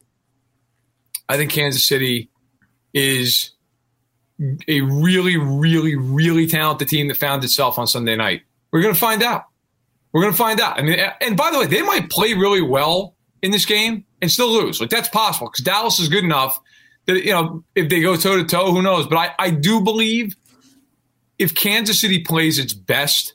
I 1.29 1.37
think 1.37 1.51
Kansas 1.51 1.87
City 1.87 2.29
is 2.93 3.51
a 4.67 4.81
really, 4.81 5.37
really, 5.37 5.95
really 5.95 6.47
talented 6.47 6.87
team 6.87 7.07
that 7.09 7.17
found 7.17 7.43
itself 7.43 7.77
on 7.77 7.87
Sunday 7.87 8.15
night. 8.15 8.41
We're 8.71 8.81
going 8.81 8.93
to 8.93 8.99
find 8.99 9.21
out. 9.21 9.45
We're 10.11 10.21
going 10.21 10.33
to 10.33 10.37
find 10.37 10.59
out. 10.59 10.79
I 10.79 10.81
mean, 10.81 10.97
and 11.21 11.37
by 11.37 11.51
the 11.51 11.59
way, 11.59 11.67
they 11.67 11.81
might 11.81 12.09
play 12.09 12.33
really 12.33 12.61
well 12.61 13.15
in 13.41 13.51
this 13.51 13.65
game 13.65 14.05
and 14.21 14.31
still 14.31 14.51
lose. 14.51 14.81
Like 14.81 14.89
that's 14.89 15.09
possible 15.09 15.47
because 15.47 15.63
Dallas 15.63 15.99
is 15.99 16.09
good 16.09 16.23
enough 16.23 16.59
you 17.13 17.31
know 17.31 17.63
if 17.75 17.89
they 17.89 18.01
go 18.01 18.15
toe 18.15 18.37
to 18.37 18.43
toe, 18.43 18.71
who 18.71 18.81
knows? 18.81 19.07
But 19.07 19.17
I, 19.17 19.35
I 19.39 19.49
do 19.51 19.81
believe 19.81 20.35
if 21.37 21.55
Kansas 21.55 21.99
City 21.99 22.23
plays 22.23 22.59
its 22.59 22.73
best 22.73 23.33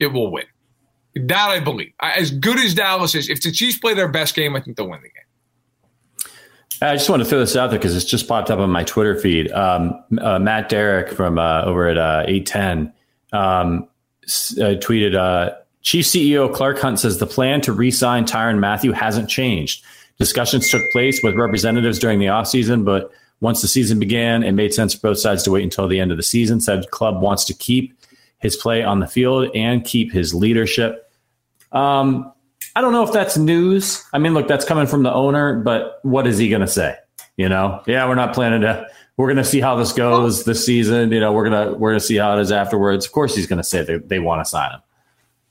it 0.00 0.08
will 0.08 0.32
win. 0.32 0.46
That 1.14 1.50
I 1.50 1.60
believe. 1.60 1.92
As 2.00 2.30
good 2.30 2.58
as 2.58 2.74
Dallas 2.74 3.14
is, 3.14 3.28
if 3.28 3.42
the 3.42 3.52
Chiefs 3.52 3.78
play 3.78 3.94
their 3.94 4.08
best 4.08 4.34
game, 4.34 4.56
I 4.56 4.60
think 4.60 4.76
they'll 4.76 4.88
win 4.88 5.02
the 5.02 5.08
game. 5.08 6.32
I 6.82 6.96
just 6.96 7.10
want 7.10 7.22
to 7.22 7.28
throw 7.28 7.40
this 7.40 7.56
out 7.56 7.68
there 7.68 7.78
because 7.78 7.94
it's 7.94 8.06
just 8.06 8.26
popped 8.26 8.50
up 8.50 8.58
on 8.58 8.70
my 8.70 8.84
Twitter 8.84 9.14
feed. 9.14 9.52
Um, 9.52 10.02
uh, 10.18 10.38
Matt 10.38 10.70
Derrick 10.70 11.10
from 11.10 11.38
uh, 11.38 11.62
over 11.64 11.86
at 11.86 11.98
uh, 11.98 12.24
810 12.26 12.92
um, 13.32 13.88
uh, 14.22 14.78
tweeted 14.80 15.14
uh, 15.14 15.54
Chief 15.82 16.06
CEO 16.06 16.52
Clark 16.52 16.78
Hunt 16.78 16.98
says 16.98 17.18
the 17.18 17.26
plan 17.26 17.60
to 17.62 17.72
re 17.72 17.90
sign 17.90 18.24
Tyrann 18.24 18.60
Mathieu 18.60 18.92
hasn't 18.92 19.28
changed. 19.28 19.84
Discussions 20.20 20.70
took 20.70 20.82
place 20.92 21.22
with 21.22 21.34
representatives 21.34 21.98
during 21.98 22.18
the 22.18 22.26
offseason, 22.26 22.84
but 22.84 23.10
once 23.40 23.62
the 23.62 23.68
season 23.68 23.98
began, 23.98 24.42
it 24.42 24.52
made 24.52 24.74
sense 24.74 24.92
for 24.92 25.00
both 25.00 25.18
sides 25.18 25.42
to 25.44 25.50
wait 25.50 25.64
until 25.64 25.88
the 25.88 25.98
end 25.98 26.10
of 26.10 26.18
the 26.18 26.22
season. 26.22 26.60
Said 26.60 26.90
club 26.90 27.22
wants 27.22 27.46
to 27.46 27.54
keep 27.54 27.98
his 28.38 28.54
play 28.54 28.82
on 28.82 29.00
the 29.00 29.06
field 29.06 29.48
and 29.54 29.82
keep 29.82 30.12
his 30.12 30.34
leadership. 30.34 31.10
Um, 31.72 32.30
I 32.76 32.82
don't 32.82 32.92
know 32.92 33.02
if 33.02 33.14
that's 33.14 33.38
news. 33.38 34.04
I 34.12 34.18
mean, 34.18 34.34
look, 34.34 34.46
that's 34.46 34.66
coming 34.66 34.86
from 34.86 35.04
the 35.04 35.12
owner, 35.12 35.58
but 35.58 36.00
what 36.02 36.26
is 36.26 36.36
he 36.36 36.50
going 36.50 36.60
to 36.60 36.68
say? 36.68 36.96
You 37.38 37.48
know, 37.48 37.82
yeah, 37.86 38.06
we're 38.06 38.14
not 38.14 38.34
planning 38.34 38.60
to. 38.60 38.86
We're 39.16 39.28
going 39.28 39.38
to 39.38 39.44
see 39.44 39.60
how 39.60 39.74
this 39.76 39.92
goes 39.94 40.44
this 40.44 40.66
season. 40.66 41.12
You 41.12 41.20
know, 41.20 41.32
we're 41.32 41.48
gonna 41.48 41.72
we're 41.72 41.92
gonna 41.92 42.00
see 42.00 42.16
how 42.16 42.36
it 42.36 42.42
is 42.42 42.52
afterwards. 42.52 43.06
Of 43.06 43.12
course, 43.12 43.34
he's 43.34 43.46
going 43.46 43.56
to 43.56 43.64
say 43.64 43.82
they 43.82 43.96
they 43.96 44.18
want 44.18 44.44
to 44.44 44.44
sign 44.44 44.72
him. 44.72 44.80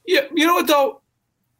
Yeah, 0.05 0.21
you 0.31 0.45
know 0.45 0.53
what 0.53 0.67
though, 0.67 1.01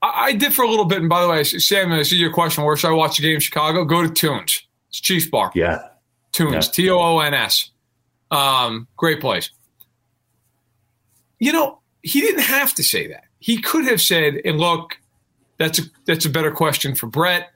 I, 0.02 0.38
for 0.52 0.64
a 0.64 0.70
little 0.70 0.86
bit. 0.86 1.00
And 1.00 1.10
by 1.10 1.22
the 1.22 1.30
way, 1.30 1.44
Sam, 1.44 1.92
I 1.92 2.04
see 2.04 2.18
your 2.18 2.32
question. 2.32 2.64
Where 2.64 2.78
should 2.78 2.90
I 2.90 2.94
watch 2.94 3.18
the 3.18 3.24
game 3.24 3.36
in 3.36 3.40
Chicago? 3.42 3.84
Go 3.84 4.02
to 4.02 4.10
Tunes. 4.10 4.66
It's 4.90 5.02
Chiefs 5.02 5.28
Bar. 5.28 5.52
Yeah, 5.56 5.80
Tunes. 6.32 6.70
T 6.70 6.90
O 6.90 6.98
O 6.98 7.20
N 7.20 7.34
S. 7.34 7.72
Um, 8.32 8.88
great 8.96 9.20
place 9.20 9.52
you 11.40 11.54
know, 11.54 11.80
he 12.04 12.22
didn't 12.22 12.44
have 12.44 12.74
to 12.76 12.84
say 12.84 13.08
that. 13.08 13.24
He 13.40 13.62
could 13.62 13.86
have 13.86 14.02
said, 14.02 14.42
"And 14.46 14.60
look, 14.60 14.98
that's 15.58 15.80
a 15.80 15.84
that's 16.06 16.26
a 16.26 16.30
better 16.30 16.52
question 16.52 16.94
for 16.94 17.08
Brett." 17.08 17.50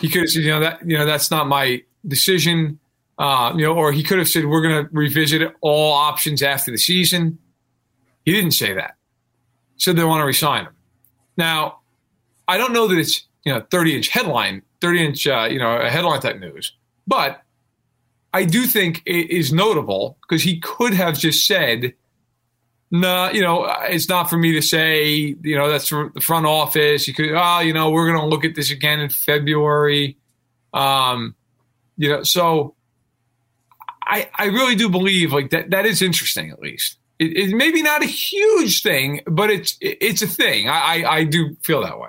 He 0.00 0.08
could 0.08 0.22
have 0.22 0.30
said, 0.30 0.42
"You 0.42 0.50
know 0.50 0.60
that 0.60 0.86
you 0.86 0.98
know 0.98 1.06
that's 1.06 1.30
not 1.30 1.48
my 1.48 1.82
decision." 2.06 2.78
Uh, 3.16 3.52
you 3.54 3.62
know, 3.64 3.74
or 3.74 3.92
he 3.92 4.02
could 4.02 4.18
have 4.18 4.28
said, 4.28 4.46
"We're 4.46 4.62
going 4.62 4.84
to 4.84 4.90
revisit 4.92 5.54
all 5.60 5.92
options 5.92 6.42
after 6.42 6.72
the 6.72 6.78
season." 6.78 7.38
He 8.24 8.32
didn't 8.32 8.52
say 8.52 8.72
that. 8.74 8.96
said 9.76 9.96
they 9.96 10.04
want 10.04 10.22
to 10.22 10.26
resign 10.26 10.64
him. 10.64 10.72
Now, 11.36 11.80
I 12.46 12.58
don't 12.58 12.72
know 12.72 12.88
that 12.88 12.98
it's 12.98 13.26
you 13.44 13.52
know 13.52 13.64
30 13.70 13.96
inch 13.96 14.08
headline, 14.08 14.62
30 14.80 15.04
inch 15.04 15.26
uh, 15.26 15.48
you 15.50 15.58
know 15.58 15.76
a 15.76 15.90
headline 15.90 16.20
type 16.20 16.38
news, 16.38 16.72
but 17.06 17.42
I 18.32 18.44
do 18.44 18.64
think 18.64 19.02
it 19.06 19.30
is 19.30 19.52
notable 19.52 20.18
because 20.22 20.42
he 20.42 20.58
could 20.58 20.94
have 20.94 21.18
just 21.18 21.46
said, 21.46 21.94
"No, 22.90 23.30
you 23.30 23.40
know, 23.40 23.64
it's 23.84 24.08
not 24.08 24.28
for 24.28 24.36
me 24.36 24.52
to 24.52 24.62
say. 24.62 25.36
You 25.42 25.56
know, 25.56 25.70
that's 25.70 25.88
the 25.88 26.20
front 26.20 26.46
office. 26.46 27.06
You 27.06 27.14
could, 27.14 27.30
oh, 27.32 27.60
you 27.60 27.72
know, 27.72 27.90
we're 27.90 28.08
going 28.08 28.20
to 28.20 28.26
look 28.26 28.44
at 28.44 28.54
this 28.54 28.70
again 28.70 29.00
in 29.00 29.08
February." 29.08 30.16
Um, 30.72 31.36
you 31.96 32.08
know, 32.08 32.22
so 32.24 32.74
I 34.02 34.28
I 34.36 34.46
really 34.46 34.74
do 34.74 34.88
believe 34.88 35.32
like 35.32 35.50
that 35.50 35.70
that 35.70 35.86
is 35.86 36.02
interesting 36.02 36.50
at 36.50 36.60
least. 36.60 36.98
It, 37.18 37.36
it 37.36 37.56
maybe 37.56 37.82
not 37.82 38.02
a 38.02 38.06
huge 38.06 38.82
thing, 38.82 39.20
but 39.26 39.50
it's 39.50 39.76
it's 39.80 40.22
a 40.22 40.26
thing. 40.26 40.68
I 40.68 41.02
I, 41.04 41.16
I 41.16 41.24
do 41.24 41.56
feel 41.62 41.82
that 41.82 41.98
way. 41.98 42.08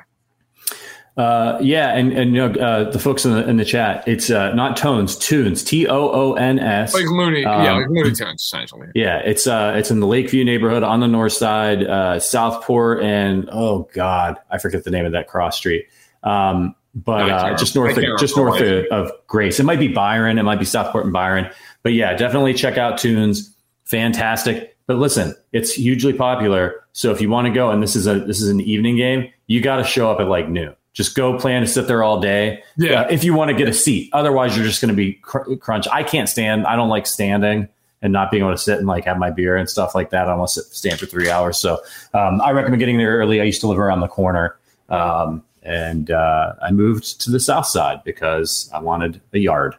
Uh, 1.18 1.58
yeah, 1.62 1.96
and 1.96 2.12
and 2.12 2.36
you 2.36 2.46
know 2.46 2.62
uh, 2.62 2.92
the 2.92 3.00
folks 3.00 3.24
in 3.24 3.32
the 3.32 3.48
in 3.48 3.56
the 3.56 3.64
chat, 3.64 4.06
it's 4.06 4.30
uh, 4.30 4.54
not 4.54 4.76
tones, 4.76 5.16
tunes, 5.18 5.64
T 5.64 5.88
O 5.88 6.12
O 6.12 6.34
N 6.34 6.60
S, 6.60 6.94
like 6.94 7.06
Looney, 7.06 7.46
um, 7.46 7.64
yeah, 7.64 7.72
like 7.74 7.88
Looney 7.88 8.12
Tunes, 8.12 8.42
essentially. 8.42 8.90
Yeah, 8.96 9.20
it's 9.20 9.48
uh, 9.48 9.76
it's 9.78 9.90
in 9.90 10.02
the 10.02 10.08
Lakeview 10.08 10.44
neighborhood 10.44 10.84
on 10.84 11.00
the 11.00 11.08
north 11.08 11.32
side, 11.32 11.84
uh, 11.86 12.20
Southport, 12.20 13.02
and 13.02 13.48
oh 13.50 13.88
god, 13.94 14.38
I 14.52 14.58
forget 14.58 14.84
the 14.84 14.92
name 14.92 15.06
of 15.06 15.14
that 15.14 15.30
cross 15.30 15.56
street. 15.56 15.88
Um, 16.24 16.76
but 16.94 17.30
uh, 17.30 17.56
just 17.56 17.76
north 17.76 17.98
of 17.98 18.04
just 18.20 18.36
north 18.36 18.60
of, 18.60 18.86
of, 18.92 19.12
Grace. 19.28 19.58
It 19.58 19.64
might 19.64 19.80
be 19.80 19.88
Byron, 19.88 20.38
it 20.38 20.44
might 20.44 20.60
be 20.60 20.66
Southport 20.66 21.06
and 21.06 21.14
Byron, 21.14 21.50
but 21.82 21.94
yeah, 21.94 22.14
definitely 22.14 22.54
check 22.54 22.78
out 22.78 22.98
Tunes. 22.98 23.56
Fantastic. 23.86 24.75
But 24.88 24.98
listen, 24.98 25.36
it's 25.52 25.74
hugely 25.74 26.14
popular. 26.14 26.84
So 26.94 27.12
if 27.12 27.22
you 27.22 27.30
want 27.30 27.48
to 27.48 27.54
go, 27.54 27.72
and 27.72 27.82
this 27.82 27.96
is 27.96 28.08
a 28.08 28.20
this 28.20 28.42
is 28.42 28.50
an 28.50 28.62
evening 28.62 28.98
game, 28.98 29.32
you 29.48 29.62
got 29.62 29.78
to 29.78 29.84
show 29.84 30.12
up 30.12 30.20
at 30.20 30.28
like 30.28 30.50
noon. 30.50 30.76
Just 30.94 31.16
go 31.16 31.38
plan 31.38 31.62
to 31.62 31.68
sit 31.68 31.88
there 31.88 32.04
all 32.04 32.22
day. 32.22 32.64
Yeah. 32.78 33.02
Uh, 33.02 33.08
if 33.10 33.24
you 33.24 33.34
want 33.34 33.50
to 33.52 33.58
get 33.58 33.68
a 33.68 33.74
seat, 33.74 34.10
otherwise 34.14 34.56
you're 34.56 34.66
just 34.66 34.82
going 34.82 34.90
to 34.90 34.96
be 34.96 35.14
cr- 35.14 35.56
crunch. 35.56 35.88
I 35.92 36.04
can't 36.04 36.30
stand. 36.30 36.66
I 36.66 36.78
don't 36.78 36.88
like 36.88 37.06
standing 37.06 37.68
and 38.02 38.14
not 38.14 38.32
being 38.32 38.44
able 38.44 38.54
to 38.54 38.58
sit 38.58 38.78
and 38.78 38.88
like 38.88 39.04
have 39.04 39.18
my 39.18 39.30
beer 39.30 39.58
and 39.58 39.70
stuff 39.70 39.94
like 39.94 40.12
that. 40.12 40.30
I 40.30 40.36
want 40.36 40.50
to 40.52 40.62
sit, 40.62 40.74
stand 40.74 41.00
for 41.00 41.06
three 41.06 41.30
hours. 41.30 41.58
So 41.58 41.82
um, 42.14 42.40
I 42.40 42.52
recommend 42.52 42.80
getting 42.80 42.98
there 42.98 43.18
early. 43.18 43.42
I 43.42 43.44
used 43.44 43.60
to 43.62 43.68
live 43.68 43.80
around 43.80 44.00
the 44.00 44.08
corner. 44.08 44.56
Um, 44.88 45.44
and 45.64 46.12
uh, 46.12 46.54
I 46.62 46.72
moved 46.72 47.20
to 47.22 47.32
the 47.32 47.40
south 47.40 47.66
side 47.66 48.02
because 48.06 48.70
I 48.74 48.80
wanted 48.80 49.20
a 49.34 49.40
yard. 49.40 49.76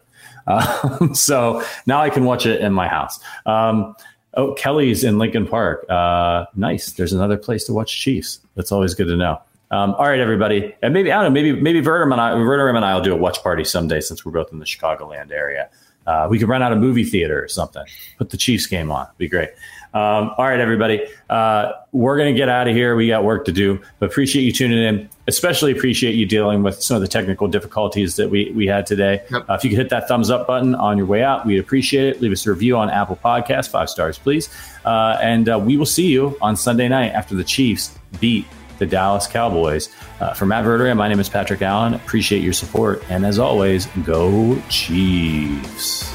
Uh, 0.47 1.13
so 1.15 1.63
now 1.87 2.03
I 2.03 2.11
can 2.11 2.25
watch 2.25 2.45
it 2.45 2.61
in 2.61 2.73
my 2.73 2.89
house. 2.89 3.19
Um, 3.47 3.95
oh, 4.37 4.55
Kelly's 4.55 5.05
in 5.05 5.19
Lincoln 5.19 5.47
Park. 5.47 5.89
Uh, 5.91 6.47
nice. 6.55 6.93
There's 6.93 7.13
another 7.13 7.37
place 7.37 7.65
to 7.65 7.73
watch 7.73 7.99
Chiefs. 7.99 8.41
That's 8.55 8.71
always 8.71 8.95
good 8.95 9.09
to 9.09 9.17
know. 9.17 9.41
Um, 9.71 9.95
all 9.95 10.07
right, 10.07 10.21
everybody, 10.21 10.75
and 10.83 10.95
maybe 10.95 11.11
I 11.11 11.17
don't 11.17 11.25
know, 11.25 11.43
maybe 11.43 11.61
maybe 11.61 11.83
Verderame 11.83 12.13
and 12.13 12.21
I, 12.21 12.31
and 12.31 12.85
I 12.85 12.95
will 12.95 13.03
do 13.03 13.13
a 13.13 13.17
watch 13.17 13.43
party 13.43 13.65
someday 13.65 14.01
since 14.01 14.25
we're 14.25 14.31
both 14.31 14.53
in 14.53 14.61
the 14.61 14.65
Chicagoland 14.65 15.33
area. 15.33 15.69
Uh, 16.07 16.29
we 16.31 16.39
could 16.39 16.49
run 16.49 16.63
out 16.63 16.73
a 16.73 16.77
movie 16.77 17.03
theater 17.03 17.43
or 17.43 17.49
something. 17.49 17.83
Put 18.17 18.31
the 18.31 18.37
Chiefs 18.37 18.67
game 18.67 18.93
on. 18.93 19.07
It'd 19.07 19.19
be 19.19 19.29
great. 19.29 19.51
Um, 19.95 20.33
all 20.37 20.45
right, 20.45 20.61
everybody. 20.61 21.07
Uh, 21.31 21.73
we're 21.93 22.17
going 22.19 22.35
to 22.35 22.39
get 22.39 22.49
out 22.49 22.69
of 22.69 22.75
here. 22.75 22.95
We 22.97 23.09
got 23.09 23.25
work 23.25 23.45
to 23.47 23.53
do, 23.53 23.81
but 23.99 24.11
appreciate 24.11 24.43
you 24.43 24.53
tuning 24.53 24.79
in. 24.79 25.09
Especially 25.29 25.73
appreciate 25.73 26.15
you 26.15 26.27
dealing 26.27 26.63
with 26.63 26.81
some 26.83 26.97
of 26.97 27.01
the 27.01 27.09
technical 27.09 27.49
difficulties 27.49 28.17
that 28.17 28.31
we, 28.31 28.53
we 28.53 28.67
had 28.67 28.87
today. 28.87 29.25
Yep. 29.31 29.51
Uh, 29.51 29.55
if 29.55 29.65
you 29.65 29.71
could 29.71 29.79
hit 29.79 29.89
that 29.89 30.07
thumbs 30.07 30.31
up 30.31 30.47
button 30.47 30.75
on 30.75 30.97
your 30.97 31.07
way 31.07 31.23
out, 31.23 31.47
we'd 31.47 31.59
appreciate 31.59 32.07
it. 32.09 32.21
Leave 32.21 32.33
us 32.33 32.47
a 32.47 32.51
review 32.51 32.77
on 32.77 32.91
Apple 32.91 33.17
Podcast, 33.17 33.71
five 33.71 33.91
stars, 33.91 34.19
please. 34.19 34.49
Uh, 34.85 35.19
and 35.23 35.49
uh, 35.49 35.59
we 35.59 35.77
will 35.77 35.87
see 35.87 36.07
you 36.07 36.37
on 36.41 36.57
Sunday 36.57 36.89
night 36.89 37.13
after 37.13 37.35
the 37.35 37.45
Chiefs 37.45 37.99
beat 38.21 38.47
the 38.79 38.87
Dallas 38.87 39.27
Cowboys. 39.27 39.89
Uh, 40.21 40.35
for 40.35 40.47
Matt 40.47 40.65
Verderame, 40.65 40.97
my 40.97 41.09
name 41.09 41.21
is 41.21 41.29
Patrick 41.29 41.63
Allen. 41.63 41.95
Appreciate 41.95 42.43
your 42.43 42.53
support. 42.53 43.03
And 43.11 43.25
as 43.25 43.39
always, 43.39 43.87
go 44.05 44.61
Chiefs. 44.69 46.15